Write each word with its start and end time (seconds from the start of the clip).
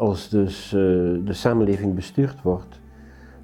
als 0.00 0.28
dus 0.28 0.66
eh, 0.66 0.80
de 1.24 1.32
samenleving 1.32 1.94
bestuurd 1.94 2.42
wordt 2.42 2.80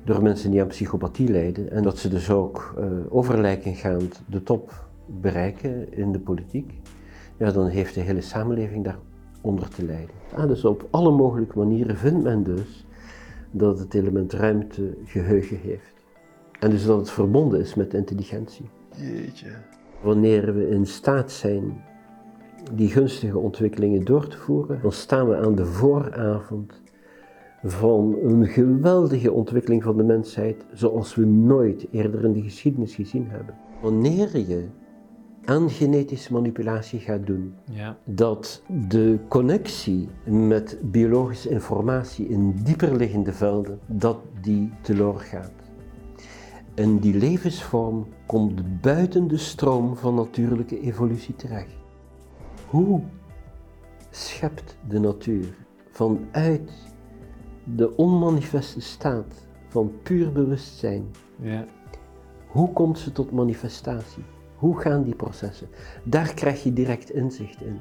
door 0.04 0.22
mensen 0.22 0.50
die 0.50 0.60
aan 0.60 0.66
psychopathie 0.66 1.28
lijden 1.28 1.70
en 1.70 1.82
dat 1.82 1.98
ze 1.98 2.08
dus 2.08 2.30
ook 2.30 2.74
uh, 2.78 2.86
overlijkengaand 3.08 4.22
de 4.26 4.42
top 4.42 4.88
bereiken 5.06 5.92
in 5.92 6.12
de 6.12 6.18
politiek, 6.18 6.72
ja, 7.36 7.50
dan 7.50 7.66
heeft 7.66 7.94
de 7.94 8.00
hele 8.00 8.20
samenleving 8.20 8.84
daaronder 8.84 9.68
te 9.68 9.84
lijden. 9.84 10.14
Ah, 10.34 10.48
dus 10.48 10.64
op 10.64 10.88
alle 10.90 11.10
mogelijke 11.10 11.58
manieren 11.58 11.96
vindt 11.96 12.22
men 12.22 12.42
dus 12.42 12.86
dat 13.50 13.78
het 13.78 13.94
element 13.94 14.32
ruimte 14.32 14.96
geheugen 15.04 15.58
heeft. 15.58 15.94
En 16.60 16.70
dus 16.70 16.84
dat 16.84 16.98
het 16.98 17.10
verbonden 17.10 17.60
is 17.60 17.74
met 17.74 17.94
intelligentie. 17.94 18.68
Jeetje. 18.96 19.50
Wanneer 20.02 20.54
we 20.54 20.68
in 20.68 20.86
staat 20.86 21.32
zijn 21.32 21.84
die 22.72 22.88
gunstige 22.88 23.38
ontwikkelingen 23.38 24.04
door 24.04 24.28
te 24.28 24.36
voeren, 24.36 24.78
dan 24.82 24.92
staan 24.92 25.28
we 25.28 25.36
aan 25.36 25.54
de 25.54 25.64
vooravond 25.66 26.80
van 27.64 28.16
een 28.22 28.46
geweldige 28.46 29.32
ontwikkeling 29.32 29.82
van 29.82 29.96
de 29.96 30.02
mensheid 30.02 30.64
zoals 30.72 31.14
we 31.14 31.24
nooit 31.26 31.86
eerder 31.90 32.24
in 32.24 32.32
de 32.32 32.42
geschiedenis 32.42 32.94
gezien 32.94 33.26
hebben. 33.28 33.54
Wanneer 33.82 34.38
je 34.38 34.66
aan 35.44 35.70
genetische 35.70 36.32
manipulatie 36.32 37.00
gaat 37.00 37.26
doen, 37.26 37.54
Ja. 37.70 37.96
dat 38.04 38.62
de 38.88 39.18
connectie 39.28 40.08
met 40.24 40.78
biologische 40.82 41.48
informatie 41.48 42.28
in 42.28 42.54
dieper 42.64 42.96
liggende 42.96 43.32
velden, 43.32 43.78
dat 43.86 44.18
die 44.40 44.72
teloor 44.80 45.18
gaat. 45.18 45.52
En 46.74 46.98
die 46.98 47.14
levensvorm 47.18 48.06
komt 48.26 48.80
buiten 48.80 49.28
de 49.28 49.36
stroom 49.36 49.96
van 49.96 50.14
natuurlijke 50.14 50.80
evolutie 50.80 51.34
terecht. 51.36 51.74
Hoe 52.66 53.00
schept 54.10 54.76
de 54.88 54.98
natuur 54.98 55.46
vanuit 55.90 56.70
de 57.64 57.96
onmanifeste 57.96 58.80
staat 58.80 59.46
van 59.68 59.92
puur 60.02 60.32
bewustzijn, 60.32 61.04
Ja. 61.40 61.64
hoe 62.46 62.72
komt 62.72 62.98
ze 62.98 63.12
tot 63.12 63.30
manifestatie? 63.32 64.22
Hoe 64.56 64.80
gaan 64.80 65.02
die 65.02 65.14
processen? 65.14 65.68
Daar 66.04 66.34
krijg 66.34 66.62
je 66.62 66.72
direct 66.72 67.10
inzicht 67.10 67.60
in. 67.62 67.78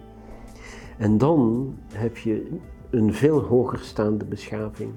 En 0.98 1.18
dan 1.18 1.74
heb 1.94 2.18
je 2.18 2.58
een 2.90 3.14
veel 3.14 3.40
hoger 3.42 3.80
staande 3.80 4.26
beschaving, 4.26 4.92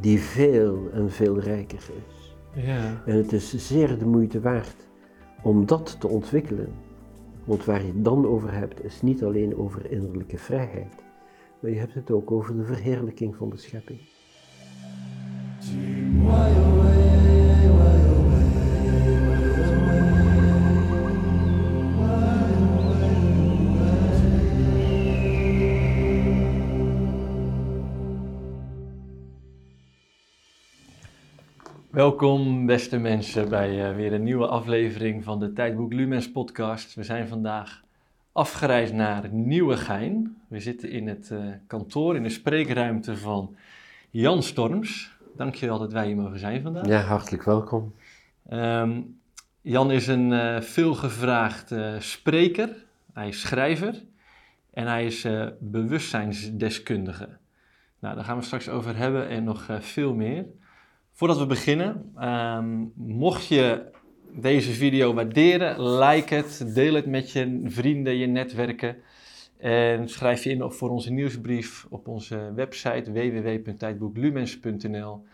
die 0.00 0.20
veel 0.20 0.90
en 0.92 1.10
veel 1.10 1.38
rijker 1.38 1.78
is. 2.06 2.36
Ja. 2.64 3.02
En 3.06 3.16
het 3.16 3.32
is 3.32 3.66
zeer 3.66 3.98
de 3.98 4.06
moeite 4.06 4.40
waard 4.40 4.88
om 5.42 5.66
dat 5.66 5.96
te 6.00 6.08
ontwikkelen. 6.08 6.72
Want 7.44 7.64
waar 7.64 7.80
je 7.80 7.86
het 7.86 8.04
dan 8.04 8.26
over 8.26 8.52
hebt, 8.52 8.84
is 8.84 9.02
niet 9.02 9.24
alleen 9.24 9.56
over 9.56 9.90
innerlijke 9.90 10.38
vrijheid, 10.38 10.94
maar 11.60 11.70
je 11.70 11.78
hebt 11.78 11.94
het 11.94 12.10
ook 12.10 12.30
over 12.30 12.56
de 12.56 12.64
verheerlijking 12.64 13.36
van 13.36 13.50
de 13.50 13.56
schepping. 13.56 14.00
Welkom 31.94 32.66
beste 32.66 32.98
mensen 32.98 33.48
bij 33.48 33.88
eh, 33.88 33.96
weer 33.96 34.12
een 34.12 34.22
nieuwe 34.22 34.46
aflevering 34.46 35.24
van 35.24 35.38
de 35.38 35.52
Tijdboek 35.52 35.92
Lumens 35.92 36.32
podcast. 36.32 36.94
We 36.94 37.02
zijn 37.02 37.28
vandaag 37.28 37.82
afgereisd 38.32 38.92
naar 38.92 39.28
Nieuwegein. 39.30 40.36
We 40.48 40.60
zitten 40.60 40.90
in 40.90 41.08
het 41.08 41.30
eh, 41.30 41.38
kantoor, 41.66 42.16
in 42.16 42.22
de 42.22 42.28
spreekruimte 42.28 43.16
van 43.16 43.56
Jan 44.10 44.42
Storms. 44.42 45.16
Dankjewel 45.36 45.78
dat 45.78 45.92
wij 45.92 46.06
hier 46.06 46.16
mogen 46.16 46.38
zijn 46.38 46.62
vandaag. 46.62 46.86
Ja, 46.86 47.00
hartelijk 47.00 47.42
welkom. 47.42 47.94
Ehm, 48.48 49.00
Jan 49.60 49.90
is 49.90 50.06
een 50.06 50.32
eh, 50.32 50.60
veelgevraagd 50.60 51.74
spreker, 51.98 52.84
hij 53.12 53.28
is 53.28 53.40
schrijver 53.40 54.02
en 54.70 54.86
hij 54.86 55.06
is 55.06 55.26
bewustzijnsdeskundige. 55.58 57.28
Nou, 57.98 58.14
daar 58.14 58.24
gaan 58.24 58.38
we 58.38 58.44
straks 58.44 58.68
over 58.68 58.96
hebben 58.96 59.28
en 59.28 59.44
nog 59.44 59.68
veel 59.80 60.14
meer. 60.14 60.44
Voordat 61.16 61.38
we 61.38 61.46
beginnen, 61.46 62.12
ehm, 62.16 62.84
mocht 62.94 63.46
je 63.46 63.90
deze 64.32 64.70
video 64.70 65.14
waarderen, 65.14 65.98
like 65.98 66.34
het, 66.34 66.70
deel 66.74 66.94
het 66.94 67.06
met 67.06 67.32
je 67.32 67.60
vrienden, 67.64 68.16
je 68.16 68.26
netwerken. 68.26 68.96
En 69.58 70.08
schrijf 70.08 70.44
je 70.44 70.50
in 70.50 70.70
voor 70.70 70.90
onze 70.90 71.12
nieuwsbrief 71.12 71.86
op 71.90 72.08
onze 72.08 72.52
website 72.54 73.12
www.tijdboeklumens.nl. 73.12 75.24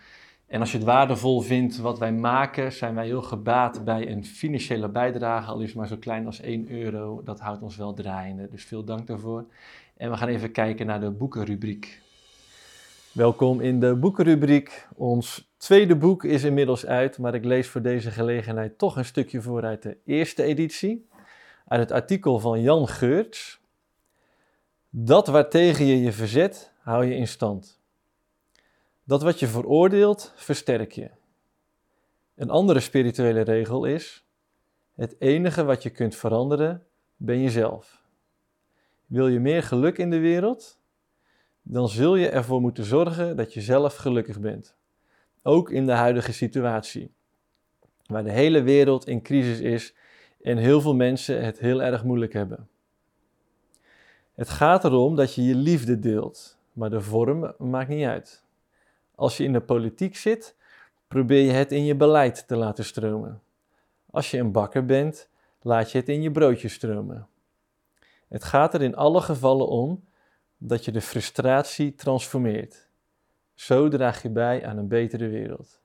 En 0.47 0.61
als 0.61 0.71
je 0.71 0.77
het 0.77 0.87
waardevol 0.87 1.41
vindt 1.41 1.79
wat 1.79 1.99
wij 1.99 2.12
maken, 2.12 2.73
zijn 2.73 2.95
wij 2.95 3.07
heel 3.07 3.23
gebaat 3.23 3.85
bij 3.85 4.11
een 4.11 4.25
financiële 4.25 4.89
bijdrage, 4.89 5.51
al 5.51 5.61
is 5.61 5.69
het 5.69 5.77
maar 5.77 5.89
zo 5.89 5.97
klein 5.97 6.27
als 6.27 6.41
1 6.41 6.71
euro. 6.71 7.23
Dat 7.25 7.41
houdt 7.41 7.62
ons 7.62 7.77
wel 7.77 7.95
draaiende, 7.95 8.49
dus 8.49 8.65
veel 8.65 8.85
dank 8.85 9.07
daarvoor. 9.07 9.45
En 9.97 10.11
we 10.11 10.17
gaan 10.17 10.29
even 10.29 10.53
kijken 10.53 10.87
naar 10.87 11.01
de 11.01 11.11
boekenrubriek. 11.11 12.09
Welkom 13.10 13.60
in 13.60 13.81
de 13.81 13.97
boekenrubriek. 13.97 14.88
Ons 14.94 15.53
tweede 15.56 15.97
boek 15.97 16.25
is 16.25 16.44
inmiddels 16.44 16.87
uit, 16.87 17.19
maar 17.19 17.34
ik 17.34 17.44
lees 17.44 17.69
voor 17.69 17.82
deze 17.82 18.10
gelegenheid 18.10 18.78
toch 18.78 18.97
een 18.97 19.04
stukje 19.04 19.43
voor 19.43 19.65
uit 19.65 19.82
de 19.82 19.97
eerste 20.04 20.43
editie. 20.43 21.09
Uit 21.66 21.81
het 21.81 21.91
artikel 21.91 22.38
van 22.38 22.60
Jan 22.60 22.88
Geurts. 22.88 23.60
Dat 24.91 25.26
waartegen 25.26 25.84
je 25.84 26.00
je 26.00 26.12
verzet, 26.12 26.72
hou 26.78 27.04
je 27.04 27.15
in 27.15 27.28
stand. 27.28 27.81
Dat 29.04 29.22
wat 29.22 29.38
je 29.38 29.47
veroordeelt, 29.47 30.32
versterk 30.37 30.93
je. 30.93 31.10
Een 32.34 32.50
andere 32.50 32.81
spirituele 32.81 33.41
regel 33.41 33.84
is: 33.84 34.26
het 34.94 35.16
enige 35.19 35.65
wat 35.65 35.82
je 35.82 35.91
kunt 35.91 36.16
veranderen, 36.16 36.87
ben 37.16 37.43
jezelf. 37.43 38.03
Wil 39.06 39.28
je 39.28 39.41
meer 39.41 39.62
geluk 39.62 39.99
in 39.99 40.10
de 40.10 40.19
wereld? 40.19 40.80
Dan 41.62 41.88
zul 41.88 42.16
je 42.16 42.28
ervoor 42.28 42.60
moeten 42.60 42.84
zorgen 42.84 43.37
dat 43.37 43.54
je 43.54 43.60
zelf 43.60 43.97
gelukkig 43.97 44.41
bent. 44.41 44.75
Ook 45.43 45.71
in 45.71 45.87
de 45.87 45.93
huidige 45.93 46.32
situatie, 46.32 47.12
waar 48.06 48.25
de 48.25 48.31
hele 48.31 48.62
wereld 48.62 49.06
in 49.06 49.22
crisis 49.22 49.60
is 49.60 49.94
en 50.43 50.56
heel 50.56 50.81
veel 50.81 50.94
mensen 50.94 51.44
het 51.44 51.59
heel 51.59 51.82
erg 51.82 52.04
moeilijk 52.04 52.32
hebben. 52.32 52.69
Het 54.34 54.49
gaat 54.49 54.84
erom 54.84 55.16
dat 55.16 55.34
je 55.34 55.43
je 55.43 55.54
liefde 55.54 55.99
deelt, 55.99 56.59
maar 56.72 56.91
de 56.91 57.00
vorm 57.00 57.53
maakt 57.59 57.88
niet 57.88 58.06
uit. 58.06 58.44
Als 59.15 59.37
je 59.37 59.44
in 59.44 59.53
de 59.53 59.60
politiek 59.60 60.16
zit, 60.16 60.56
probeer 61.09 61.44
je 61.44 61.53
het 61.53 61.72
in 61.72 61.84
je 61.84 61.94
beleid 61.94 62.49
te 62.49 62.56
laten 62.56 62.84
stromen. 62.84 63.41
Als 64.10 64.31
je 64.31 64.38
een 64.38 64.53
bakker 64.53 64.84
bent, 64.84 65.28
laat 65.62 65.93
je 65.93 65.99
het 65.99 66.09
in 66.09 66.22
je 66.22 66.31
broodje 66.31 66.69
stromen. 66.69 67.28
Het 68.28 68.44
gaat 68.44 68.75
er 68.75 68.82
in 68.82 68.97
alle 68.97 69.20
gevallen 69.20 69.69
om 69.69 70.04
dat 70.62 70.84
je 70.84 70.93
de 70.93 71.00
frustratie 71.00 71.94
transformeert. 71.94 72.88
Zo 73.54 73.88
draag 73.88 74.22
je 74.22 74.31
bij 74.31 74.66
aan 74.66 74.76
een 74.76 74.88
betere 74.88 75.28
wereld. 75.28 75.81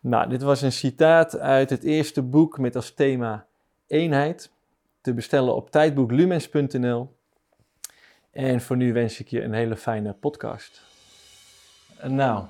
Nou, 0.00 0.28
dit 0.28 0.42
was 0.42 0.62
een 0.62 0.72
citaat 0.72 1.38
uit 1.38 1.70
het 1.70 1.82
eerste 1.82 2.22
boek 2.22 2.58
met 2.58 2.76
als 2.76 2.94
thema 2.94 3.46
eenheid. 3.86 4.50
Te 5.00 5.14
bestellen 5.14 5.54
op 5.54 5.70
tijdboeklumens.nl. 5.70 7.16
En 8.30 8.60
voor 8.60 8.76
nu 8.76 8.92
wens 8.92 9.20
ik 9.20 9.28
je 9.28 9.42
een 9.42 9.52
hele 9.52 9.76
fijne 9.76 10.12
podcast. 10.12 10.82
Nou, 12.02 12.44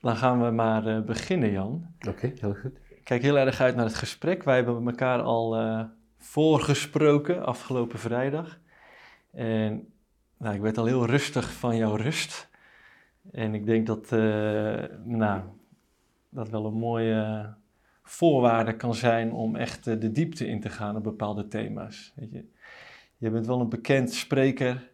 dan 0.00 0.16
gaan 0.16 0.44
we 0.44 0.50
maar 0.50 0.86
uh, 0.86 1.00
beginnen, 1.00 1.50
Jan. 1.50 1.86
Oké, 2.08 2.32
heel 2.40 2.54
goed. 2.54 2.76
Ik 2.88 3.04
kijk 3.04 3.22
heel 3.22 3.38
erg 3.38 3.60
uit 3.60 3.76
naar 3.76 3.84
het 3.84 3.94
gesprek. 3.94 4.42
Wij 4.42 4.56
hebben 4.56 4.86
elkaar 4.86 5.22
al 5.22 5.60
uh, 5.60 5.84
voorgesproken 6.18 7.44
afgelopen 7.44 7.98
vrijdag. 7.98 8.58
En 9.30 9.93
nou, 10.38 10.54
ik 10.54 10.60
werd 10.60 10.78
al 10.78 10.84
heel 10.84 11.06
rustig 11.06 11.52
van 11.52 11.76
jouw 11.76 11.94
rust. 11.94 12.48
En 13.32 13.54
ik 13.54 13.66
denk 13.66 13.86
dat 13.86 14.12
uh, 14.12 14.84
nou, 15.04 15.42
dat 16.28 16.48
wel 16.48 16.66
een 16.66 16.78
mooie 16.78 17.54
voorwaarde 18.02 18.76
kan 18.76 18.94
zijn 18.94 19.32
om 19.32 19.56
echt 19.56 19.84
de 19.84 20.12
diepte 20.12 20.46
in 20.46 20.60
te 20.60 20.68
gaan 20.68 20.96
op 20.96 21.02
bepaalde 21.02 21.48
thema's. 21.48 22.12
Weet 22.16 22.32
je? 22.32 22.44
je 23.16 23.30
bent 23.30 23.46
wel 23.46 23.60
een 23.60 23.68
bekend 23.68 24.12
spreker 24.12 24.90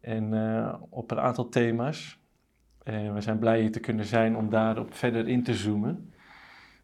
en, 0.00 0.32
uh, 0.32 0.74
op 0.90 1.10
een 1.10 1.20
aantal 1.20 1.48
thema's. 1.48 2.18
En 2.82 3.14
we 3.14 3.20
zijn 3.20 3.38
blij 3.38 3.60
hier 3.60 3.72
te 3.72 3.80
kunnen 3.80 4.04
zijn 4.04 4.36
om 4.36 4.50
daarop 4.50 4.94
verder 4.94 5.28
in 5.28 5.42
te 5.42 5.54
zoomen. 5.54 6.12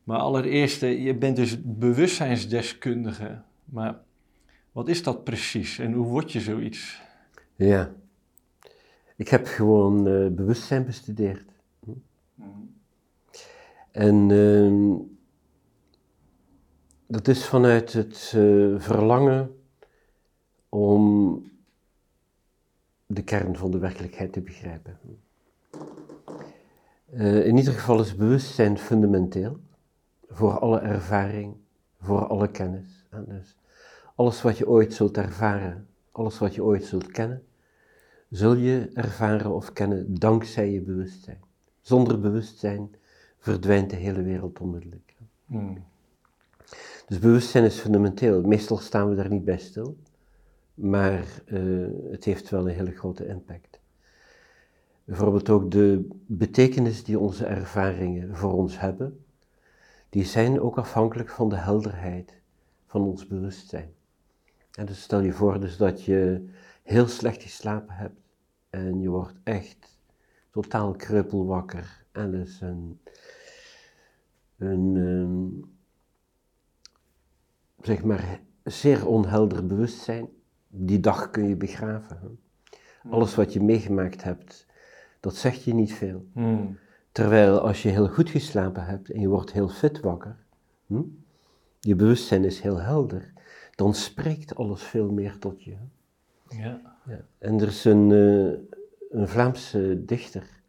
Maar 0.05 0.19
allereerst, 0.19 0.81
je 0.81 1.15
bent 1.15 1.37
dus 1.37 1.63
bewustzijnsdeskundige. 1.63 3.43
Maar 3.65 3.99
wat 4.73 4.89
is 4.89 5.03
dat 5.03 5.25
precies 5.25 5.79
en 5.79 5.93
hoe 5.93 6.07
word 6.07 6.33
je 6.33 6.41
zoiets? 6.41 7.03
Ja, 7.57 7.91
ik 9.21 9.29
heb 9.29 9.47
gewoon 9.47 10.07
uh, 10.09 10.31
bewustzijn 10.31 10.85
bestudeerd. 10.85 11.45
Mm. 11.85 12.03
En 13.91 14.29
uh, 14.29 14.97
dat 17.07 17.29
is 17.29 17.47
vanuit 17.47 17.93
het 17.93 18.33
uh, 18.37 18.81
verlangen 18.81 19.61
om 20.69 21.45
de 23.07 23.23
kern 23.23 23.57
van 23.57 23.71
de 23.71 23.79
werkelijkheid 23.79 24.33
te 24.33 24.41
begrijpen. 24.41 24.99
Uh, 27.13 27.47
in 27.47 27.57
ieder 27.57 27.73
geval 27.73 28.01
is 28.01 28.17
bewustzijn 28.17 28.79
fundamenteel 28.79 29.61
voor 30.29 30.59
alle 30.59 30.79
ervaring, 30.79 31.57
voor 32.01 32.27
alle 32.27 32.51
kennis. 32.51 33.07
En 33.11 33.25
dus 33.29 33.57
alles 34.15 34.43
wat 34.43 34.59
je 34.59 34.69
ooit 34.69 34.95
zult 34.95 35.17
ervaren, 35.17 35.89
alles 36.11 36.39
wat 36.39 36.55
je 36.55 36.65
ooit 36.65 36.85
zult 36.85 37.07
kennen, 37.07 37.45
zul 38.31 38.55
je 38.55 38.91
ervaren 38.95 39.55
of 39.55 39.73
kennen 39.73 40.15
dankzij 40.19 40.71
je 40.71 40.81
bewustzijn. 40.81 41.41
Zonder 41.81 42.21
bewustzijn 42.21 42.91
verdwijnt 43.39 43.91
de 43.91 43.97
hele 43.97 44.23
wereld 44.23 44.61
onmiddellijk. 44.61 45.17
Hmm. 45.47 45.85
Dus 47.07 47.19
bewustzijn 47.19 47.65
is 47.65 47.79
fundamenteel. 47.79 48.43
Meestal 48.43 48.79
staan 48.79 49.09
we 49.09 49.15
daar 49.15 49.31
niet 49.31 49.45
bij 49.45 49.59
stil, 49.59 49.97
maar 50.75 51.25
uh, 51.47 51.89
het 52.11 52.25
heeft 52.25 52.51
wel 52.51 52.69
een 52.69 52.75
hele 52.75 52.91
grote 52.91 53.27
impact. 53.27 53.81
Bijvoorbeeld 55.05 55.51
ook 55.51 55.71
de 55.71 56.09
betekenis 56.27 57.05
die 57.05 57.19
onze 57.19 57.47
ervaringen 57.47 58.37
voor 58.37 58.53
ons 58.53 58.81
hebben, 58.81 59.25
die 60.09 60.25
zijn 60.25 60.61
ook 60.61 60.79
afhankelijk 60.79 61.29
van 61.29 61.49
de 61.49 61.57
helderheid 61.57 62.35
van 62.87 63.03
ons 63.03 63.27
bewustzijn. 63.27 63.91
En 64.71 64.87
dus 64.87 65.03
stel 65.03 65.21
je 65.21 65.33
voor 65.33 65.61
dus 65.61 65.77
dat 65.77 66.05
je 66.05 66.49
heel 66.91 67.09
slecht 67.09 67.43
geslapen 67.43 67.95
hebt 67.95 68.21
en 68.71 69.01
je 69.01 69.09
wordt 69.09 69.35
echt 69.43 69.99
totaal 70.51 70.93
kreupelwakker 70.93 72.05
en 72.13 72.31
dus 72.31 72.61
een, 72.61 73.01
een, 74.59 74.95
een 74.95 75.65
zeg 77.81 78.05
maar 78.05 78.41
zeer 78.65 79.07
onhelder 79.07 79.67
bewustzijn. 79.67 80.29
Die 80.69 81.01
dag 81.01 81.31
kun 81.31 81.49
je 81.49 81.57
begraven. 81.57 82.39
Hmm. 83.03 83.13
Alles 83.13 83.35
wat 83.35 83.53
je 83.53 83.63
meegemaakt 83.63 84.23
hebt, 84.23 84.67
dat 85.21 85.35
zegt 85.35 85.65
je 85.65 85.75
niet 85.75 85.93
veel. 85.93 86.27
Hmm. 86.33 86.79
Terwijl 87.13 87.61
als 87.61 87.83
je 87.83 87.89
heel 87.89 88.09
goed 88.09 88.31
geslapen 88.31 88.85
hebt 88.85 89.11
en 89.11 89.21
je 89.21 89.29
wordt 89.29 89.53
heel 89.53 89.69
fit 89.69 90.01
wakker, 90.01 90.37
hm, 90.87 91.03
je 91.81 91.97
bewustzijn 91.97 92.45
is 92.45 92.61
heel 92.61 92.81
helder, 92.81 93.33
dan 93.75 93.95
spreekt 93.95 94.55
alles 94.55 94.83
veel 94.83 95.13
meer 95.13 95.39
tot 95.39 95.63
je. 95.65 95.77
Ja. 96.57 96.99
ja. 97.07 97.25
En 97.39 97.61
er 97.61 97.69
is 97.69 97.85
een, 97.85 98.11
uh, 98.11 98.59
een 99.11 99.29
Vlaamse 99.29 100.05
dichter, 100.05 100.63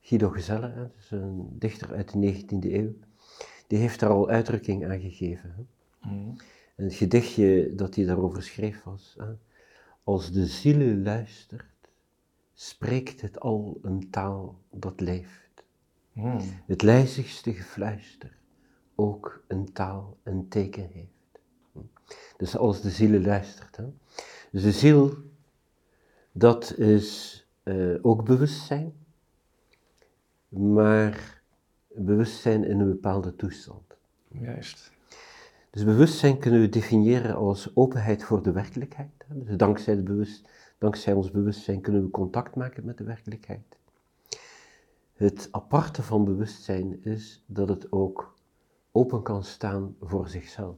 Guido 0.00 0.28
Gezelle, 0.28 0.90
dus 0.96 1.10
een 1.10 1.48
dichter 1.58 1.92
uit 1.92 2.12
de 2.12 2.18
19e 2.18 2.72
eeuw, 2.72 2.94
die 3.66 3.78
heeft 3.78 4.00
daar 4.00 4.10
al 4.10 4.28
uitdrukking 4.28 4.86
aan 4.86 5.00
gegeven. 5.00 5.54
Hè. 5.56 5.62
Mm. 6.10 6.36
En 6.76 6.84
het 6.84 6.94
gedichtje 6.94 7.74
dat 7.74 7.94
hij 7.94 8.04
daarover 8.04 8.42
schreef 8.42 8.82
was, 8.82 9.14
hè, 9.18 9.32
als 10.04 10.32
de 10.32 10.46
ziel 10.46 10.96
luistert, 10.96 11.64
spreekt 12.52 13.20
het 13.20 13.40
al 13.40 13.78
een 13.82 14.10
taal 14.10 14.58
dat 14.70 15.00
leeft. 15.00 15.64
Mm. 16.12 16.40
Het 16.66 16.82
lijzigste 16.82 17.52
gefluister, 17.52 18.36
ook 18.94 19.44
een 19.46 19.72
taal, 19.72 20.16
een 20.22 20.48
teken 20.48 20.88
heeft. 20.92 21.10
Dus 22.36 22.56
als 22.56 22.80
de 22.80 22.90
ziel 22.90 23.20
luistert. 23.20 23.76
Hè. 23.76 23.84
Dus 24.52 24.62
de 24.62 24.72
ziel, 24.72 25.14
dat 26.32 26.78
is 26.78 27.38
uh, 27.64 27.98
ook 28.02 28.24
bewustzijn, 28.24 28.92
maar 30.48 31.42
bewustzijn 31.88 32.64
in 32.64 32.80
een 32.80 32.88
bepaalde 32.88 33.36
toestand. 33.36 33.96
Juist. 34.28 34.92
Dus 35.70 35.84
bewustzijn 35.84 36.38
kunnen 36.38 36.60
we 36.60 36.68
definiëren 36.68 37.34
als 37.34 37.76
openheid 37.76 38.24
voor 38.24 38.42
de 38.42 38.52
werkelijkheid. 38.52 39.24
Dus 39.28 39.56
dankzij, 39.56 40.02
bewust, 40.02 40.48
dankzij 40.78 41.12
ons 41.12 41.30
bewustzijn 41.30 41.80
kunnen 41.80 42.02
we 42.02 42.10
contact 42.10 42.54
maken 42.54 42.84
met 42.84 42.98
de 42.98 43.04
werkelijkheid. 43.04 43.78
Het 45.12 45.48
aparte 45.50 46.02
van 46.02 46.24
bewustzijn 46.24 47.04
is 47.04 47.44
dat 47.46 47.68
het 47.68 47.92
ook 47.92 48.34
open 48.90 49.22
kan 49.22 49.44
staan 49.44 49.96
voor 50.00 50.28
zichzelf. 50.28 50.76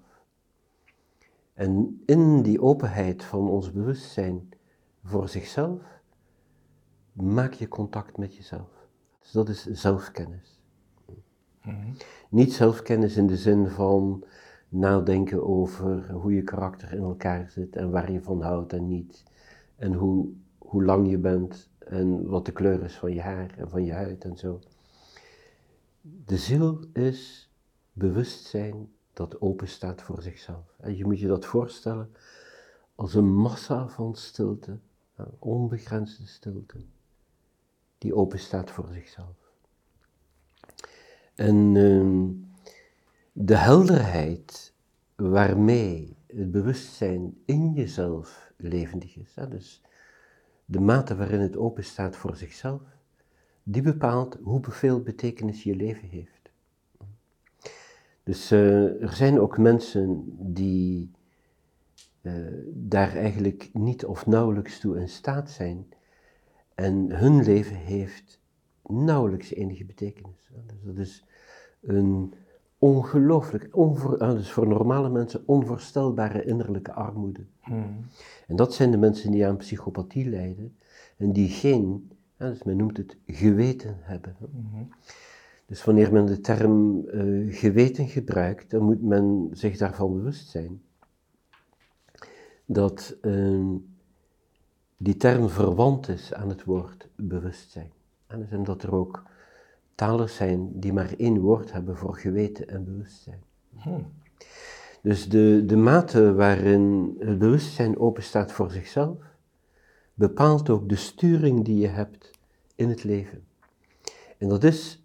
En 1.54 2.02
in 2.06 2.42
die 2.42 2.60
openheid 2.60 3.24
van 3.24 3.48
ons 3.48 3.72
bewustzijn 3.72 4.48
voor 5.04 5.28
zichzelf 5.28 6.02
maak 7.12 7.52
je 7.52 7.68
contact 7.68 8.16
met 8.16 8.36
jezelf. 8.36 8.88
Dus 9.20 9.30
dat 9.30 9.48
is 9.48 9.64
zelfkennis. 9.64 10.60
Mhm. 11.62 11.92
Niet 12.28 12.52
zelfkennis 12.52 13.16
in 13.16 13.26
de 13.26 13.36
zin 13.36 13.68
van 13.68 14.24
nadenken 14.68 15.46
over 15.46 16.12
hoe 16.12 16.34
je 16.34 16.42
karakter 16.42 16.92
in 16.92 17.02
elkaar 17.02 17.50
zit 17.50 17.76
en 17.76 17.90
waar 17.90 18.12
je 18.12 18.22
van 18.22 18.42
houdt 18.42 18.72
en 18.72 18.88
niet. 18.88 19.24
En 19.76 19.92
hoe, 19.92 20.28
hoe 20.58 20.84
lang 20.84 21.10
je 21.10 21.18
bent 21.18 21.70
en 21.78 22.26
wat 22.26 22.46
de 22.46 22.52
kleur 22.52 22.82
is 22.82 22.94
van 22.94 23.14
je 23.14 23.20
haar 23.20 23.54
en 23.58 23.70
van 23.70 23.84
je 23.84 23.92
huid 23.92 24.24
en 24.24 24.36
zo. 24.36 24.60
De 26.00 26.36
ziel 26.36 26.84
is 26.92 27.52
bewustzijn 27.92 28.88
dat 29.14 29.40
open 29.40 29.68
staat 29.68 30.02
voor 30.02 30.22
zichzelf. 30.22 30.74
En 30.80 30.96
je 30.96 31.04
moet 31.04 31.20
je 31.20 31.26
dat 31.26 31.44
voorstellen 31.44 32.10
als 32.94 33.14
een 33.14 33.34
massa 33.34 33.88
van 33.88 34.14
stilte, 34.14 34.78
onbegrensde 35.38 36.26
stilte 36.26 36.84
die 37.98 38.14
open 38.14 38.38
staat 38.38 38.70
voor 38.70 38.88
zichzelf. 38.92 39.36
En 41.34 41.76
ehm, 41.76 42.30
de 43.32 43.56
helderheid 43.56 44.72
waarmee 45.14 46.16
het 46.26 46.50
bewustzijn 46.50 47.36
in 47.44 47.72
jezelf 47.72 48.52
levendig 48.56 49.16
is, 49.16 49.34
hè, 49.34 49.48
dus 49.48 49.82
de 50.64 50.80
mate 50.80 51.16
waarin 51.16 51.40
het 51.40 51.56
open 51.56 51.84
staat 51.84 52.16
voor 52.16 52.36
zichzelf, 52.36 52.82
die 53.62 53.82
bepaalt 53.82 54.38
hoeveel 54.42 55.02
betekenis 55.02 55.62
je 55.62 55.76
leven 55.76 56.08
heeft. 56.08 56.33
Dus 58.24 58.52
uh, 58.52 59.02
er 59.02 59.12
zijn 59.12 59.40
ook 59.40 59.58
mensen 59.58 60.24
die 60.38 61.10
uh, 62.22 62.32
daar 62.72 63.16
eigenlijk 63.16 63.70
niet 63.72 64.04
of 64.04 64.26
nauwelijks 64.26 64.78
toe 64.78 65.00
in 65.00 65.08
staat 65.08 65.50
zijn 65.50 65.86
en 66.74 67.16
hun 67.16 67.42
leven 67.42 67.76
heeft 67.76 68.40
nauwelijks 68.86 69.54
enige 69.54 69.84
betekenis. 69.84 70.50
Dus 70.66 70.82
dat 70.82 70.96
is 70.96 71.24
een 71.80 72.34
ongelooflijk, 72.78 73.68
onvoor, 73.70 74.18
dus 74.18 74.50
voor 74.50 74.68
normale 74.68 75.08
mensen 75.08 75.42
onvoorstelbare 75.46 76.44
innerlijke 76.44 76.92
armoede. 76.92 77.46
Hmm. 77.60 78.04
En 78.46 78.56
dat 78.56 78.74
zijn 78.74 78.90
de 78.90 78.96
mensen 78.96 79.30
die 79.30 79.46
aan 79.46 79.56
psychopathie 79.56 80.28
lijden 80.28 80.76
en 81.16 81.32
die 81.32 81.48
geen, 81.48 82.10
dus 82.36 82.62
men 82.62 82.76
noemt 82.76 82.96
het 82.96 83.16
geweten 83.26 83.96
hebben. 84.00 84.36
Hmm. 84.38 84.88
Dus 85.66 85.84
wanneer 85.84 86.12
men 86.12 86.26
de 86.26 86.40
term 86.40 87.04
uh, 87.06 87.54
geweten 87.54 88.08
gebruikt, 88.08 88.70
dan 88.70 88.82
moet 88.82 89.02
men 89.02 89.48
zich 89.52 89.76
daarvan 89.76 90.12
bewust 90.12 90.48
zijn 90.48 90.82
dat 92.64 93.16
uh, 93.22 93.76
die 94.96 95.16
term 95.16 95.48
verwant 95.48 96.08
is 96.08 96.34
aan 96.34 96.48
het 96.48 96.64
woord 96.64 97.08
bewustzijn. 97.16 97.92
En 98.26 98.64
dat 98.64 98.82
er 98.82 98.94
ook 98.94 99.22
talers 99.94 100.36
zijn 100.36 100.80
die 100.80 100.92
maar 100.92 101.14
één 101.16 101.40
woord 101.40 101.72
hebben 101.72 101.96
voor 101.96 102.16
geweten 102.16 102.68
en 102.68 102.84
bewustzijn. 102.84 103.42
Hmm. 103.74 104.12
Dus 105.02 105.28
de, 105.28 105.62
de 105.66 105.76
mate 105.76 106.34
waarin 106.34 107.16
het 107.18 107.38
bewustzijn 107.38 107.98
openstaat 107.98 108.52
voor 108.52 108.70
zichzelf, 108.70 109.16
bepaalt 110.14 110.70
ook 110.70 110.88
de 110.88 110.96
sturing 110.96 111.64
die 111.64 111.78
je 111.78 111.86
hebt 111.86 112.30
in 112.74 112.88
het 112.88 113.04
leven. 113.04 113.44
En 114.38 114.48
dat 114.48 114.64
is 114.64 115.03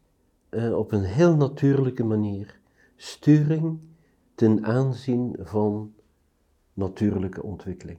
eh, 0.50 0.78
op 0.78 0.92
een 0.92 1.04
heel 1.04 1.36
natuurlijke 1.36 2.04
manier 2.04 2.60
sturing 2.96 3.80
ten 4.36 4.66
aanzien 4.66 5.36
van 5.40 5.94
natuurlijke 6.74 7.44
ontwikkeling. 7.44 7.98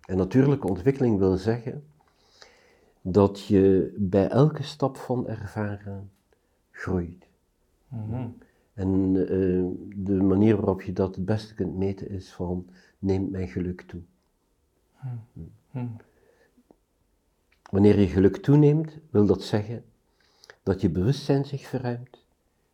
En 0.00 0.16
natuurlijke 0.16 0.68
ontwikkeling 0.68 1.18
wil 1.18 1.36
zeggen 1.36 1.84
dat 3.02 3.44
je 3.44 3.94
bij 3.98 4.28
elke 4.28 4.62
stap 4.62 4.96
van 4.96 5.28
ervaren 5.28 6.10
groeit. 6.70 7.26
Mhm. 7.88 8.28
En 8.74 9.14
uh, 9.14 9.66
de 10.04 10.22
manier 10.22 10.56
waarop 10.56 10.82
je 10.82 10.92
dat 10.92 11.14
het 11.14 11.24
beste 11.24 11.54
kunt 11.54 11.76
meten 11.76 12.10
is 12.10 12.32
van 12.32 12.66
neemt 12.98 13.30
mijn 13.30 13.48
geluk 13.48 13.80
toe. 13.80 14.00
Mhm. 15.70 15.86
Wanneer 17.70 17.98
je 17.98 18.06
geluk 18.06 18.36
toeneemt, 18.36 18.98
wil 19.10 19.26
dat 19.26 19.42
zeggen 19.42 19.84
dat 20.62 20.80
je 20.80 20.90
bewustzijn 20.90 21.44
zich 21.44 21.66
verruimt, 21.66 22.24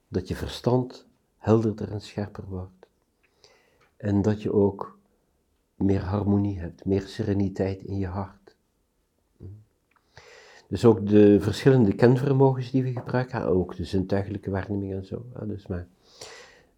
dat 0.08 0.28
je 0.28 0.36
verstand 0.36 1.06
helderder 1.36 1.92
en 1.92 2.00
scherper 2.00 2.44
wordt. 2.48 2.86
En 3.96 4.22
dat 4.22 4.42
je 4.42 4.52
ook 4.52 4.98
meer 5.74 6.02
harmonie 6.02 6.58
hebt, 6.58 6.84
meer 6.84 7.02
sereniteit 7.02 7.82
in 7.82 7.98
je 7.98 8.06
hart. 8.06 8.56
Dus 10.68 10.84
ook 10.84 11.08
de 11.08 11.40
verschillende 11.40 11.94
kenvermogens 11.94 12.70
die 12.70 12.82
we 12.82 12.92
gebruiken, 12.92 13.46
ook 13.46 13.76
de 13.76 13.84
zintuigelijke 13.84 14.50
waarneming 14.50 14.92
en 14.92 15.04
zo, 15.04 15.24
dus 15.44 15.66
maar 15.66 15.86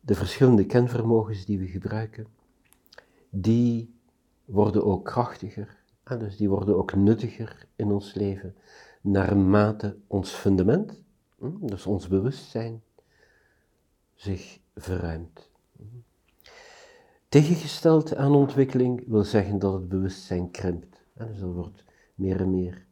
de 0.01 0.15
verschillende 0.15 0.67
kenvermogens 0.67 1.45
die 1.45 1.59
we 1.59 1.67
gebruiken, 1.67 2.27
die 3.31 3.95
worden 4.45 4.85
ook 4.85 5.05
krachtiger 5.05 5.79
dus 6.17 6.37
die 6.37 6.49
worden 6.49 6.77
ook 6.77 6.95
nuttiger 6.95 7.67
in 7.77 7.91
ons 7.91 8.15
leven 8.15 8.55
naarmate 9.01 9.97
ons 10.07 10.31
fundament, 10.31 11.03
hm, 11.39 11.67
dus 11.67 11.87
ons 11.87 12.09
bewustzijn, 12.09 12.83
zich 14.15 14.61
verruimt. 14.75 15.51
Tegengesteld 17.29 18.17
aan 18.17 18.35
ontwikkeling 18.35 19.05
wil 19.07 19.25
zeggen 19.25 19.59
dat 19.59 19.73
het 19.73 19.89
bewustzijn 19.89 20.51
krimpt. 20.51 21.03
Dus 21.15 21.41
er 21.41 21.53
wordt 21.53 21.85
meer 22.15 22.41
en 22.41 22.51
meer, 22.51 22.87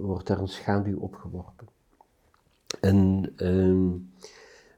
wordt 0.00 0.26
daar 0.26 0.38
een 0.38 0.48
schaduw 0.48 0.98
opgeworpen. 0.98 1.66
En 2.80 3.32
ehm, 3.36 3.90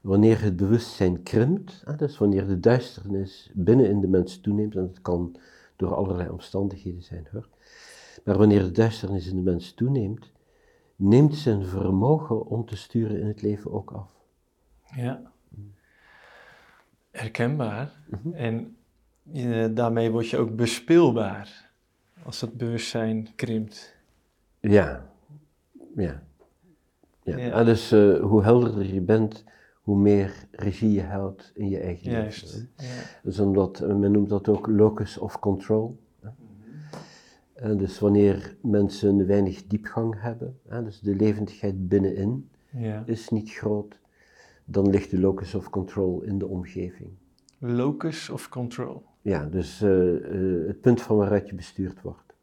wanneer 0.01 0.41
het 0.41 0.55
bewustzijn 0.55 1.23
krimpt, 1.23 1.83
dus 1.97 2.17
wanneer 2.17 2.47
de 2.47 2.59
duisternis 2.59 3.51
binnen 3.53 3.89
in 3.89 4.01
de 4.01 4.07
mens 4.07 4.39
toeneemt, 4.39 4.75
en 4.75 4.87
dat 4.87 5.01
kan 5.01 5.35
door 5.75 5.95
allerlei 5.95 6.29
omstandigheden 6.29 7.03
zijn 7.03 7.27
hoor, 7.31 7.49
maar 8.23 8.37
wanneer 8.37 8.63
de 8.63 8.71
duisternis 8.71 9.27
in 9.27 9.35
de 9.35 9.41
mens 9.41 9.73
toeneemt, 9.73 10.31
neemt 10.95 11.35
zijn 11.35 11.65
vermogen 11.65 12.45
om 12.45 12.65
te 12.65 12.77
sturen 12.77 13.19
in 13.19 13.27
het 13.27 13.41
leven 13.41 13.71
ook 13.71 13.91
af. 13.91 14.13
Ja, 14.95 15.21
herkenbaar. 17.11 17.91
Mhm. 18.05 18.33
En 18.33 18.77
daarmee 19.75 20.11
word 20.11 20.29
je 20.29 20.37
ook 20.37 20.55
bespeelbaar 20.55 21.71
als 22.23 22.39
dat 22.39 22.53
bewustzijn 22.53 23.27
krimpt. 23.35 23.95
Ja, 24.59 25.09
ja. 25.95 26.23
ja. 27.23 27.37
ja. 27.37 27.63
dus 27.63 27.91
uh, 27.91 28.21
hoe 28.21 28.43
helderder 28.43 28.93
je 28.93 29.01
bent, 29.01 29.43
hoe 29.81 29.97
meer 29.97 30.47
regie 30.51 30.91
je 30.91 31.03
houdt 31.03 31.51
in 31.55 31.69
je 31.69 31.79
eigen 31.79 32.11
Juist. 32.11 32.43
leven. 32.43 32.69
Ja. 32.77 33.03
Dus 33.23 33.39
omdat, 33.39 33.79
men 33.79 34.11
noemt 34.11 34.29
dat 34.29 34.47
ook 34.47 34.67
locus 34.67 35.17
of 35.17 35.39
control. 35.39 36.03
En 37.55 37.77
dus 37.77 37.99
wanneer 37.99 38.55
mensen 38.61 39.27
weinig 39.27 39.67
diepgang 39.67 40.21
hebben, 40.21 40.59
dus 40.83 40.99
de 40.99 41.15
levendigheid 41.15 41.87
binnenin 41.87 42.49
ja. 42.71 43.03
is 43.05 43.29
niet 43.29 43.51
groot, 43.51 43.99
dan 44.65 44.89
ligt 44.89 45.11
de 45.11 45.19
locus 45.19 45.55
of 45.55 45.69
control 45.69 46.21
in 46.21 46.37
de 46.37 46.47
omgeving. 46.47 47.09
Locus 47.59 48.29
of 48.29 48.49
control? 48.49 49.03
Ja, 49.21 49.45
dus 49.45 49.81
uh, 49.81 50.13
uh, 50.13 50.67
het 50.67 50.81
punt 50.81 51.01
van 51.01 51.17
waaruit 51.17 51.49
je 51.49 51.55
bestuurd 51.55 52.01
wordt, 52.01 52.35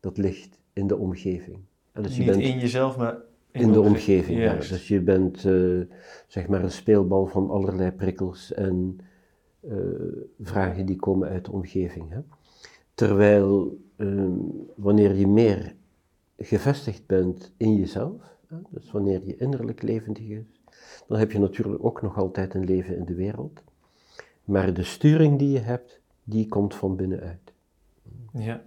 dat 0.00 0.18
ligt 0.18 0.58
in 0.72 0.86
de 0.86 0.96
omgeving. 0.96 1.58
En 1.92 2.02
dus 2.02 2.16
niet 2.16 2.26
je 2.26 2.32
bent 2.32 2.44
in 2.44 2.58
jezelf, 2.58 2.96
maar 2.96 3.16
in, 3.50 3.60
in 3.60 3.72
de, 3.72 3.80
omgeving. 3.80 4.38
ja. 4.38 4.54
Dus 4.54 4.88
je 4.88 5.00
bent 5.00 5.44
uh, 5.44 5.84
zeg 6.26 6.48
maar 6.48 6.62
een 6.62 6.70
speelbal 6.70 7.26
van 7.26 7.50
allerlei 7.50 7.90
prikkels 7.90 8.52
en 8.52 8.98
vragen 10.40 10.86
die 10.86 10.96
komen 10.96 11.28
uit 11.28 11.44
de 11.44 11.52
omgeving. 11.52 12.10
Hè? 12.10 12.20
Terwijl 12.94 13.78
Ehm, 13.96 14.38
wanneer 14.74 15.14
je 15.14 15.26
meer 15.26 15.74
gevestigd 16.36 17.06
bent 17.06 17.52
in 17.56 17.76
jezelf, 17.76 18.36
dus 18.68 18.90
wanneer 18.90 19.26
je 19.26 19.36
innerlijk 19.36 19.82
levendig 19.82 20.24
is, 20.24 20.60
dan 21.06 21.18
heb 21.18 21.32
je 21.32 21.38
natuurlijk 21.38 21.84
ook 21.84 22.02
nog 22.02 22.18
altijd 22.18 22.54
een 22.54 22.64
leven 22.64 22.96
in 22.96 23.04
de 23.04 23.14
wereld. 23.14 23.62
Maar 24.44 24.74
de 24.74 24.82
sturing 24.82 25.38
die 25.38 25.50
je 25.50 25.58
hebt, 25.58 26.00
die 26.24 26.48
komt 26.48 26.74
van 26.74 26.96
binnenuit. 26.96 27.52
Ja. 28.32 28.62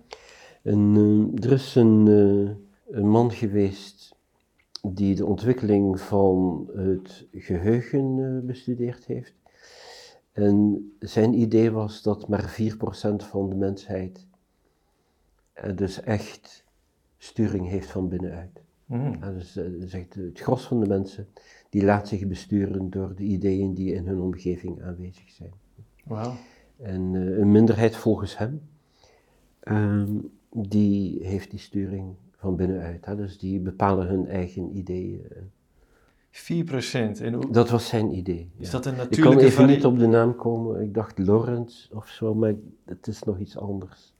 En 0.61 0.95
uh, 0.95 1.43
er 1.43 1.51
is 1.51 1.75
een, 1.75 2.05
uh, 2.05 2.51
een, 2.87 3.09
man 3.09 3.31
geweest 3.31 4.15
die 4.81 5.15
de 5.15 5.25
ontwikkeling 5.25 5.99
van 5.99 6.67
het 6.75 7.27
geheugen 7.31 8.17
uh, 8.17 8.43
bestudeerd 8.43 9.05
heeft. 9.05 9.33
En 10.31 10.91
zijn 10.99 11.33
idee 11.33 11.71
was 11.71 12.01
dat 12.01 12.27
maar 12.27 12.57
4% 12.61 12.75
van 13.15 13.49
de 13.49 13.55
mensheid 13.55 14.27
dus 15.75 16.01
echt 16.01 16.65
sturing 17.17 17.67
heeft 17.67 17.89
van 17.89 18.09
binnenuit. 18.09 18.61
Mm. 18.85 19.19
dus, 19.19 19.59
zegt 19.79 20.13
het 20.13 20.39
gros 20.39 20.63
van 20.63 20.79
de 20.79 20.87
mensen, 20.87 21.27
die 21.69 21.83
laat 21.83 22.07
zich 22.07 22.27
besturen 22.27 22.89
door 22.89 23.15
de 23.15 23.23
ideeën 23.23 23.73
die 23.73 23.93
in 23.93 24.07
hun 24.07 24.19
omgeving 24.19 24.81
aanwezig 24.83 25.29
zijn. 25.29 25.53
Wow. 26.03 26.33
En 26.77 27.13
uh, 27.13 27.37
een 27.37 27.51
minderheid 27.51 27.95
volgens 27.95 28.37
hem, 28.37 28.61
ehm, 29.59 30.11
die 30.51 31.25
heeft 31.25 31.49
die 31.49 31.59
sturing 31.59 32.15
van 32.31 32.55
binnenuit. 32.55 33.05
Hè? 33.05 33.15
Dus 33.15 33.37
die 33.37 33.59
bepalen 33.59 34.07
hun 34.07 34.27
eigen 34.27 34.77
ideeën. 34.77 35.21
4%. 36.31 37.21
En 37.21 37.33
hoe... 37.33 37.51
Dat 37.51 37.69
was 37.69 37.87
zijn 37.87 38.17
idee. 38.17 38.51
Is 38.57 38.69
dat 38.69 38.85
een 38.85 38.95
natuurlijke 38.95 39.45
Ik 39.45 39.53
kan 39.53 39.65
even 39.65 39.75
niet 39.75 39.85
op 39.85 39.99
de 39.99 40.07
naam 40.07 40.35
komen. 40.35 40.81
Ik 40.81 40.93
dacht 40.93 41.17
Lorenz 41.17 41.89
of 41.91 42.07
zo, 42.07 42.35
maar 42.35 42.53
het 42.85 43.07
is 43.07 43.23
nog 43.23 43.39
iets 43.39 43.57
anders. 43.57 44.13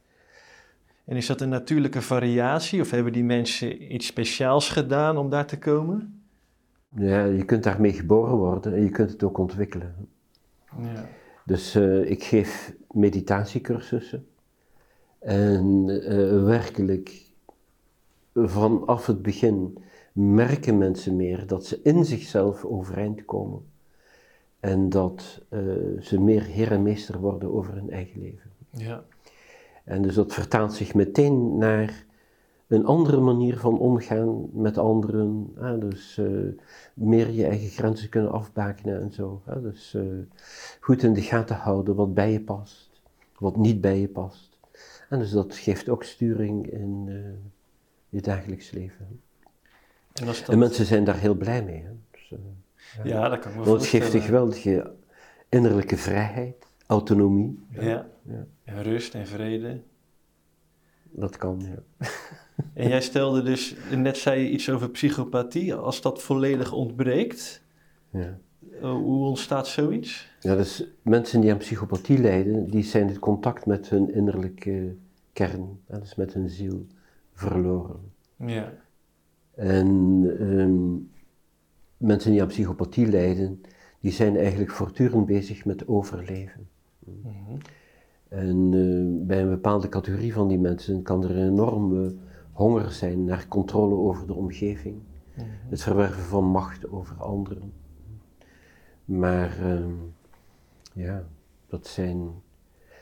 En 1.08 1.16
is 1.16 1.28
dat 1.28 1.42
een 1.42 1.50
natuurlijke 1.50 2.02
variatie 2.02 2.82
of 2.82 2.92
hebben 2.92 3.14
die 3.14 3.24
mensen 3.24 3.94
iets 3.94 4.08
speciaals 4.08 4.70
gedaan 4.70 5.18
om 5.18 5.30
daar 5.30 5.46
te 5.46 5.58
komen? 5.58 6.22
Ja, 6.96 7.24
je 7.24 7.46
kunt 7.46 7.64
daarmee 7.64 7.94
geboren 7.94 8.36
worden 8.36 8.74
en 8.74 8.84
je 8.84 8.90
kunt 8.90 9.12
het 9.12 9.24
ook 9.24 9.38
ontwikkelen. 9.38 9.96
Ja. 10.82 11.06
Dus 11.46 11.76
uh, 11.76 12.10
ik 12.10 12.24
geef 12.24 12.74
meditatiecursussen 12.92 14.28
en 15.20 15.86
uh, 15.88 16.44
werkelijk 16.44 17.26
vanaf 18.34 19.06
het 19.06 19.22
begin 19.22 19.78
merken 20.14 20.78
mensen 20.78 21.16
meer 21.16 21.48
dat 21.48 21.66
ze 21.66 21.80
in 21.84 22.06
zichzelf 22.06 22.66
overeind 22.66 23.26
komen 23.26 23.62
en 24.60 24.90
dat 24.90 25.42
uh, 25.50 26.02
ze 26.02 26.20
meer 26.20 26.44
heer 26.44 26.72
en 26.72 26.84
meester 26.84 27.20
worden 27.20 27.54
over 27.54 27.74
hun 27.74 27.90
eigen 27.90 28.22
leven. 28.22 28.52
Ja. 28.70 29.04
En 29.88 30.02
dus 30.02 30.16
dat 30.16 30.34
vertaalt 30.34 30.74
zich 30.74 30.94
meteen 30.94 31.58
naar 31.58 32.06
een 32.68 32.86
andere 32.86 33.20
manier 33.20 33.58
van 33.58 33.80
omgaan 33.80 34.50
met 34.54 34.78
anderen. 34.78 35.54
dus 35.80 36.18
uh, 36.18 36.48
meer 36.94 37.30
je 37.30 37.46
eigen 37.46 37.70
grenzen 37.70 38.10
kunnen 38.10 38.32
afbakenen 38.32 39.02
en 39.02 39.12
zo. 39.12 39.42
dus 39.62 39.94
uh, 39.94 40.04
goed 40.80 41.04
in 41.04 41.14
de 41.14 41.22
gaten 41.22 41.56
houden 41.56 41.96
wat 41.96 42.14
bij 42.14 42.32
je 42.32 42.42
past, 42.42 43.02
wat 43.38 43.56
niet 43.56 43.82
bij 43.82 44.00
je 44.00 44.08
past. 44.08 44.60
En 45.10 45.20
dus 45.20 45.32
dat 45.32 45.56
geeft 45.56 45.90
ook 45.90 46.04
sturing 46.04 46.68
in 46.72 47.06
uh, 47.08 47.16
je 48.10 48.22
dagelijks 48.22 48.72
leven. 48.72 49.22
En, 50.14 50.26
dat... 50.26 50.44
en, 50.48 50.60
mensen 50.60 50.86
zijn 50.86 51.04
daar 51.04 51.20
heel 51.20 51.36
blij 51.36 51.64
mee. 51.64 51.84
Hè? 51.84 51.92
Dus, 52.12 52.30
ja. 52.30 53.04
ja. 53.04 53.30
dat 53.30 53.40
kan 53.40 53.52
ik 53.52 53.58
me 53.58 53.64
Want 53.64 53.82
het 53.82 53.90
geeft 53.90 54.14
een 54.14 54.22
geweldige 54.22 54.94
innerlijke 55.50 55.98
vrijheid, 55.98 56.67
autonomie. 56.88 57.60
Ja. 57.70 58.08
rust 58.66 59.14
en 59.14 59.28
vrede. 59.28 59.82
Dat 61.04 61.38
kan, 61.38 61.60
ja. 61.60 62.08
En 62.74 62.88
jij 62.88 63.02
stelde 63.02 63.44
dus, 63.44 63.76
net 63.96 64.18
zei 64.18 64.42
je 64.42 64.50
iets 64.50 64.70
over 64.70 64.90
psychopathie, 64.90 65.76
als 65.76 66.02
dat 66.02 66.22
volledig 66.22 66.74
ontbreekt, 66.74 67.64
ja. 68.10 68.40
Eh, 68.82 68.92
hoe 68.92 69.26
ontstaat 69.26 69.68
zoiets? 69.68 70.30
Ja, 70.40 70.56
dus 70.56 70.88
mensen 71.02 71.42
die 71.42 71.52
aan 71.52 71.58
psychopathie 71.58 72.18
lijden, 72.18 72.70
die 72.70 72.84
zijn 72.84 73.08
het 73.08 73.20
contact 73.20 73.66
met 73.66 73.90
hun 73.90 74.14
innerlijke 74.14 74.96
kern, 75.34 75.80
dus 75.88 76.16
met 76.16 76.34
hun 76.34 76.50
ziel, 76.50 76.86
verloren. 77.34 78.12
Ja. 78.36 78.74
En 79.56 79.88
um, 80.42 81.12
mensen 81.98 82.32
die 82.32 82.42
aan 82.42 82.48
psychopathie 82.48 83.08
lijden, 83.08 83.62
die 84.00 84.12
zijn 84.12 84.38
eigenlijk 84.38 84.72
voortdurend 84.72 85.26
bezig 85.26 85.66
met 85.66 85.88
overleven. 85.88 86.70
Mm 87.24 87.58
en 88.28 88.72
uh, 88.72 89.26
bij 89.28 89.42
een 89.42 89.50
bepaalde 89.50 89.90
categorie 89.90 90.34
van 90.34 90.48
die 90.48 90.60
mensen 90.60 91.02
kan 91.02 91.24
er 91.24 91.30
een 91.30 91.48
enorme 91.48 92.16
honger 92.52 92.92
zijn 92.92 93.24
naar 93.24 93.48
controle 93.48 93.96
over 93.96 94.28
de 94.28 94.34
omgeving, 94.34 94.96
mm 94.96 95.04
-hmm. 95.34 95.46
het 95.70 95.82
verwerven 95.82 96.24
van 96.24 96.44
macht 96.44 96.90
over 96.90 97.16
anderen. 97.16 97.74
Maar 99.06 99.58
uh, 99.64 99.86
ja, 100.94 101.24
dat 101.68 101.88
zijn. 101.88 102.30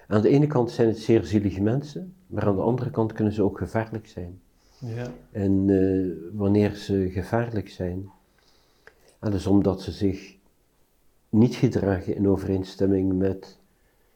Aan 0.07 0.21
de 0.21 0.29
ene 0.29 0.47
kant 0.47 0.71
zijn 0.71 0.87
het 0.87 0.97
zeer 0.97 1.23
zielige 1.23 1.61
mensen, 1.61 2.13
maar 2.27 2.45
aan 2.45 2.55
de 2.55 2.61
andere 2.61 2.89
kant 2.89 3.13
kunnen 3.13 3.33
ze 3.33 3.43
ook 3.43 3.57
gevaarlijk 3.57 4.07
zijn. 4.07 4.39
Ja. 4.79 5.11
En 5.31 5.67
uh, 5.67 6.13
wanneer 6.33 6.75
ze 6.75 7.09
gevaarlijk 7.09 7.69
zijn, 7.69 8.09
dat 9.19 9.33
is 9.33 9.47
omdat 9.47 9.81
ze 9.81 9.91
zich 9.91 10.37
niet 11.29 11.55
gedragen 11.55 12.15
in 12.15 12.27
overeenstemming 12.27 13.13
met 13.13 13.59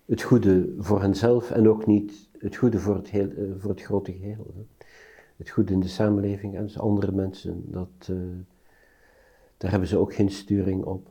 het 0.09 0.21
goede 0.21 0.73
voor 0.77 1.01
henzelf 1.01 1.51
en 1.51 1.69
ook 1.69 1.85
niet 1.85 2.29
het 2.39 2.55
goede 2.55 2.79
voor 2.79 2.95
het, 2.95 3.09
heel, 3.09 3.27
uh, 3.37 3.51
voor 3.57 3.69
het 3.69 3.81
grote 3.81 4.11
geheel. 4.11 4.65
Het 5.37 5.49
goede 5.49 5.73
in 5.73 5.79
de 5.79 5.87
samenleving 5.87 6.55
en 6.55 6.63
dus 6.63 6.79
andere 6.79 7.11
mensen, 7.11 7.63
dat, 7.65 8.07
uh, 8.11 8.17
daar 9.57 9.71
hebben 9.71 9.89
ze 9.89 9.97
ook 9.97 10.13
geen 10.13 10.31
sturing 10.31 10.83
op. 10.83 11.07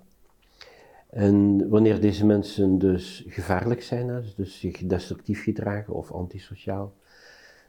En 1.11 1.69
wanneer 1.69 2.00
deze 2.00 2.26
mensen 2.26 2.78
dus 2.78 3.25
gevaarlijk 3.26 3.83
zijn, 3.83 4.09
hè, 4.09 4.21
dus 4.37 4.61
zich 4.61 4.78
destructief 4.78 5.43
gedragen 5.43 5.95
of 5.95 6.12
antisociaal, 6.12 6.95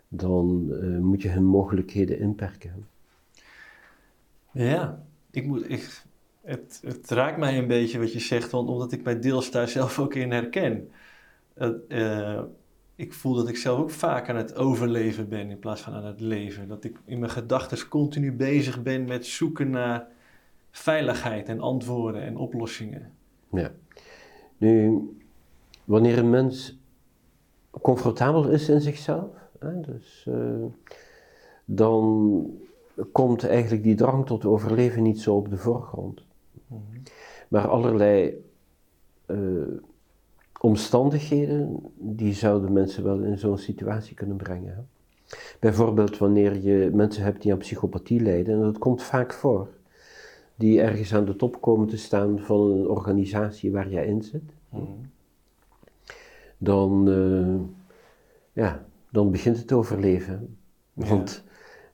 dan 0.07 0.67
uh, 0.69 0.99
moet 0.99 1.21
je 1.21 1.29
hun 1.29 1.45
mogelijkheden 1.45 2.19
inperken. 2.19 2.87
Ja, 4.51 5.03
ik 5.31 5.45
moet, 5.45 5.69
ik, 5.69 6.03
het, 6.41 6.79
het 6.83 7.09
raakt 7.09 7.37
mij 7.37 7.57
een 7.57 7.67
beetje 7.67 7.99
wat 7.99 8.13
je 8.13 8.19
zegt, 8.19 8.51
want 8.51 8.69
omdat 8.69 8.91
ik 8.91 9.03
mij 9.03 9.19
deels 9.19 9.51
daar 9.51 9.67
zelf 9.67 9.99
ook 9.99 10.13
in 10.13 10.31
herken. 10.31 10.89
Uh, 11.59 12.41
ik 12.95 13.13
voel 13.13 13.33
dat 13.33 13.49
ik 13.49 13.57
zelf 13.57 13.79
ook 13.79 13.89
vaak 13.89 14.29
aan 14.29 14.35
het 14.35 14.55
overleven 14.55 15.29
ben 15.29 15.49
in 15.49 15.59
plaats 15.59 15.81
van 15.81 15.93
aan 15.93 16.05
het 16.05 16.19
leven. 16.19 16.67
Dat 16.67 16.83
ik 16.83 16.97
in 17.05 17.19
mijn 17.19 17.31
gedachten 17.31 17.87
continu 17.87 18.31
bezig 18.31 18.83
ben 18.83 19.05
met 19.05 19.25
zoeken 19.25 19.69
naar 19.69 20.07
veiligheid 20.71 21.47
en 21.47 21.59
antwoorden 21.59 22.21
en 22.21 22.37
oplossingen. 22.37 23.11
Ja. 23.51 23.71
Nu, 24.57 25.01
wanneer 25.85 26.17
een 26.17 26.29
mens 26.29 26.77
comfortabel 27.81 28.49
is 28.49 28.69
in 28.69 28.81
zichzelf, 28.81 29.29
hè, 29.59 29.79
dus, 29.79 30.25
uh, 30.29 30.65
dan 31.65 32.45
komt 33.11 33.47
eigenlijk 33.47 33.83
die 33.83 33.95
drang 33.95 34.25
tot 34.25 34.45
overleven 34.45 35.03
niet 35.03 35.19
zo 35.19 35.35
op 35.35 35.49
de 35.49 35.57
voorgrond. 35.57 36.23
Mm 36.67 36.83
-hmm. 36.89 37.03
Maar 37.47 37.67
allerlei 37.67 38.45
uh, 39.27 39.77
omstandigheden, 40.59 41.79
die 41.95 42.33
zouden 42.33 42.73
mensen 42.73 43.03
wel 43.03 43.19
in 43.19 43.37
zo'n 43.37 43.57
situatie 43.57 44.15
kunnen 44.15 44.37
brengen. 44.37 44.87
Bijvoorbeeld 45.59 46.17
wanneer 46.17 46.57
je 46.61 46.89
mensen 46.93 47.23
hebt 47.23 47.41
die 47.41 47.51
aan 47.51 47.57
psychopathie 47.57 48.21
lijden, 48.21 48.53
en 48.53 48.61
dat 48.61 48.77
komt 48.77 49.03
vaak 49.03 49.33
voor, 49.33 49.67
die 50.55 50.81
ergens 50.81 51.13
aan 51.13 51.25
de 51.25 51.35
top 51.35 51.61
komen 51.61 51.87
te 51.87 51.97
staan 51.97 52.39
van 52.39 52.71
een 52.71 52.87
organisatie 52.87 53.71
waar 53.71 53.89
jij 53.89 54.05
in 54.05 54.21
zit, 54.21 54.53
-hmm. 54.69 55.09
dan, 56.57 57.09
uh, 57.09 57.55
ja, 58.53 58.85
dan 59.11 59.31
begint 59.31 59.57
het 59.57 59.71
overleven. 59.71 60.57
Want 60.93 61.43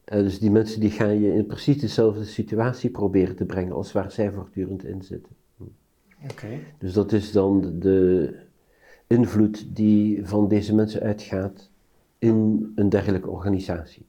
ja. 0.05 0.17
uh, 0.17 0.23
dus 0.23 0.39
die 0.39 0.51
mensen 0.51 0.79
die 0.79 0.91
gaan 0.91 1.19
je 1.19 1.33
in 1.33 1.45
precies 1.45 1.79
dezelfde 1.79 2.23
situatie 2.23 2.89
proberen 2.89 3.35
te 3.35 3.45
brengen 3.45 3.73
als 3.73 3.91
waar 3.91 4.11
zij 4.11 4.31
voortdurend 4.31 4.83
in 4.83 5.01
zitten. 5.01 5.33
Okay. 6.31 6.63
Dus 6.77 6.93
dat 6.93 7.11
is 7.11 7.31
dan 7.31 7.79
de 7.79 8.35
invloed 9.07 9.75
die 9.75 10.27
van 10.27 10.47
deze 10.47 10.75
mensen 10.75 11.01
uitgaat 11.01 11.69
in 12.19 12.71
een 12.75 12.89
dergelijke 12.89 13.29
organisatie. 13.29 14.05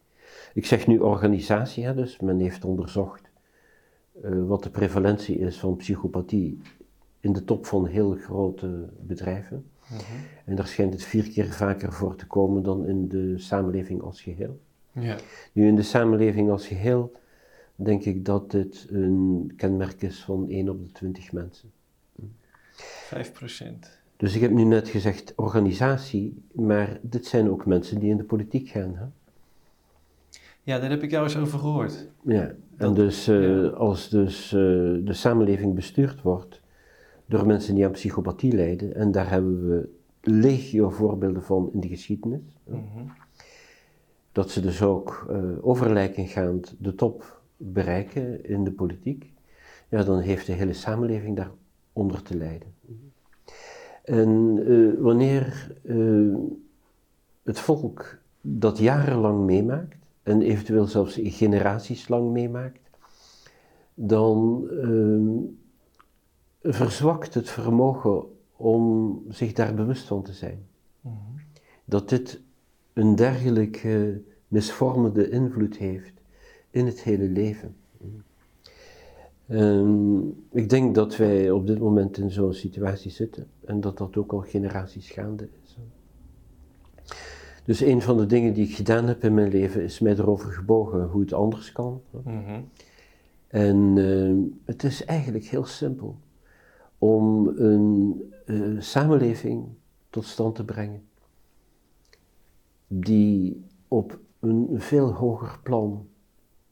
Ik 0.55 0.67
zeg 0.67 0.87
nu 0.87 0.99
organisatie, 0.99 1.85
hè, 1.85 1.95
dus 1.95 2.21
men 2.21 2.41
heeft 2.41 2.65
onderzocht 2.65 3.31
uh, 4.25 4.47
wat 4.47 4.63
de 4.63 4.71
prevalentie 4.71 5.39
is 5.39 5.59
van 5.59 5.77
psychopathie 5.77 6.61
in 7.21 7.33
de 7.33 7.45
top 7.45 7.67
van 7.67 7.87
heel 7.87 8.15
grote 8.15 8.89
bedrijven. 9.01 9.65
Mm 9.89 9.97
-hmm. 9.97 10.27
En 10.45 10.57
daar 10.57 10.67
schijnt 10.67 10.93
het 10.93 11.03
vier 11.03 11.31
keer 11.31 11.47
vaker 11.47 11.93
voor 11.93 12.17
te 12.17 12.27
komen 12.27 12.63
dan 12.63 12.87
in 12.87 13.09
de 13.09 13.39
samenleving 13.39 14.03
als 14.03 14.21
geheel. 14.21 14.61
Ja. 14.93 15.17
Nu 15.53 15.67
in 15.67 15.77
de 15.77 15.83
samenleving 15.83 16.51
als 16.51 16.67
geheel 16.67 17.13
denk 17.75 18.05
ik 18.05 18.25
dat 18.25 18.51
dit 18.51 18.87
een 18.91 19.53
kenmerk 19.57 20.03
is 20.03 20.25
van 20.25 20.49
1 20.49 20.69
op 20.69 20.85
de 20.85 20.93
20 20.93 21.33
mensen. 21.33 21.73
5 22.77 23.33
procent. 23.33 23.96
Dus 24.17 24.35
ik 24.35 24.41
heb 24.41 24.51
nu 24.51 24.65
net 24.65 24.89
gezegd 24.89 25.33
organisatie, 25.37 26.43
maar 26.53 26.99
dit 27.03 27.27
zijn 27.27 27.51
ook 27.51 27.67
mensen 27.67 27.99
die 27.99 28.11
in 28.11 28.17
de 28.17 28.25
politiek 28.25 28.69
gaan. 28.69 28.95
Hè? 28.95 29.05
Ja, 30.63 30.79
daar 30.79 30.91
heb 30.91 31.03
ik 31.03 31.11
jou 31.11 31.25
eens 31.25 31.37
over 31.37 31.59
gehoord. 31.59 32.09
Ja, 32.23 32.43
en 32.43 32.57
dat, 32.77 32.97
dus 32.97 33.29
uh, 33.29 33.63
ja. 33.63 33.67
als 33.69 34.09
dus 34.09 34.53
uh, 34.53 34.61
de 35.07 35.13
samenleving 35.13 35.75
bestuurd 35.75 36.23
wordt 36.23 36.61
door 37.27 37.47
mensen 37.47 37.75
die 37.75 37.85
aan 37.85 37.91
psychopathie 37.91 38.53
lijden, 38.53 38.95
en 38.95 39.13
daar 39.13 39.31
hebben 39.31 39.69
we 39.69 39.89
legio 40.21 40.91
voorbeelden 40.91 41.43
van 41.43 41.71
in 41.73 41.81
de 41.81 41.89
geschiedenis, 41.89 42.41
mm 42.65 42.89
-hmm. 42.95 43.13
dat 44.33 44.51
ze 44.51 44.61
dus 44.61 44.83
ook 44.83 45.27
uh, 45.31 45.67
overlijkengaand 45.67 46.75
de 46.79 46.95
top 46.95 47.41
bereiken 47.57 48.45
in 48.45 48.65
de 48.65 48.73
politiek, 48.73 49.33
ja, 49.89 50.03
dan 50.03 50.19
heeft 50.19 50.47
de 50.47 50.53
hele 50.53 50.73
samenleving 50.73 51.37
daaronder 51.37 52.23
te 52.23 52.37
lijden. 52.37 52.75
En 54.07 54.63
uh, 54.67 54.93
wanneer 54.99 55.73
uh, 55.83 56.37
het 57.43 57.59
volk 57.59 58.19
dat 58.41 58.79
jarenlang 58.79 59.45
meemaakt, 59.45 59.97
en 60.23 60.43
eventueel 60.43 60.87
zelfs 60.87 61.19
generaties 61.23 62.09
lang 62.09 62.31
meemaakt, 62.31 62.81
dan 63.95 64.69
uh, 64.71 66.73
verzwakt 66.73 67.35
het 67.35 67.51
vermogen 67.51 68.25
om 68.57 69.23
zich 69.29 69.53
daar 69.53 69.75
bewust 69.75 70.07
van 70.07 70.23
te 70.23 70.33
zijn. 70.33 70.67
Mm 71.01 71.13
-hmm. 71.13 71.41
Dat 71.85 72.09
dit 72.09 72.41
een 72.93 73.17
dergelijke 73.17 74.23
misvormende 74.49 75.31
invloed 75.31 75.77
heeft 75.77 76.13
in 76.71 76.87
het 76.87 77.03
hele 77.03 77.29
leven. 77.29 77.77
Um, 79.49 80.45
ik 80.51 80.69
denk 80.69 80.95
dat 80.95 81.17
wij 81.17 81.51
op 81.51 81.67
dit 81.67 81.79
moment 81.79 82.19
in 82.19 82.31
zo'n 82.31 82.53
situatie 82.53 83.11
zitten 83.11 83.47
en 83.65 83.81
dat 83.81 83.99
dat 83.99 84.17
ook 84.17 84.33
al 84.33 84.41
generaties 84.41 85.11
gaande 85.11 85.49
is. 85.63 85.77
Dus 87.65 87.81
een 87.81 88.03
van 88.03 88.17
de 88.17 88.27
dingen 88.27 88.53
die 88.53 88.69
ik 88.69 88.75
gedaan 88.75 89.07
heb 89.07 89.25
in 89.25 89.35
mijn 89.35 89.51
leven 89.51 89.83
is 89.83 89.99
mij 89.99 90.13
erover 90.13 90.53
gebogen 90.53 91.03
hoe 91.03 91.21
het 91.21 91.33
anders 91.33 91.73
kan. 91.73 92.01
Mm 92.11 92.45
-hmm. 92.45 92.69
En 93.47 93.97
uh, 93.97 94.53
het 94.65 94.85
is 94.85 95.05
eigenlijk 95.05 95.45
heel 95.45 95.65
simpel 95.65 96.17
om 96.99 97.49
een 97.49 98.23
uh, 98.47 98.81
samenleving 98.81 99.67
tot 100.11 100.25
stand 100.25 100.55
te 100.55 100.65
brengen 100.65 101.03
die 102.87 103.65
op 103.89 104.19
een 104.41 104.69
veel 104.75 105.13
hoger 105.13 105.59
plan 105.63 106.07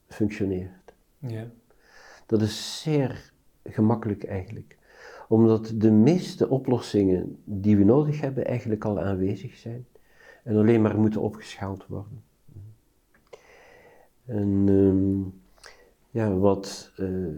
functioneert. 0.07 0.95
Ja. 1.19 1.47
Dat 2.27 2.43
is 2.43 2.83
zeer 2.83 3.33
gemakkelijk 3.65 4.25
eigenlijk, 4.25 4.79
omdat 5.29 5.73
de 5.75 5.91
meeste 5.91 6.49
oplossingen 6.49 7.39
die 7.45 7.77
we 7.77 7.85
nodig 7.85 8.21
hebben 8.21 8.45
eigenlijk 8.47 8.85
al 8.85 9.01
aanwezig 9.01 9.57
zijn 9.57 9.87
en 10.43 10.57
alleen 10.57 10.83
maar 10.83 10.99
moeten 10.99 11.21
opgeschaald 11.21 11.87
worden. 11.87 12.23
En 14.25 14.69
um, 14.69 15.35
ja, 16.11 16.37
wat 16.37 16.93
uh, 16.97 17.29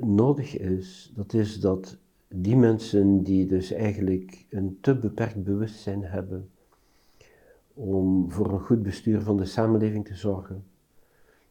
nodig 0.00 0.58
is, 0.58 1.12
dat 1.14 1.32
is 1.32 1.60
dat 1.60 1.96
die 2.28 2.56
mensen 2.56 3.22
die 3.22 3.46
dus 3.46 3.72
eigenlijk 3.72 4.46
een 4.50 4.78
te 4.80 4.96
beperkt 4.96 5.44
bewustzijn 5.44 6.04
hebben 6.04 6.50
om 7.74 8.30
voor 8.30 8.52
een 8.52 8.60
goed 8.60 8.82
bestuur 8.82 9.20
van 9.20 9.36
de 9.36 9.44
samenleving 9.44 10.06
te 10.06 10.14
zorgen, 10.14 10.64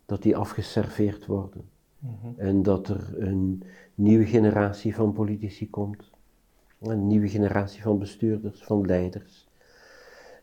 dat 0.06 0.22
die 0.22 0.38
afgeserveerd 0.38 1.26
worden. 1.26 1.70
Mm 2.04 2.18
-hmm. 2.22 2.34
En 2.38 2.64
dat 2.64 2.88
er 2.88 3.14
een 3.18 3.64
nieuwe 3.96 4.26
generatie 4.26 4.96
van 4.96 5.14
politici 5.14 5.70
komt, 5.70 6.12
een 6.82 7.08
nieuwe 7.08 7.28
generatie 7.28 7.82
van 7.82 8.00
bestuurders, 8.00 8.64
van 8.64 8.86
leiders, 8.86 9.48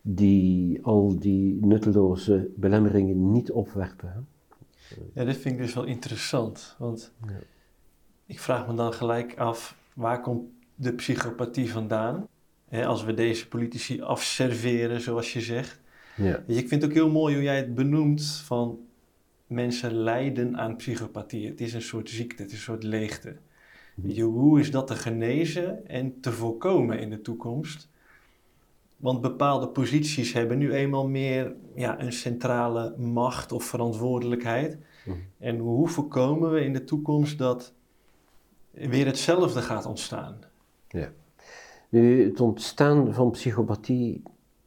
die 0.02 0.84
al 0.84 1.18
die 1.18 1.66
nutteloze 1.66 2.50
belemmeringen 2.56 3.32
niet 3.32 3.50
opwerpen. 3.50 4.28
Ja, 5.12 5.24
dit 5.24 5.36
vind 5.36 5.54
ik 5.54 5.60
dus 5.60 5.74
wel 5.74 5.84
interessant, 5.84 6.76
want 6.78 7.12
ja. 7.26 7.38
ik 8.26 8.40
vraag 8.40 8.66
me 8.66 8.74
dan 8.74 8.92
gelijk 8.92 9.38
af, 9.38 9.76
waar 9.94 10.20
komt 10.20 10.48
de 10.74 10.92
psychopathie 10.92 11.72
vandaan? 11.72 12.28
Als 12.70 13.04
we 13.04 13.14
deze 13.14 13.48
politici 13.48 14.02
afserveren, 14.02 15.00
zoals 15.00 15.32
je 15.32 15.40
zegt. 15.40 15.80
Ja. 16.16 16.42
Ik 16.46 16.68
vind 16.68 16.82
het 16.82 16.84
ook 16.84 16.96
heel 16.96 17.10
mooi 17.10 17.34
hoe 17.34 17.44
jij 17.44 17.56
het 17.56 17.74
benoemt 17.74 18.24
van 18.26 18.78
mensen 19.50 19.94
lijden 19.94 20.56
aan 20.56 20.76
psychopathie. 20.76 21.48
Het 21.48 21.60
is 21.60 21.74
een 21.74 21.82
soort 21.82 22.10
ziekte, 22.10 22.42
het 22.42 22.50
is 22.50 22.56
een 22.56 22.64
soort 22.64 22.82
leegte. 22.82 23.36
Je, 24.02 24.22
hoe 24.22 24.60
is 24.60 24.70
dat 24.70 24.86
te 24.86 24.94
genezen 24.94 25.86
en 25.88 26.20
te 26.20 26.32
voorkomen 26.32 26.98
in 26.98 27.10
de 27.10 27.20
toekomst? 27.20 27.88
Want 28.96 29.20
bepaalde 29.20 29.68
posities 29.68 30.32
hebben 30.32 30.58
nu 30.58 30.72
eenmaal 30.72 31.08
meer 31.08 31.54
ja, 31.74 32.00
een 32.00 32.12
centrale 32.12 32.94
macht 32.96 33.52
of 33.52 33.64
verantwoordelijkheid. 33.64 34.78
Mhm. 35.04 35.16
En 35.38 35.58
hoe 35.58 35.88
voorkomen 35.88 36.50
we 36.50 36.64
in 36.64 36.72
de 36.72 36.84
toekomst 36.84 37.38
dat 37.38 37.72
weer 38.70 39.06
hetzelfde 39.06 39.60
gaat 39.60 39.86
ontstaan? 39.86 40.38
Ja. 40.88 41.12
Nu, 41.88 42.24
het 42.24 42.40
ontstaan 42.40 43.14
van 43.14 43.30
psychopathie, 43.30 44.22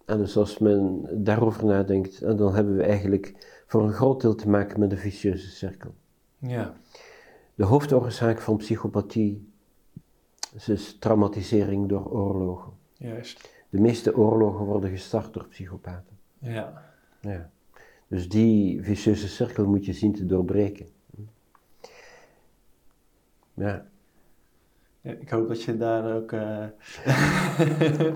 en 0.05 0.17
dus 0.17 0.37
als 0.37 0.57
men 0.57 1.05
daarover 1.11 1.65
nadenkt, 1.65 2.21
dan 2.21 2.55
hebben 2.55 2.75
we 2.77 2.83
eigenlijk 2.83 3.52
voor 3.73 3.83
een 3.83 3.93
groot 3.93 4.21
deel 4.21 4.35
te 4.35 4.49
maken 4.49 4.79
met 4.79 4.91
een 4.91 4.97
vicieuze 4.97 5.49
cirkel. 5.49 5.95
Ja. 6.37 6.73
De 7.55 7.63
hoofdoorzaak 7.63 8.41
van 8.41 8.57
psychopathie 8.57 9.51
is 10.65 10.97
traumatisering 10.99 11.89
door 11.89 12.11
oorlogen. 12.11 12.73
Juist. 12.97 13.49
De 13.69 13.79
meeste 13.81 14.15
oorlogen 14.15 14.65
worden 14.65 14.89
gestart 14.89 15.33
door 15.33 15.47
psychopaten. 15.47 16.17
Ja. 16.39 16.91
ja. 17.21 17.49
Dus 18.07 18.29
die 18.29 18.83
vicieuze 18.83 19.27
cirkel 19.27 19.65
moet 19.65 19.85
je 19.85 19.93
zien 19.93 20.13
te 20.13 20.25
doorbreken. 20.25 20.87
Ja. 23.53 23.85
ja 25.01 25.11
ik 25.11 25.29
hoop 25.29 25.47
dat 25.47 25.63
je 25.63 25.77
daar 25.77 26.15
ook. 26.15 26.31
Uh... 26.31 26.65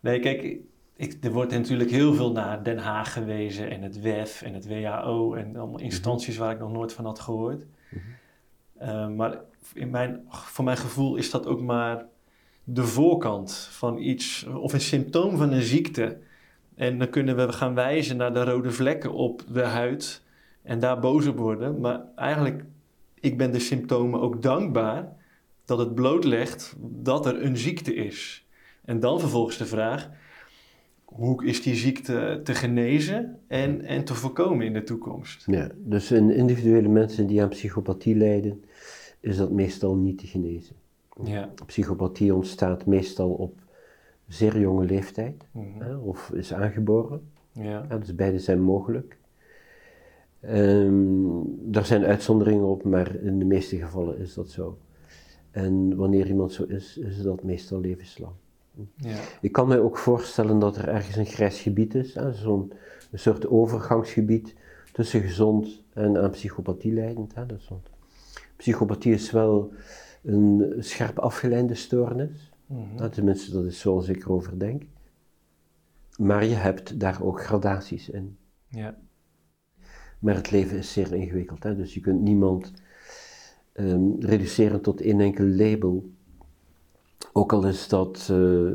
nee, 0.00 0.20
kijk, 0.20 0.58
ik, 0.96 1.24
er 1.24 1.32
wordt 1.32 1.52
natuurlijk 1.52 1.90
heel 1.90 2.14
veel 2.14 2.32
naar 2.32 2.62
Den 2.62 2.78
Haag 2.78 3.12
gewezen 3.12 3.70
en 3.70 3.82
het 3.82 4.00
WEF 4.00 4.42
en 4.42 4.54
het 4.54 4.66
WHO 4.66 5.34
en 5.34 5.56
allemaal 5.56 5.80
instanties 5.80 6.36
waar 6.36 6.52
ik 6.52 6.58
nog 6.58 6.72
nooit 6.72 6.92
van 6.92 7.04
had 7.04 7.20
gehoord. 7.20 7.66
Mm 7.90 8.00
-hmm. 8.78 8.88
uh, 8.88 9.16
maar 9.16 9.40
in 9.74 9.90
mijn, 9.90 10.24
voor 10.28 10.64
mijn 10.64 10.76
gevoel 10.76 11.16
is 11.16 11.30
dat 11.30 11.46
ook 11.46 11.60
maar 11.60 12.04
de 12.64 12.84
voorkant 12.84 13.68
van 13.70 13.98
iets, 13.98 14.46
of 14.46 14.72
een 14.72 14.80
symptoom 14.80 15.36
van 15.36 15.52
een 15.52 15.62
ziekte 15.62 16.18
En 16.74 16.98
dan 16.98 17.10
kunnen 17.10 17.36
we 17.36 17.52
gaan 17.52 17.74
wijzen 17.74 18.16
naar 18.16 18.32
de 18.32 18.44
rode 18.44 18.70
vlekken 18.70 19.12
op 19.12 19.42
de 19.48 19.62
huid 19.62 20.22
en 20.62 20.78
daar 20.78 20.98
boos 20.98 21.26
op 21.26 21.36
worden. 21.36 21.80
Maar 21.80 22.00
eigenlijk, 22.16 22.64
ik 23.14 23.36
ben 23.36 23.52
de 23.52 23.58
symptomen 23.58 24.20
ook 24.20 24.42
dankbaar 24.42 25.12
dat 25.64 25.78
het 25.78 25.94
blootlegt 25.94 26.74
dat 26.78 27.26
er 27.26 27.44
een 27.44 27.56
ziekte 27.56 27.94
is. 27.94 28.46
En 28.84 29.00
dan 29.00 29.20
vervolgens 29.20 29.56
de 29.56 29.66
vraag, 29.66 30.10
hoe 31.16 31.44
is 31.46 31.62
die 31.62 31.74
ziekte 31.74 32.40
te 32.44 32.54
genezen 32.54 33.38
en, 33.46 33.84
en 33.84 34.04
te 34.04 34.14
voorkomen 34.14 34.66
in 34.66 34.72
de 34.72 34.82
toekomst? 34.82 35.42
Ja, 35.46 35.68
dus 35.76 36.10
in 36.12 36.30
individuele 36.30 36.88
mensen 36.88 37.26
die 37.26 37.42
aan 37.42 37.48
psychopathie 37.48 38.14
lijden, 38.16 38.64
is 39.20 39.36
dat 39.36 39.50
meestal 39.50 39.96
niet 39.96 40.18
te 40.18 40.26
genezen. 40.26 40.76
Ja. 41.24 41.50
Psychopathie 41.66 42.34
ontstaat 42.34 42.86
meestal 42.86 43.30
op 43.30 43.58
zeer 44.28 44.60
jonge 44.60 44.84
leeftijd 44.84 45.46
Mhm. 45.52 45.80
hè, 45.82 45.96
of 45.96 46.30
is 46.34 46.52
aangeboren. 46.54 47.20
Ja. 47.52 47.86
Ja, 47.88 47.98
dus 47.98 48.14
beide 48.14 48.38
zijn 48.38 48.60
mogelijk. 48.62 49.18
Ehm 50.40 51.40
daar 51.58 51.86
zijn 51.86 52.04
uitzonderingen 52.04 52.66
op, 52.66 52.84
maar 52.84 53.14
in 53.14 53.38
de 53.38 53.44
meeste 53.44 53.76
gevallen 53.76 54.18
is 54.18 54.34
dat 54.34 54.50
zo. 54.50 54.78
En 55.50 55.96
wanneer 55.96 56.26
iemand 56.26 56.52
zo 56.52 56.64
is, 56.64 56.98
is 56.98 57.22
dat 57.22 57.42
meestal 57.42 57.80
levenslang. 57.80 58.32
Ja. 58.96 59.16
Ik 59.40 59.52
kan 59.52 59.68
mij 59.68 59.78
ook 59.80 59.98
voorstellen 59.98 60.58
dat 60.58 60.76
er 60.76 60.88
ergens 60.88 61.16
een 61.16 61.26
grijs 61.26 61.60
gebied 61.60 61.94
is, 61.94 62.12
zo'n 62.32 62.72
een 63.10 63.18
soort 63.18 63.46
overgangsgebied 63.46 64.54
tussen 64.92 65.20
gezond 65.20 65.82
en 65.92 66.22
aan 66.22 66.30
psychopathie 66.30 66.92
leidend. 66.92 67.34
Hè, 67.34 67.46
dus, 67.46 67.70
psychopathie 68.56 69.12
is 69.12 69.30
wel 69.30 69.72
een 70.22 70.74
scherp 70.78 71.18
afgeleide 71.18 71.74
stoornis, 71.74 72.50
Mhm. 72.66 73.02
hè, 73.02 73.10
tenminste 73.10 73.52
dat 73.52 73.64
is 73.64 73.80
zoals 73.80 74.08
ik 74.08 74.24
erover 74.24 74.58
denk. 74.58 74.82
Maar 76.18 76.44
je 76.44 76.54
hebt 76.54 77.00
daar 77.00 77.22
ook 77.22 77.42
gradaties 77.42 78.08
in. 78.08 78.36
Ja. 78.68 78.98
Maar 80.18 80.34
het 80.34 80.50
leven 80.50 80.78
is 80.78 80.92
zeer 80.92 81.14
ingewikkeld, 81.14 81.62
hè? 81.62 81.76
dus 81.76 81.94
je 81.94 82.00
kunt 82.00 82.20
niemand 82.20 82.72
ehm, 83.72 84.20
reduceren 84.20 84.80
tot 84.80 85.00
één 85.00 85.20
enkel 85.20 85.44
label. 85.44 86.10
Ook 87.36 87.52
al 87.52 87.66
is 87.66 87.88
dat 87.88 88.28
eh, 88.30 88.70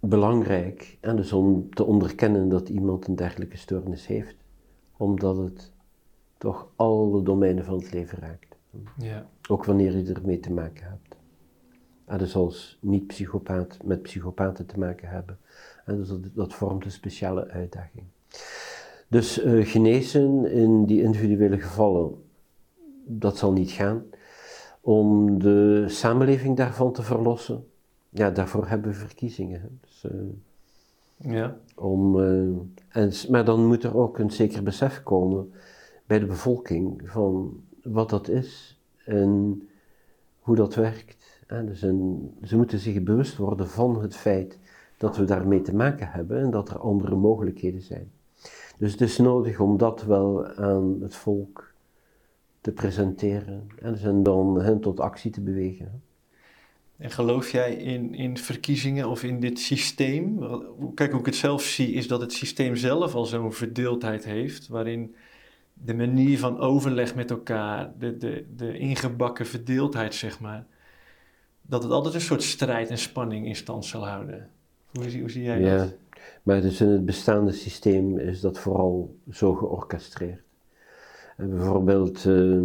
belangrijk, 0.00 0.98
hè? 1.00 1.14
dus 1.14 1.32
om 1.32 1.74
te 1.74 1.84
onderkennen 1.84 2.48
dat 2.48 2.68
iemand 2.68 3.06
een 3.06 3.16
dergelijke 3.16 3.56
stoornis 3.56 4.06
heeft, 4.06 4.36
omdat 4.96 5.36
het 5.36 5.72
toch 6.38 6.68
alle 6.76 7.22
domeinen 7.22 7.64
van 7.64 7.74
het 7.74 7.92
leven 7.92 8.18
raakt. 8.18 8.56
Ja. 8.98 9.26
Ook 9.48 9.64
wanneer 9.64 9.96
je 9.96 10.12
ermee 10.12 10.40
te 10.40 10.52
maken 10.52 10.84
hebt. 10.84 11.16
Ah, 12.04 12.18
dus 12.18 12.34
als 12.34 12.78
niet-psychopaat 12.80 13.78
met 13.84 14.02
psychopaten 14.02 14.66
te 14.66 14.78
maken 14.78 15.08
hebben. 15.08 15.38
En 15.84 15.96
dus 15.96 16.08
dat, 16.08 16.20
dat 16.34 16.54
vormt 16.54 16.84
een 16.84 16.90
speciale 16.90 17.48
uitdaging. 17.48 18.04
Dus 19.08 19.40
eh, 19.40 19.66
genezen 19.66 20.50
in 20.50 20.84
die 20.84 21.02
individuele 21.02 21.58
gevallen, 21.60 22.22
dat 23.04 23.36
zal 23.36 23.52
niet 23.52 23.70
gaan. 23.70 24.04
Om 24.84 25.38
de 25.38 25.84
samenleving 25.88 26.56
daarvan 26.56 26.92
te 26.92 27.02
verlossen, 27.02 27.66
ja, 28.08 28.30
daarvoor 28.30 28.66
hebben 28.66 28.90
we 28.90 28.96
verkiezingen. 28.96 29.60
Hè. 29.60 29.68
Dus, 29.80 30.04
eh, 30.10 31.32
Ja. 31.32 31.56
om, 31.74 32.20
eh, 32.20 33.02
en, 33.02 33.12
maar 33.30 33.44
dan 33.44 33.66
moet 33.66 33.84
er 33.84 33.96
ook 33.96 34.18
een 34.18 34.30
zeker 34.30 34.62
besef 34.62 35.02
komen 35.02 35.52
bij 36.06 36.18
de 36.18 36.26
bevolking 36.26 37.02
van 37.04 37.60
wat 37.82 38.10
dat 38.10 38.28
is 38.28 38.80
en 39.04 39.62
hoe 40.40 40.56
dat 40.56 40.74
werkt. 40.74 41.40
hè. 41.46 41.64
dus 41.64 41.82
een, 41.82 42.30
ze 42.42 42.56
moeten 42.56 42.78
zich 42.78 43.02
bewust 43.02 43.36
worden 43.36 43.68
van 43.68 44.02
het 44.02 44.16
feit 44.16 44.58
dat 44.96 45.16
we 45.16 45.24
daarmee 45.24 45.62
te 45.62 45.74
maken 45.74 46.08
hebben 46.10 46.40
en 46.40 46.50
dat 46.50 46.68
er 46.68 46.78
andere 46.78 47.16
mogelijkheden 47.16 47.82
zijn. 47.82 48.10
Dus 48.78 48.92
het 48.92 49.00
is 49.00 49.18
nodig 49.18 49.60
om 49.60 49.76
dat 49.76 50.04
wel 50.04 50.46
aan 50.46 50.96
het 51.00 51.14
volk 51.14 51.71
te 52.62 52.72
presenteren 52.72 53.66
en 53.80 54.22
dan 54.22 54.60
hen 54.60 54.80
tot 54.80 55.00
actie 55.00 55.30
te 55.30 55.40
bewegen. 55.40 56.02
En 56.96 57.10
geloof 57.10 57.50
jij 57.50 57.74
in, 57.74 58.14
in 58.14 58.36
verkiezingen 58.36 59.08
of 59.08 59.22
in 59.22 59.40
dit 59.40 59.58
systeem? 59.58 60.38
Kijk, 60.94 61.10
hoe 61.10 61.20
ik 61.20 61.26
het 61.26 61.36
zelf 61.36 61.62
zie, 61.62 61.92
is 61.92 62.08
dat 62.08 62.20
het 62.20 62.32
systeem 62.32 62.76
zelf 62.76 63.14
al 63.14 63.24
zo'n 63.24 63.52
verdeeldheid 63.52 64.24
heeft, 64.24 64.68
waarin 64.68 65.14
de 65.74 65.94
manier 65.94 66.38
van 66.38 66.58
overleg 66.58 67.14
met 67.14 67.30
elkaar, 67.30 67.92
de, 67.98 68.16
de, 68.16 68.44
de 68.56 68.78
ingebakken 68.78 69.46
verdeeldheid, 69.46 70.14
zeg 70.14 70.40
maar, 70.40 70.66
dat 71.62 71.82
het 71.82 71.92
altijd 71.92 72.14
een 72.14 72.20
soort 72.20 72.42
strijd 72.42 72.90
en 72.90 72.98
spanning 72.98 73.46
in 73.46 73.56
stand 73.56 73.84
zal 73.84 74.06
houden. 74.06 74.50
Hoe 74.92 75.10
zie, 75.10 75.20
hoe 75.20 75.30
zie 75.30 75.42
jij 75.42 75.60
Ja, 75.60 75.76
dat? 75.76 75.94
maar 76.42 76.60
dus 76.60 76.80
in 76.80 76.88
het 76.88 77.04
bestaande 77.04 77.52
systeem 77.52 78.18
is 78.18 78.40
dat 78.40 78.58
vooral 78.58 79.16
zo 79.30 79.54
georchestreerd. 79.54 80.42
Bijvoorbeeld, 81.36 82.16
eh, 82.16 82.62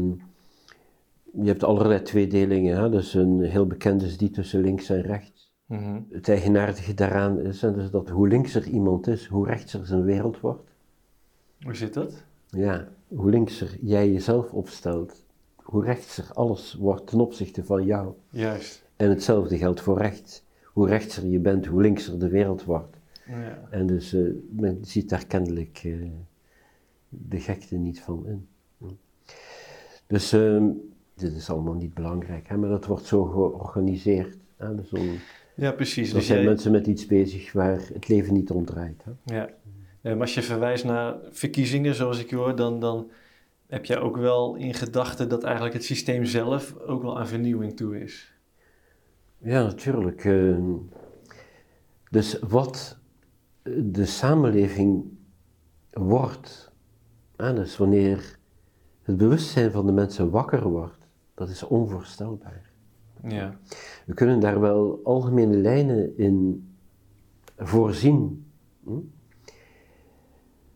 je 1.32 1.48
hebt 1.48 1.64
allerlei 1.64 2.02
tweedelingen. 2.02 2.78
Hè? 2.78 2.90
Dus 2.90 3.14
een 3.14 3.42
heel 3.42 3.68
bekend 3.68 4.02
is 4.02 4.18
die 4.18 4.30
tussen 4.30 4.62
links 4.62 4.90
en 4.90 5.02
rechts. 5.02 5.56
Mhm. 5.66 6.00
Het 6.10 6.30
eigenaardige 6.30 6.94
daaraan 6.94 7.40
is 7.40 7.60
dus 7.60 7.90
dat 7.92 8.10
hoe 8.10 8.28
linkser 8.28 8.68
iemand 8.68 9.08
is, 9.08 9.26
hoe 9.26 9.48
rechtser 9.48 9.86
zijn 9.86 10.04
wereld 10.04 10.40
wordt. 10.40 10.72
Hoe 11.62 11.76
zit 11.76 11.94
dat? 11.94 12.24
Ja, 12.50 12.88
hoe 13.08 13.30
linkser 13.30 13.78
jij 13.82 14.12
jezelf 14.12 14.52
opstelt, 14.54 15.24
hoe 15.56 15.84
rechtser 15.84 16.26
alles 16.34 16.74
wordt 16.74 17.08
ten 17.08 17.20
opzichte 17.20 17.64
van 17.64 17.86
jou. 17.86 18.14
Juist. 18.30 18.86
En 18.96 19.10
hetzelfde 19.10 19.58
geldt 19.58 19.82
voor 19.82 19.98
rechts. 19.98 20.46
Hoe 20.64 20.88
rechtser 20.88 21.26
je 21.26 21.40
bent, 21.40 21.66
hoe 21.66 21.82
linkser 21.82 22.20
de 22.20 22.30
wereld 22.30 22.64
wordt. 22.64 22.98
Ja. 23.28 23.68
En 23.70 23.88
dus 23.88 24.14
eh, 24.14 24.22
men 24.50 24.78
ziet 24.82 25.10
daar 25.10 25.26
kennelijk 25.26 25.82
eh, 25.84 26.10
de 27.10 27.40
gekte 27.40 27.76
niet 27.76 28.02
van 28.02 28.28
in. 28.28 28.48
Dus 30.08 30.34
ehm, 30.34 30.66
dit 31.16 31.34
is 31.36 31.50
allemaal 31.50 31.74
niet 31.74 31.94
belangrijk, 31.94 32.48
hè, 32.48 32.58
maar 32.58 32.70
dat 32.70 32.86
wordt 32.86 33.06
zo 33.06 33.24
georganiseerd. 33.26 34.38
Hè, 34.58 34.76
dus 34.76 34.92
om, 34.92 35.10
ja, 35.56 35.72
precies. 35.72 36.10
er 36.10 36.16
Dus 36.16 36.26
zijn 36.26 36.40
jij- 36.40 36.48
mensen 36.48 36.72
met 36.72 36.88
iets 36.88 37.06
bezig 37.06 37.52
waar 37.52 37.80
het 37.94 38.08
leven 38.08 38.34
niet 38.34 38.52
om 38.52 38.66
draait. 38.66 39.04
Hè. 39.04 39.36
Ja. 39.36 39.50
Maar 40.02 40.20
als 40.20 40.34
je 40.34 40.42
verwijst 40.42 40.84
naar 40.86 41.16
verkiezingen, 41.32 41.96
zoals 41.96 42.20
ik 42.20 42.30
je 42.30 42.36
hoor, 42.36 42.56
dan, 42.56 42.80
dan 42.80 43.12
heb 43.68 43.86
jij 43.86 44.00
ook 44.00 44.18
wel 44.18 44.56
in 44.56 44.74
gedachten 44.74 45.30
dat 45.30 45.44
eigenlijk 45.44 45.74
het 45.74 45.84
systeem 45.84 46.26
zelf 46.26 46.76
ook 46.80 47.02
wel 47.02 47.20
aan 47.20 47.28
vernieuwing 47.28 47.76
toe 47.76 48.00
is. 48.02 48.34
Ja, 49.38 49.64
natuurlijk. 49.64 50.26
ehm, 50.26 50.72
dus 52.12 52.40
wat 52.48 52.98
de 53.64 54.06
samenleving 54.06 55.04
wordt, 55.92 56.72
hè, 57.36 57.54
dus 57.54 57.78
wanneer 57.78 58.37
het 59.08 59.18
bewustzijn 59.18 59.72
van 59.72 59.86
de 59.86 59.92
mensen 59.92 60.30
wakker 60.30 60.70
wordt, 60.70 61.08
dat 61.34 61.50
is 61.50 61.64
onvoorstelbaar. 61.64 62.72
Ja. 63.28 63.58
We 64.06 64.14
kunnen 64.14 64.40
daar 64.40 64.60
wel 64.60 65.00
algemene 65.04 65.58
lijnen 65.58 66.18
in 66.18 66.68
voorzien. 67.58 68.46
hm? 68.84 69.00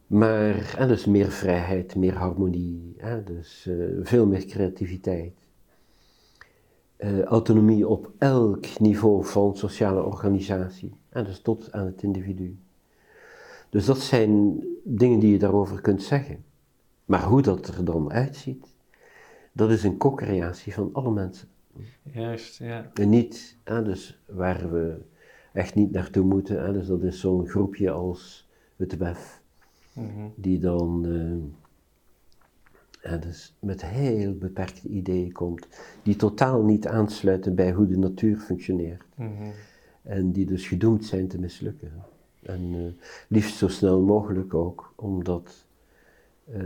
Maar, 0.08 0.76
en 0.78 0.88
dus 0.88 1.06
meer 1.06 1.30
vrijheid, 1.32 1.96
meer 1.96 2.16
harmonie, 2.16 2.94
hè, 2.98 3.24
dus 3.24 3.66
eh, 3.68 3.76
veel 4.02 4.26
meer 4.28 4.46
creativiteit. 4.46 5.36
Eh, 6.96 7.22
autonomie 7.22 7.88
op 7.88 8.12
elk 8.18 8.80
niveau 8.80 9.26
van 9.26 9.58
sociale 9.58 10.04
organisatie, 10.04 10.94
en 11.10 11.24
dus 11.24 11.42
tot 11.42 11.72
aan 11.72 11.86
het 11.86 12.04
individu. 12.04 12.58
Dus 13.70 13.86
dat 13.86 14.00
zijn 14.00 14.64
dingen 14.84 15.20
die 15.20 15.32
je 15.32 15.40
daarover 15.40 15.82
kunt 15.82 16.04
zeggen. 16.04 16.44
Maar 17.12 17.24
hoe 17.24 17.42
dat 17.42 17.68
er 17.68 17.86
dan 17.86 18.12
uitziet, 18.12 18.66
dat 19.52 19.72
is 19.72 19.84
een 19.84 19.98
co-creatie 19.98 20.74
van 20.74 20.90
alle 20.94 21.12
mensen. 21.12 21.48
Juist, 22.12 22.58
ja. 22.58 22.92
En 22.94 23.10
niet, 23.10 23.58
hè, 23.64 23.84
dus 23.84 24.22
waar 24.26 24.72
we 24.72 25.02
echt 25.54 25.76
niet 25.76 25.92
naartoe 25.92 26.26
moeten, 26.26 26.64
hè, 26.64 26.74
dus 26.74 26.88
dat 26.88 27.04
is 27.04 27.20
zo'n 27.20 27.48
groepje 27.48 27.92
als 27.92 28.50
het 28.76 28.98
WEF, 28.98 29.42
Mhm. 29.94 30.28
die 30.36 30.60
dan 30.60 31.06
eh, 31.06 33.12
hè, 33.12 33.20
dus 33.20 33.56
met 33.60 33.86
heel 33.86 34.38
beperkte 34.38 34.88
ideeën 34.88 35.32
komt, 35.32 35.68
die 36.04 36.16
totaal 36.16 36.64
niet 36.64 36.88
aansluiten 36.88 37.56
bij 37.56 37.72
hoe 37.72 37.88
de 37.88 37.98
natuur 37.98 38.38
functioneert. 38.38 39.04
Mhm. 39.16 39.30
En 40.02 40.32
die 40.32 40.46
dus 40.46 40.68
gedoemd 40.68 41.06
zijn 41.06 41.28
te 41.28 41.40
mislukken. 41.40 41.92
En 42.42 42.74
eh, 42.76 43.06
liefst 43.28 43.58
zo 43.58 43.68
snel 43.68 44.02
mogelijk 44.02 44.54
ook, 44.54 44.94
omdat 44.96 45.66
eh, 46.46 46.62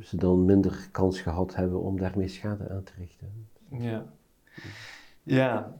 ze 0.00 0.16
dan 0.16 0.44
minder 0.44 0.88
kans 0.90 1.20
gehad 1.20 1.54
hebben 1.54 1.80
om 1.80 1.98
daarmee 1.98 2.28
schade 2.28 2.70
aan 2.70 2.82
te 2.82 2.92
richten. 2.98 3.48
Ja. 3.70 4.04
Ja, 5.22 5.76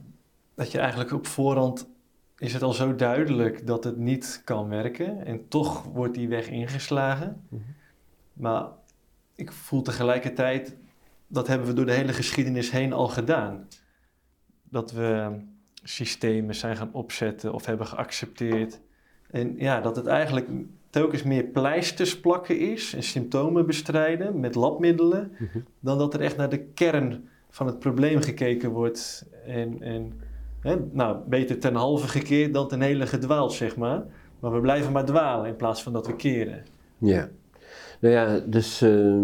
dat 0.53 0.71
je 0.71 0.79
eigenlijk 0.79 1.11
op 1.11 1.27
voorhand 1.27 1.89
is 2.37 2.53
het 2.53 2.61
al 2.61 2.73
zo 2.73 2.95
duidelijk 2.95 3.67
dat 3.67 3.83
het 3.83 3.97
niet 3.97 4.41
kan 4.43 4.69
werken 4.69 5.25
en 5.25 5.47
toch 5.47 5.83
wordt 5.83 6.15
die 6.15 6.27
weg 6.27 6.49
ingeslagen. 6.49 7.45
Mhm. 7.49 7.61
Maar 8.33 8.67
ik 9.35 9.51
voel 9.51 9.81
tegelijkertijd, 9.81 10.75
dat 11.27 11.47
hebben 11.47 11.67
we 11.67 11.73
door 11.73 11.85
de 11.85 11.93
hele 11.93 12.13
geschiedenis 12.13 12.71
heen 12.71 12.93
al 12.93 13.07
gedaan. 13.07 13.67
Dat 14.63 14.91
we 14.91 15.39
systemen 15.83 16.55
zijn 16.55 16.77
gaan 16.77 16.93
opzetten 16.93 17.53
of 17.53 17.65
hebben 17.65 17.87
geaccepteerd 17.87 18.79
En 19.31 19.55
ja, 19.57 19.81
dat 19.81 19.95
het 19.95 20.05
eigenlijk 20.05 20.47
telkens 20.97 21.23
meer 21.23 21.43
pleisters 21.43 22.19
plakken 22.19 22.59
is 22.59 22.93
en 22.93 23.03
symptomen 23.03 23.65
bestrijden 23.65 24.39
met 24.39 24.55
labmiddelen, 24.55 25.31
Mhm. 25.37 25.59
dan 25.79 25.97
dat 25.97 26.13
er 26.13 26.21
echt 26.21 26.37
naar 26.37 26.49
de 26.49 26.63
kern 26.63 27.29
van 27.49 27.67
het 27.67 27.79
probleem 27.79 28.21
gekeken 28.21 28.69
wordt. 28.71 29.25
En, 29.45 29.81
en 29.81 30.13
hè, 30.59 30.75
nou, 30.91 31.17
beter 31.27 31.59
ten 31.59 31.75
halve 31.75 32.07
gekeerd 32.07 32.53
dan 32.53 32.67
ten 32.67 32.81
hele 32.81 33.07
gedwaald, 33.07 33.53
zeg 33.53 33.75
maar. 33.75 34.03
Maar 34.39 34.51
we 34.53 34.59
blijven 34.59 34.91
maar 34.91 35.05
dwalen 35.05 35.47
in 35.47 35.55
plaats 35.55 35.83
van 35.83 35.93
dat 35.93 36.07
we 36.07 36.15
keren. 36.15 36.63
Ja. 36.97 37.29
Nou 37.99 38.13
ja, 38.13 38.39
dus 38.39 38.81
eh, 38.81 39.17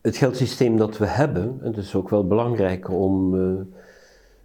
het 0.00 0.16
geldsysteem 0.16 0.76
dat 0.76 0.98
we 0.98 1.06
hebben, 1.06 1.58
en 1.60 1.66
het 1.66 1.76
is 1.76 1.94
ook 1.94 2.08
wel 2.08 2.26
belangrijk 2.26 2.90
om 2.90 3.34
eh, 3.34 3.62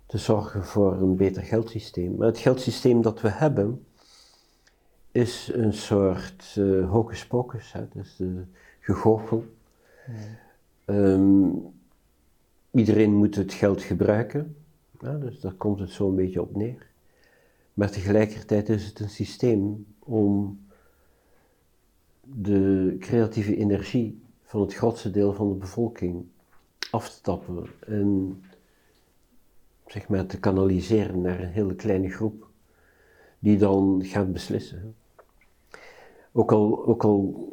te 0.05 0.17
zorgen 0.17 0.65
voor 0.65 0.93
een 0.93 1.15
beter 1.15 1.43
geldsysteem. 1.43 2.15
Maar 2.17 2.27
het 2.27 2.37
geldsysteem 2.37 3.01
dat 3.01 3.21
we 3.21 3.29
hebben 3.29 3.85
is 5.17 5.51
een 5.53 5.73
soort 5.73 6.55
eh 6.57 6.89
hocus 6.89 7.27
pocus, 7.27 7.73
hè? 7.73 7.87
dus 7.93 8.19
uh, 8.19 8.41
gegoochel. 8.79 9.45
Ehm, 10.85 11.49
iedereen 12.71 13.13
moet 13.15 13.35
het 13.35 13.53
geld 13.53 13.81
gebruiken, 13.81 14.55
ja, 14.99 15.13
dus 15.13 15.39
daar 15.39 15.53
komt 15.53 15.79
het 15.79 15.89
zo 15.89 16.09
een 16.09 16.15
beetje 16.15 16.41
op 16.41 16.55
neer. 16.55 16.87
Maar 17.73 17.91
tegelijkertijd 17.91 18.69
is 18.69 18.85
het 18.85 18.99
een 18.99 19.09
systeem 19.09 19.85
om 19.99 20.59
de 22.21 22.95
creatieve 22.99 23.57
energie 23.57 24.21
van 24.43 24.61
het 24.61 24.73
grootste 24.73 25.11
deel 25.11 25.33
van 25.33 25.49
de 25.49 25.55
bevolking 25.55 26.25
af 26.91 27.09
te 27.09 27.21
tappen 27.21 27.65
en 27.79 28.41
zeg 29.87 30.07
maar 30.07 30.25
te 30.25 30.39
kanaliseren 30.39 31.21
naar 31.21 31.39
een 31.39 31.51
hele 31.51 31.75
kleine 31.75 32.09
groep 32.09 32.47
die 33.39 33.57
dan 33.57 34.01
gaat 34.05 34.33
beslissen. 34.33 34.95
Ook 36.37 36.51
al, 36.51 36.85
ook 36.85 37.03
al 37.03 37.47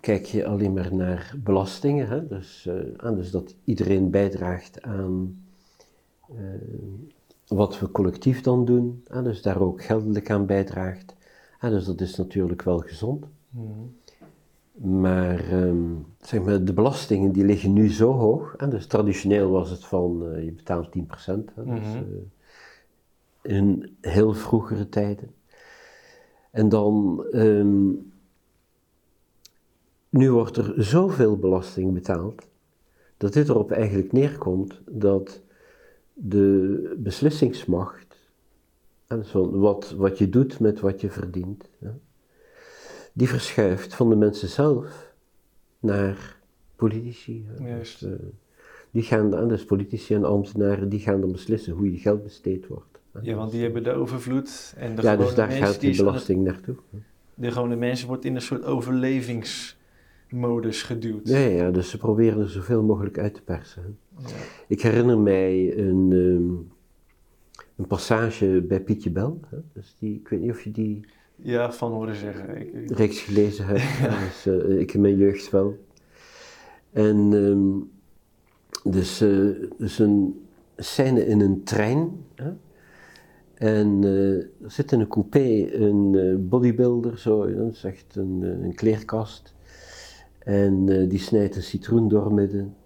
kijk 0.00 0.24
je 0.24 0.46
alleen 0.46 0.72
maar 0.72 0.94
naar 0.94 1.34
belastingen, 1.44 2.08
hè? 2.08 2.26
Dus, 2.26 2.66
uh, 2.68 2.74
aan, 2.96 3.14
dus 3.14 3.30
dat 3.30 3.54
iedereen 3.64 4.10
bijdraagt 4.10 4.82
aan 4.82 5.44
uh, 6.30 6.38
wat 7.46 7.78
we 7.78 7.90
collectief 7.90 8.40
dan 8.40 8.64
doen, 8.64 9.02
hè? 9.06 9.22
dus 9.22 9.42
daar 9.42 9.60
ook 9.60 9.82
geldelijk 9.82 10.30
aan 10.30 10.46
bijdraagt. 10.46 11.14
Hè? 11.58 11.70
Dus 11.70 11.84
dat 11.84 12.00
is 12.00 12.16
natuurlijk 12.16 12.62
wel 12.62 12.78
gezond. 12.78 13.26
Mm. 13.50 13.94
Maar, 15.00 15.52
um, 15.52 16.06
zeg 16.20 16.42
maar 16.42 16.64
de 16.64 16.72
belastingen 16.72 17.32
die 17.32 17.44
liggen 17.44 17.72
nu 17.72 17.90
zo 17.90 18.12
hoog. 18.12 18.54
Hè? 18.56 18.68
Dus 18.68 18.86
traditioneel 18.86 19.50
was 19.50 19.70
het 19.70 19.84
van 19.84 20.22
uh, 20.22 20.44
je 20.44 20.52
betaalt 20.52 20.88
10%. 20.98 21.00
Hè? 21.26 21.34
Dus, 21.34 21.44
Mm 21.64 21.78
-hmm. 21.82 22.30
in 23.42 23.96
heel 24.00 24.34
vroegere 24.34 24.88
tijden. 24.88 25.34
En 26.50 26.68
dan, 26.68 27.24
um, 27.32 28.14
nu 30.08 30.30
wordt 30.30 30.56
er 30.56 30.74
zoveel 30.76 31.36
belasting 31.36 31.92
betaald, 31.92 32.46
dat 33.16 33.32
dit 33.32 33.48
erop 33.48 33.70
eigenlijk 33.70 34.12
neerkomt 34.12 34.80
dat 34.90 35.42
de 36.12 36.94
beslissingsmacht, 36.98 38.16
en 39.06 39.24
zo, 39.24 39.58
wat, 39.58 39.94
wat 39.96 40.18
je 40.18 40.28
doet 40.28 40.60
met 40.60 40.80
wat 40.80 41.00
je 41.00 41.10
verdient, 41.10 41.70
die 43.12 43.28
verschuift 43.28 43.94
van 43.94 44.08
de 44.08 44.16
mensen 44.16 44.48
zelf 44.48 45.14
naar 45.80 46.40
politici. 46.76 47.46
Dus, 47.58 48.02
uh, 48.02 48.12
die 48.90 49.02
gaan 49.02 49.30
dan, 49.30 49.48
dus 49.48 49.64
politici 49.64 50.14
en 50.14 50.24
ambtenaren, 50.24 50.88
die 50.88 51.00
gaan 51.00 51.20
dan 51.20 51.32
beslissen 51.32 51.72
hoe 51.72 51.92
je 51.92 51.98
geld 51.98 52.22
besteed 52.22 52.66
wordt. 52.66 52.98
Ja, 53.22 53.34
want 53.34 53.50
die 53.50 53.62
hebben 53.62 53.82
de 53.82 53.92
overvloed 53.92 54.74
en 54.76 54.94
de 54.96 55.02
Ja, 55.02 55.16
dus 55.16 55.34
daar 55.34 55.48
mensen 55.48 55.66
gaat 55.66 55.80
die 55.80 55.96
belasting 55.96 56.44
naartoe. 56.44 56.76
De 57.34 57.50
gewone 57.50 57.76
mensen 57.76 58.08
wordt 58.08 58.24
in 58.24 58.34
een 58.34 58.42
soort 58.42 58.64
overlevingsmodus 60.32 60.82
geduwd. 60.82 61.28
Ja, 61.28 61.38
ja, 61.38 61.70
dus 61.70 61.90
ze 61.90 61.98
proberen 61.98 62.40
er 62.40 62.48
zoveel 62.50 62.82
mogelijk 62.82 63.18
uit 63.18 63.34
te 63.34 63.42
persen. 63.42 63.98
Ja. 64.18 64.26
Ik 64.68 64.82
herinner 64.82 65.18
mij 65.18 65.78
een, 65.78 66.10
um, 66.12 66.68
een 67.76 67.86
passage 67.86 68.64
bij 68.68 68.80
Pietje 68.80 69.10
Bel. 69.10 69.40
Hè? 69.48 69.56
Dus 69.72 69.96
die, 69.98 70.14
ik 70.14 70.28
weet 70.28 70.40
niet 70.40 70.50
of 70.50 70.62
je 70.62 70.70
die 70.70 71.00
Ja, 71.36 71.72
van 71.72 71.92
horen 71.92 72.16
zeggen. 72.16 72.60
Ik, 72.60 72.72
ik- 72.72 72.90
reeks 72.96 73.20
gelezen 73.20 73.66
hebt. 73.66 73.82
Ja, 74.00 74.18
dus, 74.24 74.46
eh, 74.46 74.78
ik 74.80 74.94
in 74.94 75.00
mijn 75.00 75.16
jeugd 75.16 75.50
wel. 75.50 75.78
En 76.92 77.30
ehm, 77.32 78.92
dus, 78.92 79.20
eh, 79.20 79.68
dus 79.78 79.98
een 79.98 80.40
scène 80.76 81.26
in 81.26 81.40
een 81.40 81.62
trein. 81.62 82.10
Hè? 82.34 82.50
En 83.54 84.04
eh, 84.04 84.36
er 84.36 84.70
zit 84.70 84.92
in 84.92 85.00
een 85.00 85.08
coupé 85.08 85.72
een 85.72 86.46
bodybuilder, 86.48 87.18
zo, 87.18 87.54
dat 87.54 87.72
is 87.72 87.84
echt 87.84 88.16
een, 88.16 88.42
een 88.62 88.74
kleerkast. 88.74 89.54
En 90.46 90.88
eh, 90.88 91.08
die 91.08 91.18
snijdt 91.18 91.56
een 91.56 91.62
citroen 91.62 92.08
doormidden. 92.08 92.76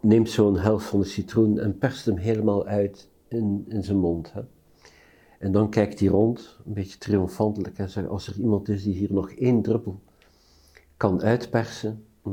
Neemt 0.00 0.30
zo'n 0.30 0.58
helft 0.58 0.86
van 0.86 1.00
de 1.00 1.06
citroen 1.06 1.58
en 1.58 1.78
perst 1.78 2.04
hem 2.04 2.16
helemaal 2.16 2.66
uit 2.66 3.08
in, 3.28 3.64
in 3.68 3.82
zijn 3.82 3.98
mond. 3.98 4.32
Hè? 4.32 4.40
En 5.38 5.52
dan 5.52 5.70
kijkt 5.70 6.00
hij 6.00 6.08
rond, 6.08 6.58
een 6.66 6.72
beetje 6.72 6.98
triomfantelijk, 6.98 7.78
en 7.78 7.90
zegt: 7.90 8.08
Als 8.08 8.26
er 8.26 8.40
iemand 8.40 8.68
is 8.68 8.82
die 8.82 8.94
hier 8.94 9.12
nog 9.12 9.30
één 9.30 9.62
druppel 9.62 10.00
kan 10.96 11.22
uitpersen, 11.22 12.04
hm, 12.22 12.30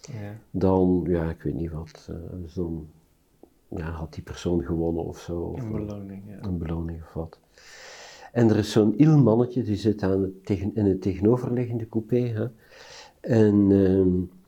ja. 0.00 0.38
dan, 0.50 1.04
ja, 1.06 1.30
ik 1.30 1.42
weet 1.42 1.54
niet 1.54 1.72
wat, 1.72 2.08
eh, 2.10 2.16
dus 2.42 2.54
dan 2.54 2.86
ja, 3.68 3.90
had 3.90 4.14
die 4.14 4.22
persoon 4.22 4.62
gewonnen 4.64 5.04
of 5.04 5.18
zo. 5.18 5.38
Of, 5.38 5.62
Een 5.62 5.72
beloning, 5.72 6.22
ja. 6.26 6.42
een 6.42 6.58
beloning 6.58 7.02
of 7.02 7.12
wat. 7.12 7.40
En 8.32 8.48
er 8.48 8.56
is 8.56 8.72
zo'n 8.72 9.00
iel 9.00 9.18
mannetje, 9.18 9.62
die 9.62 9.76
zit 9.76 10.02
aan 10.02 10.22
het 10.22 10.46
tegen, 10.46 10.74
in 10.74 10.86
het 10.86 11.02
tegenoverliggende 11.02 11.88
coupé. 11.88 12.20
Hè? 12.20 12.46
En 13.24 13.68
ehm, 13.70 14.40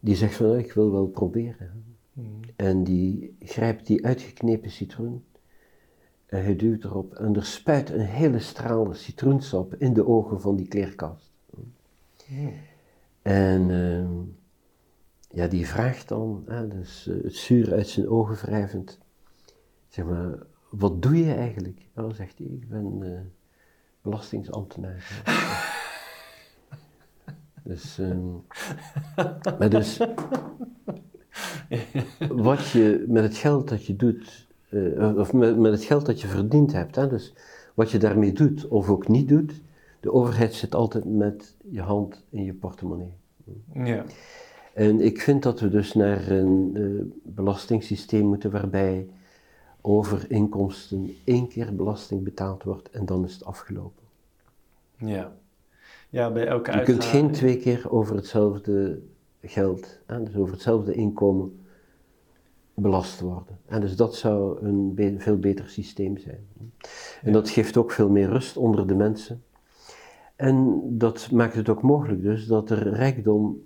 die 0.00 0.16
zegt 0.16 0.34
van, 0.34 0.58
ik 0.58 0.72
wil 0.72 0.90
wel 0.90 1.06
proberen. 1.06 1.56
hè. 1.58 1.80
Mhm. 2.12 2.28
En 2.56 2.84
die 2.84 3.36
grijpt 3.40 3.86
die 3.86 4.06
uitgeknepen 4.06 4.70
citroen. 4.70 5.24
En 6.26 6.42
hij 6.42 6.56
duwt 6.56 6.84
erop 6.84 7.14
en 7.14 7.36
er 7.36 7.44
spuit 7.44 7.90
een 7.90 8.00
hele 8.00 8.38
straal 8.38 8.94
citroensap 8.94 9.74
in 9.74 9.92
de 9.92 10.06
ogen 10.06 10.40
van 10.40 10.56
die 10.56 10.68
kleerkast. 10.68 11.30
Mhm. 12.28 12.48
En 13.22 13.70
ehm, 13.70 14.18
ja, 15.30 15.46
die 15.46 15.66
vraagt 15.66 16.08
dan, 16.08 16.44
hè, 16.46 16.68
dus 16.68 17.08
eh, 17.08 17.22
het 17.22 17.34
zuur 17.34 17.72
uit 17.72 17.88
zijn 17.88 18.08
ogen 18.08 18.36
wrijvend, 18.36 18.98
zeg 19.88 20.04
maar, 20.04 20.38
wat 20.70 21.02
doe 21.02 21.16
je 21.16 21.34
eigenlijk? 21.34 21.80
Dan 21.94 22.14
zegt 22.14 22.38
hij, 22.38 22.46
ik 22.46 22.68
ben 22.68 22.98
eh, 23.02 23.20
belastingsambtenaar. 24.02 25.22
dus, 27.62 27.98
ehm, 27.98 28.28
maar 29.58 29.70
dus, 29.70 30.00
wat 32.48 32.68
je 32.68 33.04
met 33.08 33.22
het 33.22 33.36
geld 33.36 33.68
dat 33.68 33.86
je 33.86 33.96
doet, 33.96 34.46
eh, 34.68 35.16
of 35.16 35.32
met, 35.32 35.58
met 35.58 35.72
het 35.72 35.84
geld 35.84 36.06
dat 36.06 36.20
je 36.20 36.26
verdiend 36.26 36.72
hebt, 36.72 36.96
hè, 36.96 37.08
dus 37.08 37.34
wat 37.74 37.90
je 37.90 37.98
daarmee 37.98 38.32
doet 38.32 38.68
of 38.68 38.88
ook 38.88 39.08
niet 39.08 39.28
doet, 39.28 39.52
de 40.00 40.12
overheid 40.12 40.54
zit 40.54 40.74
altijd 40.74 41.04
met 41.04 41.56
je 41.70 41.80
hand 41.80 42.24
in 42.30 42.44
je 42.44 42.54
portemonnee. 42.54 43.12
Ja. 43.72 44.04
En 44.74 45.00
ik 45.00 45.20
vind 45.20 45.42
dat 45.42 45.60
we 45.60 45.68
dus 45.68 45.92
naar 45.92 46.30
een 46.30 46.70
eh, 46.74 47.32
belastingssysteem 47.34 48.26
moeten 48.26 48.50
waarbij 48.50 49.08
over 49.80 50.30
inkomsten 50.30 51.16
één 51.24 51.48
keer 51.48 51.76
belasting 51.76 52.22
betaald 52.22 52.62
wordt 52.62 52.90
en 52.90 53.06
dan 53.06 53.24
is 53.24 53.32
het 53.32 53.44
afgelopen. 53.44 54.04
Ja. 54.96 55.32
Ja, 56.10 56.30
bij 56.32 56.46
elke 56.46 56.72
Je 56.72 56.82
kunt 56.82 57.04
geen 57.04 57.30
twee 57.30 57.56
keer 57.56 57.90
over 57.90 58.16
hetzelfde 58.16 59.00
geld, 59.42 60.00
hè, 60.06 60.22
dus 60.22 60.36
over 60.36 60.52
hetzelfde 60.52 60.94
inkomen, 60.94 61.60
belast 62.74 63.20
worden. 63.20 63.58
En 63.66 63.80
dus 63.80 63.96
dat 63.96 64.14
zou 64.14 64.64
een 64.64 64.94
be- 64.94 65.14
veel 65.18 65.38
beter 65.38 65.68
systeem 65.68 66.16
zijn. 66.18 66.46
En 66.58 66.70
Ja. 67.22 67.32
dat 67.32 67.50
geeft 67.50 67.76
ook 67.76 67.90
veel 67.92 68.08
meer 68.08 68.28
rust 68.28 68.56
onder 68.56 68.86
de 68.86 68.94
mensen. 68.94 69.42
En 70.36 70.80
dat 70.98 71.30
maakt 71.30 71.54
het 71.54 71.68
ook 71.68 71.82
mogelijk 71.82 72.22
dus 72.22 72.46
dat 72.46 72.70
er 72.70 72.88
rijkdom 72.88 73.62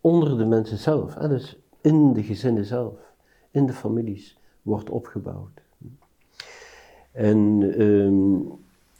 onder 0.00 0.38
de 0.38 0.44
mensen 0.44 0.78
zelf, 0.78 1.14
hè, 1.14 1.28
dus 1.28 1.58
in 1.80 2.12
de 2.12 2.22
gezinnen 2.22 2.64
zelf, 2.64 2.94
in 3.50 3.66
de 3.66 3.72
families, 3.72 4.38
wordt 4.62 4.90
opgebouwd. 4.90 5.62
En 7.12 7.62
ehm 7.78 8.38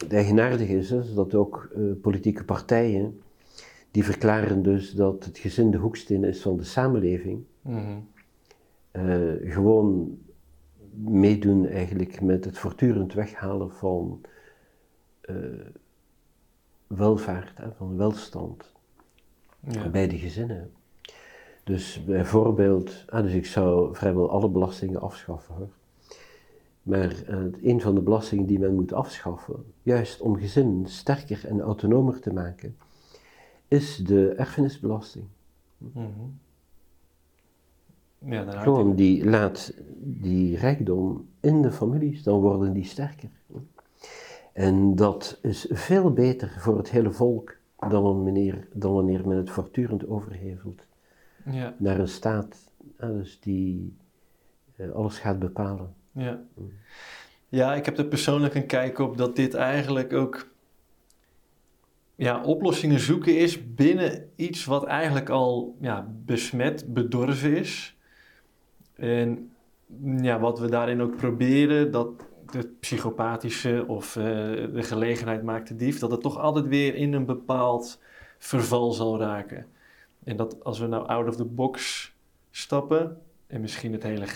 het 0.03 0.13
eigenaardige 0.13 0.77
is 0.77 0.89
dus 0.89 1.15
dat 1.15 1.35
ook 1.35 1.71
eh, 1.75 1.83
politieke 2.03 2.45
partijen, 2.45 3.21
die 3.91 4.05
verklaren 4.05 4.63
dus 4.63 4.93
dat 4.93 5.25
het 5.25 5.39
gezin 5.39 5.71
de 5.71 5.79
hoeksteen 5.79 6.25
is 6.25 6.41
van 6.43 6.57
de 6.57 6.65
samenleving, 6.65 7.43
Mhm. 7.63 7.99
eh, 8.91 9.53
gewoon 9.53 10.19
meedoen 11.05 11.67
eigenlijk 11.67 12.21
met 12.21 12.45
het 12.45 12.59
voortdurend 12.59 13.13
weghalen 13.13 13.71
van 13.73 14.21
eh, 15.21 15.35
welvaart, 16.87 17.59
hè, 17.59 17.73
van 17.73 17.97
welstand 17.97 18.73
Ja. 19.61 19.89
bij 19.89 20.09
de 20.09 20.19
gezinnen. 20.19 20.71
Dus 21.65 22.05
bijvoorbeeld, 22.05 23.05
ah, 23.09 23.23
dus 23.23 23.33
ik 23.33 23.47
zou 23.47 23.95
vrijwel 23.97 24.31
alle 24.31 24.49
belastingen 24.49 25.01
afschaffen 25.01 25.55
hoor. 25.55 25.69
Maar 26.91 27.23
uh, 27.29 27.45
een 27.63 27.81
van 27.81 27.95
de 27.95 28.01
belastingen 28.01 28.47
die 28.47 28.59
men 28.59 28.75
moet 28.75 28.93
afschaffen, 28.93 29.65
juist 29.83 30.21
om 30.21 30.37
gezinnen 30.37 30.87
sterker 30.87 31.47
en 31.47 31.61
autonomer 31.61 32.21
te 32.21 32.33
maken, 32.33 32.77
is 33.69 33.97
de 33.97 34.29
erfenisbelasting. 34.29 35.25
Mm 35.79 36.39
ja, 38.25 38.51
Gewoon, 38.51 38.95
die 38.95 39.25
laat 39.25 39.75
die 39.99 40.57
rijkdom 40.57 41.29
in 41.41 41.63
de 41.63 41.73
families, 41.73 42.23
dan 42.23 42.41
worden 42.41 42.73
die 42.73 42.85
sterker. 42.85 43.31
En 44.53 44.95
dat 44.95 45.39
is 45.43 45.67
veel 45.71 46.13
beter 46.13 46.55
voor 46.59 46.77
het 46.77 46.91
hele 46.91 47.13
volk 47.13 47.57
dan 47.89 48.03
wanneer, 48.03 48.69
dan 48.73 48.93
wanneer 48.93 49.29
men 49.29 49.37
het 49.37 49.51
voortdurend 49.51 50.09
overhevelt 50.09 50.83
ja. 51.45 51.75
naar 51.79 51.99
een 51.99 52.09
staat 52.09 52.71
dus 52.99 53.41
die 53.41 53.97
uh, 54.77 54.91
alles 54.91 55.19
gaat 55.19 55.39
bepalen. 55.39 55.95
Ja. 56.13 56.41
ja, 57.49 57.75
ik 57.75 57.85
heb 57.85 57.99
er 57.99 58.07
persoonlijk 58.07 58.55
een 58.55 58.67
kijk 58.67 58.99
op 58.99 59.17
dat 59.17 59.37
dit 59.37 59.55
eigenlijk 59.55 60.13
ook 60.13 60.49
ja, 62.15 62.43
oplossingen 62.43 63.01
zoeken 63.01 63.39
is 63.39 63.75
binnen 63.75 64.31
iets 64.37 64.65
wat 64.65 64.85
eigenlijk 64.85 65.29
al 65.29 65.77
ja, 65.81 66.13
besmet, 66.25 66.95
bedorven 66.95 67.57
is. 67.57 67.97
En 68.95 69.51
ja, 70.21 70.41
wat 70.41 70.59
we 70.59 70.69
daarin 70.69 71.01
ook 71.01 71.17
proberen, 71.17 71.91
dat 71.91 72.09
het 72.53 72.81
psychopathische 72.81 73.85
of 73.87 74.17
uh, 74.17 74.25
de 74.75 74.83
gelegenheid 74.83 75.43
maakt 75.43 75.69
de 75.69 75.77
dief, 75.77 75.99
dat 75.99 76.11
het 76.11 76.21
toch 76.21 76.39
altijd 76.39 76.67
weer 76.67 76.95
in 76.95 77.13
een 77.13 77.27
bepaald 77.27 78.01
verval 78.39 78.93
zal 78.93 79.19
raken. 79.19 79.67
En 80.25 80.37
dat 80.37 80.65
als 80.65 80.79
we 80.79 80.87
nou 80.87 81.07
out 81.07 81.29
of 81.29 81.37
the 81.37 81.45
box 81.45 82.13
stappen 82.51 83.21
en 83.47 83.61
misschien 83.61 83.93
het 83.93 84.03
hele 84.03 84.27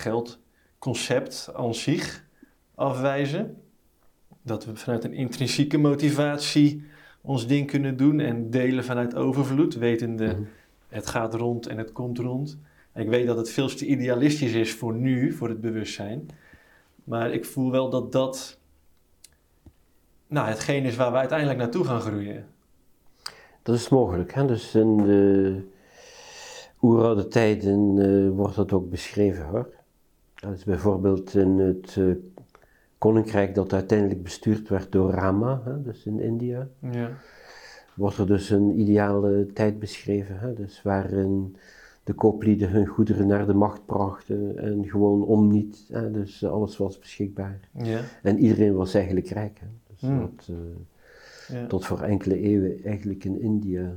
geldconcept 0.84 1.50
aan 1.54 1.74
zich 1.74 2.24
afwijzen, 2.74 3.62
dat 4.42 4.64
we 4.64 4.76
vanuit 4.76 5.04
een 5.04 5.12
intrinsieke 5.12 5.78
motivatie 5.78 6.84
ons 7.20 7.46
ding 7.46 7.66
kunnen 7.66 7.96
doen 7.96 8.20
en 8.20 8.50
delen 8.50 8.84
vanuit 8.84 9.14
overvloed, 9.14 9.74
wetende 9.74 10.26
mhm. 10.26 10.42
het 10.88 11.06
gaat 11.06 11.34
rond 11.34 11.66
en 11.66 11.78
het 11.78 11.92
komt 11.92 12.18
rond. 12.18 12.58
ik 12.94 13.08
weet 13.08 13.26
dat 13.26 13.36
het 13.36 13.50
veel 13.50 13.68
te 13.68 13.86
idealistisch 13.86 14.52
is 14.52 14.74
voor 14.74 14.94
nu, 14.94 15.32
voor 15.32 15.48
het 15.48 15.60
bewustzijn. 15.60 16.28
Maar 17.04 17.32
ik 17.32 17.44
voel 17.44 17.70
wel 17.70 17.90
dat 17.90 18.12
dat 18.12 18.58
nou, 20.26 20.48
hetgeen 20.48 20.84
is 20.84 20.96
waar 20.96 21.12
we 21.12 21.18
uiteindelijk 21.18 21.58
naartoe 21.58 21.84
gaan 21.84 22.00
groeien. 22.00 22.46
Dat 23.62 23.74
is 23.74 23.88
mogelijk. 23.88 24.34
Hè? 24.34 24.46
Dus 24.46 24.74
in 24.74 24.96
de 24.96 25.60
oeroude 26.82 27.28
tijden 27.28 27.96
uh, 27.96 28.30
wordt 28.30 28.56
dat 28.56 28.72
ook 28.72 28.90
beschreven 28.90 29.44
hoor. 29.44 29.83
Dat 30.44 30.54
is 30.54 30.64
bijvoorbeeld 30.64 31.34
in 31.34 31.58
het 31.58 31.96
uh, 31.96 32.14
koninkrijk 32.98 33.54
dat 33.54 33.72
uiteindelijk 33.72 34.22
bestuurd 34.22 34.68
werd 34.68 34.92
door 34.92 35.10
Rama, 35.10 35.62
hè, 35.64 35.82
dus 35.82 36.06
in 36.06 36.20
India. 36.20 36.68
Ja. 36.78 37.10
Wordt 37.94 38.18
er 38.18 38.26
dus 38.26 38.50
een 38.50 38.80
ideale 38.80 39.46
tijd 39.52 39.78
beschreven, 39.78 40.38
hè, 40.38 40.54
dus 40.54 40.82
waarin 40.82 41.56
de 42.04 42.12
kooplieden 42.12 42.70
hun 42.70 42.86
goederen 42.86 43.26
naar 43.26 43.46
de 43.46 43.54
macht 43.54 43.86
brachten 43.86 44.58
en 44.58 44.88
gewoon 44.88 45.24
om 45.24 45.48
niet, 45.48 45.88
hè, 45.92 46.10
dus 46.10 46.44
alles 46.44 46.76
was 46.76 46.98
beschikbaar. 46.98 47.60
Ja. 47.72 48.00
En 48.22 48.38
iedereen 48.38 48.74
was 48.74 48.94
eigenlijk 48.94 49.28
rijk. 49.28 49.58
Hè. 49.60 49.66
Dus 49.86 50.00
hmm. 50.00 50.20
dat, 50.20 50.48
uh, 50.50 50.56
ja. 51.48 51.66
tot 51.66 51.86
voor 51.86 52.00
enkele 52.00 52.40
eeuwen 52.40 52.84
eigenlijk 52.84 53.24
in 53.24 53.40
India 53.40 53.94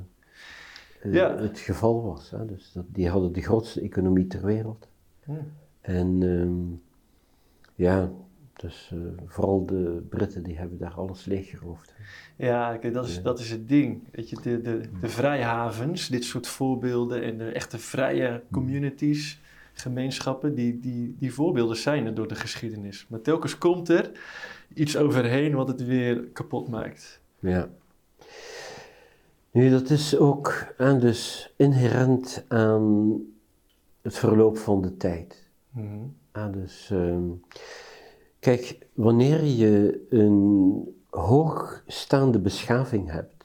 uh, 1.03 1.13
ja. 1.13 1.37
het 1.37 1.59
geval 1.59 2.03
was. 2.03 2.31
Hè. 2.31 2.45
Dus 2.45 2.71
dat, 2.71 2.85
die 2.87 3.09
hadden 3.09 3.33
de 3.33 3.41
grootste 3.41 3.81
economie 3.81 4.27
ter 4.27 4.45
wereld. 4.45 4.87
Hmm. 5.23 5.37
En 5.87 6.21
um, 6.21 6.81
ja, 7.75 8.11
dus 8.53 8.91
uh, 8.93 8.99
vooral 9.25 9.65
de 9.65 10.05
Britten 10.09 10.43
die 10.43 10.57
hebben 10.57 10.77
daar 10.77 10.93
alles 10.93 11.25
leeggeroofd. 11.25 11.93
Ja, 12.35 12.77
kijk, 12.77 12.93
dat, 12.93 13.07
is, 13.07 13.21
dat 13.21 13.39
is 13.39 13.51
het 13.51 13.67
ding. 13.67 14.03
Weet 14.11 14.29
je, 14.29 14.37
de, 14.41 14.61
de, 14.61 14.81
de 15.01 15.09
vrijhavens, 15.09 16.07
dit 16.07 16.23
soort 16.23 16.47
voorbeelden 16.47 17.23
en 17.23 17.37
de 17.37 17.51
echte 17.51 17.77
vrije 17.77 18.43
communities, 18.51 19.41
gemeenschappen, 19.73 20.55
die, 20.55 20.79
die, 20.79 21.15
die 21.19 21.33
voorbeelden 21.33 21.77
zijn 21.77 22.05
er 22.05 22.15
door 22.15 22.27
de 22.27 22.35
geschiedenis. 22.35 23.05
Maar 23.09 23.21
telkens 23.21 23.57
komt 23.57 23.89
er 23.89 24.11
iets 24.73 24.97
overheen 24.97 25.55
wat 25.55 25.67
het 25.67 25.85
weer 25.85 26.23
kapot 26.23 26.67
maakt. 26.67 27.21
Ja. 27.39 27.69
Nu, 29.51 29.69
dat 29.69 29.89
is 29.89 30.17
ook 30.17 30.73
aan 30.77 30.99
dus 30.99 31.53
inherent 31.55 32.45
aan 32.47 33.17
het 34.01 34.17
verloop 34.17 34.57
van 34.57 34.81
de 34.81 34.97
tijd. 34.97 35.46
Mm 35.77 36.15
dus... 36.51 36.89
Um, 36.89 37.41
Kijk, 38.39 38.87
wanneer 38.93 39.43
je 39.43 40.05
een 40.09 40.95
hoogstaande 41.09 42.39
beschaving 42.39 43.11
hebt, 43.11 43.43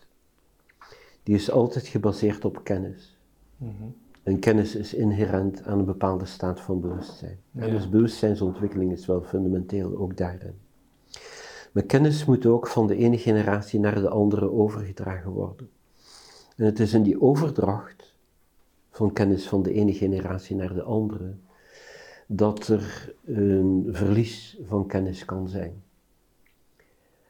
die 1.22 1.34
is 1.34 1.50
altijd 1.50 1.86
gebaseerd 1.86 2.44
op 2.44 2.64
kennis. 2.64 3.18
Mm 3.56 3.94
En 4.22 4.38
kennis 4.38 4.74
is 4.74 4.94
inherent 4.94 5.64
aan 5.64 5.78
een 5.78 5.84
bepaalde 5.84 6.24
staat 6.24 6.60
van 6.60 6.80
bewustzijn. 6.80 7.38
En 7.54 7.70
dus 7.70 7.88
bewustzijnsontwikkeling 7.88 8.92
is 8.92 9.06
wel 9.06 9.22
fundamenteel 9.22 9.96
ook 9.96 10.16
daarin. 10.16 10.54
Maar 11.72 11.82
kennis 11.82 12.24
moet 12.24 12.46
ook 12.46 12.66
van 12.66 12.86
de 12.86 12.96
ene 12.96 13.18
generatie 13.18 13.80
naar 13.80 14.00
de 14.00 14.08
andere 14.08 14.50
overgedragen 14.50 15.30
worden. 15.30 15.70
En 16.56 16.64
het 16.64 16.80
is 16.80 16.92
in 16.92 17.02
die 17.02 17.20
overdracht 17.20 18.14
van 18.90 19.12
kennis 19.12 19.48
van 19.48 19.62
de 19.62 19.72
ene 19.72 19.94
generatie 19.94 20.56
naar 20.56 20.74
de 20.74 20.82
andere 20.82 21.34
dat 22.26 22.68
er 22.68 23.14
een 23.24 23.88
verlies 23.90 24.58
van 24.66 24.86
kennis 24.86 25.24
kan 25.24 25.48
zijn. 25.48 25.82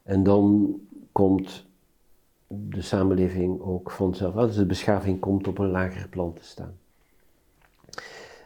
En 0.02 0.22
dan 0.22 0.74
komt 1.12 1.66
de 2.46 2.82
samenleving 2.82 3.60
ook 3.60 3.90
vanzelf, 3.90 4.34
dus 4.34 4.56
de 4.56 4.66
beschaving 4.66 5.20
komt 5.20 5.48
op 5.48 5.58
een 5.58 5.70
lager 5.70 6.08
plan 6.08 6.32
te 6.32 6.44
staan. 6.44 6.74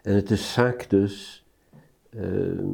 En 0.03 0.15
het 0.15 0.31
is 0.31 0.53
zaak 0.53 0.91
dus, 0.91 1.45
ehm, 2.11 2.69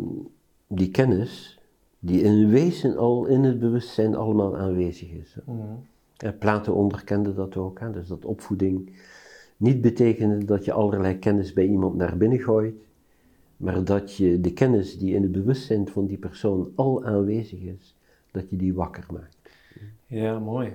die 0.66 0.90
kennis, 0.90 1.60
die 1.98 2.22
in 2.22 2.48
wezen 2.48 2.96
al 2.96 3.26
in 3.26 3.42
het 3.42 3.58
bewustzijn 3.58 4.14
allemaal 4.14 4.56
aanwezig 4.56 5.10
is. 5.10 5.36
Mm. 5.44 5.86
Plato 6.38 6.72
onderkende 6.72 7.34
dat 7.34 7.56
ook, 7.56 7.80
hè? 7.80 7.90
dus 7.90 8.06
dat 8.06 8.24
opvoeding 8.24 8.92
niet 9.56 9.80
betekende 9.80 10.44
dat 10.44 10.64
je 10.64 10.72
allerlei 10.72 11.18
kennis 11.18 11.52
bij 11.52 11.66
iemand 11.66 11.94
naar 11.94 12.16
binnen 12.16 12.38
gooit, 12.38 12.74
maar 13.62 13.84
dat 13.84 14.14
je 14.14 14.40
de 14.40 14.52
kennis 14.52 14.98
die 14.98 15.14
in 15.14 15.22
het 15.22 15.32
bewustzijn 15.32 15.88
van 15.88 16.06
die 16.06 16.16
persoon 16.16 16.72
al 16.74 17.04
aanwezig 17.04 17.60
is, 17.60 17.96
dat 18.30 18.50
je 18.50 18.56
die 18.56 18.74
wakker 18.74 19.06
maakt. 19.12 19.36
Ja, 20.06 20.38
mooi. 20.38 20.72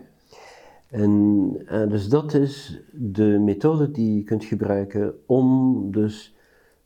En, 0.87 1.53
en 1.65 1.89
dus 1.89 2.09
dat 2.09 2.33
is 2.33 2.81
de 2.91 3.23
methode 3.23 3.91
die 3.91 4.15
je 4.15 4.23
kunt 4.23 4.45
gebruiken 4.45 5.13
om 5.25 5.91
dus 5.91 6.35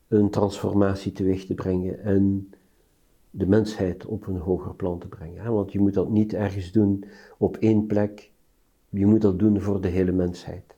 een 0.08 0.30
transformatie 0.30 1.12
teweeg 1.12 1.46
te 1.46 1.54
brengen 1.54 2.02
en 2.04 2.50
de 3.30 3.46
mensheid 3.46 4.06
op 4.06 4.26
een 4.26 4.38
hoger 4.38 4.74
plan 4.74 4.98
te 4.98 5.08
brengen. 5.08 5.52
Want 5.52 5.72
je 5.72 5.80
moet 5.80 5.94
dat 5.94 6.10
niet 6.10 6.34
ergens 6.34 6.72
doen 6.72 7.04
op 7.38 7.56
één 7.56 7.86
plek, 7.86 8.30
je 8.88 9.06
moet 9.06 9.22
dat 9.22 9.38
doen 9.38 9.60
voor 9.60 9.80
de 9.80 9.88
hele 9.88 10.12
mensheid. 10.12 10.76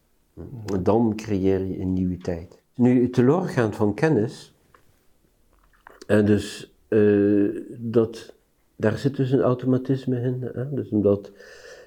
Dan 0.82 1.12
creëer 1.16 1.64
je 1.64 1.80
een 1.80 1.92
nieuwe 1.92 2.16
tijd. 2.16 2.62
Nu, 2.74 3.02
het 3.02 3.12
teloorgaan 3.12 3.72
van 3.72 3.94
kennis 3.94 4.53
en 6.06 6.24
dus 6.24 6.74
uh, 6.88 7.60
dat, 7.78 8.34
daar 8.76 8.98
zit 8.98 9.16
dus 9.16 9.30
een 9.30 9.40
automatisme 9.40 10.20
in. 10.20 10.50
Hè? 10.52 10.74
Dus 10.74 10.88
omdat 10.88 11.32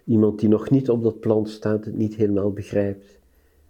iemand 0.05 0.39
die 0.39 0.49
nog 0.49 0.69
niet 0.69 0.89
op 0.89 1.03
dat 1.03 1.19
plan 1.19 1.47
staat 1.47 1.85
het 1.85 1.95
niet 1.95 2.15
helemaal 2.15 2.51
begrijpt 2.51 3.19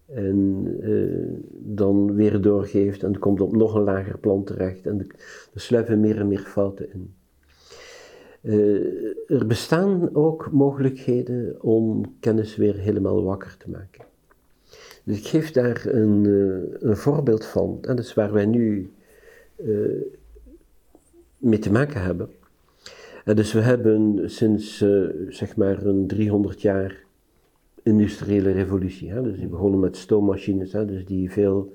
en 0.06 0.68
uh, 0.82 1.40
dan 1.52 2.14
weer 2.14 2.42
doorgeeft 2.42 3.04
en 3.04 3.20
komt 3.20 3.42
op 3.42 3.56
nog 3.56 3.76
een 3.76 3.84
lager 3.84 4.18
plan 4.18 4.44
terecht 4.44 4.86
en 4.86 5.08
er 5.54 5.62
sluipen 5.62 6.00
meer 6.00 6.20
en 6.20 6.28
meer 6.28 6.40
fouten 6.40 6.94
in. 6.94 7.14
Uh, 8.42 9.14
er 9.28 9.48
bestaan 9.48 10.16
ook 10.16 10.52
mogelijkheden 10.52 11.62
om 11.62 12.16
kennis 12.20 12.56
weer 12.56 12.76
helemaal 12.76 13.24
wakker 13.24 13.56
te 13.58 13.70
maken. 13.70 14.06
Dus 15.04 15.18
ik 15.18 15.28
geef 15.28 15.52
daar 15.52 15.86
een, 15.86 16.26
een 16.80 16.98
voorbeeld 16.98 17.46
van. 17.46 17.78
En 17.82 17.96
dat 17.96 18.06
is 18.06 18.14
waar 18.14 18.34
wij 18.34 18.46
nu 18.46 18.92
mee 21.38 21.60
te 21.60 21.72
maken 21.72 22.02
hebben. 22.02 22.30
En 23.26 23.36
dus 23.36 23.54
we 23.54 23.60
hebben 23.60 24.30
sinds 24.30 24.82
uh, 24.82 25.10
zeg 25.30 25.56
maar 25.56 25.86
een 25.86 26.08
300 26.08 26.62
jaar 26.62 27.06
industriële 27.84 28.52
revolutie. 28.52 29.12
Hè? 29.12 29.22
Dus 29.22 29.38
die 29.38 29.48
begonnen 29.48 29.80
met 29.80 29.98
stoommachines, 29.98 30.72
hè? 30.72 30.86
dus 30.86 31.06
die 31.06 31.32
veel 31.32 31.74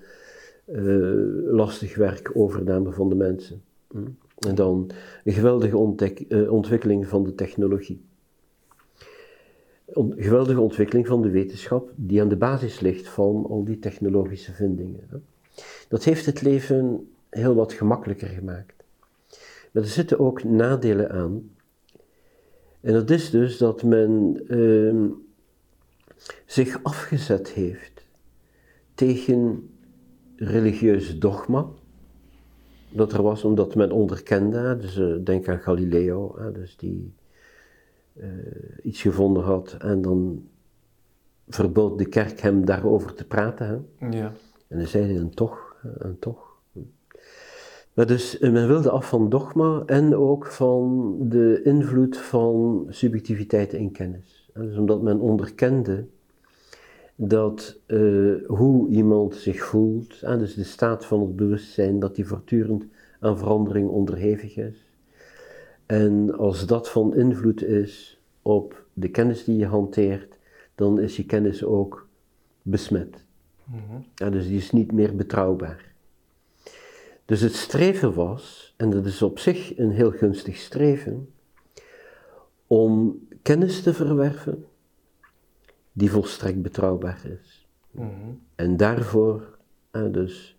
uh, 0.67 1.53
lastig 1.53 1.97
werk 1.97 2.31
overnamen 2.35 2.95
van 2.95 3.09
de 3.09 3.15
mensen. 3.15 3.63
Hm? 3.91 3.99
En 4.39 4.55
dan 4.55 4.91
een 5.25 5.33
geweldige 5.33 5.77
ontwikkeling 6.49 7.07
van 7.07 7.25
de 7.25 7.35
technologie. 7.35 8.05
Een 9.87 10.15
geweldige 10.17 10.61
ontwikkeling 10.61 11.07
van 11.07 11.23
de 11.23 11.31
wetenschap 11.31 11.93
die 11.97 12.21
aan 12.21 12.29
de 12.29 12.37
basis 12.37 12.81
ligt 12.81 13.09
van 13.09 13.47
al 13.49 13.65
die 13.65 13.79
technologische 13.79 14.53
vindingen. 14.53 15.01
Hè? 15.09 15.17
Dat 15.89 16.05
heeft 16.05 16.27
het 16.27 16.43
leven 16.43 17.09
heel 17.31 17.55
wat 17.55 17.73
gemakkelijker 17.73 18.29
gemaakt. 18.29 18.82
Maar 19.73 19.83
er 19.83 19.89
zitten 19.89 20.19
ook 20.19 20.45
nadelen 20.45 21.11
aan. 21.11 21.51
En 22.81 22.93
dat 22.93 23.11
is 23.11 23.31
dus 23.31 23.59
dat 23.59 23.83
men 23.83 24.43
ehm, 24.49 25.09
zich 26.47 26.83
afgezet 26.83 27.49
heeft 27.49 28.07
tegen 28.95 29.71
religieus 30.37 31.19
dogma. 31.19 31.67
Dat 32.89 33.13
er 33.13 33.23
was 33.23 33.45
omdat 33.45 33.75
men 33.75 33.93
onderkende, 33.93 34.77
dus 34.77 34.97
uh, 34.97 35.17
denk 35.25 35.49
aan 35.49 35.59
Galileo, 35.61 36.37
dus 36.53 36.77
die 36.77 37.15
uh, 38.13 38.27
iets 38.83 39.03
gevonden 39.03 39.43
had 39.43 39.77
en 39.79 40.03
dan 40.03 40.49
verbood 41.49 41.99
de 41.99 42.07
kerk 42.07 42.41
hem 42.41 42.65
daarover 42.65 43.15
te 43.15 43.27
praten. 43.27 43.67
Hè? 43.99 44.07
Ja. 44.19 44.33
En 44.69 44.79
dan 44.79 44.87
zei 44.87 45.05
hij 45.05 45.15
dan 45.15 45.31
toch, 45.31 45.77
en 45.99 46.17
toch. 46.19 46.52
Maar 47.95 48.07
dus 48.07 48.39
men 48.39 48.67
wilde 48.67 48.91
af 48.91 49.09
van 49.09 49.29
dogma 49.29 49.83
en 49.87 50.17
ook 50.17 50.47
van 50.47 51.17
de 51.21 51.61
invloed 51.65 52.17
van 52.17 52.87
subjectiviteit 52.89 53.73
in 53.73 53.93
kennis. 53.93 54.51
Dus 54.55 54.77
omdat 54.77 55.03
men 55.03 55.21
onderkende 55.21 56.07
dat 57.15 57.79
uh, 57.87 58.47
hoe 58.47 58.89
iemand 58.89 59.35
zich 59.35 59.65
voelt, 59.65 60.21
dus 60.21 60.55
de 60.55 60.65
staat 60.65 61.05
van 61.05 61.21
het 61.21 61.37
bewustzijn, 61.37 61.99
dat 61.99 62.15
die 62.15 62.27
voortdurend 62.27 62.87
aan 63.21 63.39
verandering 63.39 63.89
onderhevig 63.89 64.57
is. 64.57 64.87
En 65.87 66.37
als 66.39 66.67
dat 66.67 66.91
van 66.91 67.17
invloed 67.17 67.63
is 67.63 68.21
op 68.43 68.85
de 68.93 69.09
kennis 69.09 69.45
die 69.45 69.57
je 69.57 69.67
hanteert, 69.67 70.39
dan 70.75 71.01
is 71.01 71.17
je 71.17 71.27
kennis 71.27 71.65
ook 71.65 72.09
besmet. 72.63 73.25
Mm 73.65 74.31
dus 74.31 74.47
die 74.47 74.57
is 74.57 74.71
niet 74.71 74.93
meer 74.93 75.17
betrouwbaar. 75.17 75.92
Dus 77.25 77.41
het 77.41 77.55
streven 77.55 78.15
was, 78.15 78.75
en 78.77 78.91
dat 78.91 79.07
is 79.07 79.23
op 79.23 79.39
zich 79.39 79.79
een 79.79 79.91
heel 79.91 80.11
gunstig 80.11 80.57
streven, 80.57 81.29
om 82.67 83.21
kennis 83.43 83.83
te 83.83 83.95
verwerven 83.95 84.65
die 85.93 86.11
volstrekt 86.11 86.63
betrouwbaar 86.63 87.21
is. 87.25 87.67
Mhm. 87.91 88.09
En 88.55 88.77
daarvoor, 88.77 89.59
ah, 89.91 90.13
dus, 90.13 90.57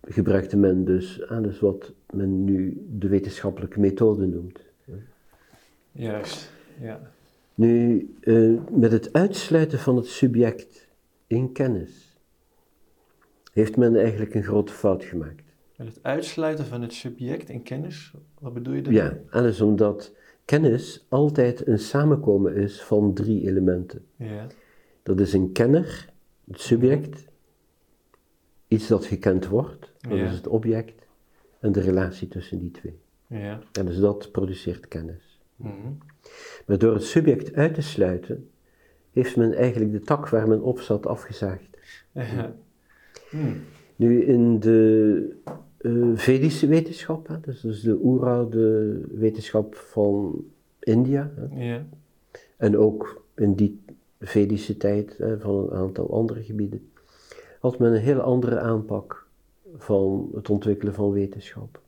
gebruikte 0.00 0.56
men 0.56 0.84
dus, 0.84 1.28
ah, 1.28 1.42
dus 1.42 1.60
wat 1.60 1.92
men 2.10 2.44
nu 2.44 2.86
de 2.90 3.08
wetenschappelijke 3.08 3.80
methode 3.80 4.26
noemt. 4.26 4.60
Juist, 5.92 6.50
ja. 6.80 7.12
Nu, 7.54 8.08
uh, 8.20 8.60
met 8.70 8.92
het 8.92 9.12
uitsluiten 9.12 9.78
van 9.78 9.96
het 9.96 10.06
subject 10.06 10.88
in 11.26 11.52
kennis, 11.52 12.03
heeft 13.54 13.76
men 13.76 13.96
eigenlijk 13.96 14.34
een 14.34 14.42
grote 14.42 14.72
fout 14.72 15.04
gemaakt. 15.04 15.42
Met 15.76 15.86
het 15.86 15.98
uitsluiten 16.02 16.64
van 16.66 16.82
het 16.82 16.92
subject 16.92 17.48
in 17.48 17.62
kennis, 17.62 18.14
wat 18.38 18.54
bedoel 18.54 18.74
je 18.74 18.82
daarmee? 18.82 19.02
Ja, 19.02 19.18
alles 19.30 19.60
omdat 19.60 20.12
kennis 20.44 21.06
altijd 21.08 21.66
een 21.66 21.78
samenkomen 21.78 22.54
is 22.54 22.82
van 22.82 23.14
drie 23.14 23.46
elementen. 23.48 24.04
Ja. 24.16 24.46
Dat 25.02 25.20
is 25.20 25.32
een 25.32 25.52
kenner, 25.52 26.12
het 26.50 26.60
subject, 26.60 27.24
iets 28.68 28.86
dat 28.86 29.04
gekend 29.04 29.46
wordt, 29.46 29.92
dat 29.98 30.18
is 30.18 30.32
het 30.32 30.46
object, 30.46 31.06
en 31.60 31.72
de 31.72 31.80
relatie 31.80 32.28
tussen 32.28 32.58
die 32.58 32.70
twee. 32.70 32.98
Ja. 33.26 33.60
En 33.72 33.86
dus 33.86 33.98
dat 33.98 34.30
produceert 34.30 34.88
kennis. 34.88 35.40
Mm 35.56 35.98
Maar 36.66 36.78
door 36.78 36.94
het 36.94 37.04
subject 37.04 37.54
uit 37.54 37.74
te 37.74 37.82
sluiten, 37.82 38.50
heeft 39.12 39.36
men 39.36 39.52
eigenlijk 39.52 39.92
de 39.92 40.00
tak 40.00 40.28
waar 40.28 40.48
men 40.48 40.62
op 40.62 40.80
zat 40.80 41.06
afgezaagd. 41.06 41.68
Ja. 42.12 42.54
Hmm. 43.34 43.60
Nu, 43.96 44.24
in 44.24 44.60
de 44.60 45.36
uh, 45.80 46.16
Vedische 46.18 46.66
wetenschap, 46.66 47.26
hè, 47.28 47.40
dus, 47.40 47.60
dus 47.60 47.80
de 47.80 47.98
oeroude 48.02 49.00
wetenschap 49.12 49.74
van 49.74 50.44
India, 50.80 51.32
hè, 51.36 51.64
ja. 51.64 51.86
en 52.56 52.78
ook 52.78 53.24
in 53.34 53.54
die 53.54 53.80
Vedische 54.20 54.76
tijd 54.76 55.16
hè, 55.18 55.40
van 55.40 55.54
een 55.54 55.72
aantal 55.72 56.12
andere 56.12 56.42
gebieden, 56.42 56.90
had 57.60 57.78
men 57.78 57.92
een 57.92 58.00
heel 58.00 58.20
andere 58.20 58.58
aanpak 58.58 59.26
van 59.76 60.30
het 60.34 60.50
ontwikkelen 60.50 60.94
van 60.94 61.10
wetenschap. 61.10 61.80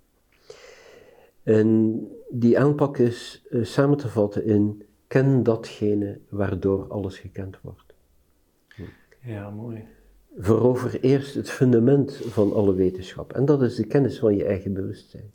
En 1.42 2.00
die 2.28 2.58
aanpak 2.58 2.98
is 2.98 3.44
uh, 3.50 3.64
samen 3.64 3.96
te 3.96 4.08
vatten 4.08 4.44
in 4.44 4.82
ken 5.06 5.42
datgene 5.42 6.18
waardoor 6.28 6.86
alles 6.88 7.18
gekend 7.18 7.60
wordt. 7.60 7.94
Ja, 9.20 9.50
mooi 9.50 9.84
verover 10.38 11.00
eerst 11.00 11.34
het 11.34 11.50
fundament 11.50 12.12
van 12.12 12.52
alle 12.52 12.74
wetenschap. 12.74 13.32
En 13.32 13.44
dat 13.44 13.62
is 13.62 13.74
de 13.74 13.86
kennis 13.86 14.18
van 14.18 14.36
je 14.36 14.44
eigen 14.44 14.72
bewustzijn. 14.72 15.30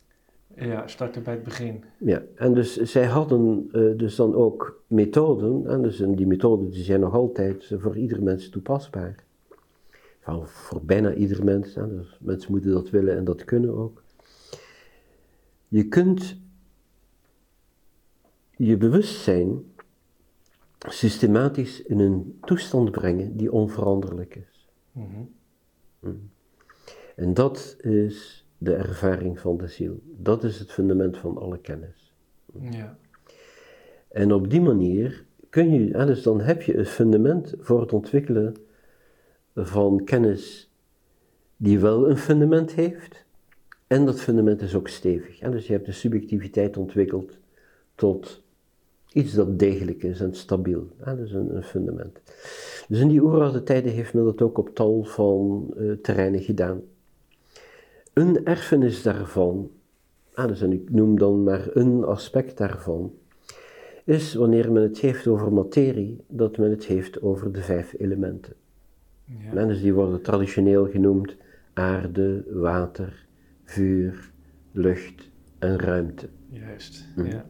Ja, 0.56 0.88
starten 0.88 1.24
bij 1.24 1.34
het 1.34 1.44
begin. 1.44 1.84
Ja, 1.98 2.24
en 2.36 2.54
dus 2.54 2.78
zij 2.78 3.06
hadden 3.06 3.70
uh, 3.74 3.98
dus 3.98 4.16
dan 4.16 4.36
ook 4.36 4.84
methoden, 4.88 5.68
en, 5.68 5.82
dus, 5.82 6.00
en 6.00 6.16
die 6.16 6.28
methoden 6.28 6.70
die 6.70 6.84
zijn 6.84 7.00
nog 7.00 7.14
altijd 7.14 7.72
voor 7.78 7.98
ieder 7.98 8.24
mens 8.24 8.50
toepasbaar. 8.50 9.24
Van, 10.20 10.48
voor 10.48 10.82
bijna 10.84 11.14
ieder 11.14 11.44
mens, 11.44 11.76
hè, 11.76 11.88
dus 11.88 12.18
mensen 12.20 12.52
moeten 12.52 12.72
dat 12.72 12.90
willen 12.90 13.18
en 13.18 13.24
dat 13.24 13.46
kunnen 13.46 13.78
ook. 13.78 14.04
Je 15.68 15.88
kunt 15.88 16.38
je 18.56 18.78
bewustzijn 18.78 19.64
systematisch 20.78 21.82
in 21.82 22.00
een 22.00 22.40
toestand 22.42 22.92
brengen 22.92 23.38
die 23.38 23.52
onveranderlijk 23.52 24.36
is. 24.36 24.51
Mhm. 24.92 25.24
Mm. 26.00 26.30
En 27.16 27.34
dat 27.34 27.76
is 27.80 28.46
de 28.58 28.76
ervaring 28.76 29.40
van 29.40 29.58
de 29.58 29.68
ziel. 29.68 30.00
Dat 30.04 30.44
is 30.44 30.60
het 30.60 30.72
fundament 30.72 31.18
van 31.18 31.38
alle 31.38 31.60
kennis. 31.60 32.14
Ja. 32.60 32.98
En 34.08 34.34
op 34.34 34.50
die 34.50 34.62
manier 34.62 35.26
kun 35.50 35.72
je, 35.72 36.06
dus 36.06 36.24
dan 36.24 36.42
heb 36.42 36.62
je 36.62 36.78
een 36.78 36.86
fundament 36.86 37.54
voor 37.60 37.82
het 37.82 37.94
ontwikkelen 37.94 38.56
van 39.56 40.04
kennis 40.04 40.72
die 41.58 41.80
wel 41.80 42.10
een 42.10 42.18
fundament 42.18 42.72
heeft. 42.72 43.26
En 43.88 44.06
dat 44.06 44.22
fundament 44.22 44.62
is 44.62 44.76
ook 44.76 44.88
stevig. 44.88 45.40
Dus 45.40 45.68
je 45.68 45.74
hebt 45.74 45.86
de 45.86 45.92
subjectiviteit 45.92 46.78
ontwikkeld 46.78 47.38
tot 47.96 48.44
iets 49.14 49.34
dat 49.34 49.60
degelijk 49.60 50.04
is 50.04 50.20
en 50.20 50.36
stabiel. 50.36 50.88
Dus 51.16 51.32
een, 51.32 51.56
een 51.56 51.64
fundament. 51.64 52.22
Dus 52.92 53.00
in 53.00 53.08
die 53.08 53.22
oeroude 53.22 53.64
tijden 53.64 53.92
heeft 53.92 54.14
men 54.14 54.24
dat 54.24 54.42
ook 54.42 54.58
op 54.58 54.76
tal 54.76 55.04
van 55.04 55.74
uh, 55.78 55.94
terreinen 55.94 56.42
gedaan. 56.42 56.82
Een 58.14 58.46
erfenis 58.46 59.02
daarvan, 59.02 59.72
ah, 60.34 60.48
dus 60.48 60.62
en 60.62 60.72
ik 60.72 60.90
noem 60.90 61.18
dan 61.18 61.44
maar 61.44 61.68
een 61.74 62.04
aspect 62.04 62.58
daarvan, 62.58 63.14
is 64.06 64.34
wanneer 64.34 64.72
men 64.72 64.84
het 64.84 65.00
heeft 65.00 65.28
over 65.28 65.54
materie, 65.54 66.24
dat 66.28 66.58
men 66.58 66.70
het 66.70 66.86
heeft 66.86 67.22
over 67.22 67.52
de 67.52 67.62
vijf 67.62 67.94
elementen. 67.98 68.54
Ja. 69.54 69.66
Dus 69.66 69.82
die 69.82 69.94
worden 69.94 70.22
traditioneel 70.22 70.90
genoemd 70.90 71.36
aarde, 71.74 72.44
water, 72.50 73.26
vuur, 73.64 74.32
lucht 74.72 75.30
en 75.60 75.80
ruimte. 75.80 76.30
Juist, 76.50 77.08
hm. 77.16 77.26
ja. 77.26 77.46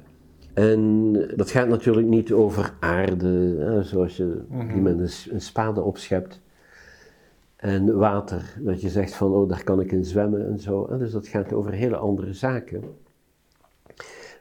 En 0.54 1.14
dat 1.36 1.52
gaat 1.52 1.68
natuurlijk 1.68 2.08
niet 2.08 2.32
over 2.32 2.74
aarde, 2.80 3.56
hè, 3.60 3.84
zoals 3.84 4.18
je 4.18 4.41
mm 4.49 4.74
die 4.74 4.82
met 4.82 4.99
een, 4.99 5.34
een, 5.34 5.41
spade 5.41 5.82
opschept. 5.82 6.41
En 7.56 7.97
water, 7.97 8.58
dat 8.60 8.82
je 8.82 8.89
zegt 8.89 9.14
van, 9.14 9.34
oh, 9.34 9.49
daar 9.49 9.64
kan 9.64 9.80
ik 9.80 9.91
in 9.91 10.06
zwemmen 10.06 10.47
en 10.47 10.60
zo. 10.60 10.97
Dus 10.97 11.12
dat 11.12 11.28
gaat 11.28 11.54
over 11.54 11.72
hele 11.72 11.97
andere 11.97 12.34
zaken. 12.34 12.84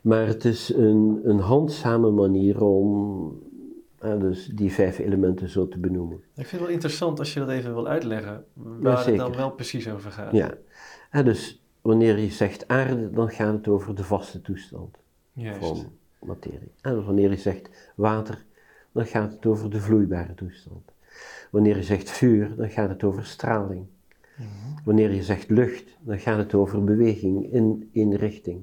Maar 0.00 0.26
het 0.26 0.44
is 0.44 0.74
een, 0.74 1.20
een 1.24 1.38
handzame 1.38 2.10
manier 2.10 2.62
om 2.64 3.38
dus 4.00 4.46
die 4.46 4.72
vijf 4.72 4.98
elementen 4.98 5.48
zo 5.48 5.68
te 5.68 5.78
benoemen. 5.78 6.16
Ik 6.16 6.22
vind 6.34 6.50
het 6.50 6.60
wel 6.60 6.68
interessant 6.68 7.18
als 7.18 7.34
je 7.34 7.40
dat 7.40 7.48
even 7.48 7.74
wil 7.74 7.86
uitleggen, 7.88 8.44
waar 8.54 9.06
het 9.06 9.16
dan 9.16 9.36
wel 9.36 9.50
precies 9.50 9.88
over 9.88 10.10
gaat. 10.10 10.32
Ja, 10.32 10.54
en 11.10 11.24
dus 11.24 11.62
wanneer 11.80 12.18
je 12.18 12.30
zegt 12.30 12.68
aarde, 12.68 13.10
dan 13.10 13.30
gaat 13.30 13.52
het 13.52 13.68
over 13.68 13.94
de 13.94 14.04
vaste 14.04 14.40
toestand. 14.40 14.96
Juist. 15.32 15.66
Van 15.66 15.92
materie. 16.20 16.72
En 16.80 17.04
wanneer 17.04 17.30
je 17.30 17.36
zegt 17.36 17.92
water, 17.94 18.44
dan 18.92 19.06
gaat 19.06 19.32
het 19.32 19.46
over 19.46 19.70
de 19.70 19.80
vloeibare 19.80 20.34
toestand. 20.34 20.92
Wanneer 21.50 21.76
je 21.76 21.82
zegt 21.82 22.10
vuur, 22.10 22.56
dan 22.56 22.70
gaat 22.70 22.88
het 22.88 23.04
over 23.04 23.24
straling. 23.24 23.86
Mhm. 24.36 24.48
Wanneer 24.84 25.12
je 25.12 25.22
zegt 25.22 25.50
lucht, 25.50 25.96
dan 26.00 26.18
gaat 26.18 26.38
het 26.38 26.54
over 26.54 26.84
beweging 26.84 27.52
in 27.52 27.90
één 27.92 28.16
richting. 28.16 28.60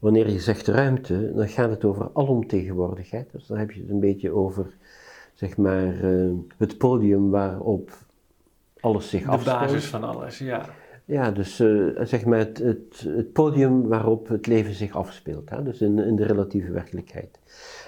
Wanneer 0.00 0.30
je 0.30 0.40
zegt 0.40 0.66
ruimte, 0.66 1.32
dan 1.34 1.48
gaat 1.48 1.70
het 1.70 1.84
over 1.84 2.10
alomtegenwoordigheid. 2.14 3.32
Dus 3.32 3.46
dan 3.46 3.58
heb 3.58 3.70
je 3.70 3.80
het 3.80 3.90
een 3.90 4.00
beetje 4.00 4.30
over, 4.30 4.76
zeg 5.34 5.56
maar, 5.56 6.04
uh, 6.04 6.32
het 6.56 6.78
podium 6.78 7.30
waarop 7.30 7.90
alles 8.80 9.10
zich 9.10 9.26
afspeelt. 9.26 9.58
De 9.60 9.66
basis 9.66 9.86
van 9.86 10.04
alles, 10.04 10.38
ja. 10.38 10.68
Ja, 11.08 11.30
dus 11.30 11.60
uh, 11.60 12.00
zeg 12.02 12.24
maar 12.24 12.38
het, 12.38 12.58
het, 12.58 13.04
het, 13.06 13.32
podium 13.32 13.88
waarop 13.88 14.28
het 14.28 14.46
leven 14.46 14.74
zich 14.74 14.96
afspeelt, 14.96 15.50
hè? 15.50 15.62
dus 15.62 15.80
in, 15.80 15.98
in 15.98 16.16
de 16.16 16.24
relatieve 16.24 16.70
werkelijkheid. 16.70 17.38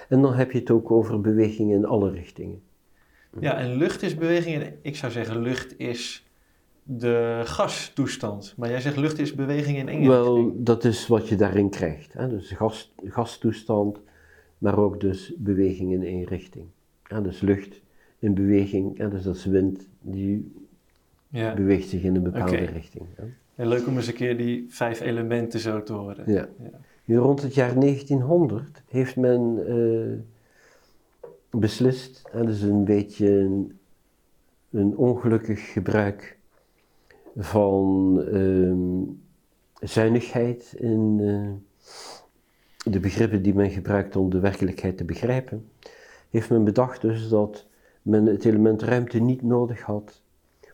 En 0.09 0.21
dan 0.21 0.33
heb 0.33 0.51
je 0.51 0.59
het 0.59 0.71
ook 0.71 0.91
over 0.91 1.21
beweging 1.21 1.71
in 1.71 1.85
alle 1.85 2.11
richtingen. 2.11 2.61
Ja, 3.39 3.57
en 3.57 3.75
lucht 3.75 4.01
is 4.01 4.15
beweging. 4.15 4.63
En 4.63 4.73
ik 4.81 4.95
zou 4.95 5.11
zeggen, 5.11 5.41
lucht 5.41 5.79
is 5.79 6.27
de 6.83 7.41
gastoestand. 7.43 8.53
Maar 8.57 8.69
jij 8.69 8.81
zegt 8.81 8.97
lucht 8.97 9.19
is 9.19 9.35
beweging 9.35 9.77
in 9.77 9.89
één 9.89 10.07
Wel, 10.07 10.51
dat 10.55 10.83
is 10.83 11.07
wat 11.07 11.27
je 11.27 11.35
daarin 11.35 11.69
krijgt. 11.69 12.13
Hè? 12.13 12.29
Dus 12.29 12.51
gas, 12.51 12.93
gastoestand, 13.03 13.99
maar 14.57 14.77
ook 14.77 14.99
dus 14.99 15.33
beweging 15.37 15.91
in 15.91 16.03
één 16.03 16.23
richting. 16.23 16.65
Ja, 17.07 17.21
dus 17.21 17.41
lucht 17.41 17.81
in 18.19 18.33
beweging, 18.33 18.97
ja, 18.97 19.07
dus 19.07 19.23
dat 19.23 19.35
is 19.35 19.45
wind, 19.45 19.87
die 20.01 20.51
Ja. 21.31 21.53
beweegt 21.53 21.89
zich 21.89 22.03
in 22.03 22.15
een 22.15 22.23
bepaalde 22.23 22.55
richting. 22.55 23.05
Ja, 23.55 23.65
leuk 23.65 23.87
om 23.87 23.95
eens 23.95 24.07
een 24.07 24.13
keer 24.13 24.37
die 24.37 24.65
vijf 24.69 25.01
elementen 25.01 25.59
zo 25.59 25.83
te 25.83 25.93
horen. 25.93 26.31
Ja. 26.31 26.47
Ja. 27.05 27.19
Rond 27.19 27.41
het 27.41 27.53
jaar 27.53 27.79
1900 27.79 28.83
heeft 28.87 29.15
men 29.15 29.65
eh, 29.67 31.29
beslist, 31.59 32.29
en 32.31 32.45
dat 32.45 32.55
is 32.55 32.61
een 32.61 32.83
beetje 32.83 33.29
een, 33.29 33.79
een 34.69 34.97
ongelukkig 34.97 35.71
gebruik 35.71 36.37
van 37.37 38.21
ehm, 38.31 39.03
zuinigheid 39.87 40.73
in 40.77 41.17
eh, 41.19 41.81
de 42.91 42.99
begrippen 42.99 43.41
die 43.41 43.53
men 43.53 43.69
gebruikt 43.69 44.15
om 44.15 44.29
de 44.29 44.39
werkelijkheid 44.39 44.97
te 44.97 45.05
begrijpen, 45.05 45.69
heeft 46.29 46.49
men 46.49 46.63
bedacht 46.63 47.01
dus 47.01 47.29
dat 47.29 47.67
men 48.01 48.25
het 48.25 48.45
element 48.45 48.81
ruimte 48.81 49.19
niet 49.19 49.41
nodig 49.41 49.81
had 49.81 50.20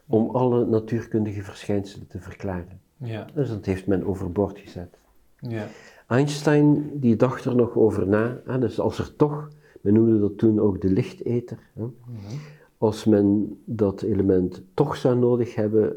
om 0.07 0.29
alle 0.29 0.65
natuurkundige 0.65 1.43
verschijnselen 1.43 2.07
te 2.07 2.19
verklaren. 2.19 2.79
Ja. 2.97 3.27
Dus 3.33 3.49
dat 3.49 3.65
heeft 3.65 3.87
men 3.87 4.05
overboord 4.05 4.59
gezet. 4.59 4.97
Ja. 5.39 5.67
Einstein 6.07 6.99
die 6.99 7.15
dacht 7.15 7.45
er 7.45 7.55
nog 7.55 7.75
over 7.75 8.07
na, 8.07 8.41
hè, 8.45 8.59
dus 8.59 8.79
als 8.79 8.99
er 8.99 9.15
toch, 9.15 9.49
men 9.81 9.93
noemde 9.93 10.19
dat 10.19 10.37
toen 10.37 10.59
ook 10.59 10.81
de 10.81 10.89
lichteter, 10.89 11.57
hè, 11.73 11.85
als 12.77 13.05
men 13.05 13.57
dat 13.65 14.01
element 14.01 14.61
toch 14.73 14.95
zou 14.95 15.17
nodig 15.17 15.55
hebben, 15.55 15.95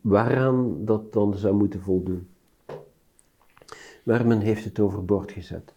waaraan 0.00 0.84
dat 0.84 1.12
dan 1.12 1.34
zou 1.34 1.54
moeten 1.54 1.80
voldoen. 1.80 2.28
Maar 4.02 4.26
men 4.26 4.40
heeft 4.40 4.64
het 4.64 4.80
overboord 4.80 5.32
gezet. 5.32 5.72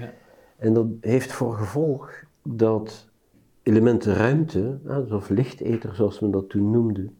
Ja. 0.00 0.12
En 0.56 0.72
dat 0.74 0.86
heeft 1.00 1.32
voor 1.32 1.54
gevolg 1.54 2.12
dat 2.42 3.07
elementen 3.68 4.14
ruimte, 4.14 4.78
of 5.10 5.28
lichteter 5.28 5.94
zoals 5.94 6.20
men 6.20 6.30
dat 6.30 6.48
toen 6.48 6.70
noemde, 6.70 7.10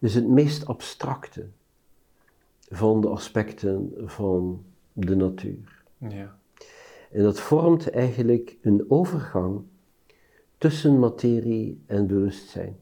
is 0.00 0.14
het 0.14 0.28
meest 0.28 0.66
abstracte 0.66 1.46
van 2.68 3.00
de 3.00 3.08
aspecten 3.08 3.92
van 4.04 4.64
de 4.92 5.16
natuur. 5.16 5.84
Ja. 5.98 6.36
En 7.10 7.22
dat 7.22 7.40
vormt 7.40 7.90
eigenlijk 7.90 8.56
een 8.62 8.84
overgang 8.88 9.62
tussen 10.58 10.98
materie 10.98 11.82
en 11.86 12.06
bewustzijn. 12.06 12.76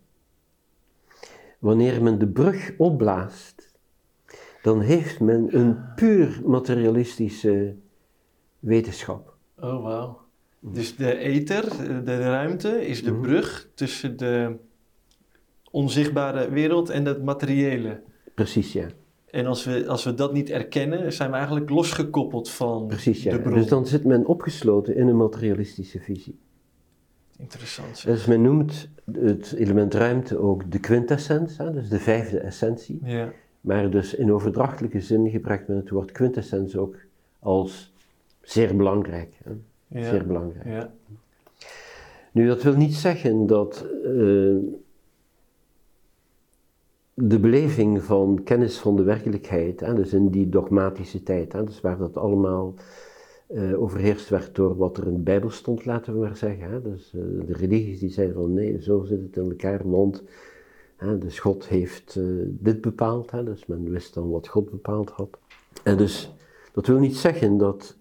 Wanneer 1.58 2.02
men 2.02 2.18
de 2.18 2.28
brug 2.28 2.74
opblaast, 2.78 3.78
dan 4.62 4.80
heeft 4.80 5.20
men 5.20 5.56
een 5.58 5.94
puur 5.94 6.40
materialistische 6.44 7.76
wetenschap. 8.58 9.34
Oh, 9.56 9.82
wauw. 9.82 10.19
Dus 10.60 10.96
de 10.96 11.16
ether, 11.16 11.64
de 12.04 12.18
ruimte, 12.18 12.86
is 12.86 13.02
de 13.04 13.10
Mhm. 13.10 13.20
brug 13.20 13.68
tussen 13.74 14.16
de 14.16 14.56
onzichtbare 15.70 16.50
wereld 16.50 16.90
en 16.90 17.04
het 17.04 17.22
materiële. 17.22 18.00
Precies, 18.34 18.72
ja. 18.72 18.86
En 19.30 19.46
als 19.46 19.64
we, 19.64 19.88
als 19.88 20.04
we 20.04 20.14
dat 20.14 20.32
niet 20.32 20.50
erkennen, 20.50 21.12
zijn 21.12 21.30
we 21.30 21.36
eigenlijk 21.36 21.70
losgekoppeld 21.70 22.50
van 22.50 22.86
Precies, 22.86 23.22
ja. 23.22 23.30
de 23.30 23.40
bron. 23.40 23.54
Dus 23.54 23.66
dan 23.68 23.86
zit 23.86 24.04
men 24.04 24.26
opgesloten 24.26 24.96
in 24.96 25.08
een 25.08 25.16
materialistische 25.16 26.00
visie. 26.00 26.38
Interessant. 27.38 27.98
zeg. 27.98 28.14
Dus 28.14 28.26
men 28.26 28.42
noemt 28.42 28.88
het 29.12 29.52
element 29.52 29.94
ruimte 29.94 30.38
ook 30.38 30.70
de 30.70 30.78
quintessens, 30.80 31.56
hè, 31.56 31.72
dus 31.72 31.88
de 31.88 31.98
vijfde 31.98 32.38
essentie. 32.38 33.00
Ja. 33.04 33.32
Maar 33.60 33.90
dus 33.90 34.14
in 34.14 34.32
overdrachtelijke 34.32 35.00
zin 35.00 35.30
gebruikt 35.30 35.68
men 35.68 35.76
het 35.76 35.90
woord 35.90 36.12
quintessens 36.12 36.76
ook 36.76 36.96
als 37.38 37.92
zeer 38.42 38.76
belangrijk. 38.76 39.34
Hè? 39.44 39.50
Ja. 39.90 40.10
Zeer 40.10 40.26
belangrijk. 40.26 40.66
Ja. 40.66 40.92
Nu, 42.32 42.46
dat 42.46 42.62
wil 42.62 42.76
niet 42.76 42.94
zeggen 42.94 43.46
dat 43.46 43.86
eh, 44.04 44.56
de 47.14 47.38
beleving 47.40 48.02
van 48.02 48.40
kennis 48.44 48.78
van 48.78 48.96
de 48.96 49.02
werkelijkheid, 49.02 49.80
hè, 49.80 49.94
dus 49.94 50.12
in 50.12 50.28
die 50.28 50.48
dogmatische 50.48 51.22
tijd, 51.22 51.52
hè, 51.52 51.64
dus 51.64 51.80
waar 51.80 51.98
dat 51.98 52.16
allemaal 52.16 52.74
eh, 53.46 53.82
overheerst 53.82 54.28
werd 54.28 54.54
door 54.54 54.76
wat 54.76 54.96
er 54.96 55.06
in 55.06 55.14
de 55.14 55.20
Bijbel 55.20 55.50
stond, 55.50 55.84
laten 55.84 56.12
we 56.12 56.18
maar 56.18 56.36
zeggen. 56.36 56.70
Hè, 56.70 56.82
dus 56.82 57.12
eh, 57.14 57.46
de 57.46 57.52
religies 57.52 57.98
die 58.00 58.10
zeiden 58.10 58.36
van 58.36 58.54
nee, 58.54 58.82
zo 58.82 59.04
zit 59.04 59.20
het 59.20 59.36
in 59.36 59.50
elkaar, 59.50 59.90
want 59.90 60.22
hè, 60.96 61.18
dus 61.18 61.38
God 61.38 61.68
heeft 61.68 62.20
dit 62.42 62.80
bepaald, 62.80 63.30
hè, 63.30 63.44
dus 63.44 63.66
men 63.66 63.90
wist 63.90 64.14
dan 64.14 64.30
wat 64.30 64.48
God 64.48 64.70
bepaald 64.70 65.10
had. 65.10 65.38
En 65.82 65.96
dus, 65.96 66.34
dat 66.72 66.86
wil 66.86 66.98
niet 66.98 67.16
zeggen 67.16 67.56
dat 67.56 67.98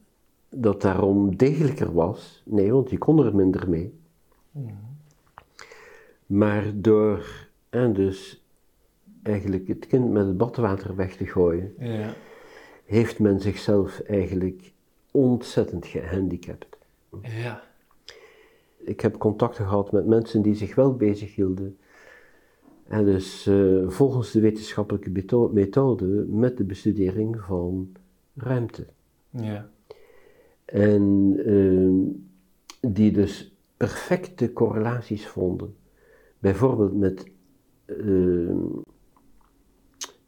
dat 0.49 0.81
daarom 0.81 1.35
degelijker 1.35 1.93
was, 1.93 2.41
nee, 2.45 2.71
want 2.73 2.89
je 2.89 2.97
kon 2.97 3.25
er 3.25 3.35
minder 3.35 3.69
mee. 3.69 3.93
Maar 6.25 6.71
door 6.75 7.47
en 7.69 7.93
dus 7.93 8.43
eigenlijk 9.23 9.67
het 9.67 9.87
kind 9.87 10.11
met 10.11 10.25
het 10.27 10.37
badwater 10.37 10.95
weg 10.95 11.15
te 11.15 11.25
gooien, 11.25 11.73
Ja. 11.79 12.13
heeft 12.85 13.19
men 13.19 13.39
zichzelf 13.39 13.99
eigenlijk 13.99 14.71
ontzettend 15.11 15.85
gehandicapt. 15.85 16.77
Ja. 17.21 17.63
Ik 18.77 18.99
heb 19.01 19.17
contacten 19.17 19.65
gehad 19.67 19.91
met 19.91 20.05
mensen 20.05 20.41
die 20.41 20.55
zich 20.55 20.75
wel 20.75 20.95
bezig 20.95 21.35
hielden. 21.35 21.77
En 22.87 23.05
dus 23.05 23.45
eh, 23.47 23.87
volgens 23.87 24.31
de 24.31 24.39
wetenschappelijke 24.39 25.49
methode 25.53 26.05
met 26.29 26.57
de 26.57 26.63
bestudering 26.63 27.39
van 27.41 27.91
ruimte. 28.35 28.85
Ja. 29.29 29.69
En 30.71 31.35
eh, 31.45 32.91
die 32.91 33.11
dus 33.11 33.55
perfecte 33.77 34.53
correlaties 34.53 35.27
vonden. 35.27 35.75
Bijvoorbeeld 36.39 36.97
met, 36.97 37.31
eh, 37.85 38.55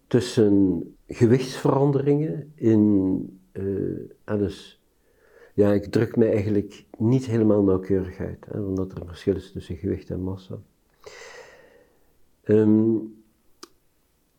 tussen 0.08 0.84
gewichtsveranderingen 1.08 2.52
in, 2.56 3.40
ah, 4.24 4.40
dus, 4.40 4.82
ja, 5.54 5.74
ik 5.74 5.86
druk 5.86 6.16
mij 6.16 6.32
eigenlijk 6.32 6.86
niet 6.98 7.26
helemaal 7.26 7.64
nauwkeurig 7.64 8.20
uit, 8.20 8.46
hè, 8.46 8.60
omdat 8.60 8.92
er 8.92 9.02
een 9.02 9.08
verschil 9.08 9.36
is 9.36 9.52
tussen 9.52 9.76
gewicht 9.76 10.10
en 10.10 10.22
massa. 10.22 10.60
Ehm, 12.42 12.96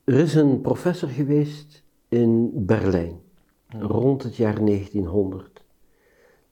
er 0.04 0.14
is 0.14 0.34
een 0.34 0.60
professor 0.60 1.08
geweest 1.08 1.84
in 2.08 2.50
Berlijn, 2.54 3.20
rond 3.68 4.22
het 4.22 4.36
jaar 4.36 4.62
1900, 4.62 5.51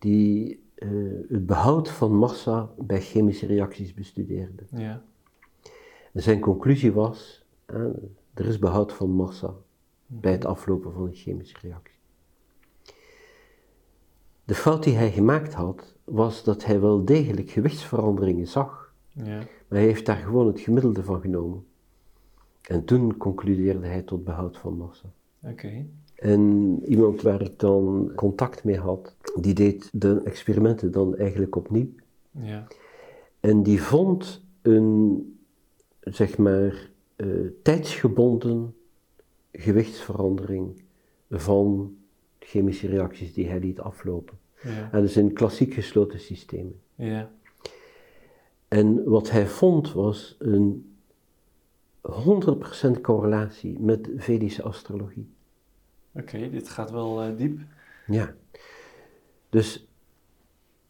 die 0.00 0.62
eh, 0.74 0.88
het 1.28 1.46
behoud 1.46 1.90
van 1.90 2.14
massa 2.14 2.70
bij 2.78 3.00
chemische 3.00 3.46
reacties 3.46 3.94
bestudeerde. 3.94 4.62
Ja. 4.70 5.02
En 6.12 6.22
zijn 6.22 6.40
conclusie 6.40 6.92
was, 6.92 7.44
eh, 7.64 7.84
er 8.34 8.46
is 8.46 8.58
behoud 8.58 8.92
van 8.92 9.10
massa 9.10 9.54
bij 10.06 10.32
het 10.32 10.44
aflopen 10.44 10.92
van 10.92 11.02
een 11.06 11.14
chemische 11.14 11.56
reactie. 11.60 11.98
De 14.44 14.54
fout 14.54 14.82
die 14.82 14.94
hij 14.94 15.10
gemaakt 15.12 15.54
had, 15.54 15.94
was 16.04 16.44
dat 16.44 16.64
hij 16.64 16.80
wel 16.80 17.04
degelijk 17.04 17.50
gewichtsveranderingen 17.50 18.46
zag, 18.46 18.94
Ja. 19.12 19.36
maar 19.36 19.78
hij 19.78 19.82
heeft 19.82 20.06
daar 20.06 20.16
gewoon 20.16 20.46
het 20.46 20.60
gemiddelde 20.60 21.02
van 21.04 21.20
genomen. 21.20 21.64
En 22.62 22.84
toen 22.84 23.16
concludeerde 23.16 23.86
hij 23.86 24.02
tot 24.02 24.24
behoud 24.24 24.58
van 24.58 24.76
massa. 24.76 25.12
Oké. 25.42 25.86
En 26.20 26.78
iemand 26.84 27.22
waar 27.22 27.42
ik 27.42 27.58
dan 27.58 28.12
contact 28.14 28.64
mee 28.64 28.78
had, 28.78 29.14
die 29.40 29.54
deed 29.54 29.88
de 29.92 30.20
experimenten 30.24 30.90
dan 30.92 31.16
eigenlijk 31.16 31.56
opnieuw. 31.56 31.88
Ja. 32.30 32.66
En 33.40 33.62
die 33.62 33.82
vond 33.82 34.44
een, 34.62 35.38
zeg 36.00 36.38
maar, 36.38 36.90
eh, 37.16 37.26
tijdsgebonden 37.62 38.74
gewichtsverandering 39.52 40.82
van 41.30 41.96
chemische 42.38 42.86
reacties 42.86 43.34
die 43.34 43.48
hij 43.48 43.60
liet 43.60 43.80
aflopen. 43.80 44.38
Ja. 44.62 44.88
En 44.92 45.00
dus 45.00 45.16
in 45.16 45.32
klassiek 45.32 45.74
gesloten 45.74 46.20
systemen. 46.20 46.80
Ja. 46.94 47.30
En 48.68 49.04
wat 49.04 49.30
hij 49.30 49.46
vond 49.46 49.92
was 49.92 50.36
een 50.38 50.94
100% 52.00 53.00
correlatie 53.00 53.78
met 53.78 54.08
Vedische 54.16 54.62
astrologie. 54.62 55.28
Oké, 56.12 56.50
dit 56.50 56.68
gaat 56.68 56.90
wel 56.90 57.22
eh, 57.22 57.36
diep. 57.36 57.60
Ja. 58.06 58.34
Dus 59.48 59.86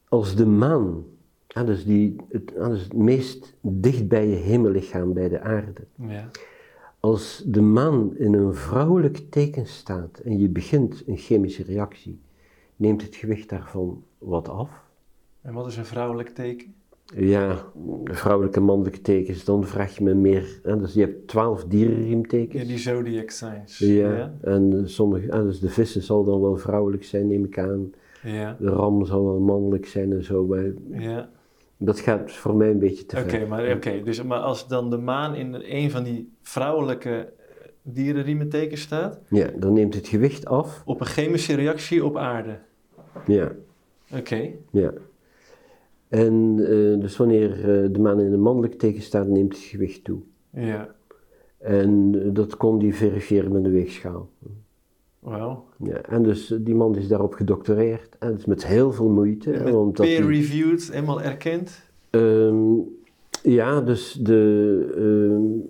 als 0.09 0.37
de 0.37 0.47
maan, 0.47 1.05
ah, 1.49 1.67
dus 1.67 1.85
die, 1.85 2.17
het, 2.29 2.57
ah, 2.59 2.69
dus 2.69 2.83
het 2.83 2.93
meest 2.95 3.55
dicht 3.61 4.09
bij 4.09 4.29
je 4.29 4.37
hemellichaam, 4.37 5.13
bij 5.13 5.29
de 5.29 5.41
aarde, 5.41 5.85
Ja. 5.95 6.29
als 7.01 7.43
de 7.47 7.61
maan 7.61 8.17
in 8.17 8.35
een 8.35 8.55
vrouwelijk 8.55 9.17
teken 9.31 9.67
staat 9.67 10.19
en 10.19 10.39
je 10.39 10.49
begint 10.49 11.03
een 11.07 11.17
chemische 11.17 11.63
reactie, 11.63 12.21
neemt 12.77 13.03
het 13.03 13.17
gewicht 13.17 13.49
daarvan 13.49 14.05
wat 14.19 14.49
af. 14.49 14.71
En 15.41 15.53
wat 15.55 15.67
is 15.67 15.77
een 15.77 15.87
vrouwelijk 15.87 16.29
teken? 16.29 16.75
Ja, 17.17 17.65
vrouwelijke 18.05 18.59
en 18.59 18.65
mannelijke 18.65 19.01
tekens, 19.01 19.45
dan 19.45 19.65
vraag 19.67 19.97
je 19.97 20.05
me 20.05 20.15
meer. 20.15 20.61
Hè, 20.63 20.79
dus 20.79 20.95
je 20.95 21.01
hebt 21.01 21.29
twaalf 21.29 21.65
dierenriemtekens. 21.65 22.63
Ja, 22.63 22.69
die 22.69 22.79
zodiac 22.79 23.31
signs. 23.31 23.79
Ja, 23.79 24.35
en 24.43 24.83
sommige, 24.85 25.29
en 25.31 25.45
dus 25.45 25.61
de 25.61 25.69
vissen 25.69 26.03
zal 26.03 26.25
dan 26.25 26.41
wel 26.41 26.57
vrouwelijk 26.57 27.05
zijn, 27.05 27.27
neem 27.27 27.45
ik 27.45 27.59
aan. 27.59 27.93
Ja. 28.23 28.57
De 28.61 28.69
ram 28.69 29.05
zal 29.05 29.25
wel 29.25 29.41
mannelijk 29.41 29.87
zijn 29.87 30.13
en 30.13 30.25
zo. 30.25 30.45
Maar 30.47 30.65
Ja. 30.91 31.29
dat 31.77 32.01
gaat 32.01 32.33
voor 32.33 32.57
mij 32.57 32.71
een 32.71 32.79
beetje 32.79 33.07
te 33.07 33.17
Oké, 33.19 33.29
ver. 33.29 33.49
maar, 33.49 33.73
oké, 33.73 34.03
dus, 34.05 34.23
maar 34.23 34.39
als 34.41 34.69
dan 34.69 34.91
de 34.91 34.99
maan 34.99 35.35
in 35.35 35.55
een 35.55 35.91
van 35.91 36.03
die 36.03 36.33
vrouwelijke 36.43 37.33
dierenriementeken 37.83 38.79
staat, 38.79 39.19
Ja, 39.29 39.47
dan 39.57 39.73
neemt 39.73 39.95
het 39.95 40.09
gewicht 40.09 40.47
af. 40.47 40.83
op 40.85 41.01
een 41.01 41.07
chemische 41.07 41.55
reactie 41.55 42.05
op 42.05 42.17
aarde. 42.17 42.59
Ja, 43.27 43.53
Oké. 44.17 44.51
ja. 44.71 44.93
En 46.11 46.59
eh, 46.59 47.01
dus 47.01 47.17
wanneer 47.17 47.51
eh, 47.51 47.93
de 47.93 47.99
maan 48.01 48.21
in 48.21 48.33
een 48.33 48.41
mannelijk 48.41 48.75
teken 48.79 49.03
staat, 49.03 49.29
neemt 49.29 49.53
het 49.53 49.63
gewicht 49.63 50.05
toe. 50.05 50.19
Ja. 50.51 50.95
En 51.59 52.13
eh, 52.15 52.29
dat 52.33 52.57
kon 52.57 52.79
die 52.79 52.95
verifiëren 52.95 53.53
met 53.53 53.65
een 53.65 53.73
weegschaal. 53.73 54.31
Wauw. 55.19 55.65
Ja, 55.77 56.01
en 56.03 56.23
dus 56.23 56.55
die 56.61 56.75
man 56.75 56.97
is 56.97 57.09
daarop 57.09 57.35
gedoctoreerd. 57.35 58.17
En 58.19 58.35
dus 58.35 58.45
met 58.45 58.67
heel 58.67 58.93
veel 58.93 59.09
moeite. 59.09 59.91
Peer-reviewed, 59.93 60.93
helemaal 60.93 61.23
erkend. 61.23 61.91
Ehm, 62.11 62.75
ja, 63.43 63.81
dus 63.81 64.13
de 64.13 64.93
ehm, 64.97 65.69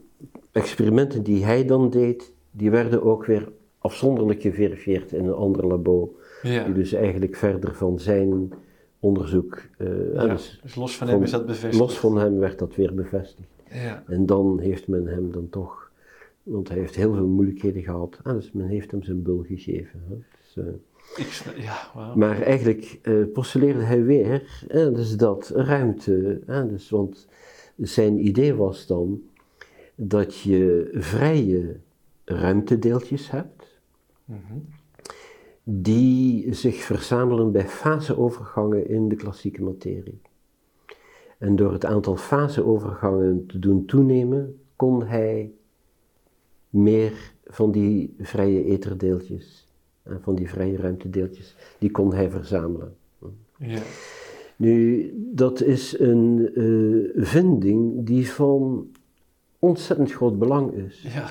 experimenten 0.53 1.22
die 1.22 1.45
hij 1.45 1.64
dan 1.64 1.91
deed, 1.91 2.32
die 2.51 2.70
werden 2.70 3.03
ook 3.03 3.24
weer 3.24 3.49
afzonderlijk 3.78 4.41
geverifieerd 4.41 5.12
in 5.12 5.24
een 5.24 5.34
ander 5.34 5.66
labo. 5.66 6.14
Ja. 6.43 6.64
Die 6.64 6.74
dus 6.74 6.93
eigenlijk 6.93 7.36
verder 7.36 7.74
van 7.74 7.99
zijn 7.99 8.53
onderzoek, 9.01 9.62
eh, 9.78 10.14
Ja, 10.14 10.26
dus 10.26 10.59
Dus 10.62 10.74
los 10.74 10.96
van 10.96 11.07
van- 11.07 11.16
hem 11.16 11.24
is 11.24 11.30
dat 11.30 11.46
bevestigd. 11.46 11.78
los 11.78 11.98
van 11.98 12.16
hem 12.18 12.38
werd 12.38 12.59
dat 12.59 12.74
weer 12.74 12.94
bevestigd. 12.94 13.48
Ja. 13.72 14.03
En 14.07 14.26
dan 14.26 14.59
heeft 14.59 14.88
men 14.88 15.07
hem 15.07 15.32
dan 15.32 15.48
toch, 15.51 15.90
want 16.42 16.68
hij 16.68 16.78
heeft 16.78 16.94
heel 16.94 17.14
veel 17.14 17.26
moeilijkheden 17.26 17.82
gehad, 17.82 18.18
en 18.24 18.34
dus 18.34 18.53
men 18.53 18.66
heeft 18.66 18.90
hem 18.90 19.03
zijn 19.03 19.22
bul 19.22 19.44
gegeven. 19.46 20.03
Hè. 20.09 20.14
Dus, 20.40 20.64
eh, 20.64 20.72
Ik, 21.16 21.55
ja, 21.57 21.90
maar 22.14 22.42
eigenlijk 22.42 22.98
eh, 23.03 23.14
postuleerde 23.32 23.80
hij 23.82 24.05
weer, 24.05 24.64
hè, 24.68 24.92
dus 24.92 25.16
dat 25.16 25.53
ruimte, 25.55 26.40
hè, 26.46 26.68
dus, 26.68 26.90
want 26.90 27.26
zijn 27.76 28.26
idee 28.26 28.55
was 28.55 28.86
dan 28.86 29.22
dat 29.94 30.38
je 30.38 30.88
vrije 30.94 31.76
ruimtedeeltjes 32.24 33.30
hebt, 33.30 33.78
Mhm. 34.24 34.38
Die 35.72 36.54
zich 36.54 36.76
verzamelen 36.76 37.52
bij 37.52 37.68
faseovergangen 37.68 38.88
in 38.88 39.08
de 39.08 39.16
klassieke 39.16 39.62
materie. 39.62 40.20
En 41.38 41.56
door 41.56 41.72
het 41.72 41.84
aantal 41.84 42.16
faseovergangen 42.16 43.46
te 43.46 43.58
doen 43.58 43.84
toenemen, 43.84 44.60
kon 44.76 45.04
hij 45.04 45.52
meer 46.70 47.32
van 47.44 47.70
die 47.70 48.14
vrije 48.18 48.64
etherdeeltjes, 48.64 49.68
eh, 50.02 50.14
van 50.20 50.34
die 50.34 50.48
vrije 50.48 50.76
ruimtedeeltjes, 50.76 51.56
die 51.78 51.90
kon 51.90 52.14
hij 52.14 52.30
verzamelen. 52.30 52.96
Ja. 53.58 53.82
Nu, 54.56 55.10
dat 55.14 55.60
is 55.60 55.98
een 55.98 56.50
eh, 56.54 57.24
vinding 57.24 58.06
die 58.06 58.30
van 58.30 58.90
ontzettend 59.58 60.12
groot 60.12 60.38
belang 60.38 60.72
is. 60.72 61.02
Ja. 61.02 61.30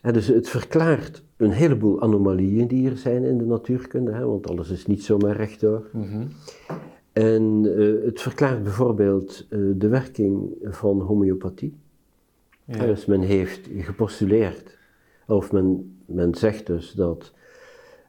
En 0.00 0.12
dus 0.12 0.26
het 0.26 0.48
verklaart 0.48 1.22
een 1.42 1.50
heleboel 1.50 2.00
anomalieën 2.02 2.66
die 2.66 2.90
er 2.90 2.96
zijn 2.96 3.24
in 3.24 3.38
de 3.38 3.44
natuurkunde, 3.44 4.12
hè, 4.12 4.26
want 4.26 4.48
alles 4.50 4.70
is 4.70 4.86
niet 4.86 5.04
zomaar 5.04 5.36
rechtdoor. 5.36 5.88
Mhm. 5.92 6.22
En 7.12 7.62
eh, 7.76 8.04
het 8.04 8.20
verklaart 8.20 8.62
bijvoorbeeld 8.62 9.46
eh, 9.50 9.58
de 9.74 9.88
werking 9.88 10.50
van 10.62 11.00
homeopathie. 11.00 11.74
Ja. 12.64 12.86
Dus 12.86 13.06
men 13.06 13.20
heeft 13.20 13.68
gepostuleerd, 13.76 14.78
of 15.26 15.52
men, 15.52 15.96
men 16.06 16.34
zegt 16.34 16.66
dus 16.66 16.92
dat 16.92 17.32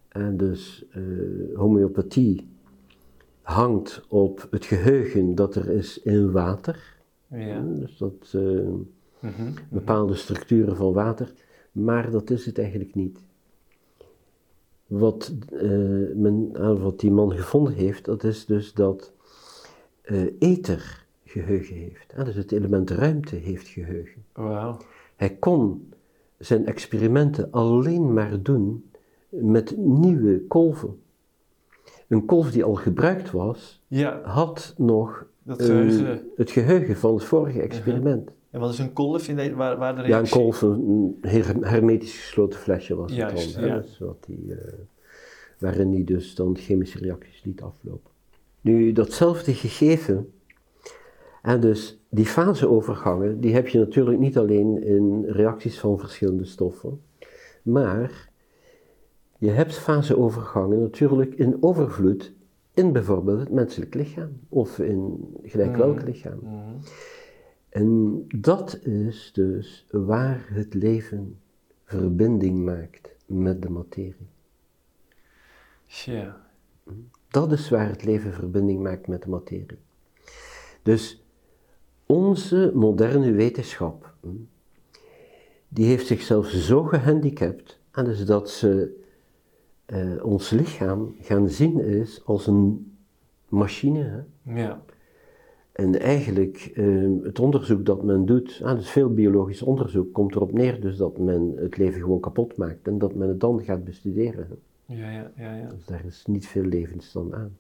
eh, 0.08 0.28
dus, 0.34 0.86
eh, 0.92 1.02
homeopathie 1.56 2.48
hangt 3.42 4.06
op 4.08 4.48
het 4.52 4.66
geheugen 4.66 5.36
dat 5.36 5.56
er 5.56 5.70
is 5.70 6.02
in 6.02 6.32
water. 6.32 7.02
Ja. 7.28 7.62
Dus 7.62 7.98
dat 7.98 8.36
Mhm. 9.24 9.52
bepaalde 9.70 10.16
structuren 10.16 10.76
van 10.76 10.94
water, 10.94 11.34
maar 11.74 12.12
dat 12.12 12.30
is 12.30 12.46
het 12.46 12.58
eigenlijk 12.60 12.96
niet. 12.96 13.20
Wat, 14.88 15.34
eh, 15.52 15.70
men, 16.16 16.50
ah, 16.54 16.82
wat 16.82 17.00
die 17.00 17.12
man 17.12 17.32
gevonden 17.32 17.74
heeft, 17.74 18.06
dat 18.06 18.24
is 18.24 18.46
dus 18.46 18.74
dat 18.74 19.12
eh 20.02 20.26
ether 20.40 21.06
geheugen 21.26 21.76
heeft. 21.76 22.14
Ah, 22.18 22.26
dus 22.26 22.36
het 22.36 22.52
element 22.52 22.90
ruimte 22.90 23.36
heeft 23.36 23.68
geheugen. 23.68 24.24
Wauw. 24.34 24.78
Hij 25.16 25.36
kon 25.36 25.90
zijn 26.38 26.66
experimenten 26.66 27.52
alleen 27.52 28.14
maar 28.14 28.42
doen 28.42 28.90
met 29.30 29.78
nieuwe 29.78 30.42
kolven. 30.48 30.98
Een 32.08 32.26
kolf 32.26 32.52
die 32.52 32.64
al 32.64 32.74
gebruikt 32.76 33.32
was, 33.32 33.82
Ja, 33.88 34.22
had 34.24 34.74
nog 34.78 35.26
dat 35.44 35.60
eh, 35.60 35.66
geheugen. 35.66 36.30
het 36.36 36.52
geheugen 36.52 36.96
van 36.98 37.14
het 37.14 37.24
vorige 37.24 37.62
experiment. 37.62 38.32
En 38.54 38.60
wat 38.60 38.72
is 38.74 38.80
een 38.80 38.94
kolf 38.94 39.28
in 39.28 39.36
de, 39.36 39.56
waar, 39.56 39.78
waar 39.78 39.96
de 39.96 40.08
Ja, 40.08 40.20
een 40.20 40.30
kolf, 40.30 40.62
een 40.62 41.18
her- 41.22 41.68
hermetisch 41.68 42.20
gesloten 42.20 42.60
flesje 42.60 42.96
was 42.96 43.16
het 43.16 43.54
dan. 43.56 43.66
ja. 43.66 43.78
dus 43.80 44.00
wat 44.00 44.24
die, 44.28 44.54
eh, 44.56 44.74
waarin 45.60 45.94
hij 45.94 46.04
dus 46.04 46.36
dan 46.36 46.58
chemische 46.58 46.98
reacties 47.00 47.44
liet 47.44 47.62
aflopen. 47.62 48.12
Nu, 48.62 48.92
datzelfde 48.92 49.54
gegeven, 49.54 50.34
en 51.42 51.60
dus 51.60 52.00
die 52.10 52.26
faseovergangen, 52.26 53.40
die 53.40 53.54
heb 53.54 53.68
je 53.68 53.80
natuurlijk 53.80 54.20
niet 54.20 54.38
alleen 54.38 54.84
in 54.84 55.24
reacties 55.28 55.80
van 55.80 56.00
verschillende 56.00 56.46
stoffen, 56.46 57.02
maar 57.64 58.30
je 59.38 59.50
hebt 59.50 59.76
faseovergangen 59.78 60.80
natuurlijk 60.82 61.34
in 61.36 61.58
overvloed 61.60 62.34
in 62.74 62.92
bijvoorbeeld 62.92 63.40
het 63.40 63.52
menselijk 63.52 63.94
lichaam, 63.94 64.30
of 64.50 64.80
in 64.80 65.28
gelijk 65.44 65.76
welk 65.76 65.96
Mhm. 65.96 66.06
lichaam. 66.06 66.40
Mhm. 66.42 66.76
En 67.74 68.24
dat 68.36 68.80
is 68.84 69.32
dus 69.34 69.86
waar 69.90 70.46
het 70.50 70.74
leven 70.74 71.40
verbinding 71.84 72.66
maakt 72.66 73.16
met 73.26 73.62
de 73.62 73.70
materie. 73.70 74.28
Ja. 75.86 76.48
Dat 77.28 77.52
is 77.52 77.70
waar 77.70 77.90
het 77.90 78.04
leven 78.04 78.34
verbinding 78.34 78.82
maakt 78.82 79.08
met 79.08 79.22
de 79.22 79.30
materie. 79.30 79.78
Dus 80.82 81.24
onze 82.06 82.72
moderne 82.74 83.32
wetenschap, 83.32 84.14
hm, 84.20 84.30
die 85.68 85.86
heeft 85.86 86.08
zichzelf 86.08 86.48
zo 86.48 86.84
gehandicapt, 86.84 87.80
en 87.92 88.06
dus 88.06 88.26
dat 88.26 88.50
ze 88.50 89.02
eh, 89.86 90.26
ons 90.26 90.50
lichaam 90.50 91.16
gaan 91.22 91.50
zien 91.50 91.80
is 91.80 92.26
als 92.26 92.48
een 92.48 92.96
machine. 93.48 94.04
Hè? 94.44 94.54
Ja. 94.62 94.84
En 95.74 96.00
eigenlijk, 96.00 96.72
eh, 96.76 96.86
het 97.24 97.40
onderzoek 97.40 97.86
dat 97.86 98.04
men 98.04 98.26
doet, 98.26 98.62
ah, 98.64 98.76
dus 98.76 98.90
veel 98.90 99.14
biologisch 99.14 99.62
onderzoek, 99.62 100.14
komt 100.14 100.36
erop 100.36 100.52
neer 100.52 100.82
dus 100.82 100.98
dat 100.98 101.18
men 101.18 101.54
het 101.56 101.78
leven 101.78 102.02
gewoon 102.02 102.20
kapot 102.20 102.58
maakt 102.58 102.88
en 102.88 102.98
dat 102.98 103.16
men 103.16 103.28
het 103.28 103.40
dan 103.40 103.64
gaat 103.64 103.84
bestuderen. 103.84 104.48
Ja, 104.86 105.10
ja, 105.12 105.32
ja, 105.38 105.56
ja. 105.56 105.68
Dus 105.68 105.86
daar 105.86 106.06
is 106.06 106.24
niet 106.26 106.48
veel 106.48 106.64
levensstand 106.64 107.34
aan. 107.34 107.58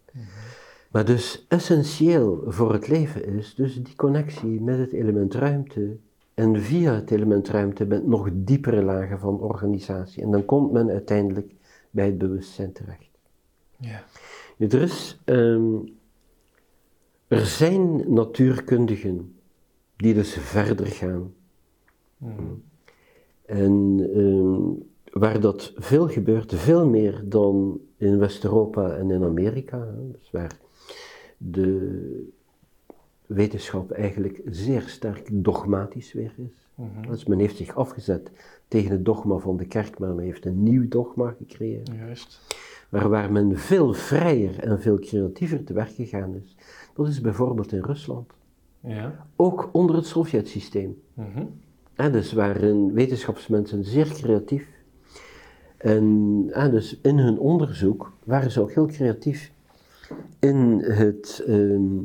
Maar 0.91 1.05
dus 1.05 1.45
essentieel 1.47 2.43
voor 2.47 2.73
het 2.73 2.87
leven 2.87 3.25
is 3.25 3.55
dus 3.55 3.83
die 3.83 3.95
connectie 3.95 4.61
met 4.61 4.77
het 4.77 4.91
element 4.91 5.33
ruimte 5.33 5.97
en 6.33 6.61
via 6.61 6.93
het 6.93 7.11
element 7.11 7.49
ruimte 7.49 7.85
met 7.85 8.07
nog 8.07 8.29
diepere 8.33 8.83
lagen 8.83 9.19
van 9.19 9.39
organisatie. 9.39 10.23
En 10.23 10.31
dan 10.31 10.45
komt 10.45 10.71
men 10.71 10.89
uiteindelijk 10.89 11.51
bij 11.89 12.05
het 12.05 12.17
bewustzijn 12.17 12.71
terecht. 12.71 13.09
Ja. 13.77 14.03
Er, 14.57 14.81
is, 14.81 15.19
ehm, 15.25 15.75
er 17.33 17.45
zijn 17.45 18.13
natuurkundigen 18.13 19.35
die 19.95 20.13
dus 20.13 20.33
verder 20.33 20.87
gaan. 20.87 21.33
Mhm. 22.17 22.31
En 23.45 23.99
ehm, 24.13 25.21
waar 25.21 25.39
dat 25.39 25.73
veel 25.75 26.07
gebeurt, 26.07 26.53
veel 26.55 26.87
meer 26.87 27.21
dan 27.25 27.79
in 27.97 28.17
West-Europa 28.17 28.95
en 28.95 29.11
in 29.11 29.23
Amerika. 29.23 29.87
Dus 30.11 30.31
waar 30.31 30.57
de 31.37 32.31
wetenschap 33.25 33.91
eigenlijk 33.91 34.41
zeer 34.45 34.81
sterk 34.81 35.29
dogmatisch 35.31 36.13
weer 36.13 36.33
is. 36.37 36.67
Mhm. 36.75 37.09
Dus 37.09 37.25
men 37.25 37.39
heeft 37.39 37.57
zich 37.57 37.75
afgezet 37.75 38.31
tegen 38.67 38.91
het 38.91 39.05
dogma 39.05 39.37
van 39.37 39.57
de 39.57 39.65
kerk, 39.65 39.99
maar 39.99 40.13
men 40.13 40.25
heeft 40.25 40.45
een 40.45 40.63
nieuw 40.63 40.87
dogma 40.87 41.35
gecreëerd. 41.37 41.89
Juist. 41.97 42.41
Maar 42.89 43.09
waar 43.09 43.31
men 43.31 43.57
veel 43.57 43.93
vrijer 43.93 44.59
en 44.59 44.81
veel 44.81 44.99
creatiever 44.99 45.63
te 45.63 45.73
werk 45.73 45.91
gegaan 45.91 46.35
is, 46.35 46.55
dat 46.93 47.07
is 47.07 47.21
bijvoorbeeld 47.21 47.71
in 47.71 47.83
Rusland. 47.83 48.33
Ja. 48.79 49.25
Ook 49.35 49.69
onder 49.71 49.95
het 49.95 50.05
Sovjet-systeem. 50.05 51.01
Mhm. 51.13 51.45
En 51.93 52.11
dus 52.11 52.33
waren 52.33 52.93
wetenschapsmensen 52.93 53.85
zeer 53.85 54.07
creatief. 54.07 54.67
En, 55.77 56.47
en 56.51 56.71
dus 56.71 56.99
in 57.01 57.17
hun 57.17 57.39
onderzoek 57.39 58.11
waren 58.23 58.51
ze 58.51 58.61
ook 58.61 58.71
heel 58.71 58.85
creatief 58.85 59.51
in 60.39 60.79
het, 60.79 61.43
ehm, 61.47 61.97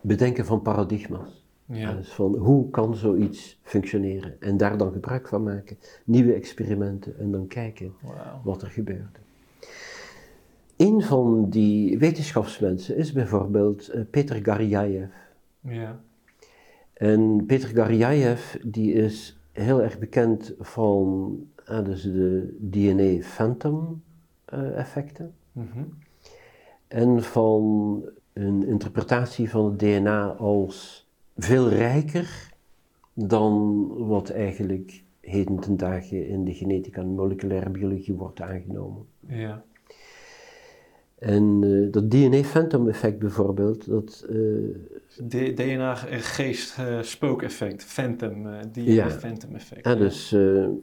bedenken 0.00 0.44
van 0.44 0.62
paradigma's. 0.62 1.44
Ja. 1.66 1.94
Dus 1.94 2.12
van 2.12 2.36
hoe 2.36 2.70
kan 2.70 2.96
zoiets 2.96 3.60
functioneren? 3.62 4.40
En 4.40 4.56
daar 4.56 4.78
dan 4.78 4.92
gebruik 4.92 5.28
van 5.28 5.42
maken, 5.42 5.76
nieuwe 6.04 6.32
experimenten 6.32 7.18
en 7.18 7.30
dan 7.30 7.46
kijken 7.46 7.92
wat 8.44 8.62
er 8.62 8.70
gebeurde. 8.70 9.23
Een 10.76 11.02
van 11.02 11.50
die 11.50 11.98
wetenschapsmensen 11.98 12.96
is 12.96 13.12
bijvoorbeeld 13.12 13.88
eh, 13.88 14.00
Peter 14.10 14.44
Garyaev. 14.44 15.12
Ja. 15.60 16.00
En 16.92 17.44
Peter 17.46 17.68
Garyaev 17.68 18.54
die 18.62 18.92
is 18.92 19.38
heel 19.52 19.82
erg 19.82 19.98
bekend 19.98 20.54
van 20.58 21.38
ah, 21.64 21.84
dus 21.84 22.02
de 22.02 22.56
DNA 22.60 23.22
phantom 23.22 24.02
eh, 24.44 24.78
effecten 24.78 25.34
Mhm. 25.52 25.84
en 26.88 27.22
van 27.22 27.62
een 28.32 28.66
interpretatie 28.66 29.50
van 29.50 29.64
het 29.64 29.78
DNA 29.78 30.26
als 30.26 31.08
veel 31.36 31.68
rijker 31.68 32.52
dan 33.12 33.86
wat 34.06 34.30
eigenlijk 34.30 35.02
heden 35.20 35.60
ten 35.60 35.76
dagen 35.76 36.28
in 36.28 36.44
de 36.44 36.54
genetica 36.54 37.00
en 37.00 37.14
moleculaire 37.14 37.70
biologie 37.70 38.14
wordt 38.14 38.40
aangenomen. 38.40 39.04
Ja. 39.26 39.64
En 41.24 41.60
eh, 41.62 41.92
dat 41.92 42.10
DNA 42.10 42.42
phantom 42.42 42.88
effect 42.88 43.18
bijvoorbeeld, 43.18 43.86
dat 43.88 44.26
eh, 44.28 44.36
DNA-geest-spookeffect, 45.56 47.84
phantom, 47.84 48.46
eh 48.46 48.60
Ja. 48.72 49.04
DNA-phantom 49.04 49.54
effect. 49.54 49.84
Ja, 49.86 49.94
dus 49.94 50.36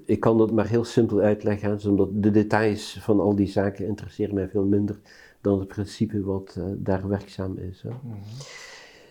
ik 0.05 0.19
kan 0.19 0.37
dat 0.37 0.51
maar 0.51 0.67
heel 0.67 0.83
simpel 0.83 1.19
uitleggen, 1.19 1.71
dus 1.71 1.85
omdat 1.85 2.09
de 2.13 2.31
details 2.31 2.97
van 3.01 3.19
al 3.19 3.35
die 3.35 3.47
zaken 3.47 3.85
interesseren 3.87 4.35
mij 4.35 4.47
veel 4.47 4.65
minder 4.65 4.99
dan 5.41 5.59
het 5.59 5.67
principe 5.67 6.21
wat 6.23 6.59
daar 6.77 7.07
werkzaam 7.07 7.57
is. 7.57 7.81
Hè. 7.81 7.89
Mhm. 7.89 8.15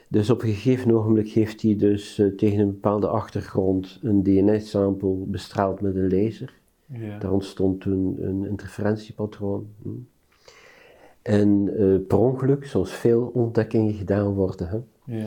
Dus 0.08 0.30
op 0.30 0.42
een 0.42 0.48
gegeven 0.48 0.90
ogenblik 0.90 1.28
heeft 1.28 1.62
hij 1.62 1.76
dus 1.76 2.22
tegen 2.36 2.58
een 2.58 2.70
bepaalde 2.70 3.08
achtergrond 3.08 3.98
een 4.02 4.22
DNA-sample 4.22 5.14
bestraald 5.26 5.80
met 5.80 5.94
een 5.96 6.08
laser. 6.10 6.58
Ja. 6.86 7.18
Daar 7.18 7.32
ontstond 7.32 7.80
toen 7.80 8.16
een 8.20 8.44
interferentiepatroon. 8.46 9.66
hm. 9.82 9.88
En 11.30 11.70
eh, 11.78 12.06
per 12.06 12.18
ongeluk, 12.18 12.66
zoals 12.66 12.92
veel 12.92 13.30
ontdekkingen 13.34 13.94
gedaan 13.94 14.34
worden, 14.34 14.68
hè, 14.68 14.78
Ja. 15.16 15.26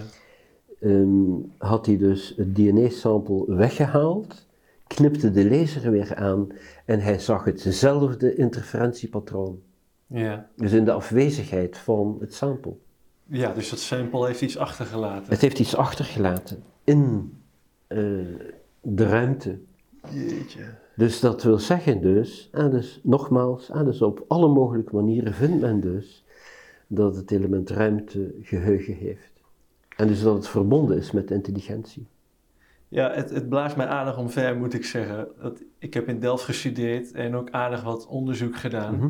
ehm, 0.80 1.32
had 1.58 1.86
hij 1.86 1.98
dus 1.98 2.34
het 2.38 2.56
DNA-sample 2.56 3.56
weggehaald, 3.56 4.48
knipte 4.88 5.32
de 5.32 5.50
laser 5.50 5.92
weer 5.92 6.16
aan 6.16 6.48
en 6.86 7.00
hij 7.00 7.20
zag 7.20 7.44
hetzelfde 7.44 8.36
interferentiepatroon. 8.36 9.60
Ja. 10.08 10.50
Dus 10.56 10.72
in 10.72 10.86
de 10.86 10.92
afwezigheid 10.92 11.78
van 11.78 12.18
het 12.20 12.34
sample. 12.34 12.74
ja, 13.28 13.54
dus 13.54 13.70
dat 13.70 13.80
sample 13.80 14.28
heeft 14.28 14.42
iets 14.42 14.58
achtergelaten. 14.58 15.32
Het 15.32 15.42
heeft 15.42 15.60
iets 15.60 15.76
achtergelaten 15.76 16.64
in 16.84 17.34
eh, 17.88 17.98
de 18.82 19.08
ruimte. 19.08 19.60
Jeetje. 20.12 20.64
Dus 20.96 21.20
dat 21.20 21.44
wil 21.44 21.60
zeggen 21.60 22.02
dus, 22.02 22.50
ah, 22.52 22.72
dus 22.72 23.00
nogmaals, 23.04 23.72
ah, 23.72 23.86
dus 23.86 24.02
op 24.02 24.26
alle 24.28 24.48
mogelijke 24.48 24.96
manieren 24.96 25.34
vindt 25.34 25.62
men 25.62 25.80
dus 25.80 26.24
dat 26.88 27.16
het 27.16 27.32
element 27.32 27.70
ruimte 27.70 28.34
geheugen 28.42 28.94
heeft. 28.94 29.32
En 29.98 30.08
dus 30.08 30.22
dat 30.22 30.36
het 30.36 30.48
verbonden 30.48 30.98
is 30.98 31.12
met 31.12 31.32
intelligentie. 31.32 32.08
Ja, 32.88 33.12
het, 33.12 33.30
het 33.30 33.50
blaast 33.50 33.76
mij 33.76 33.86
aardig 33.86 34.18
omver, 34.18 34.58
moet 34.58 34.74
ik 34.74 34.86
zeggen. 34.86 35.28
Dat, 35.42 35.64
ik 35.80 35.94
heb 35.94 36.08
in 36.08 36.20
Delft 36.20 36.44
gestudeerd 36.44 37.12
en 37.12 37.36
ook 37.36 37.50
aardig 37.52 37.84
wat 37.84 38.08
onderzoek 38.08 38.56
gedaan. 38.56 38.96
Mhm. 38.96 39.10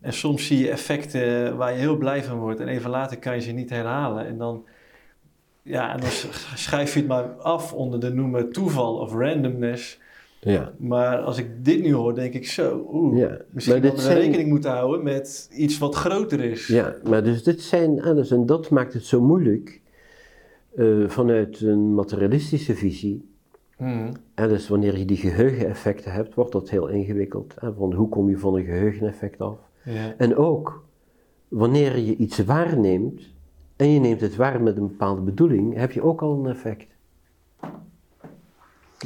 En 0.00 0.12
soms 0.12 0.46
zie 0.46 0.58
je 0.58 0.70
effecten 0.70 1.56
waar 1.56 1.72
je 1.72 1.78
heel 1.78 1.96
blij 1.96 2.24
van 2.24 2.38
wordt 2.38 2.60
en 2.60 2.68
even 2.68 2.90
later 2.90 3.18
kan 3.18 3.34
je 3.34 3.40
ze 3.40 3.52
niet 3.52 3.70
herhalen. 3.70 4.26
En 4.26 4.38
dan, 4.38 4.64
ja, 5.62 5.92
en 5.92 6.00
dan 6.00 6.10
sch- 6.10 6.54
schrijf 6.54 6.94
je 6.94 6.98
het 6.98 7.08
maar 7.08 7.24
af 7.24 7.72
onder 7.72 8.00
de 8.00 8.12
noemer 8.12 8.50
toeval 8.50 8.98
of 8.98 9.12
randomness. 9.12 10.00
Ja. 10.40 10.72
Maar 10.78 11.18
als 11.18 11.38
ik 11.38 11.64
dit 11.64 11.82
nu 11.82 11.92
hoor, 11.92 12.14
denk 12.14 12.34
ik 12.34 12.46
zo, 12.46 12.86
oeh, 12.92 13.18
Ja, 13.18 13.38
misschien 13.50 13.82
dat 13.82 13.94
we 13.94 14.00
zijn- 14.00 14.18
rekening 14.18 14.48
moeten 14.48 14.70
houden 14.70 15.02
met 15.04 15.50
iets 15.52 15.78
wat 15.78 15.94
groter 15.94 16.40
is. 16.40 16.66
Ja, 16.66 16.94
maar 17.08 17.24
dus 17.24 17.42
dit 17.42 17.60
zijn, 17.60 17.96
dus, 17.96 18.30
en 18.30 18.46
dat 18.46 18.70
maakt 18.70 18.92
het 18.92 19.04
zo 19.04 19.20
moeilijk 19.20 19.80
eh, 20.74 21.08
vanuit 21.08 21.60
een 21.60 21.94
materialistische 21.94 22.74
visie. 22.74 23.28
Mhm. 23.78 24.12
En 24.34 24.48
dus 24.48 24.68
wanneer 24.68 24.98
je 24.98 25.04
die 25.04 25.16
geheugeneffecten 25.16 26.12
hebt, 26.12 26.34
wordt 26.34 26.52
dat 26.52 26.70
heel 26.70 26.88
ingewikkeld. 26.88 27.54
Hè? 27.60 27.72
Van 27.72 27.92
hoe 27.94 28.08
kom 28.08 28.28
je 28.28 28.38
van 28.38 28.54
een 28.54 28.64
geheugeneffect 28.64 29.40
af? 29.40 29.58
Ja. 29.84 30.14
En 30.16 30.36
ook 30.36 30.84
wanneer 31.48 31.98
je 31.98 32.16
iets 32.16 32.38
waarneemt 32.44 33.22
en 33.76 33.88
je 33.92 34.00
neemt 34.00 34.20
het 34.20 34.36
waar 34.36 34.62
met 34.62 34.76
een 34.76 34.86
bepaalde 34.88 35.20
bedoeling, 35.22 35.76
heb 35.76 35.92
je 35.92 36.02
ook 36.02 36.22
al 36.22 36.38
een 36.38 36.50
effect. 36.50 36.86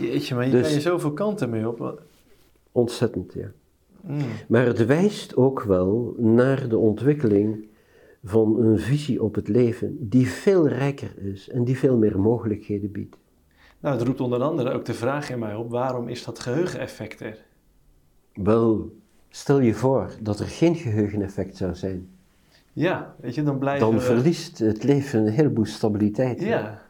Jeetje, 0.01 0.35
maar 0.35 0.45
je 0.45 0.51
Dus- 0.51 0.63
kan 0.63 0.73
je 0.73 0.81
zoveel 0.81 1.13
kanten 1.13 1.51
mee 1.51 1.69
op. 1.69 2.03
Ontzettend, 2.73 3.33
ja. 3.33 3.51
Mm. 4.01 4.19
Maar 4.49 4.67
het 4.67 4.87
wijst 4.87 5.37
ook 5.37 5.63
wel 5.63 6.15
naar 6.19 6.69
de 6.69 6.79
ontwikkeling 6.79 7.67
van 8.25 8.61
een 8.61 8.79
visie 8.79 9.23
op 9.23 9.35
het 9.35 9.49
leven 9.49 9.97
die 10.09 10.29
veel 10.29 10.69
rijker 10.69 11.19
is 11.19 11.49
en 11.49 11.65
die 11.65 11.79
veel 11.79 11.97
meer 11.97 12.21
mogelijkheden 12.21 12.93
biedt. 12.93 13.17
Nou, 13.81 13.97
het 13.99 14.07
roept 14.07 14.21
onder 14.21 14.43
andere 14.43 14.73
ook 14.73 14.85
de 14.85 14.95
vraag 14.95 15.31
in 15.31 15.39
mij 15.39 15.55
op: 15.55 15.71
waarom 15.71 16.09
is 16.09 16.25
dat 16.25 16.39
geheugeneffect 16.39 17.21
er? 17.21 17.39
Wel, 18.35 18.97
stel 19.29 19.61
je 19.61 19.75
voor 19.75 20.11
dat 20.21 20.41
er 20.41 20.47
geen 20.47 20.75
geheugeneffect 20.75 21.57
zou 21.57 21.75
zijn. 21.75 22.09
Ja, 22.73 23.15
weet 23.21 23.35
je, 23.35 23.43
dan 23.43 23.59
blijven 23.59 23.87
Dan 23.87 23.95
we- 23.95 24.01
verliest 24.01 24.59
het 24.59 24.85
leven 24.85 25.21
een 25.27 25.33
heleboel 25.33 25.65
stabiliteit. 25.67 26.41
hè. 26.41 26.47
Ja, 26.49 26.83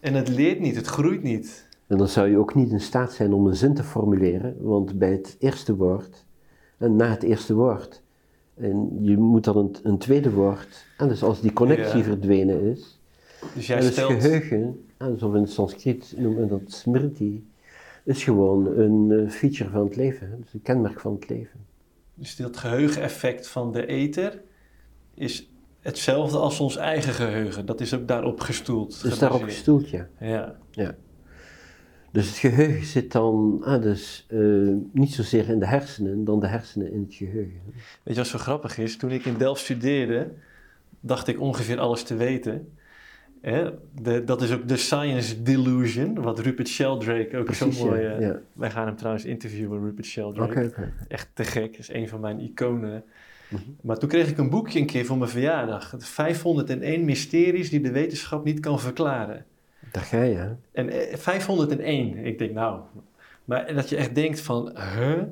en 0.00 0.14
het 0.14 0.28
leert 0.28 0.60
niet, 0.60 0.76
het 0.76 0.86
groeit 0.86 1.22
niet. 1.22 1.65
En 1.86 1.98
dan 1.98 2.08
zou 2.08 2.28
je 2.28 2.38
ook 2.38 2.54
niet 2.54 2.70
in 2.70 2.80
staat 2.80 3.12
zijn 3.12 3.32
om 3.32 3.46
een 3.46 3.56
zin 3.56 3.74
te 3.74 3.82
formuleren, 3.82 4.56
want 4.60 4.98
bij 4.98 5.10
het 5.10 5.36
eerste 5.38 5.76
woord, 5.76 6.24
en 6.78 6.96
na 6.96 7.10
het 7.10 7.22
eerste 7.22 7.54
woord, 7.54 8.02
en 8.54 8.98
je 9.00 9.16
moet 9.16 9.44
dan 9.44 9.56
een, 9.56 9.76
een 9.82 9.98
tweede 9.98 10.30
woord, 10.30 10.84
en 10.98 11.08
dus 11.08 11.22
als 11.22 11.40
die 11.40 11.52
connectie 11.52 11.98
Ja. 11.98 12.02
verdwenen 12.04 12.60
is, 12.60 13.00
Dus 13.54 13.66
jij 13.66 13.76
en 13.76 13.82
stelt. 13.92 14.12
geheugen, 14.12 14.84
en 14.96 15.18
zoals 15.18 15.34
in 15.34 15.40
het 15.42 15.50
Sanskriet 15.50 16.14
noemen 16.16 16.42
we 16.42 16.48
dat 16.48 16.72
smriti, 16.72 17.46
is 18.04 18.24
gewoon 18.24 18.66
een 18.78 19.10
eh, 19.10 19.30
feature 19.30 19.70
van 19.70 19.84
het 19.84 19.96
leven, 19.96 20.34
dus 20.40 20.54
een 20.54 20.62
kenmerk 20.62 21.00
van 21.00 21.12
het 21.14 21.28
leven. 21.28 21.60
Dus 22.14 22.36
dat 22.36 22.56
geheugeneffect 22.56 23.48
van 23.48 23.72
de 23.72 23.86
ether 23.86 24.42
is 25.14 25.50
hetzelfde 25.80 26.38
als 26.38 26.60
ons 26.60 26.76
eigen 26.76 27.12
geheugen. 27.12 27.66
Dat 27.66 27.80
is 27.80 27.94
ook 27.94 28.08
daarop 28.08 28.40
gestoeld. 28.40 29.02
Dus 29.02 29.18
daarop 29.18 29.38
gebaseerd. 29.40 29.64
gestoeld, 29.66 29.88
ja. 30.20 30.56
Ja. 30.70 30.94
Dus 32.16 32.28
het 32.28 32.36
geheugen 32.36 32.86
zit 32.86 33.12
dan 33.12 33.62
ah, 33.64 33.82
dus, 33.82 34.26
eh, 34.28 34.38
niet 34.92 35.12
zozeer 35.12 35.48
in 35.48 35.58
de 35.58 35.66
hersenen, 35.66 36.24
dan 36.24 36.40
de 36.40 36.46
hersenen 36.46 36.92
in 36.92 37.00
het 37.00 37.14
geheugen. 37.14 37.60
Weet 38.02 38.14
je 38.14 38.14
wat 38.14 38.26
zo 38.26 38.38
grappig 38.38 38.78
is? 38.78 38.96
Toen 38.96 39.10
ik 39.10 39.24
in 39.24 39.36
Delft 39.36 39.60
studeerde, 39.60 40.30
dacht 41.00 41.28
ik 41.28 41.40
ongeveer 41.40 41.78
alles 41.78 42.02
te 42.02 42.16
weten. 42.16 42.68
Hè? 43.40 43.70
De, 44.02 44.24
dat 44.24 44.42
is 44.42 44.52
ook 44.52 44.68
de 44.68 44.76
science 44.76 45.42
delusion, 45.42 46.14
wat 46.14 46.38
Rupert 46.38 46.68
Sheldrake 46.68 47.36
ook 47.36 47.44
Precies, 47.44 47.78
zo 47.78 47.86
mooi... 47.86 48.00
ja. 48.00 48.14
eh, 48.14 48.20
ja. 48.20 48.40
Wij 48.52 48.70
gaan 48.70 48.86
hem 48.86 48.96
trouwens 48.96 49.24
interviewen, 49.24 49.80
Rupert 49.80 50.06
Sheldrake. 50.06 50.52
Oké, 50.52 50.66
oké. 50.66 50.92
Echt 51.08 51.28
te 51.34 51.44
gek, 51.44 51.76
is 51.76 51.92
een 51.92 52.08
van 52.08 52.20
mijn 52.20 52.40
iconen. 52.40 53.04
Mhm. 53.48 53.62
Maar 53.82 53.98
toen 53.98 54.08
kreeg 54.08 54.28
ik 54.28 54.38
een 54.38 54.50
boekje 54.50 54.78
een 54.80 54.86
keer 54.86 55.04
voor 55.04 55.18
mijn 55.18 55.30
verjaardag. 55.30 55.94
501 55.98 57.04
mysteries 57.04 57.70
die 57.70 57.80
de 57.80 57.90
wetenschap 57.90 58.44
niet 58.44 58.60
kan 58.60 58.80
verklaren. 58.80 59.44
Daar 59.96 60.04
ga 60.04 60.22
je, 60.22 60.36
hè? 60.36 60.48
En 60.72 60.88
eh, 60.88 61.16
501, 61.16 62.16
ik 62.16 62.38
denk 62.38 62.52
nou... 62.52 62.80
Maar 63.44 63.74
dat 63.74 63.88
je 63.88 63.96
echt 63.96 64.14
denkt 64.14 64.40
van, 64.40 64.76
huh? 64.96 65.22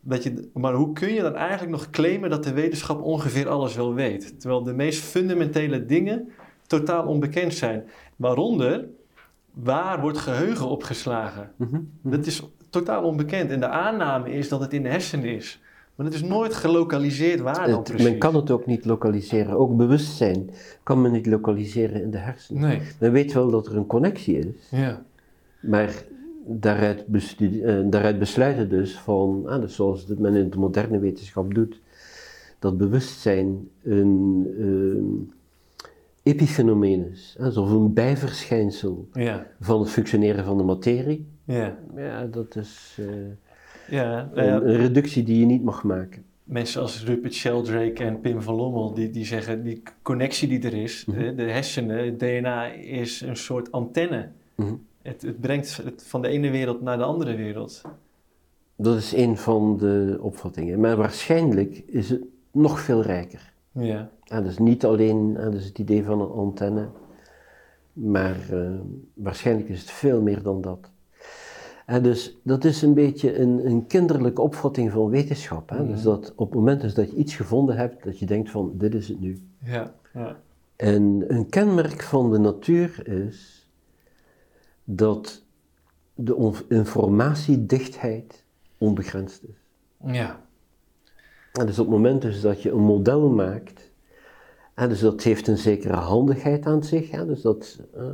Dat 0.00 0.22
je, 0.22 0.48
maar 0.54 0.72
hoe 0.72 0.92
kun 0.92 1.12
je 1.12 1.22
dan 1.22 1.34
eigenlijk 1.34 1.70
nog 1.70 1.90
claimen 1.90 2.30
dat 2.30 2.44
de 2.44 2.52
wetenschap 2.52 3.02
ongeveer 3.02 3.48
alles 3.48 3.74
wel 3.74 3.94
weet? 3.94 4.40
Terwijl 4.40 4.62
de 4.62 4.72
meest 4.72 5.02
fundamentele 5.02 5.84
dingen 5.84 6.32
totaal 6.66 7.06
onbekend 7.06 7.54
zijn. 7.54 7.88
Waaronder, 8.16 8.84
waar 9.52 10.00
wordt 10.00 10.18
geheugen 10.18 10.68
opgeslagen? 10.68 11.52
Mhm, 11.56 11.74
mhm. 11.74 12.16
Dat 12.16 12.26
is 12.26 12.42
totaal 12.70 13.02
onbekend. 13.02 13.50
En 13.50 13.60
de 13.60 13.68
aanname 13.68 14.30
is 14.30 14.48
dat 14.48 14.60
het 14.60 14.72
in 14.72 14.82
de 14.82 14.88
hersenen 14.88 15.34
is. 15.34 15.60
Maar 15.98 16.06
het 16.06 16.14
is 16.16 16.22
nooit 16.22 16.54
gelokaliseerd 16.54 17.40
waar 17.40 17.66
dan 17.66 17.74
Het- 17.74 17.82
precies. 17.84 18.08
men 18.10 18.18
kan 18.18 18.34
het 18.34 18.50
ook 18.50 18.66
niet 18.66 18.84
lokaliseren. 18.84 19.58
Ook 19.58 19.76
bewustzijn 19.76 20.50
kan 20.82 21.02
men 21.02 21.12
niet 21.12 21.26
lokaliseren 21.26 22.02
in 22.02 22.10
de 22.10 22.18
hersenen. 22.18 22.62
Nee. 22.62 22.80
Men 23.00 23.12
weet 23.12 23.32
wel 23.32 23.50
dat 23.50 23.66
er 23.66 23.76
een 23.76 23.86
connectie 23.86 24.38
is, 24.38 24.68
Ja. 24.70 25.02
maar 25.60 26.02
daaruit, 26.46 27.04
eh, 27.38 27.78
daaruit 27.84 28.18
besluiten 28.18 28.68
dus 28.68 28.98
van, 28.98 29.42
ah, 29.46 29.60
dus 29.60 29.74
zoals 29.74 30.06
het 30.08 30.18
men 30.18 30.34
in 30.34 30.50
de 30.50 30.58
moderne 30.58 30.98
wetenschap 30.98 31.54
doet, 31.54 31.80
dat 32.58 32.76
bewustzijn 32.78 33.68
een 33.82 34.46
ehm, 34.58 35.36
epifenomeen 36.22 37.10
is, 37.12 37.34
hè, 37.38 37.46
of 37.48 37.70
een 37.70 37.92
bijverschijnsel 37.92 39.08
Ja. 39.12 39.46
van 39.60 39.80
het 39.80 39.90
functioneren 39.90 40.44
van 40.44 40.56
de 40.58 40.64
materie. 40.64 41.26
Ja. 41.44 41.78
Ja, 41.96 42.24
dat 42.24 42.56
is 42.56 42.96
eh, 43.00 43.06
Ja. 43.90 44.30
nou 44.34 44.46
ja. 44.46 44.54
een, 44.54 44.76
reductie 44.76 45.22
die 45.22 45.38
je 45.40 45.46
niet 45.46 45.62
mag 45.64 45.82
maken. 45.84 46.24
mensen 46.44 46.80
als 46.80 47.04
Rupert 47.04 47.34
Sheldrake 47.34 48.04
en 48.04 48.20
Pim 48.20 48.42
van 48.42 48.54
Lommel, 48.54 48.94
die, 48.94 49.10
die 49.10 49.24
zeggen 49.24 49.62
die 49.62 49.82
connectie 50.02 50.48
die 50.48 50.60
er 50.62 50.74
is, 50.74 51.04
Mhm. 51.04 51.18
de, 51.18 51.34
de 51.34 51.42
hersenen, 51.42 52.04
het 52.04 52.18
DNA 52.18 52.64
is 52.72 53.20
een 53.20 53.36
soort 53.36 53.72
antenne. 53.72 54.28
Mhm. 54.54 54.74
Het, 55.02 55.22
het 55.22 55.40
brengt 55.40 55.76
het 55.84 56.04
van 56.06 56.22
de 56.22 56.28
ene 56.28 56.50
wereld 56.50 56.82
naar 56.82 56.96
de 56.98 57.04
andere 57.04 57.34
wereld. 57.34 57.82
Dat 58.76 58.96
is 58.96 59.12
een 59.14 59.36
van 59.36 59.76
de 59.76 60.18
opvattingen. 60.20 60.80
Maar 60.80 60.96
waarschijnlijk 60.96 61.82
is 61.86 62.10
het 62.10 62.20
nog 62.52 62.80
veel 62.80 63.02
rijker. 63.02 63.52
Ja, 63.72 64.10
Ja, 64.24 64.40
dus 64.40 64.58
niet 64.58 64.84
alleen 64.84 65.34
dus 65.50 65.64
het 65.64 65.78
idee 65.78 66.04
van 66.04 66.20
een 66.20 66.30
antenne, 66.30 66.88
maar 67.92 68.36
eh, 68.50 68.70
waarschijnlijk 69.14 69.68
is 69.68 69.80
het 69.80 69.90
veel 69.90 70.20
meer 70.22 70.42
dan 70.42 70.60
dat. 70.60 70.90
En 71.88 72.02
dus 72.02 72.36
dat 72.42 72.64
is 72.64 72.82
een 72.82 72.94
beetje 72.94 73.38
een, 73.38 73.66
een 73.66 73.86
kinderlijke 73.86 74.40
opvatting 74.40 74.90
van 74.90 75.08
wetenschap. 75.08 75.68
Hè? 75.68 75.86
Dus 75.86 76.02
dat 76.02 76.32
op 76.36 76.46
het 76.46 76.58
moment 76.58 76.80
dus 76.80 76.94
dat 76.94 77.10
je 77.10 77.16
iets 77.16 77.36
gevonden 77.36 77.76
hebt, 77.76 78.04
dat 78.04 78.18
je 78.18 78.26
denkt 78.26 78.50
van 78.50 78.72
dit 78.74 78.94
is 78.94 79.08
het 79.08 79.20
nu. 79.20 79.42
ja, 79.64 79.94
ja. 80.14 80.36
En 80.76 81.24
een 81.28 81.48
kenmerk 81.48 82.02
van 82.02 82.30
de 82.30 82.38
natuur 82.38 83.08
is 83.08 83.68
dat 84.84 85.44
de 86.14 86.64
informatiedichtheid 86.68 88.44
onbegrensd 88.78 89.42
is. 89.42 89.64
ja. 90.12 90.40
En 91.52 91.66
dus 91.66 91.78
op 91.78 91.86
het 91.86 91.94
moment 91.94 92.22
dus 92.22 92.40
dat 92.40 92.62
je 92.62 92.70
een 92.70 92.84
model 92.84 93.30
maakt, 93.30 93.90
en 94.74 94.88
dus 94.88 95.00
dat 95.00 95.22
heeft 95.22 95.46
een 95.48 95.58
zekere 95.58 95.96
handigheid 95.96 96.66
aan 96.66 96.84
zich, 96.84 97.10
hè, 97.10 97.26
dus 97.26 97.42
dat 97.42 97.80
eh, 97.94 98.04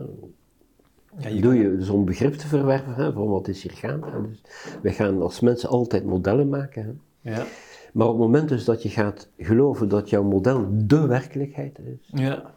ja 1.19 1.29
je 1.29 1.41
doe 1.41 1.55
je 1.55 1.77
dus 1.77 1.89
om 1.89 2.05
begrip 2.05 2.35
te 2.35 2.47
verwerven 2.47 2.95
hè, 2.95 3.13
van 3.13 3.29
wat 3.29 3.49
is 3.49 3.63
hier 3.63 3.73
gaande. 3.73 4.07
Dus 4.29 4.43
wij 4.83 4.93
gaan 4.93 5.23
als 5.23 5.41
mensen 5.41 5.69
altijd 5.69 6.05
modellen 6.05 6.49
maken. 6.49 6.85
Hè. 6.85 7.31
Ja, 7.31 7.45
Maar 7.93 8.07
op 8.07 8.13
het 8.13 8.23
moment 8.23 8.49
dus 8.49 8.65
dat 8.65 8.83
je 8.83 8.89
gaat 8.89 9.29
geloven 9.39 9.89
dat 9.89 10.11
jouw 10.11 10.23
model 10.23 10.69
de 10.71 11.07
werkelijkheid 11.07 11.79
is, 11.79 12.11
ja, 12.21 12.55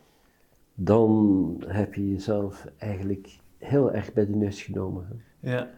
dan 0.74 1.64
heb 1.68 1.94
je 1.94 2.10
jezelf 2.10 2.68
eigenlijk 2.78 3.40
heel 3.58 3.92
erg 3.92 4.14
bij 4.14 4.26
de 4.26 4.36
neus 4.36 4.62
genomen. 4.62 5.24
Hè. 5.40 5.50
ja, 5.52 5.70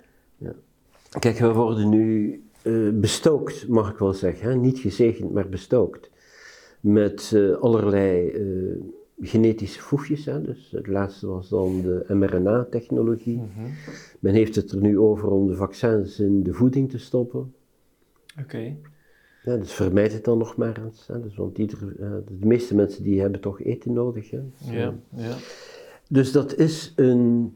Kijk, 1.19 1.37
we 1.37 1.53
worden 1.53 1.89
nu 1.89 2.33
eh, 2.61 2.89
bestookt, 2.93 3.67
mag 3.67 3.91
ik 3.91 3.97
wel 3.97 4.13
zeggen. 4.13 4.49
Hè? 4.49 4.55
Niet 4.55 4.79
gezegend, 4.79 5.31
maar 5.31 5.49
bestookt. 5.49 6.09
Met 6.79 7.31
eh, 7.35 7.51
allerlei 7.51 8.29
eh, 8.29 8.75
genetische 9.21 9.81
voegjes. 9.81 10.25
Hè? 10.25 10.41
Dus 10.41 10.71
het 10.71 10.87
laatste 10.87 11.27
was 11.27 11.49
dan 11.49 11.81
de 11.81 12.05
mRNA-technologie. 12.07 13.37
Mhm. 13.37 13.67
Men 14.19 14.33
heeft 14.33 14.55
het 14.55 14.71
er 14.71 14.81
nu 14.81 14.99
over 14.99 15.29
om 15.31 15.47
de 15.47 15.55
vaccins 15.55 16.19
in 16.19 16.43
de 16.43 16.53
voeding 16.53 16.89
te 16.89 16.97
stoppen. 16.97 17.53
oké. 18.41 18.75
Ja, 19.43 19.57
dus 19.57 19.73
vermijd 19.73 20.13
het 20.13 20.23
dan 20.23 20.37
nog 20.37 20.55
maar 20.55 20.83
eens. 20.83 21.07
Hè? 21.07 21.21
Dus, 21.21 21.35
want 21.35 21.57
ieder, 21.57 21.77
eh, 21.99 22.11
de 22.39 22.45
meeste 22.45 22.75
mensen 22.75 23.03
die 23.03 23.21
hebben 23.21 23.39
toch 23.39 23.61
eten 23.61 23.93
nodig. 23.93 24.29
Hè? 24.29 24.41
Dus, 24.57 24.69
Ja, 24.71 24.93
eh, 25.15 25.23
ja, 25.23 25.35
Dus 26.09 26.31
dat 26.31 26.55
is 26.55 26.93
een, 26.95 27.53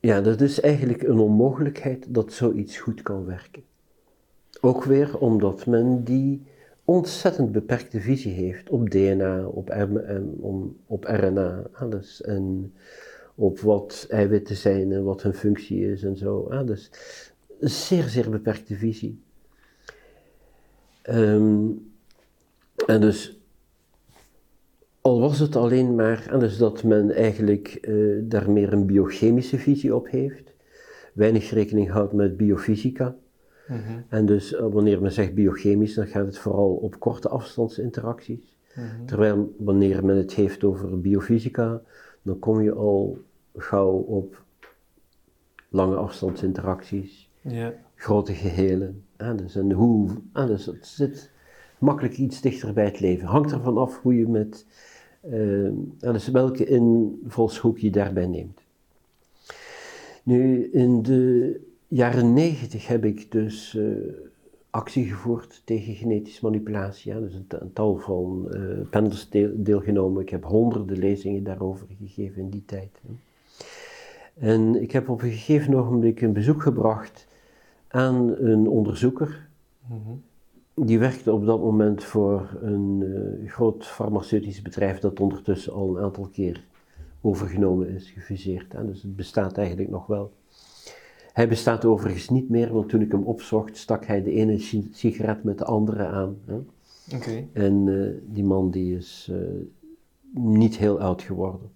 ja, 0.00 0.20
dat 0.20 0.40
is 0.40 0.60
eigenlijk 0.60 1.02
een 1.02 1.18
onmogelijkheid 1.18 2.14
dat 2.14 2.32
zoiets 2.32 2.78
goed 2.78 3.02
kan 3.02 3.24
werken. 3.24 3.62
Ook 4.60 4.84
weer 4.84 5.18
omdat 5.18 5.66
men 5.66 6.04
die 6.04 6.42
ontzettend 6.86 7.52
beperkte 7.52 8.00
visie 8.00 8.32
heeft 8.32 8.70
op 8.70 8.90
DNA, 8.90 9.46
op, 9.46 9.68
RNA, 9.68 10.20
om- 10.40 10.76
op 10.86 11.04
RNA, 11.04 11.62
alles. 11.72 12.22
En 12.22 12.72
op 13.34 13.60
wat 13.60 14.06
eiwitten 14.08 14.56
zijn 14.56 14.92
en 14.92 15.04
wat 15.04 15.22
hun 15.22 15.34
functie 15.34 15.90
is 15.92 16.02
en 16.02 16.16
zo. 16.16 16.48
Dus 16.64 16.90
een 17.60 17.70
zeer, 17.70 18.02
zeer 18.02 18.30
beperkte 18.30 18.74
visie. 18.74 19.20
Ehm, 21.02 21.68
en 22.86 23.00
dus 23.00 23.40
al 25.00 25.20
was 25.20 25.38
het 25.38 25.56
alleen 25.56 25.94
maar 25.94 26.28
dat 26.58 26.82
men 26.82 27.10
eigenlijk 27.10 27.68
eh, 27.68 27.94
daar 28.22 28.50
meer 28.50 28.72
een 28.72 28.86
biochemische 28.86 29.58
visie 29.58 29.94
op 29.94 30.08
heeft, 30.08 30.54
weinig 31.12 31.50
rekening 31.50 31.90
houdt 31.90 32.12
met 32.12 32.36
biofysica. 32.36 33.16
Mhm. 33.68 34.00
En 34.08 34.26
dus 34.26 34.54
eh, 34.54 34.66
wanneer 34.70 35.02
men 35.02 35.12
zegt 35.12 35.34
biochemisch, 35.34 35.94
dan 35.94 36.06
gaat 36.06 36.26
het 36.26 36.38
vooral 36.38 36.74
op 36.74 36.98
korte 36.98 37.28
afstandsinteracties. 37.28 38.56
Mhm. 38.74 39.04
Terwijl 39.04 39.54
wanneer 39.58 40.04
men 40.04 40.16
het 40.16 40.34
heeft 40.34 40.64
over 40.64 41.00
biofysica, 41.00 41.82
dan 42.22 42.38
kom 42.38 42.62
je 42.62 42.72
al 42.72 43.18
gauw 43.56 43.92
op 43.92 44.44
lange 45.68 45.96
afstandsinteracties, 45.96 47.30
grote 47.94 48.32
gehelen. 48.34 49.04
hè, 49.16 49.34
dus 49.34 49.56
en 49.56 49.72
hoe, 49.72 50.10
hè, 50.32 50.46
dus 50.46 50.66
het 50.66 50.86
zit 50.86 51.30
makkelijk 51.78 52.16
iets 52.16 52.40
dichter 52.40 52.72
bij 52.72 52.84
het 52.84 53.00
leven. 53.00 53.28
Hangt 53.28 53.52
ervan 53.52 53.78
af 53.78 54.02
hoe 54.02 54.16
je 54.16 54.28
met, 54.28 54.66
eh, 55.20 55.70
hè, 56.00 56.12
dus 56.12 56.28
welke 56.28 56.64
invalshoek 56.64 57.78
je 57.78 57.90
daarbij 57.90 58.26
neemt. 58.26 58.60
Nu, 60.22 60.70
in 60.72 61.02
de 61.02 61.60
jaren 61.88 62.32
negentig 62.32 62.86
heb 62.86 63.04
ik 63.04 63.30
dus 63.32 63.76
eh, 63.76 63.84
actie 64.70 65.04
gevoerd 65.04 65.62
tegen 65.64 65.94
genetische 65.94 66.44
manipulatie. 66.44 67.12
Ja, 67.12 67.20
dus 67.20 67.34
een, 67.34 67.46
een 67.48 67.72
tal 67.72 67.96
van 67.96 68.48
panels 68.90 69.28
deel- 69.30 69.52
deelgenomen. 69.54 70.22
Ik 70.22 70.28
heb 70.28 70.44
honderden 70.44 70.98
lezingen 70.98 71.44
daarover 71.44 71.86
gegeven 71.98 72.42
in 72.42 72.50
die 72.50 72.64
tijd. 72.66 72.90
hè. 73.06 73.12
En 74.38 74.82
ik 74.82 74.92
heb 74.92 75.08
op 75.08 75.22
een 75.22 75.30
gegeven 75.30 75.74
ogenblik 75.74 76.20
een 76.20 76.32
bezoek 76.32 76.62
gebracht 76.62 77.26
aan 77.88 78.34
een 78.38 78.68
onderzoeker. 78.68 79.48
Mhm. 79.86 80.10
Die 80.86 80.98
werkte 80.98 81.32
op 81.32 81.46
dat 81.46 81.60
moment 81.60 82.04
voor 82.04 82.58
een 82.60 83.02
eh, 83.42 83.50
groot 83.50 83.86
farmaceutisch 83.86 84.62
bedrijf 84.62 84.98
dat 84.98 85.20
ondertussen 85.20 85.72
al 85.72 85.96
een 85.96 86.02
aantal 86.04 86.28
keer 86.32 86.64
overgenomen 87.20 87.88
is, 87.88 88.10
gefuseerd. 88.10 88.72
hè. 88.72 88.86
Dus 88.86 89.02
het 89.02 89.16
bestaat 89.16 89.58
eigenlijk 89.58 89.90
nog 89.90 90.06
wel. 90.06 90.32
Hij 91.36 91.48
bestaat 91.48 91.84
overigens 91.84 92.28
niet 92.28 92.48
meer, 92.48 92.72
want 92.72 92.88
toen 92.88 93.00
ik 93.00 93.12
hem 93.12 93.22
opzocht, 93.22 93.76
stak 93.76 94.04
hij 94.06 94.22
de 94.22 94.30
ene 94.32 94.58
si- 94.58 94.88
sigaret 94.92 95.44
met 95.44 95.58
de 95.58 95.64
andere 95.64 96.06
aan. 96.06 96.36
Hè. 96.44 96.54
oké. 97.16 97.44
En 97.52 97.88
eh, 97.88 98.34
die 98.34 98.44
man 98.44 98.70
die 98.70 98.96
is 98.96 99.28
eh, 99.32 99.38
niet 100.34 100.76
heel 100.76 101.00
oud 101.00 101.22
geworden. 101.22 101.70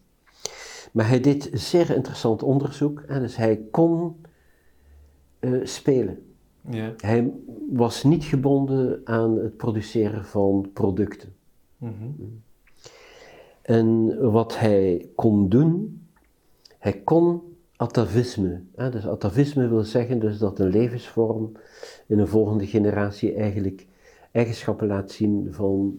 Maar 0.92 1.08
hij 1.08 1.20
deed 1.20 1.50
zeer 1.52 1.90
interessant 1.94 2.42
onderzoek. 2.42 3.02
Hè, 3.06 3.20
dus 3.20 3.36
hij 3.36 3.60
kon 3.70 4.16
eh, 5.38 5.52
spelen. 5.62 6.22
Ja, 6.70 6.92
Hij 6.96 7.30
was 7.70 8.04
niet 8.04 8.24
gebonden 8.24 9.00
aan 9.04 9.36
het 9.38 9.56
produceren 9.56 10.24
van 10.24 10.70
producten. 10.72 11.34
mhm. 11.78 11.92
En 13.62 14.16
wat 14.30 14.58
hij 14.58 15.08
kon 15.14 15.48
doen, 15.48 16.02
hij 16.78 16.92
kon 17.04 17.42
atavisme. 17.80 18.60
Hè, 18.74 18.90
dus 18.90 19.06
atavisme 19.06 19.68
wil 19.68 19.84
zeggen 19.84 20.18
dus 20.18 20.38
dat 20.38 20.58
een 20.58 20.68
levensvorm 20.68 21.52
in 22.06 22.18
een 22.18 22.28
volgende 22.28 22.66
generatie 22.66 23.34
eigenlijk 23.34 23.86
eigenschappen 24.30 24.86
laat 24.86 25.10
zien 25.10 25.48
van 25.50 25.98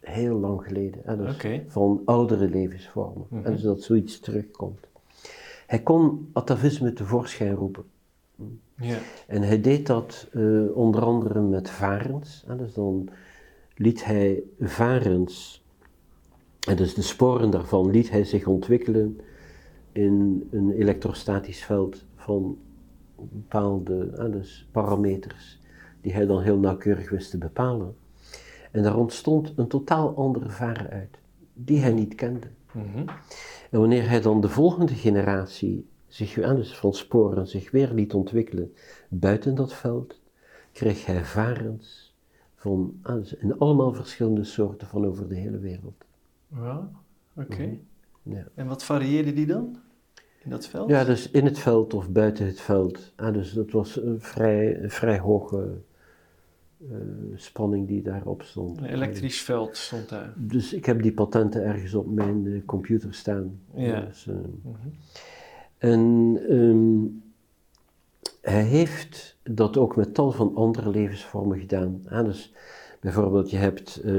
heel 0.00 0.38
lang 0.38 0.62
geleden. 0.62 1.00
Hè, 1.04 1.16
dus 1.16 1.36
van 1.68 2.02
oudere 2.04 2.48
levensvormen. 2.48 3.26
Mhm. 3.28 3.44
En 3.46 3.52
dus 3.52 3.62
dat 3.62 3.82
zoiets 3.82 4.20
terugkomt. 4.20 4.86
Hij 5.66 5.82
kon 5.82 6.28
atavisme 6.32 6.92
tevoorschijn 6.92 7.54
roepen. 7.54 7.84
ja, 8.76 8.98
En 9.26 9.42
hij 9.42 9.60
deed 9.60 9.86
dat 9.86 10.28
eh, 10.32 10.76
onder 10.76 11.02
andere 11.02 11.40
met 11.40 11.70
varens. 11.70 12.44
hè, 12.46 12.56
dus 12.56 12.74
dan 12.74 13.08
liet 13.74 14.04
hij 14.04 14.42
varens, 14.60 15.64
en 16.68 16.76
dus 16.76 16.94
de 16.94 17.02
sporen 17.02 17.50
daarvan, 17.50 17.90
liet 17.90 18.10
hij 18.10 18.24
zich 18.24 18.46
ontwikkelen 18.46 19.20
in 19.92 20.48
een 20.50 20.70
elektrostatisch 20.70 21.64
veld 21.64 22.04
van 22.16 22.58
bepaalde 23.16 24.12
hè, 24.16 24.30
dus 24.30 24.68
parameters, 24.70 25.60
die 26.00 26.12
hij 26.12 26.26
dan 26.26 26.42
heel 26.42 26.58
nauwkeurig 26.58 27.10
wist 27.10 27.30
te 27.30 27.38
bepalen. 27.38 27.96
En 28.70 28.82
daar 28.82 28.96
ontstond 28.96 29.52
een 29.56 29.68
totaal 29.68 30.16
andere 30.16 30.50
varen 30.50 30.90
uit, 30.90 31.18
die 31.54 31.80
hij 31.80 31.92
niet 31.92 32.14
kende. 32.14 32.46
mhm. 32.72 33.08
En 33.70 33.80
wanneer 33.80 34.08
hij 34.08 34.20
dan 34.20 34.40
de 34.40 34.48
volgende 34.48 34.94
generatie 34.94 35.86
zich, 36.06 36.40
aan 36.42 36.56
dus 36.56 36.76
van 36.76 36.94
sporen 36.94 37.48
zich 37.48 37.70
weer 37.70 37.92
liet 37.92 38.14
ontwikkelen 38.14 38.74
buiten 39.08 39.54
dat 39.54 39.72
veld, 39.74 40.20
kreeg 40.72 41.06
hij 41.06 41.24
varens 41.24 42.14
van 42.56 42.98
ah, 43.02 43.14
dus 43.14 43.34
in 43.34 43.58
allemaal 43.58 43.94
verschillende 43.94 44.44
soorten 44.44 44.86
van 44.86 45.06
over 45.06 45.28
de 45.28 45.34
hele 45.34 45.58
wereld. 45.58 46.04
Ja, 46.48 46.90
oké. 47.36 47.62
Mhm. 47.62 47.74
Ja. 48.22 48.44
En 48.54 48.66
wat 48.66 48.84
varieerde 48.84 49.32
die 49.32 49.46
dan? 49.46 49.76
In 50.44 50.50
dat 50.50 50.66
veld? 50.66 50.88
Ja, 50.88 51.04
dus 51.04 51.30
in 51.30 51.44
het 51.44 51.58
veld 51.58 51.94
of 51.94 52.10
buiten 52.10 52.46
het 52.46 52.60
veld. 52.60 53.12
Ah, 53.16 53.32
dus 53.34 53.52
dat 53.52 53.70
was 53.70 54.02
een 54.02 54.20
vrij, 54.20 54.82
een 54.82 54.90
vrij 54.90 55.18
hoge 55.18 55.80
eh, 56.90 56.96
spanning 57.34 57.88
die 57.88 58.02
daarop 58.02 58.42
stond. 58.42 58.78
Een 58.78 58.84
elektrisch 58.84 59.40
veld 59.40 59.76
stond 59.76 60.08
daar. 60.08 60.32
Dus 60.36 60.72
ik 60.72 60.84
heb 60.84 61.02
die 61.02 61.12
patenten 61.12 61.64
ergens 61.64 61.94
op 61.94 62.06
mijn 62.06 62.46
eh, 62.46 62.64
computer 62.66 63.14
staan. 63.14 63.60
Ja. 63.74 64.00
Dus, 64.00 64.26
eh, 64.26 64.34
Mhm. 64.62 64.88
En 65.78 66.38
ehm, 66.48 67.04
hij 68.40 68.62
heeft 68.64 69.38
dat 69.42 69.76
ook 69.76 69.96
met 69.96 70.14
tal 70.14 70.30
van 70.32 70.54
andere 70.54 70.90
levensvormen 70.90 71.58
gedaan. 71.58 72.02
Hè? 72.04 72.24
Dus 72.24 72.52
bijvoorbeeld, 73.02 73.50
je 73.50 73.56
hebt 73.56 74.00
eh, 74.04 74.14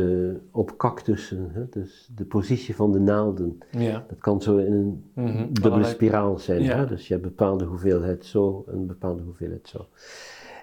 op 0.52 0.78
cactussen, 0.78 1.50
hè? 1.54 1.70
dus 1.70 2.10
de 2.16 2.26
positie 2.26 2.76
van 2.76 2.92
de 2.92 3.00
naalden. 3.00 3.60
Ja. 3.72 4.06
Dat 4.10 4.18
kan 4.18 4.42
zo 4.42 4.58
in 4.58 4.72
een 4.74 5.04
Mhm. 5.14 5.38
dubbele 5.44 5.70
Allerlei- 5.70 5.94
spiraal 5.94 6.38
zijn. 6.40 6.62
Ja. 6.64 6.78
Hè? 6.78 6.86
Dus 6.88 7.08
je 7.08 7.14
hebt 7.14 7.26
een 7.26 7.32
bepaalde 7.36 7.66
hoeveelheid 7.66 8.26
zo 8.26 8.64
en 8.68 8.74
een 8.74 8.86
bepaalde 8.88 9.22
hoeveelheid 9.24 9.68
zo. 9.68 9.86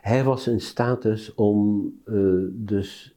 Hij 0.01 0.25
was 0.25 0.47
in 0.49 0.61
staat 0.61 1.03
dus 1.03 1.35
om 1.35 1.85
eh, 2.05 2.15
dus 2.51 3.15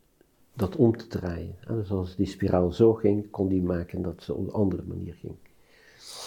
dat 0.56 0.76
om 0.76 0.98
te 0.98 1.08
draaien. 1.08 1.56
Hè? 1.60 1.76
Dus 1.76 1.92
als 1.92 2.16
die 2.16 2.26
spiraal 2.26 2.72
zo 2.72 2.94
ging, 2.94 3.30
kon 3.30 3.48
hij 3.50 3.60
maken 3.60 4.02
dat 4.02 4.24
ze 4.24 4.34
op 4.34 4.48
een 4.48 4.54
andere 4.54 4.84
manier 4.88 5.14
ging. 5.14 5.34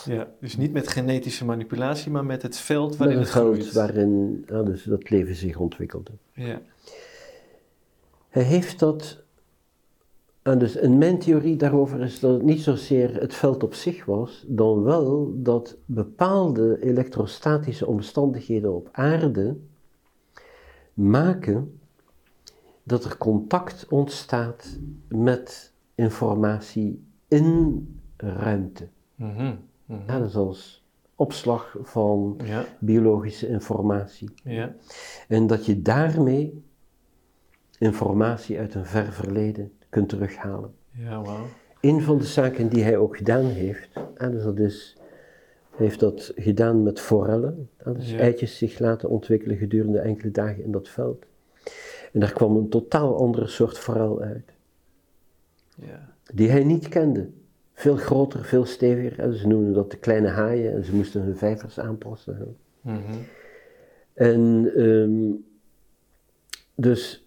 Ja, 0.05 0.29
dus 0.41 0.57
niet 0.57 0.73
met 0.73 0.89
genetische 0.89 1.45
manipulatie, 1.45 2.11
maar 2.11 2.25
met 2.25 2.43
het 2.43 2.57
veld 2.57 2.97
waarin 2.97 3.17
Met 3.19 3.27
het 3.27 3.35
groeit. 3.37 3.73
waarin 3.73 4.45
dus 4.65 4.83
dat 4.85 5.11
leven 5.11 5.35
zich 5.35 5.59
ontwikkelde. 5.59 6.11
Ja. 6.33 6.61
Hij 8.37 8.45
heeft 8.45 8.79
dat. 8.79 9.23
En 10.43 10.59
dus 10.59 10.77
in 10.77 10.99
mijn 10.99 11.19
theorie 11.19 11.57
daarover 11.57 12.01
is 12.01 12.21
dat 12.21 12.33
het 12.33 12.43
niet 12.43 12.61
zozeer 12.61 13.21
het 13.21 13.35
veld 13.35 13.63
op 13.63 13.75
zich 13.75 14.05
was, 14.05 14.45
dan 14.47 14.83
wel 14.83 15.33
dat 15.35 15.77
bepaalde 15.85 16.83
elektrostatische 16.83 17.87
omstandigheden 17.87 18.75
op 18.75 18.89
aarde 18.93 19.57
maken 20.95 21.79
dat 22.83 23.05
er 23.05 23.17
contact 23.17 23.87
ontstaat 23.89 24.79
met 25.09 25.73
informatie 25.95 27.05
in 27.29 27.87
ruimte. 28.17 28.89
Ja, 30.07 30.19
dus 30.19 30.37
als 30.37 30.85
opslag 31.15 31.77
van 31.83 32.39
Ja. 32.45 32.65
biologische 32.79 33.49
informatie. 33.49 34.31
Ja. 34.45 34.75
En 35.29 35.47
dat 35.47 35.67
je 35.67 35.83
daarmee 35.83 36.65
informatie 37.79 38.59
uit 38.59 38.75
een 38.75 38.87
ver 38.87 39.13
verleden 39.13 39.73
kunt 39.89 40.09
terughalen. 40.09 40.75
Ja, 40.91 41.23
wauw. 41.23 41.47
Een 41.81 42.03
van 42.03 42.19
de 42.19 42.25
zaken 42.25 42.69
die 42.69 42.83
hij 42.83 42.97
ook 42.97 43.17
gedaan 43.17 43.45
heeft, 43.45 43.89
en 44.15 44.31
dus 44.31 44.43
dat 44.43 44.59
is, 44.59 44.97
hij 45.71 45.87
heeft 45.87 46.01
dat 46.01 46.33
gedaan 46.37 46.83
met 46.83 47.01
forellen, 47.01 47.69
en 47.77 47.95
dus 47.95 48.11
Ja. 48.11 48.19
eitjes 48.19 48.59
zich 48.59 48.79
laten 48.79 49.09
ontwikkelen 49.09 49.57
gedurende 49.57 49.99
enkele 49.99 50.31
dagen 50.31 50.63
in 50.65 50.73
dat 50.73 50.89
veld. 50.89 51.25
En 52.13 52.21
daar 52.21 52.33
kwam 52.33 52.57
een 52.57 52.69
totaal 52.69 53.17
andere 53.19 53.47
soort 53.47 53.79
forel 53.79 54.21
uit, 54.21 54.53
Ja. 55.77 56.15
die 56.35 56.51
hij 56.51 56.65
niet 56.65 56.89
kende. 56.89 57.29
Veel 57.73 57.97
groter, 57.97 58.45
veel 58.45 58.65
steviger, 58.65 59.19
en 59.19 59.35
ze 59.35 59.47
noemden 59.47 59.73
dat 59.73 59.91
de 59.91 59.97
kleine 59.99 60.29
haaien 60.29 60.73
en 60.73 60.85
ze 60.85 60.95
moesten 60.95 61.23
hun 61.23 61.37
vijvers 61.37 61.81
aanpassen. 61.81 62.57
Mhm. 62.81 63.01
En 64.15 64.71
ehm, 64.77 65.33
dus 66.75 67.26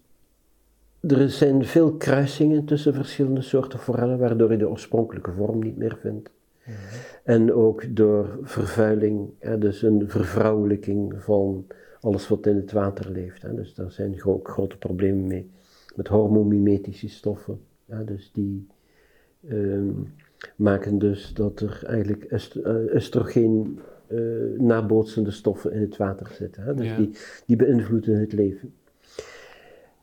er 1.00 1.30
zijn 1.30 1.64
veel 1.64 1.92
kruisingen 1.92 2.64
tussen 2.64 2.94
verschillende 2.94 3.40
soorten 3.40 3.78
forellen, 3.78 4.18
waardoor 4.18 4.50
je 4.50 4.56
de 4.58 4.68
oorspronkelijke 4.68 5.32
vorm 5.32 5.58
niet 5.62 5.76
meer 5.76 5.96
vindt. 6.00 6.30
En 7.24 7.52
ook 7.52 7.96
door 7.96 8.38
vervuiling, 8.42 9.30
hè, 9.38 9.58
dus 9.58 9.82
een 9.82 10.04
vervrouwelijking 10.10 11.14
van 11.22 11.66
alles 12.00 12.28
wat 12.28 12.46
in 12.46 12.56
het 12.56 12.72
water 12.72 13.10
leeft. 13.10 13.42
Hè. 13.42 13.54
Dus 13.54 13.74
daar 13.74 13.92
zijn 13.92 14.24
ook 14.24 14.48
grote 14.48 14.76
problemen 14.76 15.26
mee. 15.26 15.50
Met 15.96 16.08
hormomimetische 16.08 17.08
stoffen. 17.08 17.60
Dus 18.04 18.30
die 18.32 18.66
ehm, 19.48 19.90
maken 20.56 20.98
dus 20.98 21.34
dat 21.34 21.60
er 21.60 21.82
eigenlijk 21.86 22.24
eh, 22.24 22.74
oestrogeen 22.94 23.78
eh, 24.06 24.18
nabootsende 24.58 25.30
stoffen 25.30 25.72
in 25.72 25.80
het 25.80 25.96
water 25.96 26.26
zitten. 26.32 26.62
Hè? 26.62 26.74
Dus 26.74 26.86
Ja. 26.86 26.96
die, 26.96 27.10
die 27.46 27.56
beïnvloeden 27.56 28.20
het 28.20 28.32
leven. 28.32 28.72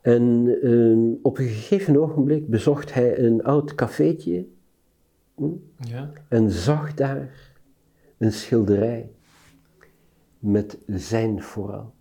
En 0.00 0.56
ehm, 0.62 1.12
op 1.22 1.38
een 1.38 1.48
gegeven 1.48 1.96
ogenblik 1.96 2.48
bezocht 2.48 2.94
hij 2.94 3.18
een 3.18 3.44
oud 3.44 3.74
cafeetje 3.74 4.46
hm, 5.34 5.44
Ja. 5.76 6.10
en 6.28 6.50
zag 6.50 6.94
daar 6.94 7.52
een 8.18 8.32
schilderij 8.32 9.10
met 10.38 10.78
zijn 10.86 11.42
forel. 11.42 11.92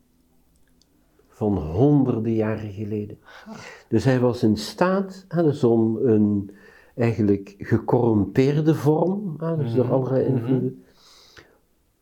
Van 1.27 1.57
honderden 1.57 2.33
jaren 2.33 2.71
geleden. 2.71 3.17
Dus 3.87 4.03
hij 4.03 4.19
was 4.19 4.43
in 4.43 4.57
staat 4.57 5.25
dus 5.27 5.63
om 5.63 5.97
een 5.97 6.51
eigenlijk 6.95 7.55
gecorrumpeerde 7.57 8.75
vorm, 8.75 9.35
hè, 9.37 9.57
dus 9.57 9.73
door 9.73 9.85
Mhm, 9.85 9.93
allerlei 9.93 10.23
mhm. 10.29 10.37
invloeden, 10.37 10.83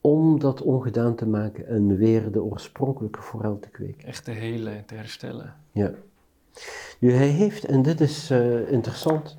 om 0.06 0.40
dat 0.40 0.62
ongedaan 0.62 1.16
te 1.16 1.28
maken 1.28 1.68
en 1.68 1.98
weer 1.98 2.32
de 2.32 2.44
oorspronkelijke 2.44 3.22
forel 3.22 3.60
te 3.60 3.70
kweken. 3.70 4.08
Echt 4.08 4.26
te 4.26 4.32
helen 4.32 4.74
en 4.74 4.86
te 4.86 4.96
herstellen. 4.96 5.56
Ja. 5.72 5.94
Nu, 7.00 7.12
hij 7.12 7.28
heeft, 7.28 7.66
en 7.66 7.82
dit 7.82 8.02
is 8.02 8.30
eh, 8.30 8.72
interessant, 8.72 9.38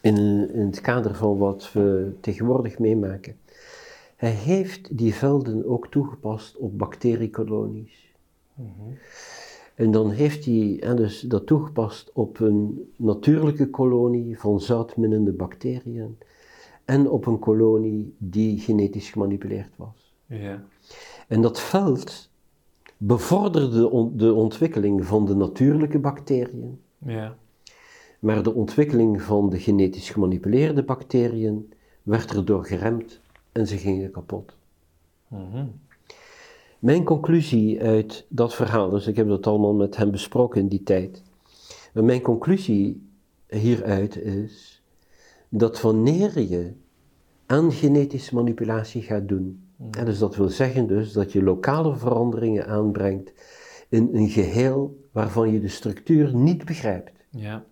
in, 0.00 0.16
in 0.52 0.66
het 0.66 0.80
kader 0.80 1.14
van 1.14 1.38
wat 1.38 1.72
we 1.72 2.12
tegenwoordig 2.20 2.78
meemaken, 2.78 3.36
hij 4.16 4.30
heeft 4.30 4.98
die 4.98 5.14
velden 5.14 5.68
ook 5.68 5.86
toegepast 5.88 6.56
op 6.56 6.78
bacteriekolonies. 6.78 8.12
Mhm. 8.54 8.68
En 9.74 9.90
dan 9.90 10.10
heeft 10.10 10.44
hij 10.44 10.76
hè, 10.80 10.94
dus 10.94 11.20
dat 11.20 11.46
toegepast 11.46 12.10
op 12.12 12.40
een 12.40 12.90
natuurlijke 12.96 13.70
kolonie 13.70 14.38
van 14.38 14.60
zoutminnende 14.60 15.32
bacteriën 15.32 16.18
en 16.84 17.10
op 17.10 17.26
een 17.26 17.38
kolonie 17.38 18.14
die 18.18 18.60
genetisch 18.60 19.10
gemanipuleerd 19.10 19.70
was. 19.76 20.14
Ja. 20.26 20.64
En 21.28 21.42
dat 21.42 21.60
veld 21.60 22.30
bevorderde 22.96 23.90
on- 23.90 24.16
de 24.16 24.32
ontwikkeling 24.32 25.04
van 25.06 25.26
de 25.26 25.34
natuurlijke 25.34 25.98
bacteriën, 25.98 26.80
Ja. 26.98 27.36
maar 28.18 28.42
de 28.42 28.54
ontwikkeling 28.54 29.22
van 29.22 29.50
de 29.50 29.58
genetisch 29.58 30.10
gemanipuleerde 30.10 30.82
bacteriën 30.82 31.72
werd 32.02 32.34
erdoor 32.34 32.64
geremd 32.64 33.20
en 33.52 33.66
ze 33.66 33.76
gingen 33.76 34.10
kapot. 34.10 34.56
Mhm. 35.28 35.66
Mijn 36.78 37.04
conclusie 37.04 37.80
uit 37.82 38.26
dat 38.28 38.54
verhaal, 38.54 38.90
dus 38.90 39.06
ik 39.06 39.16
heb 39.16 39.28
dat 39.28 39.46
allemaal 39.46 39.74
met 39.74 39.96
hem 39.96 40.10
besproken 40.10 40.60
in 40.60 40.68
die 40.68 40.82
tijd, 40.82 41.22
maar 41.94 42.04
mijn 42.04 42.20
conclusie 42.22 43.02
hieruit 43.48 44.16
is 44.16 44.73
dat 45.48 45.80
wanneer 45.80 46.40
je 46.40 46.72
aan 47.46 47.72
genetische 47.72 48.34
manipulatie 48.34 49.02
gaat 49.02 49.28
doen, 49.28 49.62
en 49.90 50.04
dus 50.04 50.18
dat 50.18 50.36
wil 50.36 50.48
zeggen 50.48 50.86
dus 50.86 51.12
dat 51.12 51.32
je 51.32 51.42
lokale 51.42 51.96
veranderingen 51.96 52.66
aanbrengt 52.66 53.32
in 53.88 54.08
een 54.12 54.28
geheel 54.28 54.98
waarvan 55.12 55.52
je 55.52 55.60
de 55.60 55.68
structuur 55.68 56.34
niet 56.34 56.64
begrijpt. 56.64 57.12
Ja. 57.30 57.64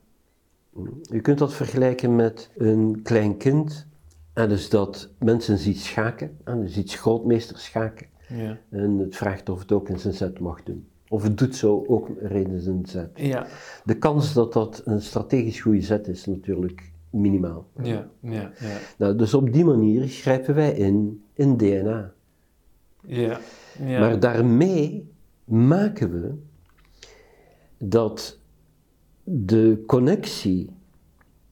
Je 1.02 1.20
kunt 1.20 1.38
dat 1.38 1.52
vergelijken 1.52 2.16
met 2.16 2.50
een 2.56 3.00
klein 3.02 3.36
kind, 3.36 3.86
en 4.32 4.48
dus 4.48 4.68
dat 4.68 5.10
mensen 5.18 5.58
ziet 5.58 5.80
schaken, 5.80 6.38
en 6.44 6.60
dus 6.60 6.72
ziet 6.72 6.92
grootmeester 6.92 7.58
schaken. 7.58 8.06
Ja. 8.28 8.58
En 8.70 8.98
het 8.98 9.16
vraagt 9.16 9.48
of 9.48 9.60
het 9.60 9.72
ook 9.72 9.88
in 9.88 9.98
zijn 9.98 10.14
zet 10.14 10.38
mag 10.38 10.62
doen. 10.62 10.86
Of 11.08 11.22
het 11.22 11.38
doet 11.38 11.56
zo 11.56 11.84
ook 11.86 12.08
reden 12.20 12.60
zijn 12.60 12.86
zet. 12.86 13.10
Ja. 13.14 13.46
De 13.84 13.98
kans 13.98 14.32
dat 14.32 14.52
dat 14.52 14.82
een 14.84 15.00
strategisch 15.00 15.60
goede 15.60 15.80
zet 15.80 16.08
is 16.08 16.26
natuurlijk 16.26 16.91
minimaal. 17.12 17.66
Ja. 17.82 18.08
Ja. 18.20 18.52
Ja. 18.58 18.78
Nou, 18.98 19.16
dus 19.16 19.34
op 19.34 19.52
die 19.52 19.64
manier 19.64 20.08
grijpen 20.08 20.54
wij 20.54 20.72
in 20.72 21.22
in 21.34 21.56
DNA. 21.56 22.12
Ja. 23.06 23.40
Ja. 23.84 24.00
Maar 24.00 24.20
daarmee 24.20 25.10
maken 25.44 26.12
we 26.12 26.34
dat 27.78 28.38
de 29.24 29.82
connectie 29.86 30.70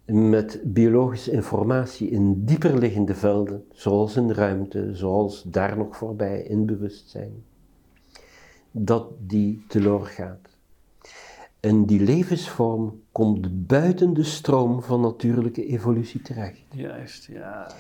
met 0.05 0.61
biologische 0.65 1.31
informatie 1.31 2.11
in 2.11 2.45
dieper 2.45 2.79
liggende 2.79 3.15
velden, 3.15 3.65
zoals 3.73 4.17
in 4.17 4.31
ruimte, 4.31 4.95
zoals 4.95 5.43
daar 5.43 5.77
nog 5.77 5.97
voorbij 5.97 6.43
in 6.43 6.67
bewustzijn, 6.67 7.33
dat 8.71 9.13
die 9.27 9.65
teloor 9.69 10.07
gaat. 10.07 10.50
En 11.61 11.87
die 11.87 12.01
levensvorm 12.01 13.01
komt 13.13 13.67
buiten 13.67 14.15
de 14.15 14.23
stroom 14.23 14.83
van 14.83 15.01
natuurlijke 15.01 15.67
evolutie 15.67 16.23
terecht. 16.23 16.63
Juist, 16.71 17.25
ja. 17.25 17.71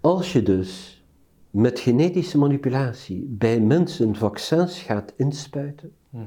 Als 0.00 0.32
je 0.32 0.42
dus 0.42 1.02
met 1.50 1.80
genetische 1.80 2.38
manipulatie 2.38 3.26
bij 3.28 3.60
mensen 3.60 4.16
vaccins 4.16 4.82
gaat 4.82 5.12
inspuiten, 5.16 5.92
Mhm. 6.10 6.24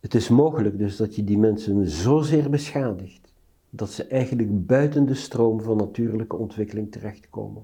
het 0.00 0.14
is 0.14 0.28
mogelijk 0.28 0.78
dus 0.78 0.96
dat 0.96 1.16
je 1.16 1.24
die 1.24 1.38
mensen 1.38 1.88
zozeer 1.88 2.50
beschadigt 2.50 3.32
dat 3.70 3.90
ze 3.90 4.04
eigenlijk 4.04 4.66
buiten 4.66 5.06
de 5.06 5.14
stroom 5.14 5.60
van 5.60 5.76
natuurlijke 5.76 6.36
ontwikkeling 6.36 6.92
terechtkomen. 6.92 7.62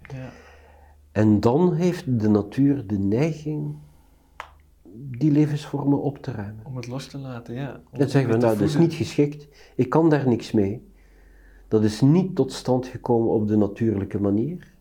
Ja. 0.00 0.30
En 1.12 1.40
dan 1.40 1.74
heeft 1.74 2.20
de 2.20 2.28
natuur 2.28 2.86
de 2.86 2.98
neiging 2.98 3.74
die 4.98 5.30
levensvormen 5.30 6.02
op 6.02 6.18
te 6.18 6.30
ruimen. 6.30 6.64
Om 6.64 6.76
het 6.76 6.86
los 6.86 7.06
te 7.06 7.18
laten, 7.18 7.54
ja. 7.54 7.80
Om 7.92 7.98
Dan 7.98 8.08
zeggen 8.08 8.32
we, 8.32 8.36
nou, 8.36 8.58
dat 8.58 8.68
is 8.68 8.76
niet 8.76 8.94
geschikt, 8.94 9.48
ik 9.74 9.88
kan 9.88 10.10
daar 10.10 10.28
niks 10.28 10.52
mee. 10.52 10.86
Dat 11.68 11.84
is 11.84 12.00
niet 12.00 12.34
tot 12.34 12.52
stand 12.52 12.86
gekomen 12.86 13.30
op 13.32 13.48
de 13.48 13.56
natuurlijke 13.56 14.20
manier. 14.20 14.74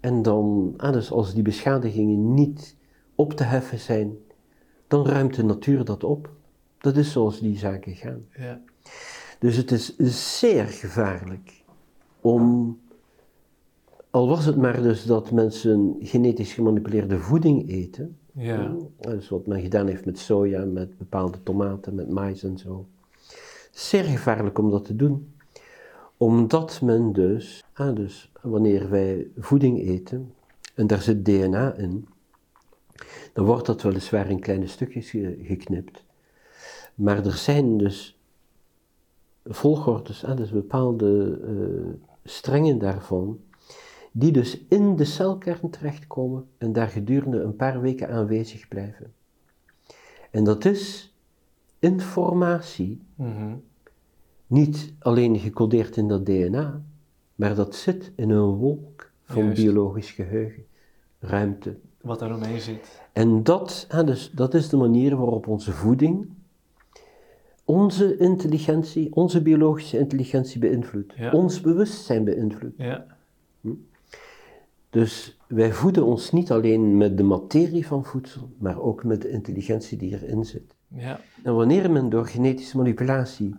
En 0.00 0.22
dan, 0.22 0.74
ah, 0.76 0.92
dus 0.92 1.10
als 1.10 1.34
die 1.34 1.42
beschadigingen 1.42 2.34
niet 2.34 2.76
op 3.14 3.32
te 3.32 3.44
heffen 3.44 3.78
zijn, 3.78 4.16
dan 4.86 5.06
ruimt 5.06 5.34
de 5.34 5.44
natuur 5.44 5.84
dat 5.84 6.04
op. 6.04 6.30
Dat 6.78 6.96
is 6.96 7.12
zoals 7.12 7.40
die 7.40 7.58
zaken 7.58 7.94
gaan. 7.94 8.26
Ja. 8.36 8.60
Dus 9.38 9.56
het 9.56 9.70
is 9.70 10.38
zeer 10.38 10.66
gevaarlijk 10.66 11.64
om, 12.20 12.78
al 14.10 14.28
was 14.28 14.44
het 14.44 14.56
maar 14.56 14.82
dus 14.82 15.04
dat 15.04 15.30
mensen 15.30 15.96
genetisch 16.00 16.52
gemanipuleerde 16.52 17.18
voeding 17.18 17.70
eten, 17.70 18.18
Ja. 18.38 18.76
is 19.00 19.28
wat 19.28 19.46
men 19.46 19.60
gedaan 19.60 19.86
heeft 19.86 20.04
met 20.04 20.18
soja, 20.18 20.64
met 20.64 20.98
bepaalde 20.98 21.42
tomaten, 21.42 21.94
met 21.94 22.08
mais 22.10 22.42
en 22.42 22.58
zo. 22.58 22.86
Zeer 23.70 24.04
gevaarlijk 24.04 24.58
om 24.58 24.70
dat 24.70 24.84
te 24.84 24.96
doen. 24.96 25.32
Omdat 26.16 26.80
men 26.80 27.12
dus, 27.12 27.64
ah, 27.72 27.94
dus 27.96 28.32
wanneer 28.40 28.90
wij 28.90 29.26
voeding 29.38 29.80
eten 29.80 30.32
en 30.74 30.86
daar 30.86 31.00
zit 31.02 31.24
DNA 31.24 31.72
in, 31.74 32.06
dan 33.32 33.44
wordt 33.44 33.66
dat 33.66 33.82
weliswaar 33.82 34.30
in 34.30 34.40
kleine 34.40 34.66
stukjes 34.66 35.10
ge- 35.10 35.38
geknipt. 35.42 36.04
Maar 36.94 37.26
er 37.26 37.32
zijn 37.36 37.78
dus 37.78 38.18
volgordes, 39.44 40.24
ah, 40.24 40.36
dus 40.36 40.50
bepaalde 40.50 41.38
eh, 41.46 42.08
strengen 42.24 42.78
daarvan, 42.78 43.38
die 44.18 44.32
dus 44.32 44.60
in 44.68 44.96
de 44.96 45.04
celkern 45.04 45.70
terechtkomen 45.70 46.46
en 46.58 46.72
daar 46.72 46.88
gedurende 46.88 47.40
een 47.42 47.56
paar 47.56 47.80
weken 47.80 48.08
aanwezig 48.10 48.68
blijven. 48.68 49.12
En 50.30 50.44
dat 50.44 50.64
is 50.64 51.14
informatie, 51.78 53.00
Mhm. 53.14 53.54
niet 54.46 54.92
alleen 54.98 55.38
gecodeerd 55.38 55.96
in 55.96 56.08
dat 56.08 56.26
DNA, 56.26 56.82
maar 57.34 57.54
dat 57.54 57.74
zit 57.74 58.12
in 58.16 58.30
een 58.30 58.48
wolk 58.54 59.10
van 59.24 59.44
Juist. 59.44 59.62
biologisch 59.62 60.10
geheugen, 60.10 60.64
ruimte. 61.18 61.76
Wat 62.00 62.22
omheen 62.22 62.60
zit. 62.60 63.00
En 63.12 63.42
dat, 63.42 63.86
ah, 63.90 64.06
dus, 64.06 64.30
dat 64.30 64.54
is 64.54 64.68
de 64.68 64.76
manier 64.76 65.16
waarop 65.16 65.46
onze 65.46 65.72
voeding 65.72 66.28
onze 67.64 68.16
intelligentie, 68.16 69.14
onze 69.14 69.42
biologische 69.42 69.98
intelligentie 69.98 70.60
beïnvloedt, 70.60 71.14
Ja. 71.16 71.30
ons 71.32 71.60
bewustzijn 71.60 72.24
beïnvloedt. 72.24 72.74
Ja. 72.76 73.06
Dus 74.90 75.38
wij 75.48 75.72
voeden 75.72 76.04
ons 76.04 76.32
niet 76.32 76.50
alleen 76.50 76.96
met 76.96 77.16
de 77.16 77.22
materie 77.22 77.86
van 77.86 78.04
voedsel, 78.04 78.50
maar 78.58 78.80
ook 78.80 79.04
met 79.04 79.22
de 79.22 79.30
intelligentie 79.30 79.98
die 79.98 80.12
erin 80.22 80.44
zit. 80.44 80.74
Ja. 80.88 81.20
En 81.42 81.54
wanneer 81.54 81.90
men 81.90 82.08
door 82.10 82.26
genetische 82.26 82.76
manipulatie 82.76 83.56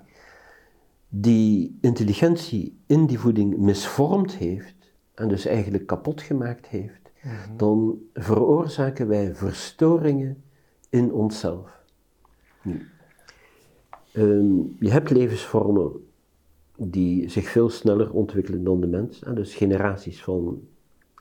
die 1.10 1.78
intelligentie 1.82 2.78
in 2.86 3.06
die 3.06 3.20
voeding 3.20 3.58
misvormd 3.58 4.36
heeft, 4.36 4.76
en 5.14 5.28
dus 5.28 5.46
eigenlijk 5.46 5.86
kapot 5.88 6.22
gemaakt 6.22 6.68
heeft, 6.68 6.98
Mhm. 7.24 7.58
dan 7.58 7.98
veroorzaken 8.14 9.08
wij 9.08 9.36
verstoringen 9.36 10.44
in 10.90 11.14
onszelf. 11.14 11.84
Nu, 12.62 12.88
ehm, 14.12 14.58
je 14.80 14.90
hebt 14.90 15.10
levensvormen 15.10 15.92
die 16.78 17.30
zich 17.30 17.50
veel 17.50 17.70
sneller 17.70 18.12
ontwikkelen 18.14 18.64
dan 18.64 18.82
de 18.82 18.88
mens, 18.88 19.20
hè, 19.26 19.34
dus 19.34 19.56
generaties 19.56 20.24
van 20.24 20.62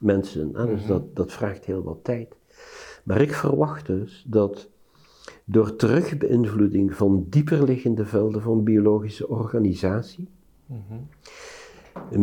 mensen, 0.01 0.49
hè, 0.53 0.65
dus 0.65 0.79
Mhm. 0.79 0.87
dat, 0.87 1.15
dat 1.15 1.31
vraagt 1.31 1.65
heel 1.65 1.83
wat 1.83 1.99
tijd. 2.03 2.35
Maar 3.03 3.21
ik 3.21 3.33
verwacht 3.33 3.85
dus 3.85 4.25
dat 4.27 4.69
door 5.45 5.75
terugbeïnvloeding 5.75 6.93
van 6.95 7.25
dieperliggende 7.29 8.05
velden 8.05 8.41
van 8.41 8.63
biologische 8.63 9.27
organisatie, 9.29 10.27
Mhm. 10.65 10.93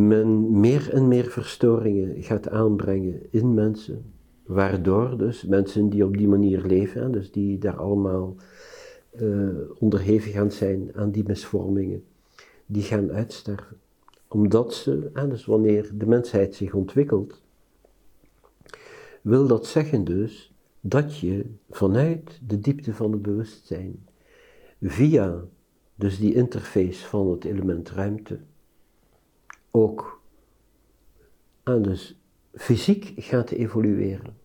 men 0.09 0.61
meer 0.61 0.91
en 0.93 1.09
meer 1.09 1.25
verstoringen 1.25 2.23
gaat 2.23 2.49
aanbrengen 2.49 3.21
in 3.31 3.55
mensen, 3.55 4.05
waardoor 4.47 5.19
dus 5.19 5.45
mensen 5.45 5.89
die 5.89 6.05
op 6.05 6.17
die 6.17 6.29
manier 6.29 6.63
leven, 6.67 7.13
dus 7.13 7.33
die 7.33 7.59
daar 7.59 7.77
allemaal 7.77 8.35
eh, 9.11 9.49
onderhevig 9.79 10.35
aan 10.37 10.51
zijn 10.51 10.91
aan 10.95 11.11
die 11.11 11.25
misvormingen, 11.27 12.05
die 12.67 12.83
gaan 12.83 13.11
uitsterven. 13.13 13.77
Omdat 14.29 14.75
ze, 14.75 15.11
dus 15.29 15.45
wanneer 15.45 15.91
de 15.95 16.07
mensheid 16.07 16.55
zich 16.55 16.75
ontwikkelt, 16.75 17.43
wil 19.27 19.47
dat 19.47 19.67
zeggen 19.67 20.05
dus 20.05 20.55
dat 20.81 21.19
je 21.19 21.55
vanuit 21.71 22.41
de 22.47 22.61
diepte 22.61 22.95
van 22.95 23.13
het 23.13 23.23
bewustzijn, 23.23 24.07
via 24.81 25.45
dus 25.95 26.19
die 26.19 26.35
interface 26.35 27.07
van 27.07 27.31
het 27.31 27.45
element 27.45 27.91
ruimte, 27.91 28.39
ook 29.71 30.23
aan 31.63 31.83
dus 31.83 32.21
fysiek 32.55 33.13
gaat 33.17 33.51
evolueren. 33.51 34.37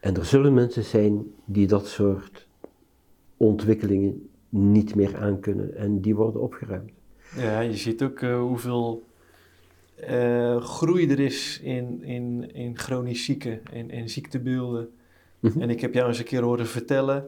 En 0.00 0.16
er 0.16 0.24
zullen 0.24 0.54
mensen 0.54 0.84
zijn 0.84 1.34
die 1.44 1.66
dat 1.66 1.86
soort 1.86 2.48
ontwikkelingen 3.36 4.28
niet 4.48 4.94
meer 4.94 5.16
aankunnen 5.16 5.76
en 5.76 6.00
die 6.00 6.14
worden 6.14 6.40
opgeruimd. 6.40 6.92
Ja, 7.36 7.60
je 7.60 7.76
ziet 7.76 8.02
ook 8.02 8.20
eh, 8.20 8.40
hoeveel 8.40 9.07
eh, 10.00 10.60
groei 10.60 11.10
er 11.10 11.20
is 11.20 11.60
in, 11.62 12.02
in, 12.02 12.54
in 12.54 12.78
chronisch 12.78 13.24
zieken 13.24 13.60
en, 13.72 13.90
en 13.90 14.08
ziektebeelden. 14.08 14.88
Mhm. 15.40 15.60
En 15.60 15.70
ik 15.70 15.80
heb 15.80 15.94
jou 15.94 16.08
eens 16.08 16.18
een 16.18 16.24
keer 16.24 16.42
horen 16.42 16.66
vertellen 16.66 17.24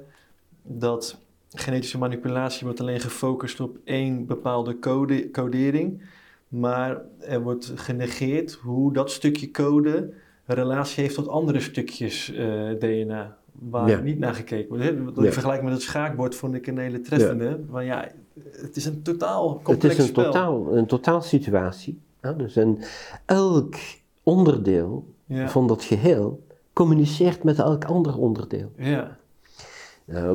dat 0.62 1.20
genetische 1.52 1.98
manipulatie 1.98 2.64
wordt 2.64 2.80
alleen 2.80 3.00
gefocust 3.00 3.60
op 3.60 3.78
één 3.84 4.26
bepaalde 4.26 4.78
code, 4.78 5.30
codering. 5.30 6.02
Maar 6.48 7.00
er 7.20 7.42
wordt 7.42 7.72
genegeerd 7.74 8.52
hoe 8.52 8.92
dat 8.92 9.10
stukje 9.10 9.50
code 9.50 10.12
relatie 10.46 11.02
heeft 11.02 11.14
tot 11.14 11.28
andere 11.28 11.60
stukjes 11.60 12.32
eh, 12.32 12.70
DNA. 12.78 13.38
Waar 13.52 13.88
Ja. 13.88 14.00
niet 14.00 14.18
naar 14.18 14.34
gekeken 14.34 14.68
wordt. 14.68 15.04
Wat 15.04 15.14
Ja. 15.16 15.22
Ik 15.26 15.32
vergelijk 15.32 15.62
met 15.62 15.72
het 15.72 15.82
schaakbord 15.82 16.34
vond 16.34 16.54
ik 16.54 16.66
een 16.66 16.78
hele 16.78 17.00
treffende. 17.00 17.60
Maar 17.70 17.84
ja, 17.84 18.08
het 18.52 18.76
is 18.76 18.84
een 18.84 19.02
totaal 19.02 19.52
Het 19.54 19.62
complex 19.62 19.94
is 19.94 20.00
een 20.00 20.06
spel. 20.06 20.24
totaal, 20.24 20.76
een 20.76 20.86
totaal 20.86 21.20
situatie. 21.22 21.98
Dus 22.36 22.56
en 22.56 22.78
elk 23.24 23.74
onderdeel 24.22 25.04
Ja. 25.26 25.48
van 25.48 25.66
dat 25.66 25.82
geheel 25.84 26.46
communiceert 26.72 27.42
met 27.44 27.58
elk 27.58 27.84
ander 27.84 28.18
onderdeel. 28.18 28.72
Ja. 28.76 29.18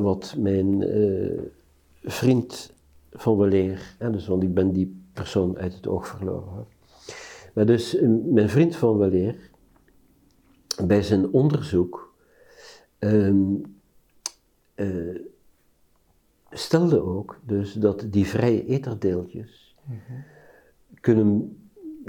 Wat 0.02 0.36
mijn 0.38 0.84
eh, 0.84 1.40
vriend 2.04 2.74
van 3.12 3.38
weleer, 3.38 3.96
dus 4.00 4.28
want 4.28 4.44
ik 4.44 4.54
ben 4.54 4.72
die 4.72 5.02
persoon 5.14 5.58
uit 5.58 5.74
het 5.74 5.88
oog 5.88 6.08
verloren. 6.08 6.66
Maar 7.54 7.66
dus 7.66 7.98
mijn 8.26 8.50
vriend 8.50 8.76
van 8.76 8.98
weleer, 8.98 9.36
bij 10.84 11.04
zijn 11.04 11.30
onderzoek, 11.32 12.14
ehm, 13.00 13.44
eh, 14.76 15.20
stelde 16.52 17.02
ook 17.04 17.40
dus 17.46 17.74
dat 17.74 18.06
die 18.10 18.26
vrije 18.26 18.66
etherdeeltjes 18.66 19.76
kunnen 21.02 21.60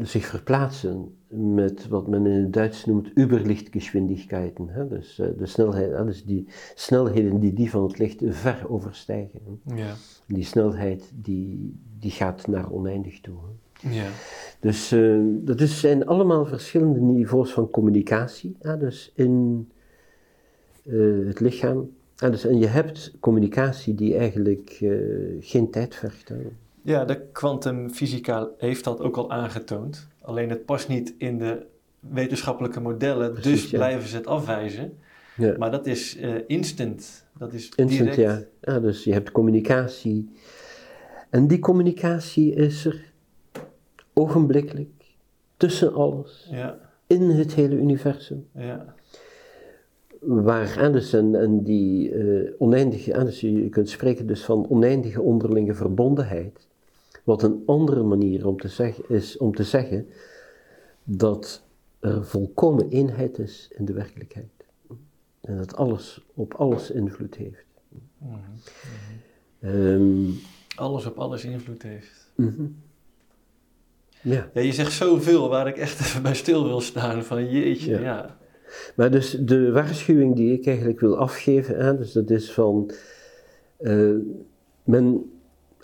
zich 0.02 0.26
verplaatsen 0.26 1.14
met 1.28 1.88
wat 1.88 2.06
men 2.06 2.26
in 2.26 2.40
het 2.42 2.52
Duits 2.52 2.84
noemt 2.84 3.18
Überlichtgeschwindigkeiten. 3.18 4.68
Hè? 4.68 4.88
Dus 4.88 5.18
eh, 5.18 5.28
de 5.38 5.46
snelheid, 5.46 6.06
dus 6.06 6.24
die 6.24 6.46
snelheden 6.74 7.40
die 7.40 7.52
die 7.52 7.70
van 7.70 7.82
het 7.82 7.98
licht 7.98 8.22
ver 8.26 8.64
overstijgen. 8.68 9.60
Ja. 9.74 9.94
Die 10.26 10.44
snelheid 10.44 11.12
die, 11.14 11.74
die 11.98 12.10
gaat 12.10 12.46
naar 12.46 12.70
oneindig 12.70 13.20
toe. 13.20 13.36
hè. 13.36 13.90
Ja. 13.90 14.08
Dus 14.60 14.92
eh, 14.92 15.18
dat 15.24 15.60
is, 15.60 15.80
zijn 15.80 16.06
allemaal 16.06 16.46
verschillende 16.46 17.00
niveaus 17.00 17.52
van 17.52 17.70
communicatie, 17.70 18.56
dus 18.78 19.12
in 19.14 19.68
eh, 20.84 21.26
het 21.26 21.40
lichaam. 21.40 21.90
dus, 22.16 22.46
en 22.46 22.58
je 22.58 22.66
hebt 22.66 23.14
communicatie 23.20 23.94
die 23.94 24.16
eigenlijk 24.16 24.84
geen 25.40 25.70
tijd 25.70 25.94
vergt. 25.94 26.28
hè. 26.28 26.36
Ja, 26.86 27.04
de 27.04 27.20
kwantumfysica 27.32 28.48
heeft 28.58 28.84
dat 28.84 29.00
ook 29.00 29.16
al 29.16 29.30
aangetoond. 29.30 30.08
Alleen 30.22 30.50
het 30.50 30.64
past 30.64 30.88
niet 30.88 31.14
in 31.18 31.38
de 31.38 31.66
wetenschappelijke 32.00 32.80
modellen, 32.80 33.32
Precies, 33.32 33.60
dus 33.62 33.70
ja. 33.70 33.76
blijven 33.76 34.08
ze 34.08 34.16
het 34.16 34.26
afwijzen. 34.26 34.98
Ja. 35.36 35.54
Maar 35.58 35.70
dat 35.70 35.86
is 35.86 36.16
eh, 36.16 36.34
instant. 36.46 37.24
Dat 37.38 37.52
is 37.52 37.64
Instant, 37.76 38.14
direct. 38.14 38.16
ja. 38.16 38.72
ja. 38.72 38.80
Dus 38.80 39.04
je 39.04 39.12
hebt 39.12 39.30
communicatie. 39.30 40.30
En 41.30 41.46
die 41.46 41.58
communicatie 41.58 42.54
is 42.54 42.84
er 42.84 43.12
ogenblikkelijk, 44.12 44.90
tussen 45.56 45.94
alles, 45.94 46.48
Ja, 46.50 46.78
in 47.06 47.22
het 47.22 47.54
hele 47.54 47.74
universum. 47.74 48.46
ja, 48.54 48.94
Waar 50.20 50.80
Anderson 50.80 51.34
en 51.34 51.62
die 51.62 52.12
eh, 52.12 52.52
oneindige, 52.58 53.16
Anderson, 53.16 53.52
je 53.62 53.68
kunt 53.68 53.88
spreken 53.88 54.26
dus 54.26 54.44
van 54.44 54.68
oneindige 54.68 55.20
onderlinge 55.22 55.74
verbondenheid. 55.74 56.68
Wat 57.26 57.42
een 57.42 57.62
andere 57.66 58.02
manier 58.02 58.46
om 58.46 58.60
te 58.60 58.68
zeggen, 58.68 59.04
is 59.08 59.36
om 59.36 59.54
te 59.54 59.64
zeggen 59.64 60.08
dat 61.04 61.62
er 62.00 62.24
volkomen 62.26 62.88
eenheid 62.88 63.38
is 63.38 63.70
in 63.76 63.84
de 63.84 63.92
werkelijkheid. 63.92 64.50
En 65.40 65.56
dat 65.56 65.76
alles 65.76 66.24
op 66.34 66.54
alles 66.54 66.90
invloed 66.90 67.34
heeft. 67.34 67.64
Mhm. 68.18 68.34
Ehm, 69.60 70.30
alles 70.76 71.06
op 71.06 71.18
alles 71.18 71.44
invloed 71.44 71.82
heeft. 71.82 72.30
mhm. 72.34 72.64
Ja, 74.22 74.50
Ja, 74.54 74.60
je 74.60 74.72
zegt 74.72 74.92
zoveel 74.92 75.48
waar 75.48 75.66
ik 75.68 75.76
echt 75.76 76.00
even 76.06 76.22
bij 76.22 76.34
stil 76.34 76.64
wil 76.64 76.80
staan. 76.80 77.24
Van 77.24 77.50
jeetje, 77.50 77.90
Ja. 77.90 78.00
ja. 78.00 78.36
Maar 78.96 79.10
dus 79.10 79.30
de 79.30 79.72
waarschuwing 79.72 80.36
die 80.36 80.52
ik 80.58 80.66
eigenlijk 80.66 81.00
wil 81.00 81.16
afgeven, 81.18 81.76
hè, 81.84 81.96
dus 81.96 82.12
dat 82.12 82.30
is 82.30 82.52
van, 82.52 82.90
eh, 83.76 84.14
men, 84.84 85.30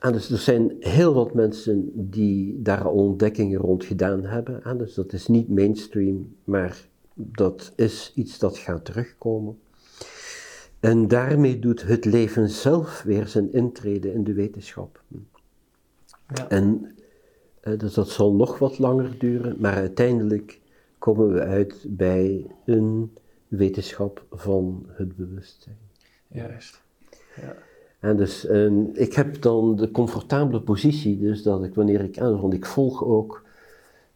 ah, 0.03 0.12
dus 0.12 0.31
er 0.31 0.39
zijn 0.39 0.77
heel 0.81 1.15
wat 1.15 1.35
mensen 1.35 1.91
die 1.95 2.62
daar 2.62 2.85
al 2.85 2.93
ontdekkingen 2.93 3.59
rond 3.59 3.85
gedaan 3.85 4.24
hebben, 4.24 4.61
hè, 4.62 4.77
dus 4.77 4.95
dat 4.95 5.12
is 5.12 5.27
niet 5.27 5.49
mainstream, 5.49 6.37
maar 6.45 6.89
dat 7.15 7.73
is 7.77 8.12
iets 8.15 8.39
dat 8.39 8.59
gaat 8.59 8.85
terugkomen. 8.85 9.59
En 10.81 11.09
daarmee 11.09 11.59
doet 11.59 11.83
het 11.83 12.05
leven 12.05 12.49
zelf 12.49 13.03
weer 13.03 13.27
zijn 13.27 13.53
intrede 13.53 14.12
in 14.12 14.24
de 14.24 14.33
wetenschap. 14.33 15.03
Ja. 16.35 16.49
En 16.49 16.97
uh, 17.65 17.79
dus 17.79 17.95
dat 17.95 18.09
zal 18.09 18.35
nog 18.35 18.59
wat 18.59 18.79
langer 18.79 19.19
duren, 19.19 19.57
maar 19.59 19.74
uiteindelijk 19.74 20.61
komen 20.99 21.33
we 21.33 21.41
uit 21.41 21.85
bij 21.89 22.47
een 22.65 23.12
wetenschap 23.49 24.27
van 24.31 24.87
het 24.89 25.16
bewustzijn. 25.16 25.79
Juist. 26.29 26.83
Ja. 27.37 27.57
En 28.03 28.16
dus 28.16 28.45
uh, 28.45 28.73
ik 28.93 29.12
heb 29.12 29.43
dan 29.43 29.77
de 29.77 29.91
comfortabele 29.91 30.61
positie, 30.61 31.19
dus 31.19 31.43
dat 31.43 31.65
ik 31.65 31.74
wanneer 31.74 32.01
ik 32.01 32.19
aan, 32.19 32.41
want 32.41 32.53
ik 32.53 32.66
volg 32.66 33.05
ook 33.05 33.45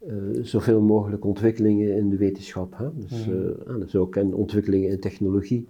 uh, 0.06 0.14
zoveel 0.42 0.80
mogelijk 0.80 1.24
ontwikkelingen 1.24 1.96
in 1.96 2.10
de 2.10 2.16
wetenschap, 2.16 2.78
hè? 2.78 2.88
Dus, 2.94 3.26
mm. 3.26 3.80
dus 3.80 3.96
ook 3.96 4.16
en 4.16 4.34
ontwikkelingen 4.34 4.90
in 4.90 5.00
technologie. 5.00 5.68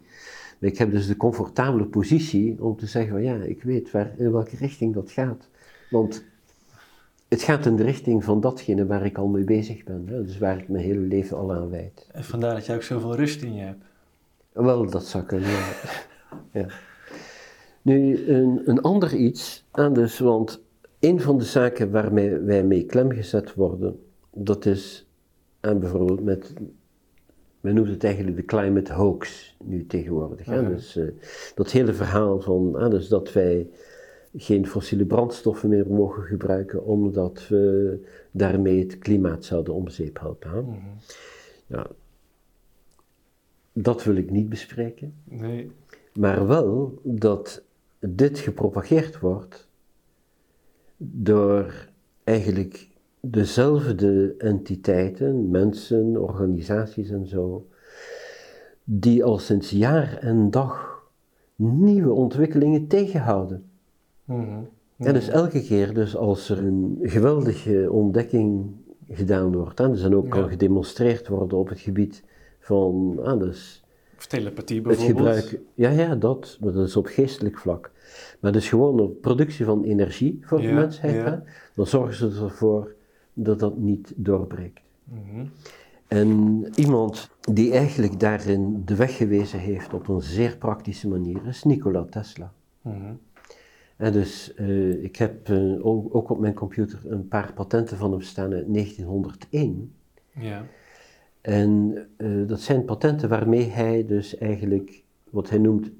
Maar 0.58 0.70
ik 0.70 0.78
heb 0.78 0.90
dus 0.90 1.06
de 1.06 1.16
comfortabele 1.16 1.84
positie 1.84 2.62
om 2.62 2.76
te 2.76 2.86
zeggen 2.86 3.12
van 3.12 3.22
ja, 3.22 3.34
ik 3.34 3.62
weet 3.62 3.90
waar, 3.90 4.14
in 4.16 4.32
welke 4.32 4.56
richting 4.56 4.94
dat 4.94 5.10
gaat. 5.10 5.48
Want 5.90 6.24
het 7.28 7.42
gaat 7.42 7.66
in 7.66 7.76
de 7.76 7.82
richting 7.82 8.24
van 8.24 8.40
datgene 8.40 8.86
waar 8.86 9.04
ik 9.04 9.18
al 9.18 9.26
mee 9.26 9.44
bezig 9.44 9.84
ben. 9.84 10.04
Hè? 10.06 10.24
Dus 10.24 10.38
waar 10.38 10.58
ik 10.58 10.68
mijn 10.68 10.84
hele 10.84 11.00
leven 11.00 11.36
al 11.36 11.52
aan 11.52 11.70
wijd. 11.70 12.08
En 12.12 12.24
vandaar 12.24 12.54
dat 12.54 12.66
jij 12.66 12.76
ook 12.76 12.82
zoveel 12.82 13.16
rust 13.16 13.42
in 13.42 13.54
je 13.54 13.62
hebt. 13.62 13.84
Wel, 14.52 14.90
dat 14.90 15.04
zou 15.04 15.24
kunnen, 15.24 15.48
ja. 15.48 15.72
ja. 16.60 16.66
Nu, 17.86 18.28
een, 18.28 18.62
een 18.64 18.80
ander 18.80 19.14
iets, 19.14 19.64
aan 19.70 19.92
dus, 19.92 20.18
want 20.18 20.62
een 21.00 21.20
van 21.20 21.38
de 21.38 21.44
zaken 21.44 21.90
waarmee 21.90 22.38
wij 22.38 22.64
mee 22.64 22.86
klemgezet 22.86 23.54
worden, 23.54 24.00
dat 24.32 24.66
is 24.66 25.06
aan 25.60 25.78
bijvoorbeeld 25.78 26.24
met, 26.24 26.52
men 27.60 27.74
noemt 27.74 27.88
het 27.88 28.04
eigenlijk 28.04 28.36
de 28.36 28.44
climate 28.44 28.92
hoax 28.92 29.56
nu 29.64 29.86
tegenwoordig. 29.86 30.46
Hè? 30.46 30.68
Dus, 30.68 30.96
uh, 30.96 31.10
dat 31.54 31.70
hele 31.70 31.92
verhaal 31.92 32.40
van, 32.40 32.74
ah, 32.76 32.90
dus 32.90 33.08
dat 33.08 33.32
wij 33.32 33.68
geen 34.36 34.66
fossiele 34.66 35.04
brandstoffen 35.04 35.68
meer 35.68 35.86
mogen 35.86 36.22
gebruiken, 36.22 36.84
omdat 36.84 37.48
we 37.48 37.98
daarmee 38.30 38.78
het 38.78 38.98
klimaat 38.98 39.44
zouden 39.44 39.74
om 39.74 39.88
zeep 39.88 40.20
helpen. 40.20 40.64
Mm 40.64 40.78
ja, 41.66 41.86
dat 43.72 44.04
wil 44.04 44.16
ik 44.16 44.30
niet 44.30 44.48
bespreken. 44.48 45.14
Nee. 45.24 45.70
Maar 46.14 46.46
wel 46.46 47.00
dat 47.02 47.64
dit 48.08 48.38
gepropageerd 48.38 49.18
wordt 49.18 49.68
door 50.96 51.88
eigenlijk 52.24 52.88
dezelfde 53.20 54.34
entiteiten, 54.38 55.50
mensen, 55.50 56.22
organisaties 56.22 57.10
en 57.10 57.26
zo, 57.26 57.66
die 58.84 59.24
al 59.24 59.38
sinds 59.38 59.70
jaar 59.70 60.18
en 60.18 60.50
dag 60.50 61.04
nieuwe 61.56 62.12
ontwikkelingen 62.12 62.86
tegenhouden. 62.86 63.64
Mm 64.24 64.68
En 64.96 65.12
dus 65.12 65.28
elke 65.28 65.62
keer 65.62 65.94
dus 65.94 66.16
als 66.16 66.48
er 66.48 66.58
een 66.58 66.98
geweldige 67.02 67.92
ontdekking 67.92 68.74
gedaan 69.08 69.56
wordt, 69.56 69.80
en 69.80 69.90
dus 69.90 70.02
dan 70.02 70.14
ook 70.14 70.28
kan 70.28 70.48
gedemonstreerd 70.48 71.28
worden 71.28 71.58
op 71.58 71.68
het 71.68 71.80
gebied 71.80 72.24
van, 72.58 73.18
ah, 73.22 73.38
dus 73.38 73.84
of 74.16 74.26
telepathie 74.26 74.80
bijvoorbeeld. 74.80 75.34
Het 75.34 75.44
gebruik, 75.44 75.64
ja, 75.74 75.90
ja, 75.90 76.14
dat, 76.14 76.58
maar 76.60 76.72
dat 76.72 76.86
is 76.86 76.96
op 76.96 77.06
geestelijk 77.06 77.58
vlak. 77.58 77.90
Maar 78.40 78.52
dus 78.52 78.68
gewoon 78.68 79.00
op 79.00 79.20
productie 79.20 79.64
van 79.64 79.84
energie 79.84 80.38
voor 80.42 80.60
de 80.60 80.72
mensheid, 80.72 81.40
dan 81.74 81.86
zorgen 81.86 82.14
ze 82.14 82.44
ervoor 82.44 82.94
dat 83.32 83.58
dat 83.58 83.76
niet 83.76 84.12
doorbreekt. 84.16 84.80
Mm 85.04 85.50
En 86.06 86.64
iemand 86.74 87.30
die 87.40 87.72
eigenlijk 87.72 88.20
daarin 88.20 88.82
de 88.84 88.96
weg 88.96 89.16
gewezen 89.16 89.58
heeft 89.58 89.94
op 89.94 90.08
een 90.08 90.22
zeer 90.22 90.56
praktische 90.56 91.08
manier 91.08 91.46
is 91.46 91.62
Nikola 91.62 92.04
Tesla. 92.04 92.52
Mm 92.82 93.18
en 93.96 94.12
dus 94.12 94.52
uh, 94.56 95.04
ik 95.04 95.16
heb 95.16 95.48
uh, 95.48 95.86
ook, 95.86 96.14
ook, 96.14 96.30
op 96.30 96.38
mijn 96.38 96.54
computer 96.54 97.00
een 97.04 97.28
paar 97.28 97.52
patenten 97.52 97.96
van 97.96 98.10
hem 98.10 98.20
staan 98.20 98.52
uit 98.52 98.74
1901. 98.74 99.92
Ja. 100.32 100.64
En 101.46 101.96
uh, 102.16 102.48
dat 102.48 102.60
zijn 102.60 102.84
patenten 102.84 103.28
waarmee 103.28 103.64
hij 103.64 104.06
dus 104.06 104.36
eigenlijk 104.36 105.02
wat 105.30 105.50
hij 105.50 105.58
noemt 105.58 105.90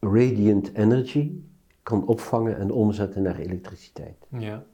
radiant 0.00 0.74
energy 0.74 1.32
kan 1.82 2.06
opvangen 2.06 2.58
en 2.58 2.70
omzetten 2.70 3.22
naar 3.22 3.38
elektriciteit. 3.38 4.26
Ja. 4.38 4.64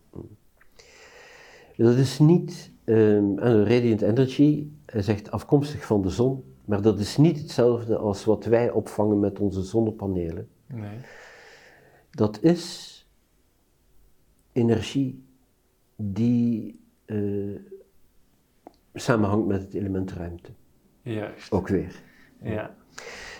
Dat 1.76 1.96
is 1.96 2.18
niet, 2.18 2.70
um, 2.84 3.38
radiant 3.38 4.02
energy, 4.02 4.66
hij 4.86 5.02
zegt 5.02 5.30
afkomstig 5.30 5.84
van 5.84 6.02
de 6.02 6.10
zon, 6.10 6.44
maar 6.64 6.82
dat 6.82 6.98
is 6.98 7.16
niet 7.16 7.38
hetzelfde 7.38 7.96
als 7.96 8.24
wat 8.24 8.44
wij 8.44 8.70
opvangen 8.70 9.20
met 9.20 9.40
onze 9.40 9.62
zonnepanelen. 9.62 10.48
Nee 10.66 10.98
dat 12.12 12.42
is 12.42 12.88
energie 14.52 15.24
die 15.96 16.80
uh, 17.06 17.58
samenhangt 18.94 19.46
met 19.46 19.60
het 19.60 19.74
element 19.74 20.12
ruimte. 20.12 20.50
Juist. 21.02 21.52
Ook 21.52 21.68
weer. 21.68 22.02
Ja. 22.42 22.74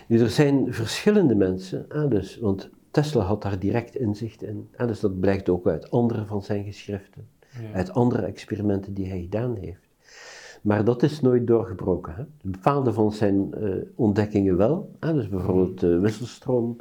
Nu, 0.07 0.19
er 0.19 0.29
zijn 0.29 0.73
verschillende 0.73 1.35
mensen, 1.35 1.85
ah, 1.89 2.09
dus, 2.09 2.37
want 2.37 2.69
Tesla 2.91 3.23
had 3.23 3.41
daar 3.41 3.59
direct 3.59 3.95
inzicht 3.95 4.43
in. 4.43 4.69
Ah, 4.77 4.87
dus 4.87 4.99
dat 4.99 5.19
blijkt 5.19 5.49
ook 5.49 5.67
uit 5.67 5.91
andere 5.91 6.25
van 6.25 6.43
zijn 6.43 6.63
geschriften, 6.63 7.27
uit 7.73 7.93
andere 7.93 8.25
experimenten 8.25 8.93
die 8.93 9.07
hij 9.07 9.21
gedaan 9.21 9.55
heeft. 9.55 9.81
Maar 10.61 10.83
dat 10.83 11.03
is 11.03 11.21
nooit 11.21 11.47
doorgebroken. 11.47 12.15
Hè? 12.15 12.23
Bepaalde 12.41 12.93
van 12.93 13.11
zijn 13.11 13.49
uh, 13.57 13.75
ontdekkingen 13.95 14.57
wel, 14.57 14.91
ah, 14.99 15.13
dus 15.13 15.29
bijvoorbeeld 15.29 15.79
de 15.79 15.99
wisselstroom 15.99 16.77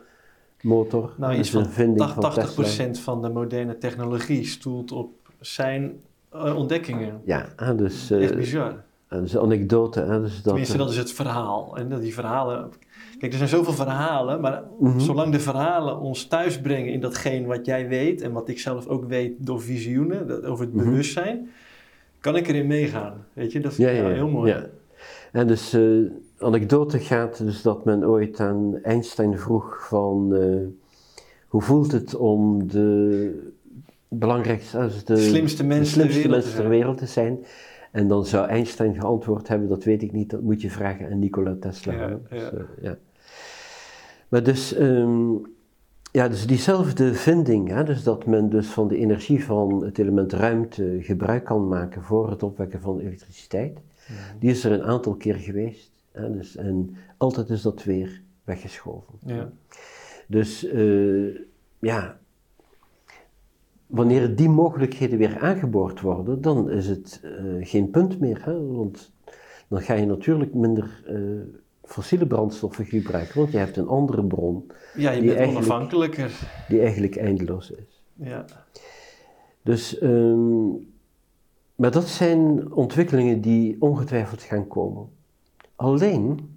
motor. 0.60 1.14
Nou, 1.16 1.34
iets 1.34 1.50
van 1.50 1.66
80%, 1.66 2.90
van 2.90 3.22
de 3.22 3.28
moderne 3.28 3.78
technologie 3.78 4.44
stoelt 4.44 4.92
op 4.92 5.12
zijn 5.40 6.00
uh, 6.34 6.56
ontdekkingen. 6.56 7.20
Ja, 7.24 7.48
dus... 7.76 8.10
Uh, 8.10 8.22
Echt 8.22 8.36
bizar. 8.36 8.82
Dus 9.08 9.36
anekdote. 9.36 10.06
Dus 10.06 10.34
dat, 10.34 10.42
Tenminste, 10.42 10.76
dat 10.76 10.90
is 10.90 10.96
het 10.96 11.12
verhaal. 11.12 11.76
En 11.76 12.00
die 12.00 12.14
verhalen... 12.14 12.70
Kijk, 13.18 13.32
er 13.32 13.38
zijn 13.38 13.50
zoveel 13.50 13.72
verhalen, 13.72 14.40
maar 14.40 14.62
mm 14.78 14.90
-hmm. 14.90 15.00
zolang 15.00 15.32
de 15.32 15.40
verhalen 15.40 16.00
ons 16.00 16.26
thuisbrengen 16.26 16.92
in 16.92 17.00
datgene 17.00 17.46
wat 17.46 17.66
jij 17.66 17.88
weet 17.88 18.22
en 18.22 18.32
wat 18.32 18.48
ik 18.48 18.58
zelf 18.58 18.86
ook 18.86 19.04
weet 19.04 19.32
door 19.38 19.62
visioenen, 19.62 20.44
over 20.44 20.64
het 20.64 20.74
mm 20.74 20.80
-hmm. 20.80 20.90
bewustzijn, 20.90 21.50
kan 22.20 22.36
ik 22.36 22.48
erin 22.48 22.66
meegaan. 22.66 23.26
Weet 23.32 23.52
je, 23.52 23.60
dat 23.60 23.72
is 23.72 23.78
ja, 23.78 23.88
ja, 23.88 24.08
heel 24.08 24.28
mooi. 24.28 24.52
Ja. 24.52 24.66
En 25.32 25.46
dus 25.46 25.74
uh, 25.74 26.10
anekdote 26.38 26.98
gaat 26.98 27.38
dus 27.38 27.62
dat 27.62 27.84
men 27.84 28.04
ooit 28.04 28.40
aan 28.40 28.78
Einstein 28.82 29.38
vroeg 29.38 29.86
van 29.88 30.34
uh, 30.34 30.56
hoe 31.48 31.62
voelt 31.62 31.92
het 31.92 32.14
om 32.16 32.68
de 32.68 33.52
belangrijkste, 34.18 34.78
als 34.78 35.04
de, 35.04 35.16
slimste 35.16 35.64
mensen, 35.64 35.98
de 35.98 36.02
slimste 36.02 36.28
mensen 36.28 36.54
ter 36.54 36.68
wereld 36.68 36.98
te 36.98 37.06
zijn. 37.06 37.44
En 37.92 38.08
dan 38.08 38.26
zou 38.26 38.48
Einstein 38.48 38.94
geantwoord 38.94 39.48
hebben, 39.48 39.68
dat 39.68 39.84
weet 39.84 40.02
ik 40.02 40.12
niet, 40.12 40.30
dat 40.30 40.42
moet 40.42 40.62
je 40.62 40.70
vragen 40.70 41.10
aan 41.10 41.18
Nikola 41.18 41.56
Tesla. 41.60 41.92
Ja, 41.92 42.18
dus, 42.28 42.40
ja. 42.40 42.52
Uh, 42.52 42.60
ja. 42.80 42.98
Maar 44.28 44.42
dus, 44.42 44.78
um, 44.78 45.42
ja, 46.12 46.28
dus 46.28 46.46
diezelfde 46.46 47.14
vinding, 47.14 47.68
hè, 47.68 47.84
dus 47.84 48.02
dat 48.02 48.26
men 48.26 48.48
dus 48.48 48.66
van 48.66 48.88
de 48.88 48.96
energie 48.96 49.44
van 49.44 49.84
het 49.84 49.98
element 49.98 50.32
ruimte 50.32 50.98
gebruik 51.00 51.44
kan 51.44 51.68
maken 51.68 52.02
voor 52.02 52.30
het 52.30 52.42
opwekken 52.42 52.80
van 52.80 53.00
elektriciteit, 53.00 53.74
mm 53.74 54.16
-hmm. 54.16 54.38
die 54.38 54.50
is 54.50 54.64
er 54.64 54.72
een 54.72 54.84
aantal 54.84 55.14
keer 55.14 55.34
geweest. 55.34 55.90
Hè, 56.12 56.32
dus, 56.32 56.56
en 56.56 56.96
altijd 57.16 57.50
is 57.50 57.62
dat 57.62 57.84
weer 57.84 58.22
weggeschoven. 58.44 59.14
Ja. 59.26 59.52
Dus 60.26 60.64
uh, 60.64 61.38
ja, 61.78 62.18
wanneer 63.92 64.36
die 64.36 64.48
mogelijkheden 64.48 65.18
weer 65.18 65.38
aangeboord 65.38 66.00
worden, 66.00 66.40
dan 66.40 66.70
is 66.70 66.86
het 66.86 67.20
uh, 67.24 67.66
geen 67.66 67.90
punt 67.90 68.20
meer. 68.20 68.44
Hè? 68.44 68.66
Want 68.66 69.12
dan 69.68 69.80
ga 69.80 69.94
je 69.94 70.06
natuurlijk 70.06 70.54
minder 70.54 71.02
uh, 71.08 71.40
fossiele 71.82 72.26
brandstoffen 72.26 72.84
gebruiken, 72.84 73.38
want 73.38 73.52
je 73.52 73.58
hebt 73.58 73.76
een 73.76 73.86
andere 73.88 74.24
bron. 74.24 74.70
Ja, 74.94 75.10
je 75.10 75.34
bent 75.34 75.50
onafhankelijker. 75.50 76.30
Die 76.68 76.80
eigenlijk 76.80 77.16
eindeloos 77.16 77.70
is. 77.70 78.02
Ja. 78.14 78.44
Dus, 79.62 80.02
um, 80.02 80.92
maar 81.74 81.90
dat 81.90 82.08
zijn 82.08 82.72
ontwikkelingen 82.72 83.40
die 83.40 83.76
ongetwijfeld 83.78 84.42
gaan 84.42 84.68
komen. 84.68 85.08
Alleen 85.76 86.56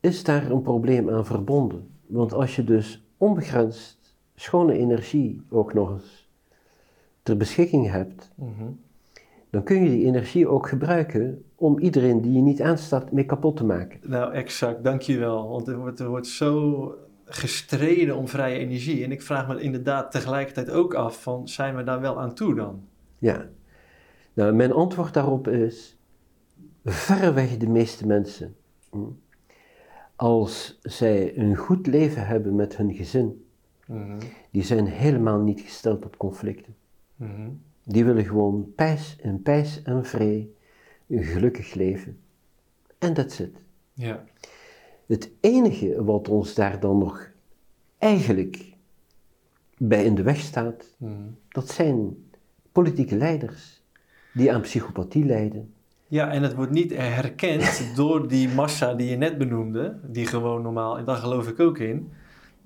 is 0.00 0.24
daar 0.24 0.50
een 0.50 0.62
probleem 0.62 1.10
aan 1.10 1.26
verbonden. 1.26 1.88
Want 2.06 2.32
als 2.32 2.56
je 2.56 2.64
dus 2.64 3.04
onbegrensd 3.16 3.99
schone 4.40 4.78
energie 4.78 5.42
ook 5.48 5.74
nog 5.74 5.90
eens 5.90 6.28
ter 7.22 7.36
beschikking 7.36 7.90
hebt, 7.90 8.30
mm 8.34 8.54
-hmm. 8.58 8.80
dan 9.50 9.62
kun 9.62 9.82
je 9.82 9.90
die 9.90 10.06
energie 10.06 10.48
ook 10.48 10.68
gebruiken 10.68 11.44
om 11.54 11.78
iedereen 11.78 12.20
die 12.20 12.32
je 12.32 12.40
niet 12.40 12.62
aanstaat 12.62 13.12
mee 13.12 13.24
kapot 13.24 13.56
te 13.56 13.64
maken. 13.64 14.00
Nou, 14.02 14.32
exact, 14.32 14.84
dankjewel. 14.84 15.48
Want 15.48 15.68
er 15.68 15.78
wordt, 15.78 16.00
er 16.00 16.08
wordt 16.08 16.26
zo 16.26 16.94
gestreden 17.24 18.16
om 18.16 18.28
vrije 18.28 18.58
energie. 18.58 19.04
En 19.04 19.12
ik 19.12 19.22
vraag 19.22 19.48
me 19.48 19.60
inderdaad 19.60 20.10
tegelijkertijd 20.10 20.70
ook 20.70 20.94
af 20.94 21.22
van, 21.22 21.48
zijn 21.48 21.76
we 21.76 21.82
daar 21.82 22.00
wel 22.00 22.20
aan 22.20 22.34
toe 22.34 22.54
dan? 22.54 22.84
Ja. 23.18 23.48
Nou, 24.32 24.52
mijn 24.52 24.72
antwoord 24.72 25.14
daarop 25.14 25.48
is, 25.48 25.98
verreweg 26.84 27.56
de 27.56 27.68
meeste 27.68 28.06
mensen, 28.06 28.56
hm, 28.90 28.98
als 30.16 30.78
zij 30.82 31.38
een 31.38 31.56
goed 31.56 31.86
leven 31.86 32.26
hebben 32.26 32.54
met 32.54 32.76
hun 32.76 32.94
gezin, 32.94 33.44
Mhm, 33.90 34.18
die 34.50 34.62
zijn 34.62 34.86
helemaal 34.86 35.38
niet 35.40 35.60
gesteld 35.60 36.04
op 36.04 36.16
conflicten. 36.16 36.74
mhm. 37.16 37.48
Die 37.84 38.04
willen 38.04 38.24
gewoon 38.24 38.72
pijs 38.74 39.16
en 39.22 39.42
pijs 39.42 39.82
en 39.82 40.04
vree, 40.04 40.54
een 41.06 41.24
gelukkig 41.24 41.74
leven. 41.74 42.18
En 42.98 43.14
that's 43.14 43.38
it. 43.38 43.56
Ja, 43.92 44.24
Het 45.06 45.30
enige 45.40 46.04
wat 46.04 46.28
ons 46.28 46.54
daar 46.54 46.80
dan 46.80 46.98
nog 46.98 47.30
eigenlijk 47.98 48.72
bij 49.78 50.04
in 50.04 50.14
de 50.14 50.22
weg 50.22 50.38
staat, 50.38 50.94
mhm. 50.96 51.12
dat 51.48 51.68
zijn 51.70 52.24
politieke 52.72 53.16
leiders 53.16 53.82
die 54.34 54.52
aan 54.52 54.60
psychopathie 54.60 55.24
lijden. 55.24 55.72
ja, 56.08 56.30
en 56.30 56.42
het 56.42 56.54
wordt 56.54 56.72
niet 56.72 56.96
herkend 56.96 57.92
door 57.96 58.28
die 58.28 58.48
massa 58.48 58.94
die 58.94 59.08
je 59.10 59.16
net 59.16 59.38
benoemde, 59.38 59.98
die 60.06 60.26
gewoon 60.26 60.62
normaal, 60.62 60.98
en 60.98 61.04
daar 61.04 61.16
geloof 61.16 61.48
ik 61.48 61.60
ook 61.60 61.78
in. 61.78 62.10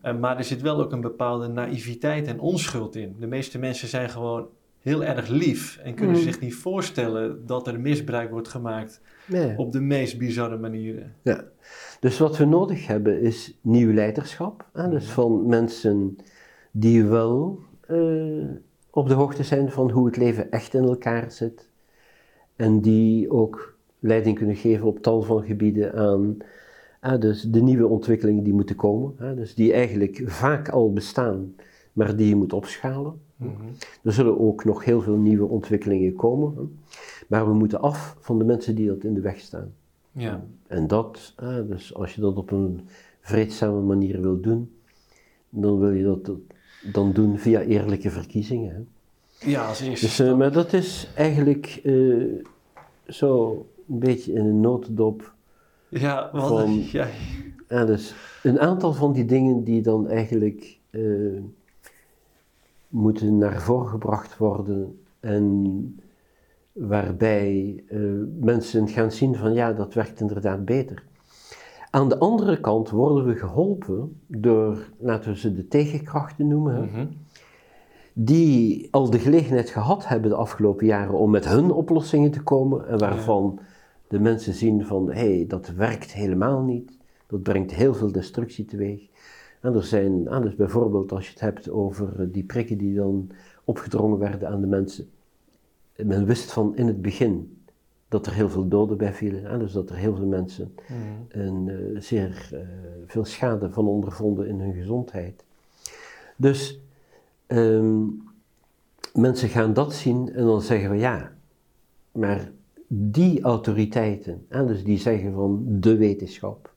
Eh, 0.04 0.18
maar 0.18 0.36
er 0.36 0.44
zit 0.44 0.60
wel 0.62 0.80
ook 0.80 0.92
een 0.92 1.00
bepaalde 1.00 1.48
naïviteit 1.48 2.26
en 2.26 2.40
onschuld 2.40 2.96
in. 2.96 3.16
De 3.18 3.26
meeste 3.26 3.58
mensen 3.58 3.88
zijn 3.88 4.10
gewoon 4.10 4.46
heel 4.80 5.04
erg 5.04 5.28
lief 5.28 5.76
en 5.82 5.94
kunnen 5.94 6.16
Mm. 6.16 6.22
zich 6.22 6.40
niet 6.40 6.54
voorstellen 6.54 7.46
dat 7.46 7.66
er 7.66 7.80
misbruik 7.80 8.30
wordt 8.30 8.48
gemaakt 8.48 9.00
Nee. 9.26 9.58
op 9.58 9.72
de 9.72 9.80
meest 9.80 10.18
bizarre 10.18 10.56
manieren. 10.58 11.14
Ja. 11.22 11.44
Dus 12.00 12.18
wat 12.18 12.36
we 12.36 12.44
nodig 12.44 12.86
hebben 12.86 13.20
is 13.20 13.58
nieuw 13.60 13.92
leiderschap. 13.92 14.68
Hè? 14.72 14.88
Dus 14.88 15.04
van 15.10 15.46
mensen 15.46 16.16
die 16.70 17.04
wel 17.04 17.58
eh, 17.86 18.44
op 18.90 19.08
de 19.08 19.14
hoogte 19.14 19.42
zijn 19.42 19.70
van 19.70 19.90
hoe 19.90 20.06
het 20.06 20.16
leven 20.16 20.50
echt 20.50 20.74
in 20.74 20.82
elkaar 20.84 21.30
zit. 21.32 21.68
En 22.56 22.80
die 22.80 23.30
ook 23.30 23.76
leiding 23.98 24.36
kunnen 24.36 24.56
geven 24.56 24.86
op 24.86 24.98
tal 25.02 25.22
van 25.22 25.44
gebieden 25.44 25.94
aan 25.94 26.36
dus 27.20 27.42
de 27.42 27.62
nieuwe 27.62 27.86
ontwikkelingen 27.86 28.44
die 28.44 28.52
moeten 28.52 28.76
komen. 28.76 29.36
Dus 29.36 29.54
die 29.54 29.72
eigenlijk 29.72 30.22
vaak 30.26 30.68
al 30.68 30.92
bestaan, 30.92 31.54
maar 31.92 32.16
die 32.16 32.28
je 32.28 32.36
moet 32.36 32.52
opschalen. 32.52 33.20
Mhm. 33.36 33.50
Er 34.02 34.12
zullen 34.12 34.40
ook 34.40 34.64
nog 34.64 34.84
heel 34.84 35.00
veel 35.00 35.16
nieuwe 35.16 35.46
ontwikkelingen 35.46 36.14
komen. 36.14 36.78
Maar 37.28 37.46
we 37.46 37.54
moeten 37.54 37.80
af 37.80 38.16
van 38.20 38.38
de 38.38 38.44
mensen 38.44 38.74
die 38.74 38.88
dat 38.88 39.04
in 39.04 39.14
de 39.14 39.20
weg 39.20 39.38
staan. 39.38 39.72
Ja, 40.12 40.44
En 40.66 40.86
dat, 40.86 41.34
dus 41.68 41.94
als 41.94 42.14
je 42.14 42.20
dat 42.20 42.36
op 42.36 42.50
een 42.50 42.80
vreedzame 43.20 43.80
manier 43.80 44.20
wil 44.20 44.40
doen, 44.40 44.70
dan 45.48 45.78
wil 45.78 45.90
je 45.90 46.04
dat 46.04 46.30
dan 46.92 47.12
doen 47.12 47.38
via 47.38 47.60
eerlijke 47.60 48.10
verkiezingen. 48.10 48.74
Hè? 48.74 48.82
ja 49.50 49.66
als 49.68 49.80
eerste 49.80 50.06
Dus, 50.06 50.18
eh, 50.18 50.36
maar 50.36 50.52
dat 50.52 50.72
is 50.72 51.08
eigenlijk 51.14 51.80
eh, 51.84 51.94
zo 53.06 53.52
een 53.88 53.98
beetje 53.98 54.32
in 54.32 54.44
een 54.44 54.60
notendop. 54.60 55.33
Ja, 56.00 56.30
wat, 56.32 56.48
van- 56.48 56.82
ja, 56.92 57.06
Ah, 57.68 57.86
dus 57.86 58.14
een 58.42 58.60
aantal 58.60 58.92
van 58.92 59.12
die 59.12 59.24
dingen 59.24 59.64
die 59.64 59.82
dan 59.82 60.08
eigenlijk 60.08 60.78
eh, 60.90 61.02
moeten 62.88 63.38
naar 63.38 63.60
voren 63.60 63.88
gebracht 63.88 64.36
worden 64.36 64.98
en 65.20 66.00
waarbij 66.72 67.82
eh, 67.88 68.00
mensen 68.40 68.88
gaan 68.88 69.12
zien 69.12 69.36
van 69.36 69.54
ja, 69.54 69.72
dat 69.72 69.94
werkt 69.94 70.20
inderdaad 70.20 70.64
beter. 70.64 71.02
Aan 71.90 72.08
de 72.08 72.18
andere 72.18 72.60
kant 72.60 72.90
worden 72.90 73.24
we 73.26 73.34
geholpen 73.34 74.20
door, 74.26 74.78
laten 74.98 75.30
we 75.30 75.38
ze 75.38 75.54
de 75.54 75.68
tegenkrachten 75.68 76.48
noemen, 76.48 76.82
mhm. 76.84 77.06
die 78.12 78.88
al 78.90 79.10
de 79.10 79.18
gelegenheid 79.18 79.70
gehad 79.70 80.08
hebben 80.08 80.30
de 80.30 80.36
afgelopen 80.36 80.86
jaren 80.86 81.14
om 81.14 81.30
met 81.30 81.48
hun 81.48 81.70
oplossingen 81.70 82.30
te 82.30 82.42
komen 82.42 82.88
en 82.88 82.98
waarvan 82.98 83.58
de 84.14 84.20
mensen 84.20 84.54
zien 84.54 84.86
van 84.86 85.10
hé, 85.12 85.34
hey, 85.36 85.44
dat 85.48 85.68
werkt 85.68 86.12
helemaal 86.12 86.62
niet, 86.62 86.98
dat 87.26 87.42
brengt 87.42 87.74
heel 87.74 87.94
veel 87.94 88.12
destructie 88.12 88.64
teweeg. 88.64 89.08
En 89.60 89.74
er 89.74 89.84
zijn, 89.84 90.28
ah, 90.28 90.42
dus 90.42 90.54
bijvoorbeeld 90.54 91.12
als 91.12 91.24
je 91.24 91.30
het 91.30 91.40
hebt 91.40 91.70
over 91.70 92.32
die 92.32 92.44
prikken 92.44 92.78
die 92.78 92.94
dan 92.94 93.30
opgedrongen 93.64 94.18
werden 94.18 94.48
aan 94.48 94.60
de 94.60 94.66
mensen. 94.66 95.08
Men 95.96 96.26
wist 96.26 96.52
van 96.52 96.76
in 96.76 96.86
het 96.86 97.02
begin 97.02 97.62
dat 98.08 98.26
er 98.26 98.32
heel 98.32 98.48
veel 98.48 98.68
doden 98.68 98.96
bij 98.96 99.12
vielen, 99.12 99.44
hè, 99.44 99.58
dus 99.58 99.72
dat 99.72 99.90
er 99.90 99.96
heel 99.96 100.16
veel 100.16 100.26
mensen 100.26 100.74
Mhm. 100.88 101.40
en 101.40 101.68
eh, 101.68 102.00
zeer 102.00 102.48
eh, 102.52 102.58
veel 103.06 103.24
schade 103.24 103.70
van 103.70 103.86
ondervonden 103.86 104.46
in 104.46 104.60
hun 104.60 104.74
gezondheid. 104.74 105.44
Dus 106.36 106.80
ehm, 107.46 108.02
mensen 109.14 109.48
gaan 109.48 109.72
dat 109.72 109.92
zien 109.94 110.32
en 110.32 110.44
dan 110.44 110.62
zeggen 110.62 110.90
we 110.90 110.96
ja, 110.96 111.32
maar 112.12 112.52
die 112.96 113.42
autoriteiten, 113.42 114.46
hè, 114.48 114.66
dus 114.66 114.84
die 114.84 114.98
zeggen 114.98 115.32
van 115.32 115.64
de 115.66 115.96
wetenschap, 115.96 116.72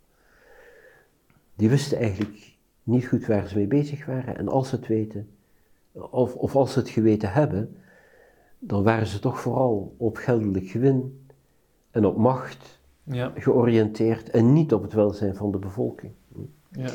die 1.55 1.69
wisten 1.69 1.97
eigenlijk 1.97 2.55
niet 2.83 3.05
goed 3.05 3.25
waar 3.25 3.47
ze 3.47 3.55
mee 3.55 3.67
bezig 3.67 4.05
waren. 4.05 4.37
En 4.37 4.47
als 4.47 4.69
ze 4.69 4.75
het 4.75 4.87
weten, 4.87 5.29
of, 5.91 6.35
of 6.35 6.55
als 6.55 6.73
ze 6.73 6.79
het 6.79 6.89
geweten 6.89 7.31
hebben, 7.31 7.75
dan 8.59 8.83
waren 8.83 9.07
ze 9.07 9.19
toch 9.19 9.39
vooral 9.39 9.95
op 9.97 10.17
geldelijk 10.17 10.67
gewin 10.67 11.25
en 11.91 12.05
op 12.05 12.17
macht 12.17 12.79
ja, 13.03 13.31
georiënteerd 13.35 14.29
en 14.29 14.53
niet 14.53 14.73
op 14.73 14.81
het 14.81 14.93
welzijn 14.93 15.35
van 15.35 15.51
de 15.51 15.57
bevolking. 15.57 16.11
ja, 16.71 16.89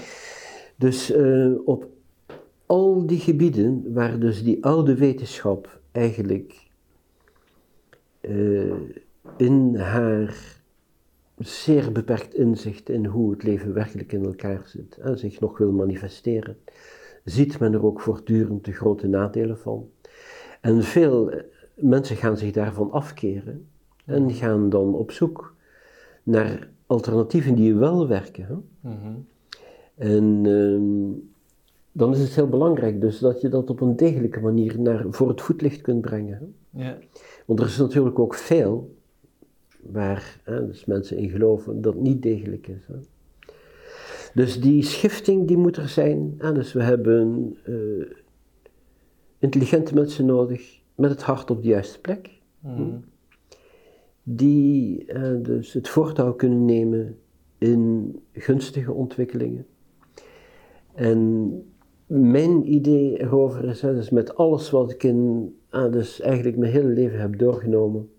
Dus 0.77 1.11
eh, 1.11 1.53
op 1.65 1.87
al 2.67 3.07
die 3.07 3.21
gebieden 3.21 3.93
waar 3.93 4.19
dus 4.19 4.43
die 4.43 4.65
oude 4.65 4.95
wetenschap 4.95 5.81
eigenlijk 5.93 6.71
eh, 8.21 8.73
in 9.37 9.77
haar 9.77 10.61
zeer 11.39 11.93
beperkt 11.93 12.35
inzicht 12.35 12.89
in 12.89 13.07
hoe 13.07 13.31
het 13.31 13.43
leven 13.43 13.75
werkelijk 13.75 14.13
in 14.13 14.25
elkaar 14.25 14.63
zit 14.67 14.97
en 14.97 15.19
zich 15.19 15.41
nog 15.41 15.59
wil 15.59 15.73
manifesteren, 15.73 16.57
ziet 17.25 17.59
men 17.59 17.73
er 17.73 17.85
ook 17.85 18.01
voortdurend 18.01 18.65
de 18.65 18.73
grote 18.73 19.09
nadelen 19.09 19.59
van. 19.59 19.89
En 20.61 20.83
veel 20.83 21.33
mensen 21.75 22.17
gaan 22.17 22.37
zich 22.37 22.53
daarvan 22.53 22.91
afkeren 22.91 23.67
en 24.05 24.31
gaan 24.31 24.69
dan 24.69 24.95
op 24.95 25.11
zoek 25.11 25.55
naar 26.23 26.69
alternatieven 26.87 27.55
die 27.55 27.75
wel 27.75 28.09
werken. 28.09 28.47
Hè? 28.47 28.91
mhm. 28.91 29.15
En 29.95 30.43
ehm, 30.47 31.21
dan 31.93 32.13
is 32.13 32.21
het 32.21 32.35
heel 32.35 32.49
belangrijk 32.49 33.01
dus 33.01 33.19
dat 33.19 33.41
je 33.41 33.49
dat 33.49 33.71
op 33.71 33.81
een 33.81 33.97
degelijke 33.97 34.41
manier 34.41 34.81
naar, 34.81 35.05
voor 35.11 35.29
het 35.29 35.41
voetlicht 35.41 35.81
kunt 35.81 36.01
brengen. 36.01 36.55
Hè? 36.71 36.95
Want 37.47 37.61
er 37.61 37.67
is 37.67 37.79
natuurlijk 37.79 38.19
ook 38.19 38.35
veel 38.35 38.95
waar 39.83 40.41
hè, 40.45 40.67
dus 40.67 40.85
mensen 40.85 41.17
in 41.17 41.31
geloven 41.31 41.81
dat 41.81 41.95
niet 41.95 42.23
degelijk 42.23 42.67
is. 42.67 42.87
Hè? 42.87 42.95
Dus 44.35 44.61
die 44.61 44.83
schifting 44.83 45.47
die 45.47 45.57
moet 45.57 45.77
er 45.77 45.89
zijn. 45.89 46.39
Dus 46.53 46.73
we 46.73 46.83
hebben 46.83 47.57
eh, 47.65 48.17
intelligente 49.39 49.95
mensen 49.95 50.27
nodig 50.27 50.81
met 50.95 51.11
het 51.11 51.23
hart 51.23 51.51
op 51.51 51.63
de 51.63 51.69
juiste 51.69 52.01
plek. 52.01 52.41
mhm. 52.61 52.97
die 54.23 55.05
eh, 55.05 55.43
dus 55.43 55.73
het 55.73 55.89
voortouw 55.89 56.33
kunnen 56.33 56.65
nemen 56.65 57.19
in 57.59 58.15
gunstige 58.33 58.93
ontwikkelingen. 58.93 59.67
En 60.95 61.51
mijn 62.07 62.73
idee 62.73 63.21
erover 63.21 63.65
is, 63.65 63.81
hè, 63.81 63.95
dus 63.95 64.11
met 64.11 64.35
alles 64.37 64.71
wat 64.71 64.91
ik 64.91 65.03
in, 65.03 65.55
ah, 65.71 65.93
dus 65.93 66.21
eigenlijk 66.21 66.57
mijn 66.57 66.73
hele 66.73 66.89
leven 66.89 67.21
heb 67.21 67.39
doorgenomen. 67.39 68.11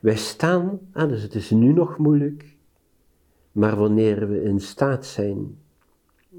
Wij 0.00 0.16
staan, 0.16 0.80
ah, 0.92 1.08
dus 1.08 1.22
het 1.22 1.34
is 1.34 1.50
nu 1.50 1.72
nog 1.72 1.98
moeilijk, 1.98 2.56
maar 3.52 3.76
wanneer 3.76 4.28
we 4.28 4.42
in 4.42 4.60
staat 4.60 5.06
zijn 5.06 5.58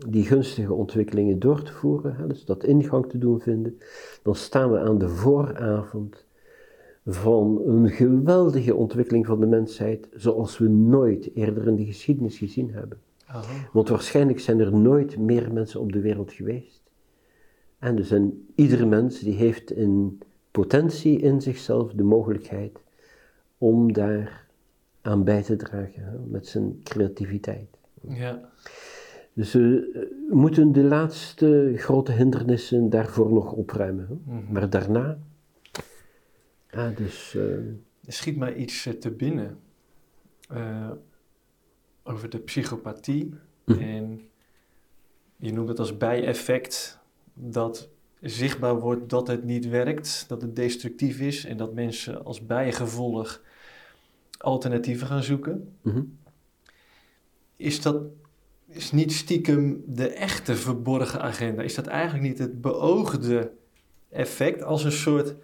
die 0.07 0.23
gunstige 0.23 0.73
ontwikkelingen 0.73 1.40
door 1.40 1.61
te 1.61 1.73
voeren, 1.73 2.30
dus 2.30 2.45
dat 2.45 2.64
ingang 2.64 3.10
te 3.10 3.18
doen 3.18 3.40
vinden, 3.40 3.77
dan 4.23 4.36
staan 4.36 4.72
we 4.72 4.80
aan 4.80 4.98
de 4.98 5.10
vooravond 5.10 6.26
van 7.06 7.61
een 7.65 7.90
geweldige 7.90 8.76
ontwikkeling 8.76 9.26
van 9.26 9.40
de 9.40 9.45
mensheid 9.45 10.10
zoals 10.14 10.57
we 10.57 10.68
nooit 10.68 11.36
eerder 11.36 11.68
in 11.68 11.76
de 11.76 11.86
geschiedenis 11.86 12.38
gezien 12.38 12.72
hebben. 12.72 12.99
Aha. 13.26 13.69
Want 13.73 13.90
waarschijnlijk 13.90 14.40
zijn 14.40 14.60
er 14.60 14.73
nooit 14.76 15.18
meer 15.18 15.53
mensen 15.53 15.80
op 15.80 15.91
de 15.91 15.99
wereld 15.99 16.31
geweest. 16.31 16.81
En 17.80 17.95
dus 17.95 18.11
en 18.11 18.48
iedere 18.56 18.86
mens 18.86 19.19
die 19.19 19.34
heeft 19.34 19.72
in 19.72 20.19
potentie 20.52 21.19
in 21.19 21.41
zichzelf 21.41 21.91
de 21.91 22.03
mogelijkheid 22.03 22.80
om 23.60 23.94
daar 23.94 24.48
aan 25.02 25.23
bij 25.23 25.44
te 25.44 25.56
dragen 25.56 26.03
hè, 26.03 26.18
met 26.18 26.48
zijn 26.48 26.84
creativiteit. 26.84 27.77
Ja, 28.07 28.49
Dus 29.34 29.53
we 29.53 29.91
eh, 29.94 30.34
moeten 30.36 30.72
de 30.72 30.84
laatste 30.84 31.73
grote 31.76 32.11
hindernissen 32.11 32.90
daarvoor 32.90 33.34
nog 33.34 33.52
opruimen. 33.52 34.07
Hè. 34.07 34.34
Mhm. 34.34 34.52
Maar 34.53 34.69
daarna 34.69 35.18
Ja, 36.72 36.90
dus... 36.90 37.34
Uh... 37.34 37.44
Er 38.06 38.15
schiet 38.15 38.38
mij 38.38 38.56
iets 38.56 38.86
uh, 38.86 38.94
te 38.94 39.11
binnen 39.11 39.60
uh, 40.52 40.91
over 42.03 42.30
de 42.30 42.40
psychopathie. 42.40 43.34
Hm. 43.65 43.72
En 43.72 44.22
je 45.36 45.53
noemt 45.53 45.68
het 45.68 45.80
als 45.80 45.98
bijeffect 45.98 46.99
dat 47.34 47.90
zichtbaar 48.22 48.80
wordt 48.80 49.10
dat 49.10 49.27
het 49.27 49.44
niet 49.44 49.69
werkt, 49.69 50.26
dat 50.27 50.41
het 50.41 50.56
destructief 50.56 51.19
is 51.19 51.45
en 51.45 51.57
dat 51.57 51.73
mensen 51.73 52.26
als 52.26 52.45
bijgevolg 52.45 53.41
alternatieven 54.40 55.07
gaan 55.07 55.24
zoeken. 55.24 55.78
Mhm. 55.82 56.02
Is 57.56 57.82
dat 57.82 58.02
is 58.70 58.91
niet 58.91 59.14
stiekem 59.14 59.84
de 59.86 60.10
echte 60.10 60.56
verborgen 60.56 61.22
agenda? 61.22 61.61
Is 61.61 61.76
dat 61.76 61.88
eigenlijk 61.88 62.24
niet 62.24 62.38
het 62.38 62.61
beoogde 62.61 63.52
effect 64.10 64.64
als 64.64 64.84
een 64.84 64.91
soort 64.91 65.36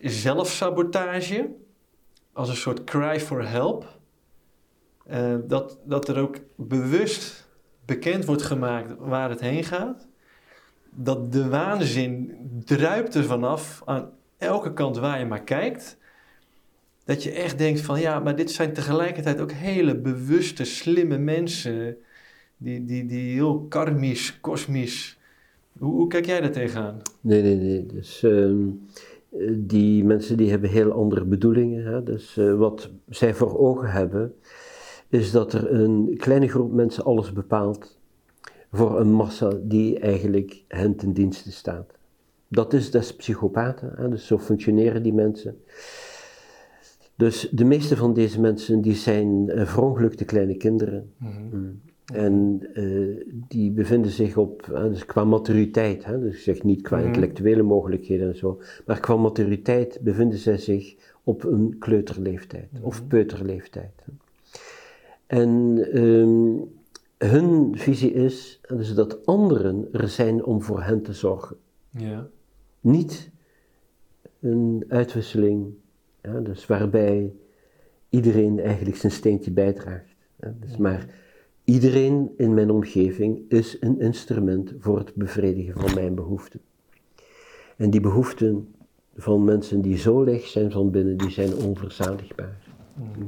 zelfsabotage, 0.00 1.50
als 2.32 2.48
een 2.48 2.56
soort 2.56 2.84
cry 2.84 3.20
for 3.20 3.48
help? 3.48 3.98
Uh, 5.10 5.36
dat, 5.46 5.78
dat 5.84 6.08
er 6.08 6.18
ook 6.18 6.36
bewust 6.56 7.48
bekend 7.84 8.24
wordt 8.24 8.42
gemaakt 8.42 8.94
waar 8.98 9.30
het 9.30 9.40
heen 9.40 9.64
gaat. 9.64 10.06
Dat 10.90 11.32
de 11.32 11.48
waanzin 11.48 12.36
druipt 12.64 13.14
er 13.14 13.24
vanaf 13.24 13.82
aan 13.84 14.10
elke 14.38 14.72
kant 14.72 14.96
waar 14.96 15.18
je 15.18 15.24
maar 15.24 15.42
kijkt. 15.42 15.96
Dat 17.08 17.22
je 17.22 17.30
echt 17.30 17.58
denkt 17.58 17.80
van 17.80 18.00
ja, 18.00 18.20
maar 18.20 18.36
dit 18.36 18.50
zijn 18.50 18.72
tegelijkertijd 18.72 19.40
ook 19.40 19.52
hele 19.52 19.96
bewuste, 19.96 20.64
slimme 20.64 21.18
mensen. 21.18 21.96
Die, 22.56 22.84
die, 22.84 23.06
die 23.06 23.32
heel 23.32 23.66
karmisch, 23.68 24.40
kosmisch. 24.40 25.18
Hoe, 25.78 25.92
hoe 25.92 26.06
kijk 26.06 26.26
jij 26.26 26.40
daar 26.40 26.50
tegenaan? 26.50 27.02
Nee, 27.20 27.42
nee, 27.42 27.56
nee. 27.56 27.86
Dus 27.86 28.22
uh, 28.22 28.66
die 29.52 30.04
mensen 30.04 30.36
die 30.36 30.50
hebben 30.50 30.70
heel 30.70 30.92
andere 30.92 31.24
bedoelingen. 31.24 31.84
Hè? 31.84 32.02
Dus 32.02 32.36
uh, 32.36 32.54
wat 32.54 32.90
zij 33.08 33.34
voor 33.34 33.58
ogen 33.58 33.90
hebben, 33.90 34.34
is 35.08 35.30
dat 35.30 35.52
er 35.52 35.72
een 35.72 36.14
kleine 36.16 36.48
groep 36.48 36.72
mensen 36.72 37.04
alles 37.04 37.32
bepaalt 37.32 37.98
voor 38.72 39.00
een 39.00 39.12
massa 39.12 39.52
die 39.62 39.98
eigenlijk 39.98 40.62
hen 40.68 40.96
ten 40.96 41.12
dienste 41.12 41.52
staat. 41.52 41.92
Dat 42.48 42.72
is 42.72 42.90
des 42.90 43.16
psychopaten, 43.16 43.92
hè? 43.96 44.08
dus 44.08 44.26
zo 44.26 44.38
functioneren 44.38 45.02
die 45.02 45.14
mensen. 45.14 45.60
Dus 47.18 47.48
de 47.50 47.64
meeste 47.64 47.96
van 47.96 48.14
deze 48.14 48.40
mensen 48.40 48.80
die 48.80 48.94
zijn 48.94 49.48
uh, 49.48 49.66
verongelukte 49.66 50.24
kleine 50.24 50.56
kinderen. 50.56 51.12
Mm 51.18 51.80
En 52.14 52.66
uh, 52.74 53.24
die 53.48 53.70
bevinden 53.70 54.10
zich 54.10 54.36
op, 54.36 54.66
uh, 54.72 54.82
dus 54.82 55.04
qua 55.06 55.24
maturiteit, 55.24 56.04
hè, 56.04 56.18
dus 56.20 56.34
ik 56.36 56.40
zeg 56.42 56.62
niet 56.62 56.82
qua 56.82 56.96
Mhm. 56.96 57.06
intellectuele 57.06 57.62
mogelijkheden 57.62 58.28
en 58.28 58.36
zo, 58.36 58.60
maar 58.86 59.00
qua 59.00 59.16
maturiteit 59.16 59.98
bevinden 60.02 60.38
zij 60.38 60.56
zich 60.58 60.94
op 61.24 61.44
een 61.44 61.76
kleuterleeftijd 61.78 62.68
of 62.80 62.98
Mhm. 63.00 63.08
peuterleeftijd. 63.08 63.92
hè. 64.04 64.12
En 65.26 65.78
ehm, 65.92 66.56
hun 67.30 67.78
visie 67.78 68.12
is 68.12 68.60
dus 68.76 68.94
dat 68.94 69.26
anderen 69.26 69.88
er 69.92 70.08
zijn 70.08 70.44
om 70.44 70.62
voor 70.62 70.82
hen 70.82 71.02
te 71.02 71.12
zorgen. 71.12 71.56
Ja. 71.90 72.28
Niet 72.80 73.30
een 74.40 74.84
uitwisseling, 74.88 75.66
ja, 76.32 76.40
dus 76.40 76.66
waarbij 76.66 77.32
iedereen 78.08 78.60
eigenlijk 78.60 78.96
zijn 78.96 79.12
steentje 79.12 79.50
bijdraagt. 79.50 80.16
Dus 80.60 80.76
maar 80.76 81.06
iedereen 81.64 82.30
in 82.36 82.54
mijn 82.54 82.70
omgeving 82.70 83.40
is 83.48 83.76
een 83.80 84.00
instrument 84.00 84.74
voor 84.78 84.98
het 84.98 85.14
bevredigen 85.14 85.80
van 85.80 85.94
mijn 85.94 86.14
behoeften. 86.14 86.60
En 87.76 87.90
die 87.90 88.00
behoeften 88.00 88.74
van 89.16 89.44
mensen 89.44 89.80
die 89.80 89.96
zo 89.96 90.22
leeg 90.22 90.46
zijn 90.46 90.70
van 90.70 90.90
binnen, 90.90 91.16
die 91.16 91.30
zijn 91.30 91.54
onverzadigbaar. 91.54 92.58
Mhm. 92.94 93.26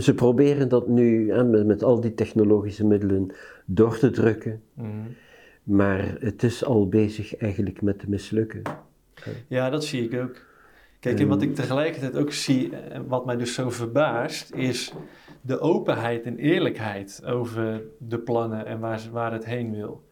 Ze 0.00 0.14
proberen 0.14 0.68
dat 0.68 0.88
nu 0.88 1.32
met, 1.44 1.66
met 1.66 1.82
al 1.82 2.00
die 2.00 2.14
technologische 2.14 2.86
middelen 2.86 3.30
door 3.64 3.98
te 3.98 4.10
drukken, 4.10 4.62
Mhm. 4.74 4.88
maar 5.62 6.16
het 6.20 6.42
is 6.42 6.64
al 6.64 6.88
bezig 6.88 7.36
eigenlijk 7.36 7.82
met 7.82 7.98
te 7.98 8.08
mislukken. 8.08 8.62
Ja, 9.48 9.70
dat 9.70 9.84
zie 9.84 10.04
ik 10.08 10.20
ook. 10.22 10.53
Kijk, 11.04 11.20
en 11.20 11.28
wat 11.28 11.42
ik 11.42 11.54
tegelijkertijd 11.54 12.16
ook 12.16 12.32
zie, 12.32 12.76
en 12.76 13.06
wat 13.08 13.26
mij 13.26 13.36
dus 13.36 13.54
zo 13.54 13.70
verbaast, 13.70 14.54
is 14.54 14.92
de 15.40 15.60
openheid 15.60 16.24
en 16.24 16.36
eerlijkheid 16.38 17.22
over 17.26 17.82
de 17.98 18.18
plannen 18.18 18.66
en 18.66 18.78
waar, 18.80 19.00
waar 19.12 19.32
het 19.32 19.44
heen 19.44 19.70
wil. 19.74 20.08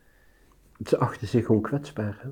Ze 0.85 0.99
achten 0.99 1.27
zich 1.29 1.49
onkwetsbaar. 1.49 2.19
Hè? 2.23 2.29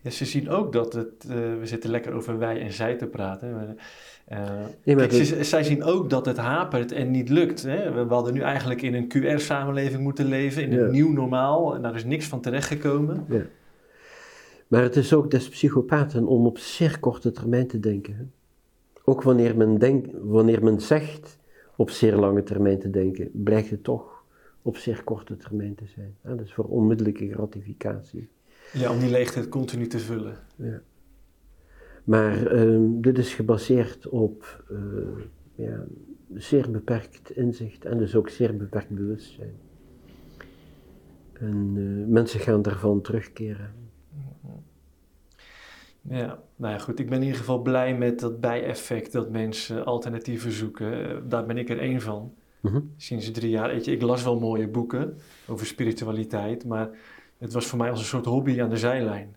Ja, 0.00 0.10
ze 0.10 0.24
zien 0.24 0.48
ook 0.48 0.72
dat 0.72 0.92
het, 0.92 1.24
eh, 1.28 1.34
we 1.36 1.60
zitten 1.62 1.90
lekker 1.90 2.12
over 2.12 2.38
wij 2.38 2.60
en 2.60 2.72
zij 2.72 2.96
te 2.96 3.06
praten. 3.06 3.52
maar, 3.54 3.68
eh, 4.24 4.38
Nee, 4.84 4.96
maar 4.96 5.06
kijk, 5.06 5.10
dat- 5.10 5.26
ze- 5.26 5.44
zij 5.44 5.62
zien 5.62 5.82
ook 5.82 6.10
dat 6.10 6.26
het 6.26 6.36
hapert 6.36 6.92
en 6.92 7.10
niet 7.10 7.28
lukt. 7.28 7.62
Hè? 7.62 7.92
We, 7.92 8.06
we 8.06 8.14
hadden 8.14 8.34
nu 8.34 8.40
eigenlijk 8.40 8.82
in 8.82 8.94
een 8.94 9.08
QR-samenleving 9.08 10.02
moeten 10.02 10.26
leven, 10.26 10.62
in 10.62 10.72
een 10.72 10.90
nieuw 10.90 11.12
normaal. 11.12 11.74
En 11.74 11.82
daar 11.82 11.94
is 11.94 12.04
niks 12.04 12.26
van 12.26 12.40
terechtgekomen. 12.40 13.24
Ja. 13.28 13.42
Maar 14.68 14.82
het 14.82 14.96
is 14.96 15.14
ook 15.14 15.30
des 15.30 15.48
psychopaten 15.48 16.26
om 16.26 16.46
op 16.46 16.58
zeer 16.58 17.00
korte 17.00 17.30
termijn 17.30 17.66
te 17.66 17.80
denken. 17.80 18.32
Ook 19.04 19.22
wanneer 19.22 19.56
men, 19.56 19.78
denkt, 19.78 20.08
wanneer 20.22 20.64
men 20.64 20.80
zegt 20.80 21.38
op 21.76 21.90
zeer 21.90 22.16
lange 22.16 22.42
termijn 22.42 22.78
te 22.78 22.90
denken, 22.90 23.30
blijkt 23.32 23.70
het 23.70 23.84
toch 23.84 24.24
op 24.62 24.76
zeer 24.76 25.04
korte 25.04 25.36
termijn 25.36 25.74
te 25.74 25.86
zijn. 25.86 26.16
Hè? 26.20 26.36
Dus 26.36 26.54
voor 26.54 26.64
onmiddellijke 26.64 27.32
gratificatie. 27.32 28.28
Ja, 28.72 28.92
om 28.92 28.98
die 28.98 29.10
leegte 29.10 29.48
continu 29.48 29.86
te 29.86 29.98
vullen. 29.98 30.36
Ja. 30.56 30.82
Maar 32.04 32.46
ehm, 32.46 33.00
dit 33.00 33.18
is 33.18 33.34
gebaseerd 33.34 34.08
op 34.08 34.64
eh, 34.70 34.76
ja, 35.54 35.84
zeer 36.34 36.70
beperkt 36.70 37.30
inzicht 37.30 37.84
en 37.84 37.98
dus 37.98 38.14
ook 38.16 38.28
zeer 38.28 38.56
beperkt 38.56 38.90
bewustzijn. 38.90 39.54
En 41.32 41.72
eh, 41.76 42.12
mensen 42.12 42.40
gaan 42.40 42.62
daarvan 42.62 43.00
terugkeren. 43.00 43.83
Ja, 46.08 46.38
nou 46.56 46.72
ja, 46.72 46.78
goed. 46.78 46.98
Ik 46.98 47.08
ben 47.08 47.16
in 47.18 47.22
ieder 47.24 47.38
geval 47.38 47.62
blij 47.62 47.94
met 47.96 48.20
dat 48.20 48.40
bijeffect 48.40 49.12
dat 49.12 49.30
mensen 49.30 49.84
alternatieven 49.84 50.52
zoeken. 50.52 51.08
Eh, 51.10 51.16
Daar 51.28 51.46
ben 51.46 51.58
ik 51.58 51.68
er 51.70 51.78
één 51.78 52.00
van. 52.00 52.34
Mhm. 52.60 52.80
Sinds 52.96 53.30
drie 53.30 53.50
jaar. 53.50 53.68
Weet 53.68 53.84
je, 53.84 53.92
ik 53.92 54.02
las 54.02 54.22
wel 54.24 54.38
mooie 54.40 54.68
boeken 54.68 55.18
over 55.48 55.66
spiritualiteit, 55.66 56.64
maar 56.64 56.88
het 57.38 57.52
was 57.52 57.66
voor 57.66 57.78
mij 57.78 57.90
als 57.90 57.98
een 57.98 58.04
soort 58.06 58.24
hobby 58.24 58.60
aan 58.62 58.68
de 58.68 58.76
zijlijn. 58.76 59.36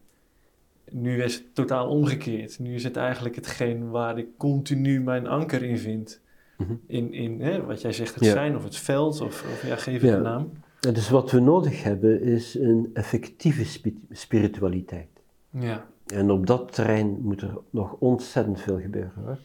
Nu 0.92 1.24
is 1.24 1.34
het 1.36 1.56
totaal 1.56 1.88
omgekeerd. 1.90 2.60
Nu 2.60 2.74
is 2.74 2.84
het 2.84 2.96
eigenlijk 2.98 3.36
hetgeen 3.36 3.90
waar 3.90 4.18
ik 4.18 4.28
continu 4.38 5.02
mijn 5.02 5.28
anker 5.28 5.64
in 5.64 5.78
vind. 5.78 6.22
Mhm. 6.58 6.74
In, 6.88 7.14
in 7.14 7.42
hè, 7.42 7.66
wat 7.66 7.82
jij 7.82 7.92
zegt, 7.94 8.16
het 8.16 8.24
Ja. 8.26 8.32
zijn 8.32 8.56
of 8.56 8.64
het 8.64 8.76
veld, 8.78 9.22
of, 9.22 9.44
of 9.52 9.66
ja, 9.68 9.76
geef 9.76 10.02
het 10.02 10.10
Ja. 10.10 10.16
een 10.18 10.22
naam. 10.24 10.52
En 10.82 10.94
dus 10.94 11.10
wat 11.10 11.32
we 11.32 11.40
nodig 11.40 11.84
hebben 11.84 12.22
is 12.22 12.56
een 12.60 12.90
effectieve 12.94 13.66
spi- 13.66 14.02
spiritualiteit. 14.12 15.08
Ja, 15.50 15.88
En 16.08 16.32
op 16.32 16.48
dat 16.48 16.74
terrein 16.74 17.18
moet 17.22 17.42
er 17.42 17.58
nog 17.70 17.96
ontzettend 18.00 18.62
veel 18.62 18.80
gebeuren 18.80 19.12
hoor. 19.26 19.38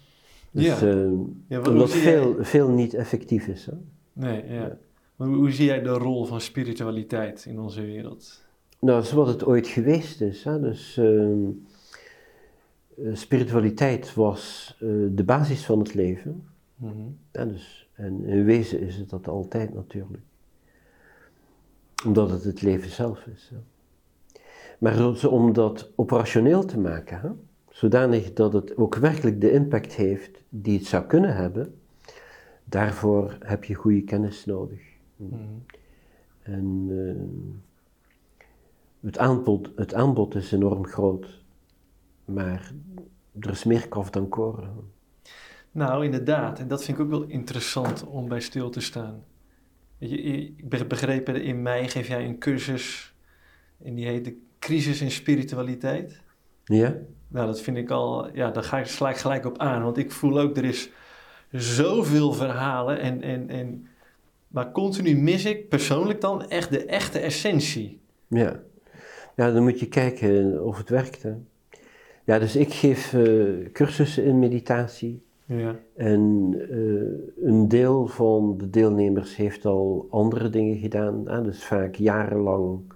Dus, 0.51 0.65
Ja. 0.65 0.79
hoe 0.79 1.69
omdat 1.69 1.93
jij- 1.93 2.01
veel, 2.03 2.37
veel 2.41 2.69
niet 2.69 2.95
effectief 2.95 3.47
is. 3.47 3.67
Hè? 3.67 3.73
Nee, 4.13 4.45
ja. 4.47 4.53
Ja. 4.55 4.79
Maar 5.17 5.29
hoe, 5.29 5.37
hoe 5.37 5.51
zie 5.51 5.65
jij 5.67 5.83
de 5.83 5.91
rol 5.91 6.25
van 6.25 6.41
spiritualiteit 6.41 7.45
in 7.49 7.61
onze 7.61 7.83
wereld? 7.85 8.45
Nou, 8.79 8.97
dat 8.99 9.07
is 9.07 9.13
wat 9.13 9.27
het 9.27 9.45
ooit 9.45 9.67
geweest 9.67 10.21
is. 10.21 10.45
Hè? 10.45 10.61
Dus 10.61 10.97
ehm, 10.97 11.39
eh, 12.97 13.15
spiritualiteit 13.15 14.15
was 14.15 14.75
eh, 14.81 14.89
de 15.11 15.25
basis 15.25 15.65
van 15.65 15.79
het 15.79 15.95
leven. 15.95 16.45
Mhm. 16.77 16.93
Ja, 17.33 17.45
dus, 17.45 17.89
en 17.95 18.25
in 18.25 18.45
wezen 18.45 18.81
is 18.81 18.97
het 18.97 19.11
dat 19.11 19.29
altijd 19.29 19.75
natuurlijk. 19.75 20.23
Omdat 22.05 22.31
het 22.31 22.45
het 22.45 22.63
leven 22.63 22.91
zelf 22.91 23.27
is. 23.27 23.51
Hè. 23.55 23.61
Maar 24.83 25.27
om 25.29 25.53
dat 25.53 25.91
operationeel 25.97 26.65
te 26.65 26.79
maken, 26.79 27.21
hè, 27.21 27.29
zodanig 27.71 28.33
dat 28.33 28.53
het 28.53 28.77
ook 28.77 28.95
werkelijk 28.95 29.41
de 29.41 29.53
impact 29.53 29.93
heeft 29.93 30.43
die 30.49 30.79
het 30.79 30.87
zou 30.87 31.05
kunnen 31.05 31.37
hebben, 31.37 31.75
daarvoor 32.65 33.37
heb 33.41 33.65
je 33.65 33.75
goede 33.75 34.03
kennis 34.03 34.45
nodig. 34.45 34.81
Mhm. 35.17 35.35
En 36.43 36.87
eh, 36.91 37.23
het, 39.01 39.19
aanbod, 39.19 39.71
het 39.77 39.95
aanbod 39.95 40.35
is 40.35 40.53
enorm 40.53 40.87
groot, 40.87 41.43
maar 42.25 42.73
er 43.41 43.51
is 43.51 43.65
meer 43.65 43.89
kaf 43.89 44.11
dan 44.11 44.29
koren. 44.29 44.91
Nou, 45.71 46.05
inderdaad. 46.05 46.59
En 46.59 46.69
dat 46.69 46.85
vind 46.85 46.99
ik 46.99 47.05
ook 47.05 47.11
wel 47.11 47.23
interessant 47.23 48.07
om 48.07 48.29
bij 48.29 48.41
stil 48.41 48.71
te 48.71 48.81
staan. 48.81 49.25
Ik 50.11 50.69
be- 50.69 50.85
begrepen, 50.85 51.43
in 51.43 51.63
mei 51.63 51.89
geef 51.89 52.09
jij 52.09 52.25
een 52.25 52.39
cursus 52.39 53.15
en 53.83 53.95
die 53.95 54.07
heet 54.07 54.25
de 54.25 54.41
Crisis 54.59 55.01
in 55.01 55.11
Spiritualiteit. 55.11 56.21
Ja? 56.65 56.97
Nou, 57.29 57.47
dat 57.47 57.61
vind 57.61 57.77
ik 57.77 57.91
al, 57.91 58.35
ja, 58.35 58.51
daar 58.51 58.63
ga 58.63 58.79
ik, 58.79 58.87
sla 58.87 59.11
ik 59.11 59.17
gelijk 59.17 59.45
op 59.45 59.59
aan. 59.59 59.83
Want 59.83 59.97
ik 59.97 60.13
voel 60.13 60.41
ook, 60.41 60.57
er 60.57 60.65
is 60.65 60.91
zoveel 61.51 62.33
verhalen 62.33 63.01
en, 63.01 63.23
en, 63.23 63.49
en, 63.49 63.87
maar 64.49 64.73
continu 64.73 65.17
mis 65.17 65.45
ik 65.45 65.69
persoonlijk 65.69 66.21
dan 66.21 66.49
echt 66.49 66.71
de 66.71 66.85
echte 66.85 67.19
essentie. 67.19 68.01
Ja. 68.29 68.61
Ja, 69.37 69.53
dan 69.53 69.63
moet 69.63 69.81
je 69.81 69.89
kijken 69.89 70.65
of 70.65 70.77
het 70.77 70.89
werkt. 70.89 71.23
Hè. 71.23 71.33
Ja, 72.25 72.39
dus 72.39 72.57
ik 72.57 72.73
geef 72.73 73.13
eh, 73.13 73.73
cursussen 73.73 74.25
in 74.25 74.39
meditatie. 74.39 75.23
Ja. 75.59 75.79
En 75.95 76.55
eh, 76.71 77.47
een 77.49 77.69
deel 77.69 78.07
van 78.07 78.59
de 78.59 78.71
deelnemers 78.71 79.37
heeft 79.37 79.65
al 79.65 80.07
andere 80.11 80.51
dingen 80.51 80.79
gedaan. 80.79 81.29
Hè? 81.29 81.43
Dus 81.43 81.65
vaak 81.65 81.95
jarenlang 81.95 82.93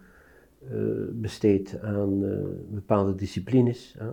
eh, 0.70 0.78
besteed 1.12 1.80
aan 1.80 2.24
eh, 2.24 2.38
bepaalde 2.68 3.14
disciplines. 3.14 3.94
Hè? 3.98 4.10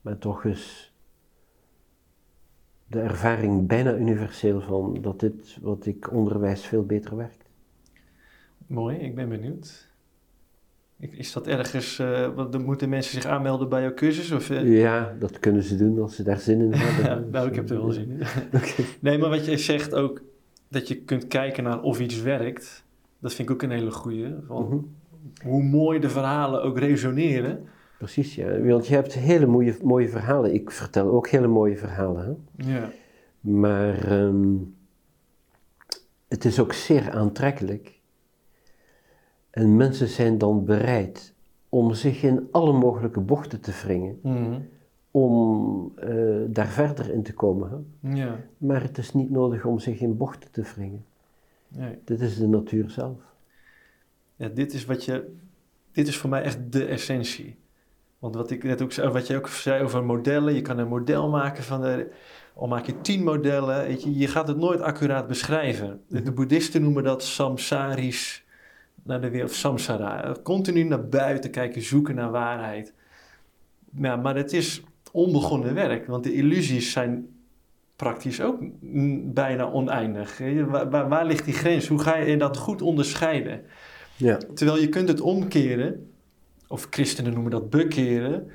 Maar 0.00 0.18
toch 0.18 0.44
is 0.44 0.94
de 2.86 3.00
ervaring 3.00 3.66
bijna 3.66 3.94
universeel 3.94 4.60
van 4.60 4.98
dat 5.00 5.20
dit 5.20 5.58
wat 5.62 5.86
ik 5.86 6.12
onderwijs 6.12 6.66
veel 6.66 6.86
beter 6.86 7.16
werkt. 7.16 7.48
Mooi, 8.66 8.96
ik 8.96 9.14
ben 9.14 9.28
benieuwd. 9.28 9.89
Is 11.00 11.32
dat 11.32 11.46
ergens, 11.46 11.98
eh, 11.98 12.28
want 12.34 12.52
dan 12.52 12.64
moeten 12.64 12.88
mensen 12.88 13.12
zich 13.22 13.30
aanmelden 13.30 13.68
bij 13.68 13.80
jouw 13.82 13.94
cursus? 13.94 14.30
Of, 14.30 14.50
eh? 14.50 14.78
Ja, 14.80 15.16
dat 15.18 15.38
kunnen 15.38 15.62
ze 15.62 15.76
doen 15.76 16.00
als 16.00 16.16
ze 16.16 16.22
daar 16.22 16.38
zin 16.38 16.60
in 16.60 16.72
hebben. 16.74 17.04
Ja, 17.04 17.24
nou, 17.30 17.48
ik 17.48 17.54
heb 17.54 17.70
er 17.70 17.80
wel 17.80 17.92
zin 17.92 18.10
in. 18.10 18.22
Nee, 19.00 19.18
maar 19.18 19.30
wat 19.30 19.46
je 19.46 19.56
zegt 19.56 19.94
ook, 19.94 20.22
dat 20.68 20.88
je 20.88 20.96
kunt 20.96 21.26
kijken 21.26 21.64
naar 21.64 21.82
of 21.82 22.00
iets 22.00 22.22
werkt, 22.22 22.84
dat 23.18 23.34
vind 23.34 23.48
ik 23.48 23.54
ook 23.54 23.62
een 23.62 23.70
hele 23.70 23.90
goeie. 23.90 24.26
Van 24.46 24.64
Mhm. 24.64 24.78
Hoe 25.48 25.62
mooi 25.62 25.98
de 25.98 26.08
verhalen 26.10 26.62
ook 26.62 26.78
resoneren. 26.78 27.64
Precies, 27.98 28.34
ja. 28.34 28.60
Want 28.60 28.86
je 28.86 28.94
hebt 28.94 29.14
hele 29.14 29.46
mooie, 29.46 29.76
mooie 29.82 30.08
verhalen. 30.08 30.54
Ik 30.54 30.70
vertel 30.70 31.10
ook 31.10 31.28
hele 31.28 31.46
mooie 31.46 31.76
verhalen. 31.76 32.38
Hè? 32.56 32.72
Ja. 32.72 32.90
Maar 33.40 34.04
ehm, 34.04 34.56
het 36.28 36.44
is 36.44 36.60
ook 36.60 36.72
zeer 36.72 37.10
aantrekkelijk. 37.10 37.99
En 39.50 39.76
mensen 39.76 40.08
zijn 40.08 40.38
dan 40.38 40.64
bereid 40.64 41.34
om 41.68 41.94
zich 41.94 42.22
in 42.22 42.48
alle 42.50 42.72
mogelijke 42.72 43.20
bochten 43.20 43.60
te 43.60 43.72
wringen. 43.84 44.18
Mhm. 44.22 44.60
Om 45.10 45.92
eh, 45.96 46.40
daar 46.46 46.68
verder 46.68 47.10
in 47.10 47.22
te 47.22 47.32
komen. 47.32 47.86
Hè? 48.00 48.14
Ja. 48.14 48.40
Maar 48.58 48.82
het 48.82 48.98
is 48.98 49.12
niet 49.12 49.30
nodig 49.30 49.64
om 49.64 49.78
zich 49.78 50.00
in 50.00 50.16
bochten 50.16 50.50
te 50.50 50.62
wringen. 50.74 51.04
Nee. 51.68 51.98
Dit 52.04 52.20
is 52.20 52.38
de 52.38 52.46
natuur 52.46 52.90
zelf. 52.90 53.18
Ja, 54.36 54.48
dit 54.48 54.72
is 54.72 54.84
wat 54.84 55.04
je, 55.04 55.34
dit 55.92 56.08
is 56.08 56.16
voor 56.16 56.30
mij 56.30 56.42
echt 56.42 56.72
de 56.72 56.84
essentie. 56.84 57.58
Want 58.18 58.34
wat 58.34 58.50
ik 58.50 58.62
net 58.62 58.82
ook 58.82 58.92
zei, 58.92 59.08
wat 59.08 59.26
je 59.26 59.36
ook 59.36 59.48
zei 59.48 59.82
over 59.82 60.04
modellen, 60.04 60.54
je 60.54 60.62
kan 60.62 60.78
een 60.78 60.88
model 60.88 61.28
maken 61.28 61.62
van 61.62 61.80
de, 61.80 62.10
al 62.54 62.68
maak 62.68 62.86
je 62.86 63.00
tien 63.00 63.24
modellen, 63.24 63.86
weet 63.86 64.02
je, 64.02 64.18
je 64.18 64.26
gaat 64.26 64.48
het 64.48 64.56
nooit 64.56 64.80
accuraat 64.80 65.26
beschrijven. 65.26 66.00
De, 66.08 66.22
de 66.22 66.32
boeddhisten 66.32 66.82
noemen 66.82 67.04
dat 67.04 67.22
samsarisch, 67.22 68.44
naar 69.10 69.20
de 69.20 69.30
wereld, 69.30 69.52
samsara. 69.52 70.34
Continu 70.42 70.82
naar 70.82 71.08
buiten 71.08 71.50
kijken, 71.50 71.82
zoeken 71.82 72.14
naar 72.14 72.30
waarheid. 72.30 72.94
Ja, 73.96 74.16
maar 74.16 74.36
het 74.36 74.52
is 74.52 74.82
onbegonnen 75.12 75.74
werk, 75.74 76.06
want 76.06 76.24
de 76.24 76.32
illusies 76.32 76.92
zijn 76.92 77.28
praktisch 77.96 78.40
ook 78.40 78.58
bijna 79.34 79.70
oneindig. 79.70 80.38
hè. 80.38 80.64
Waar, 80.64 80.90
waar, 80.90 81.08
waar 81.08 81.26
ligt 81.26 81.44
die 81.44 81.54
grens? 81.54 81.88
Hoe 81.88 81.98
ga 81.98 82.16
je 82.16 82.36
dat 82.36 82.56
goed 82.56 82.82
onderscheiden? 82.82 83.62
Ja. 84.16 84.36
Terwijl 84.54 84.78
je 84.78 84.88
kunt 84.88 85.08
het 85.08 85.20
omkeren, 85.20 86.10
of 86.68 86.86
christenen 86.90 87.32
noemen 87.32 87.50
dat 87.50 87.70
bekeren, 87.70 88.50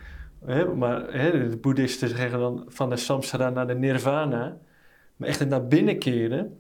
hè, 0.45 0.73
maar 0.73 1.13
hè, 1.13 1.49
de 1.49 1.57
boeddhisten 1.57 2.09
zeggen 2.09 2.39
dan 2.39 2.63
van 2.67 2.89
de 2.89 2.97
samsara 2.97 3.49
naar 3.49 3.67
de 3.67 3.75
nirvana, 3.75 4.57
maar 5.15 5.29
echt 5.29 5.39
het 5.39 5.49
naar 5.49 5.67
binnen 5.67 5.99
keren 5.99 6.59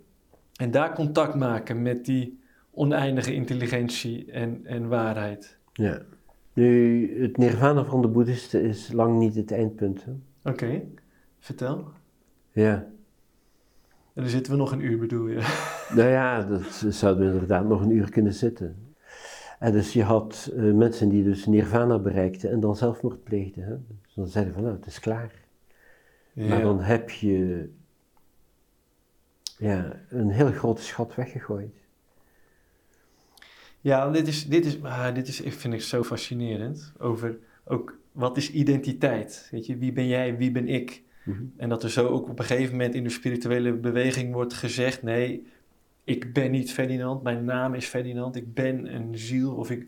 en 0.55 0.71
daar 0.71 0.93
contact 0.93 1.35
maken 1.35 1.81
met 1.81 2.05
die 2.05 2.43
oneindige 2.75 3.33
intelligentie 3.33 4.31
en, 4.31 4.61
en 4.65 4.87
waarheid. 4.87 5.57
ja. 5.73 6.01
Nu, 6.53 7.21
het 7.21 7.37
nirvana 7.37 7.85
van 7.85 8.01
de 8.01 8.07
boeddhisten 8.07 8.61
is 8.63 8.91
lang 8.91 9.19
niet 9.19 9.35
het 9.35 9.51
eindpunt. 9.51 10.05
Oké, 10.43 10.81
vertel. 11.39 11.87
Ja. 12.51 12.73
En 14.13 14.21
dan 14.21 14.29
zitten 14.29 14.51
we 14.51 14.57
nog 14.57 14.71
een 14.71 14.79
uur, 14.85 14.99
bedoel 14.99 15.27
je? 15.27 15.63
Nou 15.95 16.09
ja, 16.09 16.43
dat 16.43 16.85
zouden 16.89 17.27
we 17.27 17.33
inderdaad 17.33 17.67
nog 17.67 17.81
een 17.81 17.91
uur 17.91 18.09
kunnen 18.09 18.33
zitten. 18.33 18.93
En 19.59 19.71
dus 19.71 19.93
je 19.93 20.03
had 20.03 20.51
eh, 20.55 20.63
mensen 20.63 21.09
die 21.09 21.23
dus 21.23 21.45
nirvana 21.45 21.99
bereikten 21.99 22.51
en 22.51 22.59
dan 22.59 22.75
zelfmoord 22.75 23.23
pleegden. 23.23 23.63
Hè? 23.63 23.75
Dus 24.03 24.13
dan 24.13 24.27
zeiden 24.27 24.53
van 24.53 24.63
nou, 24.63 24.75
het 24.75 24.85
is 24.85 24.99
klaar. 24.99 25.31
Maar 26.33 26.61
dan 26.61 26.79
heb 26.79 27.09
je 27.09 27.69
ja, 29.57 30.01
een 30.09 30.29
hele 30.29 30.51
grote 30.51 30.81
schat 30.81 31.15
weggegooid. 31.15 31.84
Ja, 33.85 34.09
dit 34.09 34.27
is, 34.27 34.47
dit 34.47 34.65
is, 34.65 34.83
ah, 34.83 35.13
dit 35.13 35.27
is, 35.27 35.41
ik 35.41 35.53
vind 35.53 35.73
ik 35.73 35.81
zo 35.81 36.03
fascinerend. 36.03 36.93
Over 36.97 37.37
ook, 37.65 37.97
wat 38.11 38.37
is 38.37 38.51
identiteit? 38.51 39.47
Weet 39.51 39.65
je, 39.65 39.77
wie 39.77 39.91
ben 39.91 40.07
jij, 40.07 40.37
wie 40.37 40.51
ben 40.51 40.67
ik? 40.67 41.03
Mhm. 41.23 41.43
En 41.57 41.69
dat 41.69 41.83
er 41.83 41.89
zo 41.89 42.07
ook 42.07 42.29
op 42.29 42.39
een 42.39 42.45
gegeven 42.45 42.71
moment 42.71 42.95
in 42.95 43.03
de 43.03 43.09
spirituele 43.09 43.73
beweging 43.73 44.33
wordt 44.33 44.53
gezegd: 44.53 45.03
nee, 45.03 45.45
ik 46.03 46.33
ben 46.33 46.51
niet 46.51 46.71
Ferdinand, 46.73 47.23
mijn 47.23 47.45
naam 47.45 47.73
is 47.73 47.85
Ferdinand, 47.85 48.35
ik 48.35 48.53
ben 48.53 48.95
een 48.95 49.17
ziel. 49.17 49.53
Of 49.53 49.71
ik... 49.71 49.87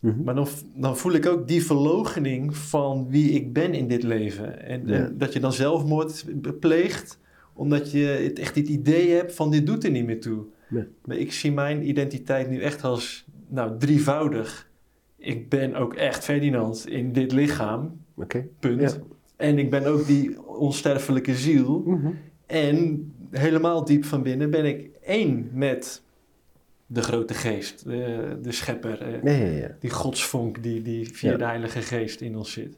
Mhm. 0.00 0.22
Maar 0.22 0.34
dan, 0.34 0.46
dan 0.74 0.96
voel 0.96 1.12
ik 1.12 1.26
ook 1.26 1.48
die 1.48 1.64
verloochening 1.64 2.56
van 2.56 3.06
wie 3.08 3.30
ik 3.30 3.52
ben 3.52 3.74
in 3.74 3.88
dit 3.88 4.02
leven. 4.02 4.62
En, 4.62 4.86
Ja. 4.86 4.94
en 4.94 5.18
dat 5.18 5.32
je 5.32 5.40
dan 5.40 5.52
zelfmoord 5.52 6.24
pleegt, 6.60 7.18
omdat 7.54 7.90
je 7.90 8.06
het 8.06 8.38
echt 8.38 8.54
het 8.54 8.68
idee 8.68 9.10
hebt 9.10 9.34
van 9.34 9.50
dit 9.50 9.66
doet 9.66 9.84
er 9.84 9.90
niet 9.90 10.06
meer 10.06 10.20
toe. 10.20 10.44
Maar 11.04 11.16
ik 11.16 11.32
zie 11.32 11.52
mijn 11.52 11.88
identiteit 11.88 12.50
nu 12.50 12.60
echt 12.60 12.84
als 12.84 13.26
nou, 13.48 13.78
drievoudig. 13.78 14.70
Ik 15.16 15.48
ben 15.48 15.74
ook 15.74 15.94
echt 15.94 16.24
Ferdinand 16.24 16.88
in 16.88 17.12
dit 17.12 17.32
lichaam, 17.32 18.00
Oké. 18.14 18.46
punt. 18.60 18.80
Ja. 18.80 18.92
En 19.36 19.58
ik 19.58 19.70
ben 19.70 19.86
ook 19.86 20.06
die 20.06 20.42
onsterfelijke 20.46 21.34
ziel. 21.34 21.82
Mhm. 21.86 22.10
En 22.46 23.12
helemaal 23.30 23.84
diep 23.84 24.04
van 24.04 24.22
binnen 24.22 24.50
ben 24.50 24.64
ik 24.64 24.90
één 25.02 25.50
met 25.52 26.02
de 26.86 27.02
grote 27.02 27.34
geest, 27.34 27.84
de, 27.84 28.38
de 28.42 28.52
schepper, 28.52 29.02
eh, 29.02 29.22
Ja, 29.22 29.44
ja, 29.46 29.58
ja. 29.58 29.76
die 29.80 29.90
godsvonk 29.90 30.62
die, 30.62 30.82
die 30.82 31.12
via 31.12 31.36
de 31.36 31.44
Heilige 31.44 31.80
Geest 31.82 32.20
in 32.20 32.36
ons 32.36 32.52
zit. 32.52 32.76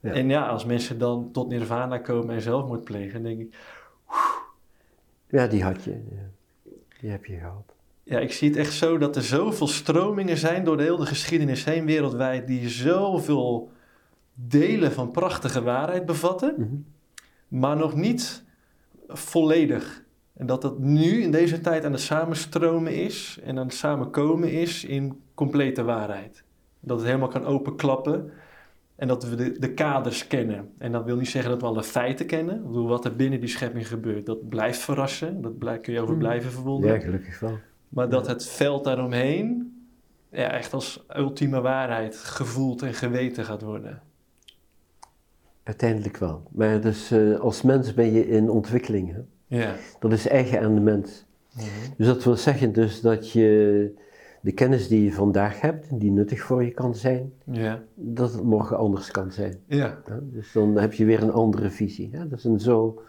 Ja. 0.00 0.12
En 0.12 0.28
ja, 0.28 0.48
als 0.48 0.64
mensen 0.64 0.98
dan 0.98 1.28
tot 1.32 1.48
nirvana 1.48 1.98
komen 1.98 2.34
en 2.34 2.42
zelfmoord 2.42 2.84
plegen, 2.84 3.22
denk 3.22 3.40
ik, 3.40 3.56
Ja, 5.28 5.46
die 5.46 5.62
had 5.62 5.84
je. 5.84 5.90
Ja. 5.90 6.30
Die 7.00 7.10
heb 7.10 7.24
je 7.24 7.36
gehad. 7.36 7.74
ja, 8.02 8.18
ik 8.18 8.32
zie 8.32 8.48
het 8.48 8.58
echt 8.58 8.72
zo 8.72 8.98
dat 8.98 9.16
er 9.16 9.22
zoveel 9.22 9.66
stromingen 9.68 10.36
zijn 10.36 10.64
door 10.64 10.76
de 10.76 10.82
hele 10.82 11.06
geschiedenis 11.06 11.64
heen 11.64 11.84
wereldwijd 11.86 12.46
die 12.46 12.68
zoveel 12.68 13.70
delen 14.34 14.92
van 14.92 15.10
prachtige 15.10 15.62
waarheid 15.62 16.06
bevatten, 16.06 16.54
Mhm. 16.58 16.74
maar 17.48 17.76
nog 17.76 17.94
niet 17.94 18.44
volledig. 19.08 20.02
En 20.34 20.46
dat 20.46 20.62
dat 20.62 20.78
nu 20.78 21.22
in 21.22 21.30
deze 21.30 21.60
tijd 21.60 21.84
aan 21.84 21.92
het 21.92 22.00
samenstromen 22.00 22.94
is 22.94 23.38
en 23.44 23.58
aan 23.58 23.66
het 23.66 23.74
samenkomen 23.74 24.50
is 24.52 24.84
in 24.84 25.20
complete 25.34 25.82
waarheid. 25.84 26.44
Dat 26.80 26.96
het 26.98 27.06
helemaal 27.06 27.28
kan 27.28 27.44
openklappen 27.44 28.30
en 28.98 29.08
dat 29.08 29.24
we 29.28 29.34
de, 29.36 29.58
de 29.58 29.72
kaders 29.74 30.26
kennen. 30.26 30.70
En 30.78 30.92
dat 30.92 31.04
wil 31.04 31.16
niet 31.16 31.28
zeggen 31.28 31.50
dat 31.50 31.60
we 31.60 31.66
alle 31.66 31.82
feiten 31.82 32.26
kennen. 32.26 32.56
Ik 32.56 32.66
bedoel, 32.66 32.86
wat 32.88 33.04
er 33.04 33.16
binnen 33.16 33.40
die 33.40 33.48
schepping 33.48 33.88
gebeurt, 33.88 34.26
dat 34.26 34.48
blijft 34.48 34.78
verrassen. 34.80 35.42
Dat 35.42 35.58
blij- 35.58 35.80
kun 35.80 35.92
je 35.92 36.00
over 36.00 36.14
Mhm. 36.14 36.22
blijven 36.24 36.50
verwonderen. 36.50 36.96
Ja, 36.96 37.02
gelukkig 37.04 37.40
wel. 37.40 37.58
Maar 37.88 38.08
dat 38.08 38.26
het 38.26 38.46
veld 38.46 38.84
daaromheen 38.84 39.72
ja, 40.30 40.50
echt 40.50 40.72
als 40.72 41.04
ultieme 41.16 41.60
waarheid 41.60 42.16
gevoeld 42.16 42.82
en 42.82 42.94
geweten 42.94 43.44
gaat 43.44 43.62
worden. 43.62 44.02
Uiteindelijk 45.62 46.16
wel. 46.16 46.42
Maar 46.50 46.80
dus 46.80 47.10
eh, 47.10 47.38
als 47.40 47.62
mens 47.62 47.94
ben 47.94 48.12
je 48.12 48.28
in 48.28 48.50
ontwikkeling. 48.50 49.12
Hè? 49.14 49.20
Ja. 49.58 49.74
Dat 50.00 50.12
is 50.12 50.28
eigen 50.28 50.60
aan 50.60 50.74
de 50.74 50.80
mens. 50.80 51.24
Mhm. 51.54 51.64
Dus 51.96 52.06
dat 52.06 52.24
wil 52.24 52.36
zeggen 52.36 52.72
dus 52.72 53.00
dat 53.00 53.32
je 53.32 53.92
de 54.40 54.52
kennis 54.52 54.88
die 54.88 55.04
je 55.04 55.12
vandaag 55.12 55.60
hebt, 55.60 56.00
die 56.00 56.10
nuttig 56.10 56.40
voor 56.40 56.64
je 56.64 56.70
kan 56.70 56.94
zijn, 56.94 57.32
Ja. 57.44 57.82
dat 57.94 58.32
het 58.32 58.42
morgen 58.42 58.76
anders 58.76 59.10
kan 59.10 59.32
zijn. 59.32 59.58
Ja. 59.66 60.02
Dus 60.22 60.52
dan 60.52 60.76
heb 60.76 60.92
je 60.92 61.04
weer 61.04 61.22
een 61.22 61.32
andere 61.32 61.70
visie. 61.70 62.08
Hè? 62.12 62.28
Dat 62.28 62.38
is 62.38 62.44
een 62.44 62.60
zo... 62.60 63.02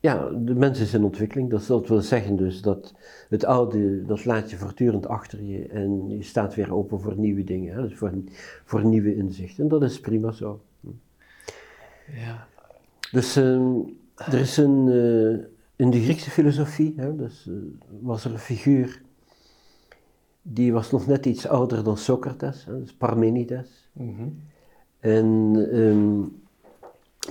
Ja, 0.00 0.28
de 0.28 0.54
mens 0.54 0.80
is 0.80 0.94
in 0.94 1.04
ontwikkeling. 1.04 1.50
Dat 1.50 1.86
wil 1.86 2.00
zeggen 2.00 2.36
dus 2.36 2.62
dat 2.62 2.94
het 3.28 3.44
oude, 3.44 4.04
dat 4.06 4.24
laat 4.24 4.50
je 4.50 4.56
voortdurend 4.56 5.06
achter 5.08 5.42
je 5.42 5.66
en 5.66 6.08
je 6.08 6.22
staat 6.22 6.54
weer 6.54 6.74
open 6.74 7.00
voor 7.00 7.16
nieuwe 7.18 7.44
dingen. 7.44 7.74
Hè? 7.74 7.82
Dus 7.82 7.94
voor, 7.98 8.12
voor 8.64 8.84
nieuwe 8.84 9.16
inzichten. 9.16 9.62
En 9.62 9.68
dat 9.68 9.82
is 9.82 10.00
prima 10.00 10.32
zo. 10.32 10.60
Ja. 12.14 12.46
Dus 13.12 13.36
ehm, 13.36 13.72
er 14.16 14.38
is 14.40 14.56
een, 14.56 14.88
eh, 14.88 15.46
in 15.76 15.90
de 15.90 16.00
Griekse 16.02 16.30
filosofie, 16.30 16.94
hè, 16.96 17.16
dus, 17.16 17.46
eh, 17.48 17.54
was 18.00 18.24
er 18.24 18.32
een 18.32 18.38
figuur, 18.38 19.02
die 20.42 20.72
was 20.72 20.90
nog 20.90 21.06
net 21.06 21.26
iets 21.26 21.46
ouder 21.46 21.84
dan 21.84 21.96
Socrates, 21.96 22.64
dus 22.64 22.94
Parmenides. 22.94 23.90
Mhm. 23.92 24.28
En 24.98 25.54
ehm, 25.72 26.22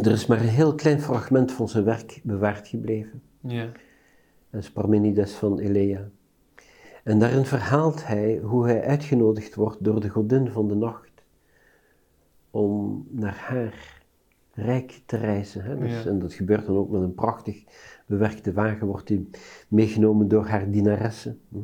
er 0.06 0.12
is 0.12 0.26
maar 0.26 0.40
een 0.42 0.48
heel 0.48 0.76
klein 0.76 1.02
fragment 1.02 1.52
van 1.52 1.70
zijn 1.70 1.84
werk 1.84 2.20
bewaard 2.24 2.68
gebleven. 2.68 3.22
Ja. 3.42 3.70
Dat 4.50 4.62
is 4.62 4.72
Parmenides 4.72 5.34
van 5.34 5.60
Elea. 5.60 6.10
En 7.04 7.20
daarin 7.20 7.46
verhaalt 7.46 8.08
hij 8.08 8.40
hoe 8.44 8.66
hij 8.66 8.84
uitgenodigd 8.84 9.56
wordt 9.56 9.84
door 9.84 10.02
de 10.02 10.10
godin 10.10 10.50
van 10.52 10.68
de 10.68 10.76
nacht 10.76 11.10
om 12.52 13.06
naar 13.10 13.36
haar 13.36 14.04
rijk 14.54 15.02
te 15.06 15.18
reizen. 15.18 15.64
Hè? 15.64 15.78
Dus, 15.78 16.04
Ja. 16.04 16.10
En 16.10 16.20
dat 16.20 16.34
gebeurt 16.34 16.66
dan 16.66 16.76
ook 16.78 16.90
met 16.90 17.02
een 17.02 17.14
prachtig 17.14 17.64
bewerkte 18.06 18.54
wagen, 18.54 18.88
wordt 18.88 19.08
die 19.08 19.30
meegenomen 19.68 20.28
door 20.28 20.46
haar 20.46 20.72
dienaresse. 20.72 21.36
hm. 21.50 21.58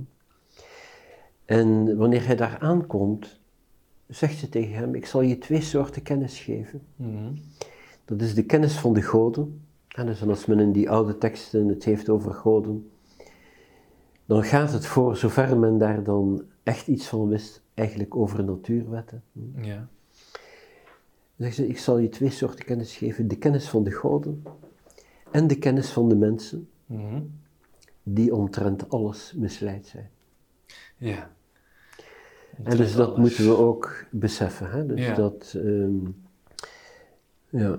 En 1.46 1.98
wanneer 1.98 2.26
hij 2.26 2.36
daar 2.36 2.58
aankomt, 2.60 3.40
zegt 4.08 4.38
ze 4.38 4.50
tegen 4.50 4.74
hem, 4.76 4.96
ik 4.96 5.06
zal 5.06 5.22
je 5.22 5.38
twee 5.38 5.62
soorten 5.62 6.02
kennis 6.02 6.40
geven. 6.40 6.82
Mhm. 6.96 7.34
Dat 8.06 8.22
is 8.22 8.34
de 8.34 8.44
kennis 8.46 8.74
van 8.78 8.94
de 8.94 9.02
goden. 9.02 9.62
En 9.88 10.06
dus 10.06 10.24
als 10.28 10.46
men 10.46 10.60
in 10.60 10.72
die 10.72 10.90
oude 10.90 11.18
teksten 11.18 11.68
het 11.68 11.84
heeft 11.84 12.10
over 12.10 12.34
goden, 12.34 12.90
dan 14.26 14.44
gaat 14.44 14.72
het 14.72 14.86
voor 14.86 15.18
zover 15.18 15.58
men 15.58 15.78
daar 15.78 16.04
dan 16.04 16.44
echt 16.64 16.88
iets 16.88 17.08
van 17.08 17.28
wist, 17.28 17.62
eigenlijk 17.74 18.16
over 18.16 18.44
natuurwetten. 18.44 19.24
Ja. 19.62 19.88
Dan 21.36 21.48
zegt 21.48 21.56
ze, 21.56 21.68
ik 21.68 21.78
zal 21.78 21.98
je 21.98 22.10
twee 22.10 22.30
soorten 22.30 22.66
kennis 22.66 22.96
geven. 22.98 23.28
De 23.28 23.38
kennis 23.38 23.70
van 23.70 23.84
de 23.84 23.92
goden 23.92 24.44
en 25.32 25.48
de 25.48 25.58
kennis 25.58 25.90
van 25.90 26.10
de 26.10 26.16
mensen, 26.16 26.70
Mhm. 26.86 27.22
die 28.04 28.36
omtrent 28.36 28.90
alles 28.90 29.34
misleid 29.38 29.86
zijn. 29.88 30.10
Ja. 30.98 31.32
En 32.64 32.78
dus 32.78 32.96
dat 32.96 33.08
Alles. 33.08 33.20
moeten 33.20 33.46
we 33.46 33.58
ook 33.58 34.06
beseffen. 34.12 34.70
Hè? 34.72 34.86
Dus 34.86 35.06
Ja. 35.06 35.14
dat, 35.16 35.56
ehm, 35.58 35.96
ja, 37.50 37.76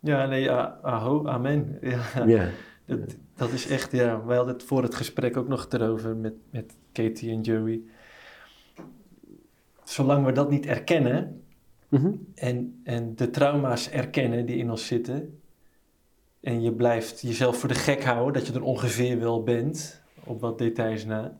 Ja, 0.00 0.26
nee, 0.26 0.42
ja, 0.42 0.78
aho, 0.82 1.26
amen. 1.26 1.78
Ja. 1.80 2.02
ja, 2.26 2.48
Dat, 2.86 3.16
dat 3.34 3.50
is 3.52 3.66
echt, 3.68 3.92
ja, 3.92 4.24
wij 4.24 4.36
hadden 4.36 4.54
het 4.54 4.62
voor 4.64 4.82
het 4.82 4.94
gesprek 4.94 5.36
ook 5.36 5.48
nog 5.48 5.66
erover 5.70 6.16
met, 6.16 6.34
met 6.50 6.74
Katie 6.92 7.30
en 7.30 7.40
Joey. 7.40 7.80
Zolang 9.84 10.24
we 10.26 10.32
dat 10.32 10.50
niet 10.50 10.66
erkennen 10.66 11.42
Mhm. 11.88 12.10
en, 12.34 12.80
en 12.84 13.14
de 13.16 13.30
trauma's 13.30 13.90
erkennen 13.90 14.46
die 14.46 14.56
in 14.56 14.70
ons 14.70 14.86
zitten, 14.86 15.40
en 16.40 16.62
je 16.62 16.72
blijft 16.72 17.20
jezelf 17.20 17.56
voor 17.58 17.68
de 17.68 17.74
gek 17.74 18.04
houden 18.04 18.32
dat 18.32 18.46
je 18.46 18.52
er 18.52 18.62
ongeveer 18.62 19.18
wel 19.18 19.42
bent, 19.42 20.02
op 20.24 20.40
wat 20.40 20.58
details 20.58 21.04
na, 21.04 21.38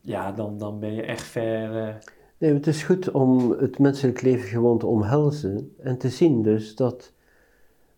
ja, 0.00 0.32
dan, 0.32 0.58
dan 0.58 0.78
ben 0.78 0.94
je 0.94 1.02
echt 1.02 1.26
ver. 1.26 1.88
eh, 1.88 1.94
Nee, 2.38 2.54
het 2.54 2.66
is 2.66 2.82
goed 2.82 3.10
om 3.10 3.50
het 3.50 3.78
menselijk 3.78 4.22
leven 4.22 4.48
gewoon 4.48 4.78
te 4.78 4.86
omhelzen 4.86 5.74
en 5.78 5.98
te 5.98 6.08
zien 6.08 6.42
dus 6.42 6.74
dat 6.74 7.12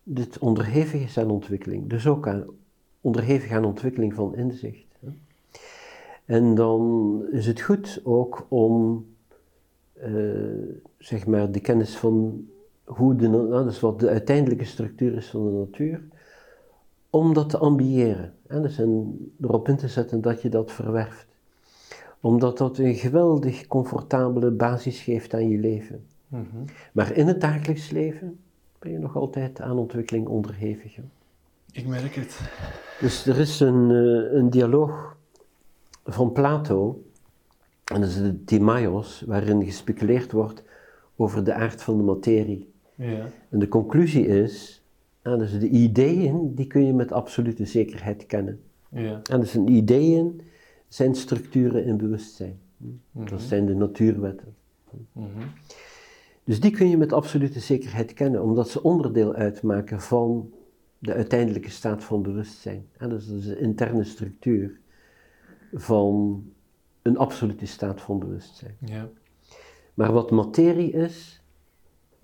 dit 0.03 0.39
onderhevig 0.39 1.01
is 1.01 1.17
aan 1.17 1.29
ontwikkeling. 1.29 1.89
Dus 1.89 2.07
ook 2.07 2.27
aan, 2.27 2.45
onderhevig 3.01 3.51
aan 3.51 3.65
ontwikkeling 3.65 4.13
van 4.13 4.35
inzicht. 4.35 4.85
En 6.25 6.55
dan 6.55 7.21
is 7.31 7.45
het 7.45 7.61
goed 7.61 8.01
ook 8.03 8.45
om, 8.49 9.05
eh, 9.93 10.11
zeg 10.97 11.25
maar, 11.25 11.51
de 11.51 11.59
kennis 11.59 11.95
van 11.95 12.47
hoe 12.83 13.15
de, 13.15 13.27
nou, 13.27 13.63
dus 13.63 13.79
wat 13.79 13.99
de 13.99 14.09
uiteindelijke 14.09 14.65
structuur 14.65 15.15
is 15.15 15.27
van 15.29 15.45
de 15.45 15.51
natuur, 15.51 16.03
om 17.09 17.33
dat 17.33 17.49
te 17.49 17.57
ambiëren. 17.57 18.33
Hè? 18.47 18.61
Dus 18.61 18.79
en 18.79 19.17
erop 19.41 19.67
in 19.67 19.77
te 19.77 19.87
zetten 19.87 20.21
dat 20.21 20.41
je 20.41 20.49
dat 20.49 20.71
verwerft 20.71 21.32
omdat 22.23 22.57
dat 22.57 22.77
een 22.77 22.95
geweldig 22.95 23.67
comfortabele 23.67 24.51
basis 24.51 25.01
geeft 25.01 25.33
aan 25.33 25.49
je 25.49 25.57
leven. 25.57 26.05
mhm. 26.27 26.41
Maar 26.93 27.15
in 27.15 27.27
het 27.27 27.41
dagelijks 27.41 27.89
leven 27.89 28.39
ben 28.79 28.91
je 28.91 28.99
nog 28.99 29.15
altijd 29.15 29.61
aan 29.61 29.77
ontwikkeling 29.77 30.27
onderhevig. 30.27 30.95
hè. 30.95 31.01
Ik 31.71 31.87
merk 31.87 32.15
het. 32.15 32.39
Dus 32.99 33.25
er 33.25 33.39
is 33.39 33.59
een, 33.59 33.91
eh, 33.91 34.37
een 34.37 34.49
dialoog 34.49 35.17
van 36.05 36.31
Plato, 36.31 37.03
en 37.83 38.01
dat 38.01 38.09
is 38.09 38.15
de 38.15 38.43
Timaios, 38.43 39.23
waarin 39.27 39.63
gespeculeerd 39.63 40.31
wordt 40.31 40.63
over 41.15 41.43
de 41.43 41.53
aard 41.53 41.83
van 41.83 41.97
de 41.97 42.03
materie. 42.03 42.71
Ja. 42.95 43.25
En 43.49 43.59
de 43.59 43.67
conclusie 43.67 44.27
is, 44.27 44.83
ah, 45.21 45.39
dus 45.39 45.59
de 45.59 45.69
ideeën, 45.69 46.55
die 46.55 46.67
kun 46.67 46.85
je 46.85 46.93
met 46.93 47.11
absolute 47.11 47.65
zekerheid 47.65 48.25
kennen. 48.25 48.61
Ja. 48.89 49.21
En 49.31 49.39
dus 49.39 49.53
een 49.53 49.67
ideeën 49.67 50.41
zijn 50.93 51.15
structuren 51.15 51.85
in 51.85 51.97
bewustzijn. 51.97 52.59
Mhm. 52.77 53.25
Dat 53.29 53.41
zijn 53.41 53.65
de 53.65 53.75
natuurwetten. 53.75 54.55
Mhm. 55.11 55.27
Dus 56.43 56.59
die 56.59 56.71
kun 56.71 56.89
je 56.89 56.97
met 56.97 57.13
absolute 57.13 57.59
zekerheid 57.59 58.13
kennen, 58.13 58.43
omdat 58.43 58.69
ze 58.69 58.83
onderdeel 58.83 59.33
uitmaken 59.33 60.01
van 60.01 60.53
de 60.99 61.13
uiteindelijke 61.13 61.69
staat 61.69 62.03
van 62.03 62.21
bewustzijn. 62.21 62.85
En 62.97 63.09
dus 63.09 63.27
dat 63.27 63.37
is 63.37 63.45
de 63.45 63.59
interne 63.59 64.03
structuur 64.03 64.79
van 65.73 66.43
een 67.01 67.17
absolute 67.17 67.65
staat 67.65 68.01
van 68.01 68.19
bewustzijn. 68.19 68.75
Ja. 68.79 69.09
Maar 69.93 70.11
wat 70.11 70.31
materie 70.31 70.91
is, 70.91 71.43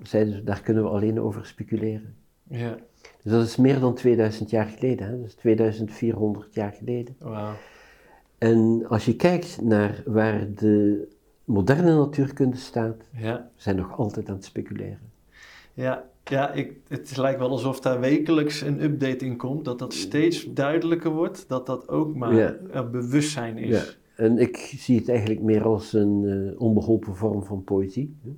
zeiden 0.02 0.46
daar 0.46 0.62
kunnen 0.62 0.84
we 0.84 0.90
alleen 0.90 1.22
over 1.22 1.46
speculeren. 1.46 2.16
Ja. 2.44 2.78
Dus 3.24 3.32
dat 3.32 3.46
is 3.46 3.56
meer 3.56 3.80
dan 3.80 3.96
2000 3.96 4.50
jaar 4.50 4.66
geleden, 4.66 5.08
hè? 5.08 5.18
dat 5.18 5.28
is 5.28 5.36
2400 5.36 6.54
jaar 6.54 6.72
geleden. 6.72 7.16
Wauw. 7.20 7.54
En 8.40 8.86
als 8.88 9.06
je 9.06 9.16
kijkt 9.16 9.62
naar 9.62 10.04
waar 10.06 10.48
de 10.56 11.08
moderne 11.44 11.96
natuurkunde 11.96 12.58
staat, 12.58 12.96
Ja. 13.18 13.50
zijn 13.56 13.76
nog 13.76 13.98
altijd 13.98 14.30
aan 14.30 14.36
het 14.36 14.46
speculeren. 14.46 15.00
Ja, 15.74 16.04
ja 16.24 16.52
ik, 16.54 16.74
het 16.88 17.18
lijkt 17.18 17.40
wel 17.40 17.50
alsof 17.50 17.80
daar 17.80 18.00
wekelijks 18.00 18.62
een 18.62 18.84
update 18.84 19.26
in 19.26 19.38
komt. 19.38 19.66
Dat 19.66 19.80
dat 19.80 19.94
steeds 19.94 20.54
duidelijker 20.54 21.12
wordt. 21.12 21.46
Dat 21.48 21.66
dat 21.66 21.90
ook 21.90 22.16
maar 22.16 22.34
Ja. 22.36 22.56
een 22.72 22.92
bewustzijn 22.92 23.58
is. 23.58 23.78
Ja, 23.86 24.24
en 24.26 24.38
ik 24.38 24.58
zie 24.58 24.98
het 24.98 25.10
eigenlijk 25.10 25.42
meer 25.42 25.64
als 25.64 25.94
een 25.94 26.24
eh, 26.56 26.62
onbeholpen 26.62 27.16
vorm 27.16 27.44
van 27.44 27.64
poëzie, 27.64 28.16
hè? 28.22 28.32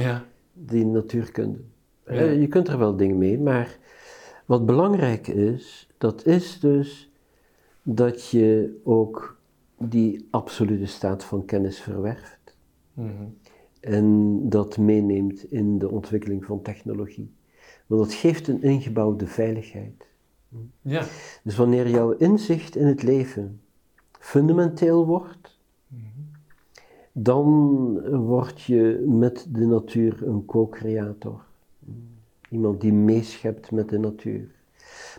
Ja. 0.00 0.24
die 0.52 0.86
natuurkunde. 0.86 1.58
Ja. 2.06 2.12
Eh, 2.12 2.40
je 2.40 2.46
kunt 2.46 2.68
er 2.68 2.78
wel 2.78 2.96
dingen 2.96 3.18
mee, 3.18 3.38
maar 3.38 3.78
wat 4.44 4.66
belangrijk 4.66 5.26
is, 5.26 5.88
dat 5.98 6.26
is 6.26 6.60
dus 6.60 7.10
dat 7.82 8.28
je 8.28 8.78
ook 8.84 9.37
die 9.78 10.26
absolute 10.30 10.86
staat 10.86 11.24
van 11.24 11.44
kennis 11.44 11.80
verwerft 11.80 12.56
Mhm. 12.94 13.24
en 13.80 14.38
dat 14.48 14.78
meeneemt 14.78 15.52
in 15.52 15.78
de 15.78 15.90
ontwikkeling 15.90 16.44
van 16.44 16.62
technologie. 16.62 17.32
Want 17.86 18.02
dat 18.02 18.12
geeft 18.14 18.48
een 18.48 18.62
ingebouwde 18.62 19.26
veiligheid. 19.26 20.06
Ja. 20.82 21.04
Dus 21.44 21.56
wanneer 21.56 21.88
jouw 21.88 22.10
inzicht 22.12 22.76
in 22.76 22.86
het 22.86 23.02
leven 23.02 23.60
fundamenteel 24.18 25.06
wordt, 25.06 25.58
Mhm. 25.88 26.02
dan 27.12 27.44
word 28.26 28.60
je 28.62 29.04
met 29.08 29.46
de 29.50 29.66
natuur 29.66 30.26
een 30.26 30.44
co-creator. 30.44 31.44
Iemand 32.50 32.80
die 32.80 32.92
meeschept 32.92 33.70
met 33.70 33.88
de 33.88 33.98
natuur. 33.98 34.48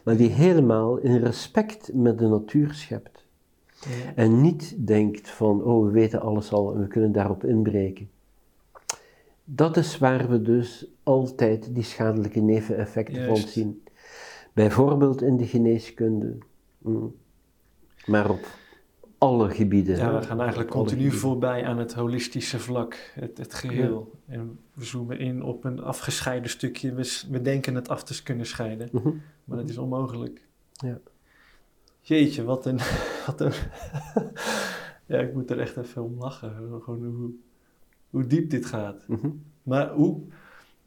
Maar 0.03 0.17
die 0.17 0.29
helemaal 0.29 0.97
in 0.97 1.17
respect 1.17 1.93
met 1.93 2.19
de 2.19 2.27
natuur 2.27 2.73
schept. 2.73 3.18
Ja. 3.79 4.13
En 4.15 4.41
niet 4.41 4.87
denkt 4.87 5.29
van, 5.29 5.63
oh, 5.63 5.85
we 5.85 5.91
weten 5.91 6.21
alles 6.21 6.51
al 6.51 6.73
en 6.73 6.81
we 6.81 6.87
kunnen 6.87 7.11
daarop 7.11 7.43
inbreken. 7.43 8.09
Dat 9.43 9.77
is 9.77 9.97
waar 9.97 10.29
we 10.29 10.41
dus 10.41 10.85
altijd 11.03 11.75
die 11.75 11.83
schadelijke 11.83 12.39
neveneffecten 12.39 13.25
van 13.25 13.37
zien. 13.37 13.83
Bijvoorbeeld 14.53 15.21
in 15.21 15.37
de 15.37 15.45
geneeskunde. 15.45 16.37
Mm. 16.77 17.15
Maar 18.05 18.29
op 18.29 18.47
alle 19.17 19.49
gebieden. 19.49 19.97
Ja, 19.97 20.19
we 20.19 20.25
gaan 20.25 20.39
eigenlijk 20.39 20.69
continu 20.69 21.11
voorbij 21.11 21.65
aan 21.65 21.77
het 21.77 21.93
holistische 21.93 22.59
vlak, 22.59 23.11
het, 23.13 23.37
het 23.37 23.53
geheel. 23.53 24.11
En 24.25 24.59
we 24.73 24.85
zoomen 24.85 25.19
in 25.19 25.43
op 25.43 25.63
een 25.63 25.79
afgescheiden 25.81 26.49
stukje. 26.49 26.93
We 27.29 27.41
denken 27.41 27.75
het 27.75 27.89
af 27.89 28.03
te 28.03 28.23
kunnen 28.23 28.45
scheiden, 28.45 28.89
Mhm. 28.91 29.09
maar 29.43 29.57
dat 29.57 29.69
is 29.69 29.77
onmogelijk. 29.77 30.41
Ja. 30.71 30.99
Jeetje, 32.01 32.43
wat 32.43 32.65
een... 32.65 32.79
Wat 33.25 33.41
een 33.41 33.51
ja, 35.05 35.17
ik 35.19 35.33
moet 35.33 35.49
er 35.49 35.59
echt 35.59 35.77
even 35.77 36.03
om 36.03 36.15
lachen. 36.19 36.51
Gewoon 36.83 37.05
hoe, 37.05 37.29
hoe 38.09 38.27
diep 38.27 38.49
dit 38.49 38.65
gaat. 38.65 39.07
Mhm. 39.07 39.29
Maar 39.63 39.89
hoe, 39.93 40.21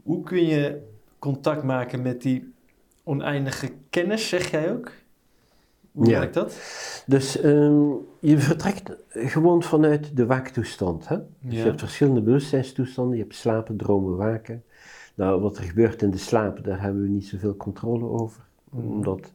hoe 0.03 0.23
kun 0.23 0.45
je 0.47 0.83
contact 1.19 1.63
maken 1.63 2.03
met 2.03 2.23
die 2.23 2.53
oneindige 3.05 3.71
kennis, 3.91 4.29
zeg 4.29 4.51
jij 4.51 4.73
ook? 4.73 4.91
Hoe 5.93 6.07
Ja. 6.07 6.19
werkt 6.19 6.35
dat? 6.35 6.57
Dus 7.07 7.41
ehm, 7.41 7.83
je 8.21 8.39
vertrekt 8.39 8.97
gewoon 9.09 9.63
vanuit 9.63 10.17
de 10.17 10.27
waaktoestand. 10.27 11.09
Hè? 11.09 11.17
Dus 11.17 11.53
Ja. 11.53 11.59
je 11.59 11.65
hebt 11.65 11.81
verschillende 11.81 12.21
bewustzijnstoestanden. 12.23 13.17
Je 13.17 13.23
hebt 13.23 13.35
slapen, 13.35 13.77
dromen, 13.77 14.17
waken. 14.17 14.65
Nou, 15.15 15.41
wat 15.41 15.57
er 15.57 15.63
gebeurt 15.65 16.03
in 16.03 16.11
de 16.11 16.19
slaap, 16.19 16.65
daar 16.65 16.81
hebben 16.81 17.03
we 17.03 17.09
niet 17.09 17.27
zoveel 17.27 17.57
controle 17.57 18.05
over. 18.09 18.43
Mhm. 18.71 18.87
Omdat 18.87 19.33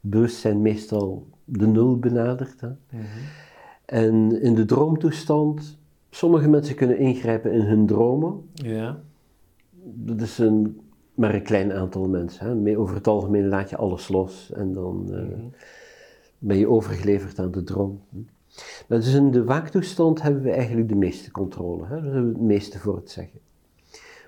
bewustzijn 0.00 0.62
meestal 0.62 1.26
de 1.44 1.66
nul 1.66 1.98
benadert. 1.98 2.60
Hè? 2.60 2.68
Mhm. 2.68 3.04
En 3.84 4.42
in 4.42 4.54
de 4.54 4.64
droomtoestand, 4.64 5.78
sommige 6.10 6.48
mensen 6.48 6.74
kunnen 6.74 6.98
ingrijpen 6.98 7.52
in 7.52 7.60
hun 7.60 7.86
dromen. 7.86 8.48
Ja. 8.52 9.00
Dat 9.82 10.20
is 10.20 10.38
een, 10.38 10.80
maar 11.14 11.34
een 11.34 11.42
klein 11.42 11.72
aantal 11.72 12.08
mensen. 12.08 12.64
Hè? 12.64 12.78
Over 12.78 12.94
het 12.94 13.06
algemeen 13.06 13.48
laat 13.48 13.70
je 13.70 13.76
alles 13.76 14.08
los 14.08 14.52
en 14.52 14.72
dan 14.72 15.06
eh, 15.12 15.22
Mhm. 15.22 15.40
ben 16.38 16.56
je 16.56 16.68
overgeleverd 16.68 17.38
aan 17.38 17.50
de 17.50 17.62
droom. 17.62 18.00
Maar 18.88 18.98
dus 18.98 19.14
in 19.14 19.30
de 19.30 19.44
waaktoestand 19.44 20.22
hebben 20.22 20.42
we 20.42 20.50
eigenlijk 20.50 20.88
de 20.88 20.94
meeste 20.94 21.30
controle. 21.30 21.82
Hè? 21.86 21.94
Daar 21.94 22.12
hebben 22.12 22.32
we 22.32 22.38
het 22.38 22.46
meeste 22.46 22.78
voor 22.78 22.96
het 22.96 23.10
zeggen. 23.10 23.38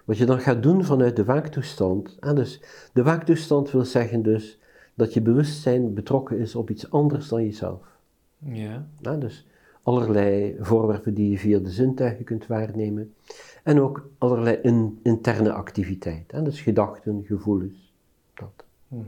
Wat 0.04 0.16
je 0.18 0.26
dan 0.26 0.40
gaat 0.40 0.62
doen 0.62 0.84
vanuit 0.84 1.16
de 1.16 1.24
waaktoestand, 1.24 2.16
ah, 2.20 2.36
dus 2.36 2.60
de 2.92 3.02
waaktoestand 3.02 3.70
wil 3.70 3.84
zeggen 3.84 4.22
dus 4.22 4.58
dat 4.94 5.14
je 5.14 5.20
bewustzijn 5.20 5.94
betrokken 5.94 6.38
is 6.38 6.54
op 6.54 6.70
iets 6.70 6.90
anders 6.90 7.28
dan 7.28 7.44
jezelf. 7.44 7.98
Ja. 8.38 8.86
Ah, 9.02 9.20
dus 9.20 9.46
allerlei 9.82 10.56
voorwerpen 10.60 11.14
die 11.14 11.30
je 11.30 11.38
via 11.38 11.58
de 11.58 11.70
zintuigen 11.70 12.24
kunt 12.24 12.46
waarnemen. 12.46 13.14
En 13.62 13.80
ook 13.80 14.08
allerlei 14.18 14.56
in- 14.62 14.98
interne 15.02 15.52
activiteit. 15.52 16.32
Ah, 16.32 16.44
dus 16.44 16.60
gedachten, 16.60 17.24
gevoelens. 17.24 17.92
Dat. 18.34 18.64
Mhm. 18.88 19.04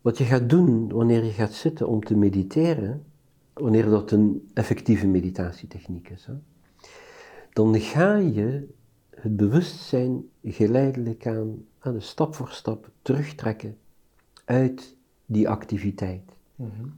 Wat 0.00 0.18
je 0.18 0.24
gaat 0.24 0.50
doen 0.50 0.88
wanneer 0.92 1.24
je 1.24 1.30
gaat 1.30 1.52
zitten 1.52 1.88
om 1.88 2.04
te 2.04 2.16
mediteren, 2.16 3.04
wanneer 3.52 3.84
dat 3.84 4.10
een 4.10 4.50
effectieve 4.54 5.06
meditatietechniek 5.06 6.08
is, 6.08 6.26
hè, 6.26 6.32
dan 7.52 7.80
ga 7.80 8.16
je 8.16 8.68
het 9.10 9.36
bewustzijn 9.36 10.28
geleidelijk 10.44 11.26
aan, 11.26 11.64
aan 11.78 11.92
de 11.94 12.00
stap 12.00 12.34
voor 12.34 12.48
stap 12.48 12.90
terugtrekken 13.02 13.76
uit 14.46 14.96
die 15.26 15.48
activiteit. 15.48 16.22
Mhm. 16.54 16.88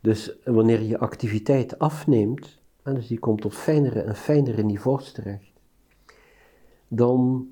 Dus 0.00 0.36
wanneer 0.44 0.82
je 0.82 0.98
activiteit 0.98 1.78
afneemt, 1.78 2.58
en 2.82 2.94
dus 2.94 3.06
die 3.06 3.18
komt 3.18 3.44
op 3.44 3.52
fijnere 3.52 4.00
en 4.00 4.16
fijnere 4.16 4.62
niveaus 4.62 5.12
terecht, 5.12 5.52
dan 6.88 7.48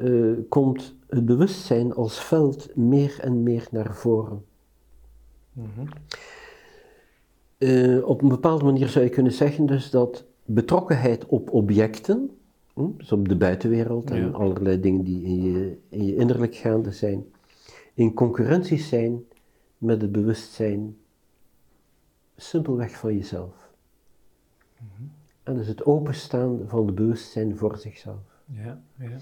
eh, 0.00 0.32
komt 0.48 0.94
het 1.08 1.26
bewustzijn 1.26 1.94
als 1.94 2.20
veld 2.24 2.76
meer 2.76 3.18
en 3.20 3.42
meer 3.42 3.66
naar 3.70 3.94
voren. 3.94 4.44
Mhm. 5.52 5.86
Eh, 7.58 8.04
op 8.08 8.22
een 8.22 8.28
bepaalde 8.28 8.64
manier 8.64 8.88
zou 8.88 9.04
je 9.04 9.10
kunnen 9.10 9.32
zeggen 9.32 9.66
dus 9.66 9.90
dat 9.90 10.24
betrokkenheid 10.44 11.26
op 11.26 11.52
objecten, 11.52 12.30
hm, 12.74 12.86
dus 12.96 13.12
op 13.12 13.28
de 13.28 13.36
buitenwereld 13.36 14.10
en 14.10 14.20
Ja. 14.20 14.28
allerlei 14.28 14.80
dingen 14.80 15.04
die 15.04 15.22
in 15.22 15.42
je, 15.42 15.78
in 15.88 16.04
je 16.06 16.14
innerlijk 16.16 16.54
gaande 16.54 16.92
zijn, 16.92 17.24
in 17.94 18.14
concurrentie 18.14 18.78
zijn 18.78 19.24
met 19.78 20.00
het 20.02 20.12
bewustzijn 20.12 20.96
simpelweg 22.36 22.96
van 22.96 23.14
jezelf. 23.14 23.70
En 25.42 25.54
dus 25.54 25.66
het 25.66 25.84
openstaan 25.84 26.60
van 26.66 26.86
het 26.86 26.94
bewustzijn 26.94 27.56
voor 27.56 27.78
zichzelf. 27.78 28.42
Ja, 28.44 28.82
ja. 28.98 29.16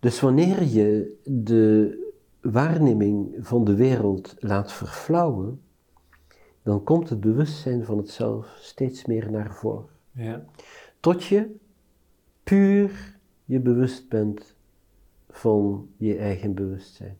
Dus 0.00 0.20
wanneer 0.20 0.62
je 0.62 1.18
de 1.24 1.96
waarneming 2.40 3.36
van 3.40 3.64
de 3.64 3.74
wereld 3.74 4.34
laat 4.38 4.72
verflauwen, 4.72 5.60
dan 6.62 6.84
komt 6.84 7.08
het 7.08 7.20
bewustzijn 7.20 7.84
van 7.84 7.96
het 7.96 8.10
zelf 8.10 8.56
steeds 8.60 9.04
meer 9.04 9.30
naar 9.30 9.54
voren. 9.54 9.88
Ja. 10.12 10.44
Tot 11.00 11.24
je 11.24 11.56
puur 12.42 13.18
je 13.44 13.60
bewust 13.60 14.08
bent 14.08 14.56
van 15.30 15.88
je 15.96 16.16
eigen 16.16 16.54
bewustzijn. 16.54 17.18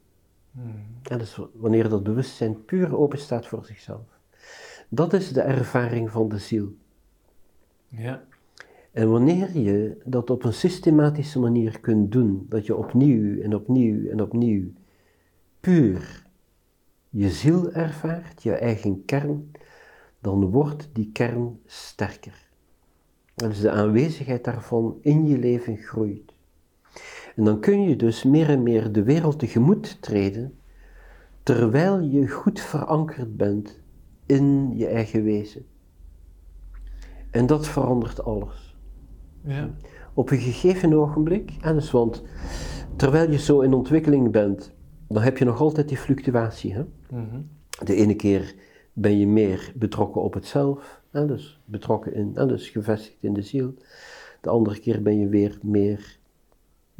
Mhm. 0.51 0.69
En 1.03 1.19
dus 1.19 1.41
wanneer 1.55 1.89
dat 1.89 2.03
bewustzijn 2.03 2.65
puur 2.65 2.97
open 2.97 3.19
staat 3.19 3.47
voor 3.47 3.65
zichzelf. 3.65 4.19
Dat 4.89 5.13
is 5.13 5.33
de 5.33 5.41
ervaring 5.41 6.11
van 6.11 6.29
de 6.29 6.39
ziel. 6.39 6.75
Ja. 7.89 8.25
En 8.93 9.11
wanneer 9.11 9.59
je 9.59 10.03
dat 10.05 10.31
op 10.31 10.45
een 10.45 10.53
systematische 10.53 11.39
manier 11.39 11.81
kunt 11.81 12.13
doen, 12.13 12.47
dat 12.49 12.67
je 12.67 12.77
opnieuw 12.77 13.43
en 13.43 13.55
opnieuw 13.55 14.11
en 14.11 14.23
opnieuw 14.23 14.73
puur 15.61 16.27
je 17.11 17.31
ziel 17.31 17.73
ervaart, 17.73 18.43
je 18.43 18.53
eigen 18.53 19.05
kern, 19.05 19.51
dan 20.21 20.45
wordt 20.45 20.89
die 20.93 21.11
kern 21.13 21.61
sterker. 21.67 22.49
En 23.35 23.49
dus 23.49 23.61
de 23.61 23.71
aanwezigheid 23.71 24.45
daarvan 24.45 24.99
in 25.01 25.27
je 25.27 25.39
leven 25.39 25.77
groeit. 25.77 26.33
En 27.39 27.45
dan 27.45 27.61
kun 27.61 27.83
je 27.83 27.97
dus 27.97 28.23
meer 28.23 28.49
en 28.49 28.63
meer 28.63 28.93
de 28.93 29.03
wereld 29.03 29.39
tegemoet 29.39 30.03
treden, 30.03 30.59
terwijl 31.43 32.01
je 32.01 32.29
goed 32.29 32.61
verankerd 32.61 33.37
bent 33.37 33.81
in 34.27 34.77
je 34.77 34.87
eigen 34.87 35.23
wezen. 35.23 35.67
En 37.31 37.47
dat 37.47 37.67
verandert 37.67 38.25
alles 38.25 38.77
Ja. 39.43 39.71
op 40.15 40.31
een 40.31 40.39
gegeven 40.39 40.93
ogenblik, 40.93 41.53
en 41.61 41.75
dus 41.75 41.91
want 41.91 42.23
terwijl 42.97 43.31
je 43.31 43.39
zo 43.39 43.61
in 43.61 43.73
ontwikkeling 43.75 44.31
bent, 44.31 44.75
dan 45.09 45.23
heb 45.23 45.39
je 45.39 45.45
nog 45.45 45.61
altijd 45.61 45.89
die 45.89 45.97
fluctuatie. 45.99 46.75
Hè? 46.75 46.85
Mhm. 47.11 47.41
De 47.85 47.95
ene 47.95 48.15
keer 48.15 48.55
ben 48.93 49.19
je 49.19 49.27
meer 49.27 49.73
betrokken 49.75 50.23
op 50.23 50.35
het 50.35 50.47
zelf, 50.47 51.03
hè? 51.11 51.27
dus 51.27 51.61
betrokken 51.65 52.15
in, 52.15 52.37
en 52.37 52.49
dus 52.49 52.69
gevestigd 52.69 53.17
in 53.21 53.33
de 53.33 53.43
ziel. 53.43 53.75
De 54.41 54.49
andere 54.49 54.79
keer 54.81 55.03
ben 55.03 55.19
je 55.19 55.29
weer 55.29 55.59
meer 55.63 56.18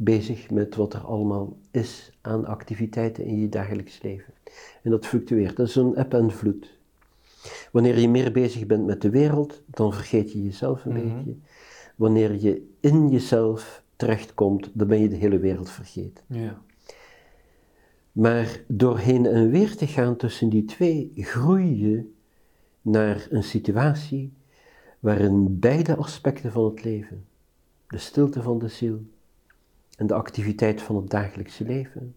bezig 0.01 0.49
met 0.49 0.75
wat 0.75 0.93
er 0.93 0.99
allemaal 0.99 1.57
is 1.71 2.11
aan 2.21 2.45
activiteiten 2.45 3.25
in 3.25 3.39
je 3.39 3.49
dagelijks 3.49 4.01
leven. 4.01 4.33
En 4.83 4.91
dat 4.91 5.05
fluctueert, 5.05 5.55
dat 5.55 5.67
is 5.67 5.75
een 5.75 5.95
eb 5.95 6.13
en 6.13 6.31
vloed. 6.31 6.77
Wanneer 7.71 7.99
je 7.99 8.09
meer 8.09 8.31
bezig 8.31 8.65
bent 8.65 8.85
met 8.85 9.01
de 9.01 9.09
wereld, 9.09 9.61
dan 9.65 9.93
vergeet 9.93 10.31
je 10.31 10.43
jezelf 10.43 10.85
een 10.85 10.91
Mhm. 10.93 11.15
beetje. 11.15 11.35
Wanneer 11.95 12.35
je 12.39 12.69
in 12.79 13.09
jezelf 13.09 13.83
terechtkomt, 13.95 14.69
dan 14.73 14.87
ben 14.87 14.99
je 15.01 15.09
de 15.09 15.15
hele 15.15 15.39
wereld 15.39 15.69
vergeten. 15.69 16.23
Ja. 16.27 16.61
Maar 18.11 18.63
doorheen 18.67 19.25
en 19.25 19.49
weer 19.49 19.75
te 19.75 19.87
gaan 19.87 20.15
tussen 20.15 20.49
die 20.49 20.65
twee, 20.65 21.11
groei 21.15 21.79
je 21.87 22.11
naar 22.81 23.27
een 23.29 23.43
situatie 23.43 24.33
waarin 24.99 25.59
beide 25.59 25.95
aspecten 25.95 26.51
van 26.51 26.65
het 26.65 26.83
leven, 26.83 27.25
de 27.87 27.97
stilte 27.97 28.41
van 28.41 28.59
de 28.59 28.67
ziel 28.67 29.01
en 29.99 30.07
de 30.07 30.13
activiteit 30.13 30.81
van 30.81 30.95
het 30.95 31.09
dagelijkse 31.09 31.63
leven, 31.63 32.15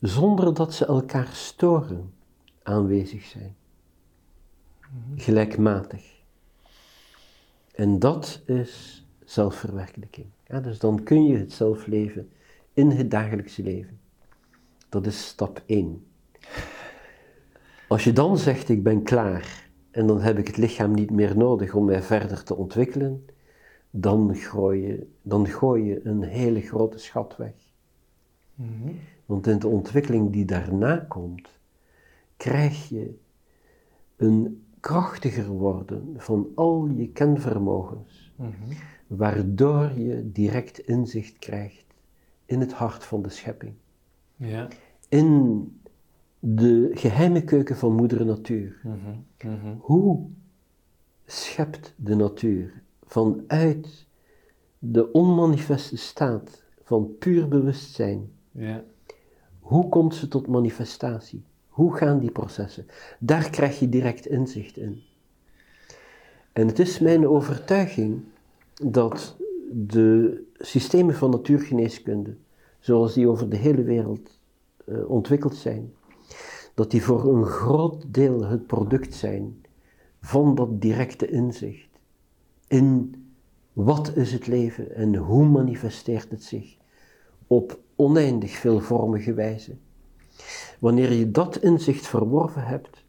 zonder 0.00 0.54
dat 0.54 0.74
ze 0.74 0.86
elkaar 0.86 1.28
storen, 1.32 2.12
aanwezig 2.62 3.24
zijn. 3.24 3.56
Gelijkmatig. 5.16 6.22
En 7.74 7.98
dat 7.98 8.42
is 8.46 9.04
zelfverwerkelijking. 9.24 10.26
Ja, 10.46 10.60
dus 10.60 10.78
dan 10.78 11.02
kun 11.02 11.26
je 11.26 11.36
het 11.36 11.52
zelf 11.52 11.86
leven 11.86 12.30
in 12.72 12.90
het 12.90 13.10
dagelijkse 13.10 13.62
leven. 13.62 14.00
Dat 14.88 15.06
is 15.06 15.26
stap 15.26 15.62
1. 15.66 16.06
Als 17.88 18.04
je 18.04 18.12
dan 18.12 18.38
zegt, 18.38 18.68
ik 18.68 18.82
ben 18.82 19.02
klaar 19.02 19.68
en 19.90 20.06
dan 20.06 20.20
heb 20.20 20.38
ik 20.38 20.46
het 20.46 20.56
lichaam 20.56 20.94
niet 20.94 21.10
meer 21.10 21.36
nodig 21.36 21.74
om 21.74 21.84
mij 21.84 22.02
verder 22.02 22.42
te 22.42 22.54
ontwikkelen, 22.54 23.24
dan 23.90 24.34
gooi 24.34 24.82
je, 24.86 25.06
dan 25.22 25.46
gooi 25.46 25.84
je 25.84 26.00
een 26.06 26.22
hele 26.22 26.60
grote 26.60 26.98
schat 26.98 27.36
weg. 27.36 27.54
Mhm. 28.54 28.92
Want 29.26 29.46
in 29.46 29.58
de 29.58 29.68
ontwikkeling 29.68 30.32
die 30.32 30.44
daarna 30.44 30.96
komt, 30.96 31.48
krijg 32.36 32.88
je 32.88 33.18
een 34.16 34.64
krachtiger 34.80 35.48
worden 35.48 36.14
van 36.16 36.48
al 36.54 36.86
je 36.86 37.08
kenvermogens, 37.08 38.32
Mhm. 38.36 38.50
waardoor 39.06 39.90
je 39.98 40.30
direct 40.32 40.78
inzicht 40.78 41.38
krijgt 41.38 41.84
in 42.44 42.60
het 42.60 42.72
hart 42.72 43.04
van 43.04 43.22
de 43.22 43.28
schepping. 43.28 43.72
Ja. 44.36 44.68
in 45.08 45.64
de 46.38 46.90
geheime 46.94 47.44
keuken 47.44 47.76
van 47.76 47.92
moeder 47.94 48.24
natuur. 48.26 48.80
Mhm. 48.84 49.74
Hoe 49.78 50.26
schept 51.26 51.94
de 51.96 52.14
natuur 52.14 52.82
vanuit 53.10 54.06
de 54.78 55.12
onmanifeste 55.12 55.96
staat 55.96 56.62
van 56.82 57.16
puur 57.18 57.48
bewustzijn? 57.48 58.30
Ja. 58.50 58.84
Hoe 59.60 59.88
komt 59.88 60.14
ze 60.14 60.28
tot 60.28 60.46
manifestatie? 60.46 61.44
Hoe 61.68 61.96
gaan 61.96 62.18
die 62.18 62.30
processen? 62.30 62.86
Daar 63.18 63.50
krijg 63.50 63.78
je 63.78 63.88
direct 63.88 64.26
inzicht 64.26 64.76
in. 64.76 65.02
En 66.52 66.66
het 66.66 66.78
is 66.78 66.98
mijn 66.98 67.28
overtuiging 67.28 68.22
dat 68.82 69.36
de 69.70 70.42
systemen 70.58 71.14
van 71.14 71.30
natuurgeneeskunde, 71.30 72.36
zoals 72.80 73.14
die 73.14 73.28
over 73.28 73.48
de 73.48 73.56
hele 73.56 73.82
wereld 73.82 74.40
eh, 74.84 75.10
ontwikkeld 75.10 75.56
zijn, 75.56 75.92
dat 76.74 76.90
die 76.90 77.02
voor 77.02 77.36
een 77.36 77.44
groot 77.44 78.04
deel 78.14 78.44
het 78.44 78.66
product 78.66 79.14
zijn 79.14 79.64
van 80.20 80.54
dat 80.54 80.80
directe 80.80 81.26
inzicht 81.26 81.89
in 82.70 83.14
wat 83.72 84.16
is 84.16 84.32
het 84.32 84.46
leven 84.46 84.94
en 84.94 85.16
hoe 85.16 85.44
manifesteert 85.48 86.30
het 86.30 86.42
zich 86.42 86.76
op 87.46 87.80
oneindig 87.96 88.50
veelvormige 88.50 89.34
wijze. 89.34 89.76
Wanneer 90.78 91.12
je 91.12 91.30
dat 91.30 91.56
inzicht 91.56 92.06
verworven 92.06 92.64
hebt, 92.64 93.04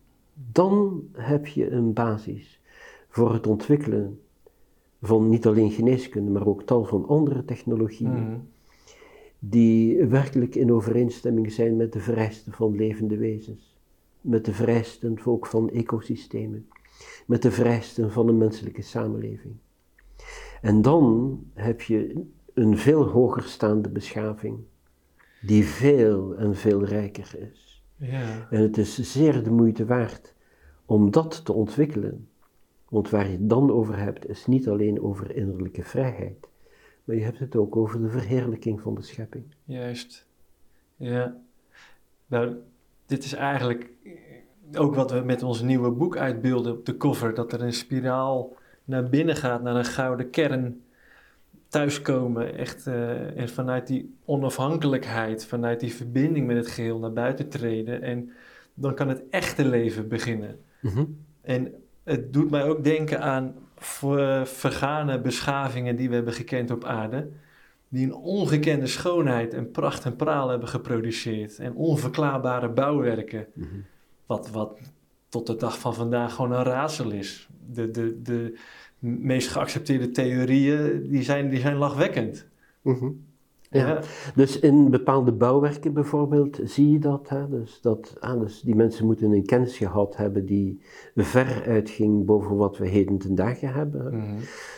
dan 0.51 1.03
heb 1.11 1.47
je 1.47 1.71
een 1.71 1.93
basis 1.93 2.59
voor 3.09 3.33
het 3.33 3.47
ontwikkelen 3.47 4.19
van 5.01 5.29
niet 5.29 5.45
alleen 5.45 5.71
geneeskunde, 5.71 6.31
maar 6.31 6.47
ook 6.47 6.63
tal 6.63 6.85
van 6.85 7.07
andere 7.07 7.45
technologieën 7.45 8.11
Mhm. 8.11 8.39
die 9.39 10.05
werkelijk 10.05 10.55
in 10.55 10.71
overeenstemming 10.73 11.51
zijn 11.51 11.75
met 11.75 11.93
de 11.93 11.99
vereisten 11.99 12.51
van 12.51 12.75
levende 12.75 13.17
wezens, 13.17 13.75
met 14.21 14.45
de 14.45 14.53
vereisten 14.53 15.17
ook 15.25 15.45
van 15.45 15.69
ecosystemen, 15.69 16.67
met 17.31 17.41
de 17.41 17.51
vereisten 17.51 18.11
van 18.11 18.27
een 18.27 18.37
menselijke 18.37 18.81
samenleving. 18.81 19.53
En 20.61 20.81
dan 20.81 21.39
heb 21.53 21.81
je 21.81 22.25
een 22.53 22.77
veel 22.77 23.07
hoger 23.07 23.43
staande 23.43 23.89
beschaving, 23.89 24.59
die 25.41 25.65
veel 25.65 26.35
en 26.35 26.55
veel 26.55 26.85
rijker 26.85 27.49
is. 27.51 27.83
Ja. 27.95 28.47
En 28.49 28.61
het 28.61 28.77
is 28.77 29.11
zeer 29.11 29.43
de 29.43 29.51
moeite 29.51 29.85
waard 29.85 30.33
om 30.85 31.11
dat 31.11 31.45
te 31.45 31.53
ontwikkelen. 31.53 32.27
Want 32.89 33.09
waar 33.09 33.25
je 33.25 33.37
het 33.37 33.49
dan 33.49 33.71
over 33.71 33.97
hebt, 33.97 34.29
is 34.29 34.45
niet 34.45 34.67
alleen 34.67 35.01
over 35.01 35.35
innerlijke 35.35 35.83
vrijheid, 35.83 36.49
maar 37.03 37.15
je 37.15 37.23
hebt 37.23 37.39
het 37.39 37.55
ook 37.55 37.75
over 37.75 38.01
de 38.01 38.09
verheerlijking 38.09 38.81
van 38.81 38.95
de 38.95 39.01
schepping. 39.01 39.43
Juist. 39.63 40.27
Ja. 40.95 41.41
Nou, 42.27 42.55
dit 43.05 43.23
is 43.23 43.33
eigenlijk 43.33 43.89
ook 44.77 44.95
wat 44.95 45.11
we 45.11 45.19
met 45.19 45.43
ons 45.43 45.61
nieuwe 45.61 45.91
boek 45.91 46.17
uitbeelden 46.17 46.71
op 46.73 46.85
de 46.85 46.97
cover. 46.97 47.33
Dat 47.33 47.53
er 47.53 47.61
een 47.61 47.73
spiraal 47.73 48.55
naar 48.83 49.09
binnen 49.09 49.35
gaat, 49.35 49.61
naar 49.63 49.75
een 49.75 49.85
gouden 49.85 50.29
kern. 50.29 50.81
Thuiskomen, 51.67 52.57
echt. 52.57 52.87
eh, 52.87 53.37
en 53.39 53.49
vanuit 53.49 53.87
die 53.87 54.15
onafhankelijkheid, 54.25 55.45
vanuit 55.45 55.79
die 55.79 55.93
verbinding 55.93 56.47
met 56.47 56.55
het 56.55 56.67
geheel 56.67 56.99
naar 56.99 57.13
buiten 57.13 57.49
treden. 57.49 58.01
En 58.01 58.31
dan 58.73 58.93
kan 58.95 59.07
het 59.09 59.23
echte 59.29 59.65
leven 59.65 60.07
beginnen. 60.07 60.59
En 61.41 61.73
het 62.03 62.33
doet 62.33 62.49
mij 62.51 62.63
ook 62.63 62.83
denken 62.83 63.21
aan 63.21 63.53
ver- 63.77 64.47
vergane 64.47 65.21
beschavingen 65.21 65.95
die 65.95 66.09
we 66.09 66.15
hebben 66.15 66.33
gekend 66.33 66.71
op 66.71 66.83
aarde. 66.83 67.29
Die 67.89 68.05
een 68.05 68.13
ongekende 68.15 68.87
schoonheid 68.87 69.53
en 69.53 69.71
pracht 69.71 70.05
en 70.05 70.15
praal 70.15 70.49
hebben 70.49 70.67
geproduceerd. 70.69 71.59
En 71.59 71.73
onverklaarbare 71.75 72.69
bouwwerken. 72.69 73.45
Wat, 74.31 74.49
wat 74.51 74.79
tot 75.29 75.47
de 75.47 75.55
dag 75.55 75.79
van 75.79 75.93
vandaag 75.93 76.33
gewoon 76.33 76.51
een 76.51 76.63
raadsel 76.63 77.11
is. 77.11 77.49
De, 77.73 77.91
de, 77.91 78.21
de 78.21 78.57
meest 78.99 79.47
geaccepteerde 79.47 80.11
theorieën 80.11 81.07
die 81.09 81.23
zijn, 81.23 81.49
die 81.49 81.59
zijn 81.59 81.75
lachwekkend. 81.75 82.45
Ja. 83.69 84.01
Dus 84.35 84.59
in 84.59 84.89
bepaalde 84.89 85.31
bouwwerken 85.31 85.93
bijvoorbeeld 85.93 86.59
zie 86.63 86.91
je 86.91 86.99
dat. 86.99 87.29
Hè? 87.29 87.49
Dus, 87.49 87.81
dat 87.81 88.15
ah, 88.19 88.39
dus 88.39 88.61
die 88.61 88.75
mensen 88.75 89.05
moeten 89.05 89.31
een 89.31 89.45
kennis 89.45 89.77
gehad 89.77 90.15
hebben 90.17 90.45
die 90.45 90.79
ver 91.15 91.63
uitging 91.67 92.25
boven 92.25 92.55
wat 92.55 92.77
we 92.77 92.87
heden 92.87 93.17
ten 93.17 93.35
dagen 93.35 93.73
hebben. 93.73 94.05
hè. 94.05 94.09
Mhm. 94.17 94.35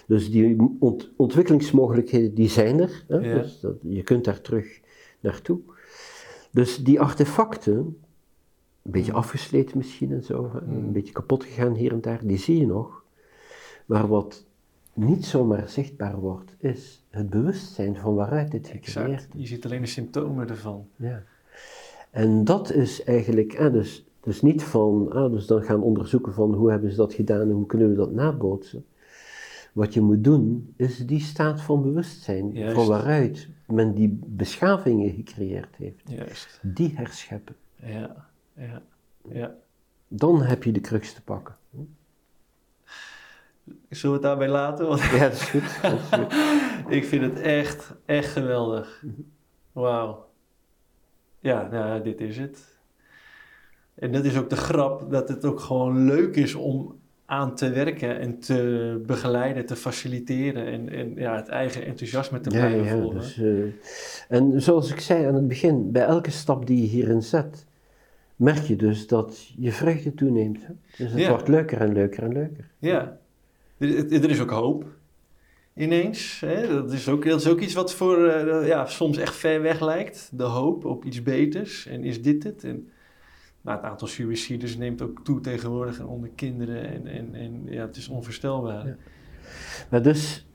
Dus 0.07 0.31
die 0.31 0.75
ont- 0.79 1.11
ontwikkelingsmogelijkheden 1.15 2.33
die 2.33 2.49
zijn 2.49 2.79
er. 2.79 3.03
Hè? 3.07 3.17
Ja. 3.17 3.37
Dus 3.41 3.59
dat, 3.59 3.75
je 3.81 4.03
kunt 4.03 4.23
daar 4.25 4.41
terug 4.41 4.79
naartoe. 5.19 5.59
Dus 6.51 6.77
die 6.83 6.99
artefacten, 7.01 7.97
een 8.83 8.91
beetje 8.91 9.13
afgesleten 9.13 9.77
misschien 9.77 10.11
en 10.11 10.23
zo, 10.23 10.43
Mhm. 10.43 10.57
een 10.73 10.91
beetje 10.91 11.13
kapot 11.13 11.43
gegaan 11.43 11.73
hier 11.75 11.91
en 11.91 12.01
daar, 12.01 12.19
die 12.25 12.37
zie 12.37 12.59
je 12.59 12.65
nog. 12.65 13.03
Maar 13.85 14.07
wat 14.07 14.45
niet 14.93 15.25
zomaar 15.25 15.69
zichtbaar 15.69 16.19
wordt, 16.19 16.55
is 16.57 17.03
het 17.09 17.29
bewustzijn 17.29 17.97
van 17.97 18.15
waaruit 18.15 18.51
dit 18.51 18.67
gecreëerd. 18.67 19.27
Je 19.35 19.47
ziet 19.47 19.65
alleen 19.65 19.81
de 19.81 19.87
symptomen 19.87 20.49
ervan. 20.49 20.87
ja. 20.95 21.23
En 22.11 22.43
dat 22.43 22.71
is 22.71 23.03
eigenlijk, 23.03 23.59
ah, 23.59 23.71
dus, 23.73 24.05
dus 24.19 24.41
niet 24.41 24.63
van, 24.63 25.11
ah, 25.11 25.31
dus 25.31 25.45
dan 25.47 25.63
gaan 25.63 25.81
onderzoeken 25.81 26.33
van 26.33 26.53
hoe 26.53 26.71
hebben 26.71 26.89
ze 26.91 26.95
dat 26.97 27.13
gedaan 27.13 27.41
en 27.41 27.49
hoe 27.51 27.65
kunnen 27.65 27.89
we 27.89 27.95
dat 27.95 28.11
nabootsen. 28.11 28.85
Wat 29.73 29.93
je 29.93 30.01
moet 30.01 30.23
doen, 30.23 30.73
is 30.75 30.97
die 30.97 31.19
staat 31.19 31.61
van 31.61 31.81
bewustzijn, 31.81 32.51
Juist. 32.51 32.75
van 32.75 32.87
waaruit 32.87 33.47
men 33.67 33.93
die 33.93 34.19
beschavingen 34.25 35.11
gecreëerd 35.13 35.75
heeft, 35.75 36.01
Juist. 36.09 36.59
die 36.61 36.91
herscheppen. 36.95 37.55
Ja, 37.75 38.29
ja, 38.55 38.81
ja. 39.31 39.55
Dan 40.07 40.41
heb 40.41 40.63
je 40.63 40.71
de 40.71 40.81
crux 40.81 41.13
te 41.13 41.21
pakken. 41.21 41.55
Zullen 43.89 44.05
we 44.05 44.11
het 44.11 44.21
daarbij 44.21 44.49
laten? 44.49 44.87
Want 44.87 45.01
Ja, 45.01 45.19
dat 45.19 45.33
is 45.33 45.41
goed. 45.41 45.81
Dat 45.81 45.91
is 45.99 46.07
goed. 46.19 46.33
ik 46.97 47.05
vind 47.05 47.23
het 47.23 47.39
echt, 47.39 47.93
echt 48.05 48.31
geweldig. 48.31 49.03
Wauw. 49.71 50.25
Ja, 51.39 51.67
nou, 51.71 52.03
dit 52.03 52.21
is 52.21 52.37
het. 52.37 52.79
En 53.95 54.11
dat 54.11 54.25
is 54.25 54.37
ook 54.37 54.49
de 54.49 54.55
grap, 54.55 55.11
dat 55.11 55.29
het 55.29 55.45
ook 55.45 55.59
gewoon 55.59 56.05
leuk 56.05 56.35
is 56.35 56.55
om 56.55 56.99
aan 57.25 57.55
te 57.55 57.69
werken 57.69 58.19
en 58.19 58.39
te 58.39 59.01
begeleiden, 59.05 59.65
te 59.65 59.75
faciliteren 59.75 60.65
en, 60.65 60.89
en 60.89 61.15
ja, 61.15 61.35
het 61.35 61.47
eigen 61.47 61.85
enthousiasme 61.85 62.39
te 62.39 62.49
Ja, 62.49 62.55
blijven 62.57 62.83
ja, 62.85 62.91
volgen. 63.01 63.19
dus, 63.19 63.37
eh, 63.37 64.37
en 64.37 64.61
zoals 64.61 64.91
ik 64.91 64.99
zei 64.99 65.25
aan 65.25 65.35
het 65.35 65.47
begin, 65.47 65.91
bij 65.91 66.05
elke 66.05 66.31
stap 66.31 66.65
die 66.67 66.81
je 66.81 66.87
hierin 66.87 67.21
zet, 67.21 67.65
merk 68.35 68.63
je 68.63 68.75
dus 68.75 69.07
dat 69.07 69.53
je 69.57 69.71
vreugde 69.71 70.13
toeneemt. 70.13 70.65
Hè? 70.65 70.73
Dus 70.97 71.11
het 71.11 71.21
Ja. 71.21 71.29
wordt 71.29 71.47
leuker 71.47 71.81
en 71.81 71.93
leuker 71.93 72.23
en 72.23 72.33
leuker. 72.33 72.69
Ja, 72.79 73.17
er, 73.77 74.13
er 74.23 74.29
is 74.29 74.39
ook 74.39 74.49
hoop 74.49 74.85
ineens. 75.75 76.39
Hè? 76.39 76.67
Dat, 76.67 76.91
is 76.93 77.09
ook, 77.09 77.25
dat 77.25 77.39
is 77.41 77.47
ook 77.47 77.59
iets 77.59 77.73
wat 77.73 77.93
voor 77.93 78.27
eh, 78.27 78.67
ja, 78.67 78.85
soms 78.85 79.17
echt 79.17 79.35
ver 79.35 79.61
weg 79.61 79.79
lijkt. 79.79 80.29
De 80.33 80.43
hoop 80.43 80.85
op 80.85 81.05
iets 81.05 81.23
beters. 81.23 81.85
En 81.85 82.03
is 82.03 82.21
dit 82.21 82.43
het? 82.43 82.63
En, 82.63 82.87
nou, 83.61 83.77
het 83.77 83.85
aantal 83.85 84.07
suicides 84.07 84.77
neemt 84.77 85.01
ook 85.01 85.23
toe 85.23 85.39
tegenwoordig 85.39 85.99
en 85.99 86.05
onder 86.05 86.29
kinderen. 86.35 86.89
En, 86.89 87.07
en, 87.07 87.35
en 87.35 87.61
ja, 87.65 87.85
het 87.85 87.95
is 87.95 88.07
onvoorstelbaar. 88.07 88.87
Ja. 88.87 88.95
Maar 89.89 90.01
dus, 90.01 90.47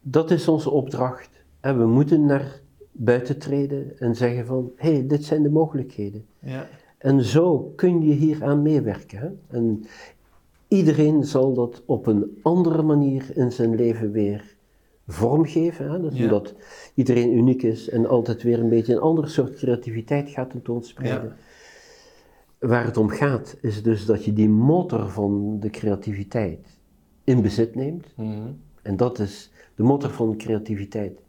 dat 0.00 0.30
is 0.30 0.48
onze 0.48 0.70
opdracht. 0.70 1.30
En 1.60 1.78
we 1.78 1.86
moeten 1.86 2.26
naar 2.26 2.60
buiten 2.96 3.38
treden 3.38 3.98
en 3.98 4.16
zeggen 4.16 4.46
van, 4.46 4.72
hé, 4.76 4.92
hey, 4.92 5.06
dit 5.06 5.24
zijn 5.24 5.42
de 5.42 5.50
mogelijkheden. 5.50 6.26
Ja, 6.38 6.66
En 6.98 7.24
zo 7.24 7.72
kun 7.76 8.02
je 8.02 8.12
hieraan 8.12 8.62
meewerken. 8.62 9.18
Hè? 9.18 9.28
En 9.56 9.84
iedereen 10.68 11.24
zal 11.24 11.54
dat 11.54 11.82
op 11.86 12.06
een 12.06 12.38
andere 12.42 12.82
manier 12.82 13.24
in 13.34 13.52
zijn 13.52 13.74
leven 13.74 14.10
weer 14.12 14.56
vormgeven. 15.06 15.90
Hè? 15.90 16.00
Dus 16.00 16.16
Ja. 16.18 16.24
Omdat 16.24 16.54
iedereen 16.94 17.32
uniek 17.36 17.62
is 17.62 17.88
en 17.88 18.06
altijd 18.06 18.42
weer 18.42 18.58
een 18.58 18.68
beetje 18.68 18.92
een 18.92 19.00
ander 19.00 19.30
soort 19.30 19.54
creativiteit 19.54 20.30
gaat 20.30 20.50
tentoonspreiden. 20.50 21.36
Ja. 22.60 22.68
Waar 22.68 22.84
het 22.84 22.96
om 22.96 23.08
gaat, 23.08 23.56
is 23.60 23.82
dus 23.82 24.06
dat 24.06 24.24
je 24.24 24.32
die 24.32 24.48
motor 24.48 25.08
van 25.08 25.60
de 25.60 25.70
creativiteit 25.70 26.78
in 27.24 27.42
bezit 27.42 27.74
neemt. 27.74 28.06
Mhm. 28.16 28.48
En 28.82 28.96
dat 28.96 29.18
is 29.18 29.50
de 29.74 29.82
motor 29.82 30.10
van 30.10 30.36
creativiteit, 30.36 31.23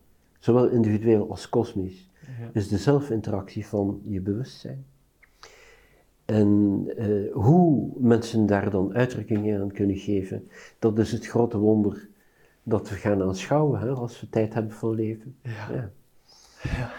zowel 0.46 0.68
individueel 0.68 1.30
als 1.30 1.50
kosmisch, 1.50 2.10
ja. 2.20 2.50
is 2.54 2.68
de 2.68 2.78
zelfinteractie 2.78 3.66
van 3.66 4.02
je 4.04 4.20
bewustzijn. 4.20 4.86
En 6.26 6.84
eh, 6.98 7.34
hoe 7.34 7.92
mensen 7.98 8.46
daar 8.46 8.70
dan 8.70 8.94
uitdrukkingen 8.94 9.62
aan 9.62 9.72
kunnen 9.72 9.98
geven, 9.98 10.48
dat 10.80 11.00
is 11.00 11.12
het 11.12 11.28
grote 11.28 11.58
wonder 11.58 12.08
dat 12.64 12.90
we 12.90 12.96
gaan 12.96 13.22
aanschouwen 13.22 13.80
hè, 13.80 13.90
als 13.90 14.22
we 14.22 14.30
tijd 14.30 14.54
hebben 14.54 14.72
voor 14.72 14.96
leven. 14.96 15.36
Ja. 15.42 15.72
Ja. 15.72 15.92
Ja. 16.62 16.92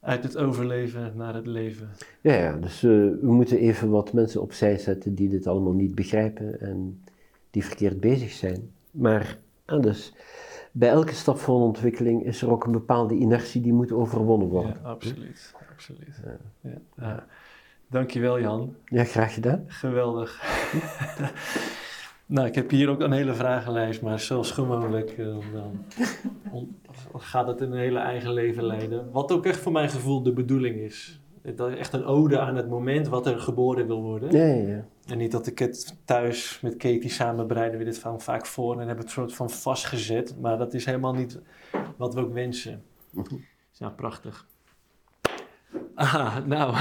Uit 0.00 0.22
het 0.22 0.36
overleven 0.36 1.12
naar 1.16 1.34
het 1.34 1.46
leven. 1.46 1.88
Ja, 2.20 2.34
ja, 2.34 2.56
dus 2.56 2.82
eh, 2.82 2.90
we 2.90 3.32
moeten 3.32 3.58
even 3.58 3.90
wat 3.90 4.12
mensen 4.12 4.42
opzij 4.42 4.78
zetten 4.78 5.14
die 5.14 5.28
dit 5.28 5.46
allemaal 5.46 5.72
niet 5.72 5.94
begrijpen 5.94 6.60
en 6.60 7.04
die 7.50 7.64
verkeerd 7.64 8.00
bezig 8.00 8.30
zijn. 8.30 8.70
Maar 8.90 9.38
ah, 9.64 9.82
dus, 9.82 10.14
bij 10.72 10.88
elke 10.88 11.14
stap 11.14 11.38
van 11.38 11.54
ontwikkeling 11.54 12.24
is 12.24 12.42
er 12.42 12.50
ook 12.50 12.64
een 12.64 12.72
bepaalde 12.72 13.14
inertie 13.14 13.60
die 13.60 13.72
moet 13.72 13.92
overwonnen 13.92 14.48
worden. 14.48 14.76
Ja, 14.82 14.88
absoluut. 14.88 15.54
absoluut. 15.70 16.22
Ja. 16.60 16.70
Ja. 16.96 17.26
Dankjewel 17.86 18.40
Jan. 18.40 18.74
Ja, 18.86 19.04
graag 19.04 19.34
gedaan. 19.34 19.64
Geweldig. 19.66 20.42
nou, 22.26 22.46
ik 22.46 22.54
heb 22.54 22.70
hier 22.70 22.88
ook 22.88 23.00
een 23.00 23.12
hele 23.12 23.34
vragenlijst, 23.34 24.02
maar 24.02 24.20
zoals 24.20 24.50
gewoonlijk 24.50 25.10
eh, 25.10 25.26
dan 25.52 25.86
gaat 27.16 27.46
het 27.46 27.60
een 27.60 27.72
hele 27.72 27.98
eigen 27.98 28.32
leven 28.32 28.64
leiden. 28.64 29.10
Wat 29.10 29.32
ook 29.32 29.46
echt 29.46 29.58
voor 29.58 29.72
mijn 29.72 29.90
gevoel 29.90 30.22
de 30.22 30.32
bedoeling 30.32 30.76
is. 30.76 31.21
Dat 31.56 31.70
is 31.70 31.76
echt 31.78 31.92
een 31.92 32.04
ode 32.04 32.40
aan 32.40 32.56
het 32.56 32.68
moment 32.68 33.08
wat 33.08 33.26
er 33.26 33.38
geboren 33.40 33.86
wil 33.86 34.02
worden. 34.02 34.30
Ja, 34.32 34.44
ja, 34.54 34.68
ja. 34.68 34.84
En 35.06 35.18
niet 35.18 35.32
dat 35.32 35.46
ik 35.46 35.58
het 35.58 35.96
thuis 36.04 36.58
met 36.62 36.76
Katie 36.76 37.08
samen 37.08 37.46
bereiden 37.46 37.78
we 37.78 37.84
dit 37.84 37.98
van 37.98 38.20
vaak 38.20 38.46
voor 38.46 38.72
en 38.80 38.86
hebben 38.86 39.04
het 39.04 39.10
soort 39.14 39.34
van 39.34 39.50
vastgezet. 39.50 40.36
Maar 40.40 40.58
dat 40.58 40.74
is 40.74 40.84
helemaal 40.84 41.14
niet 41.14 41.40
wat 41.96 42.14
we 42.14 42.20
ook 42.20 42.32
wensen. 42.32 42.82
Ja, 43.72 43.88
prachtig. 43.90 44.46
Ah, 45.94 46.36
nou. 46.46 46.74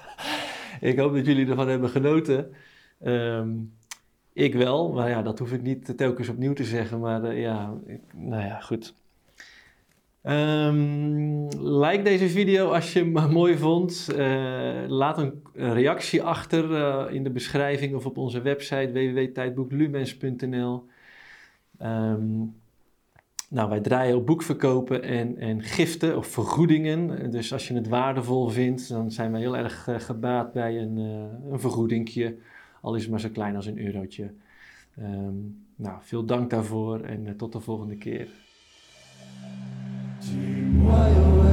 ik 0.80 0.98
hoop 0.98 1.12
dat 1.14 1.26
jullie 1.26 1.48
ervan 1.48 1.68
hebben 1.68 1.88
genoten. 1.90 2.50
Ehm, 3.00 3.50
ik 4.32 4.54
wel, 4.54 4.92
maar 4.92 5.08
ja, 5.08 5.22
dat 5.22 5.38
hoef 5.38 5.52
ik 5.52 5.62
niet 5.62 5.96
telkens 5.96 6.28
opnieuw 6.28 6.52
te 6.52 6.64
zeggen. 6.64 7.00
Maar 7.00 7.24
eh, 7.24 7.40
ja, 7.40 7.74
ik- 7.86 8.14
nou 8.14 8.44
ja, 8.44 8.60
goed. 8.60 8.94
Ehm, 10.28 11.46
like 11.58 12.02
deze 12.02 12.28
video 12.28 12.70
als 12.70 12.92
je 12.92 12.98
hem 12.98 13.30
mooi 13.32 13.56
vond. 13.56 14.08
Eh, 14.16 14.84
laat 14.86 15.18
een 15.18 15.42
reactie 15.54 16.22
achter 16.22 16.74
eh, 16.74 17.14
in 17.14 17.24
de 17.24 17.30
beschrijving 17.30 17.94
of 17.94 18.06
op 18.06 18.18
onze 18.18 18.40
website 18.40 18.90
www.tijdboeklumens.nl. 18.92 20.86
Ehm, 21.78 22.36
nou, 23.48 23.68
wij 23.68 23.80
draaien 23.80 24.16
op 24.16 24.26
boekverkopen 24.26 25.02
en, 25.02 25.38
en 25.38 25.62
giften 25.62 26.16
of 26.16 26.26
vergoedingen. 26.26 27.30
Dus 27.30 27.52
als 27.52 27.68
je 27.68 27.74
het 27.74 27.88
waardevol 27.88 28.48
vindt, 28.48 28.88
dan 28.88 29.10
zijn 29.10 29.32
wij 29.32 29.40
heel 29.40 29.56
erg 29.56 29.88
eh, 29.88 30.00
gebaat 30.00 30.52
bij 30.52 30.78
een, 30.78 30.96
een 31.50 31.60
vergoedingje. 31.60 32.36
Al 32.80 32.94
is 32.94 33.02
het 33.02 33.10
maar 33.10 33.20
zo 33.20 33.28
klein 33.28 33.56
als 33.56 33.66
een 33.66 33.78
eurotje. 33.78 34.32
Ehm, 34.96 35.36
nou, 35.76 35.98
veel 36.00 36.24
dank 36.24 36.50
daarvoor 36.50 37.00
en 37.00 37.36
tot 37.36 37.52
de 37.52 37.60
volgende 37.60 37.96
keer. 37.96 38.28
Tim 40.20 40.84
Wild. 40.84 41.16
Oh, 41.16 41.47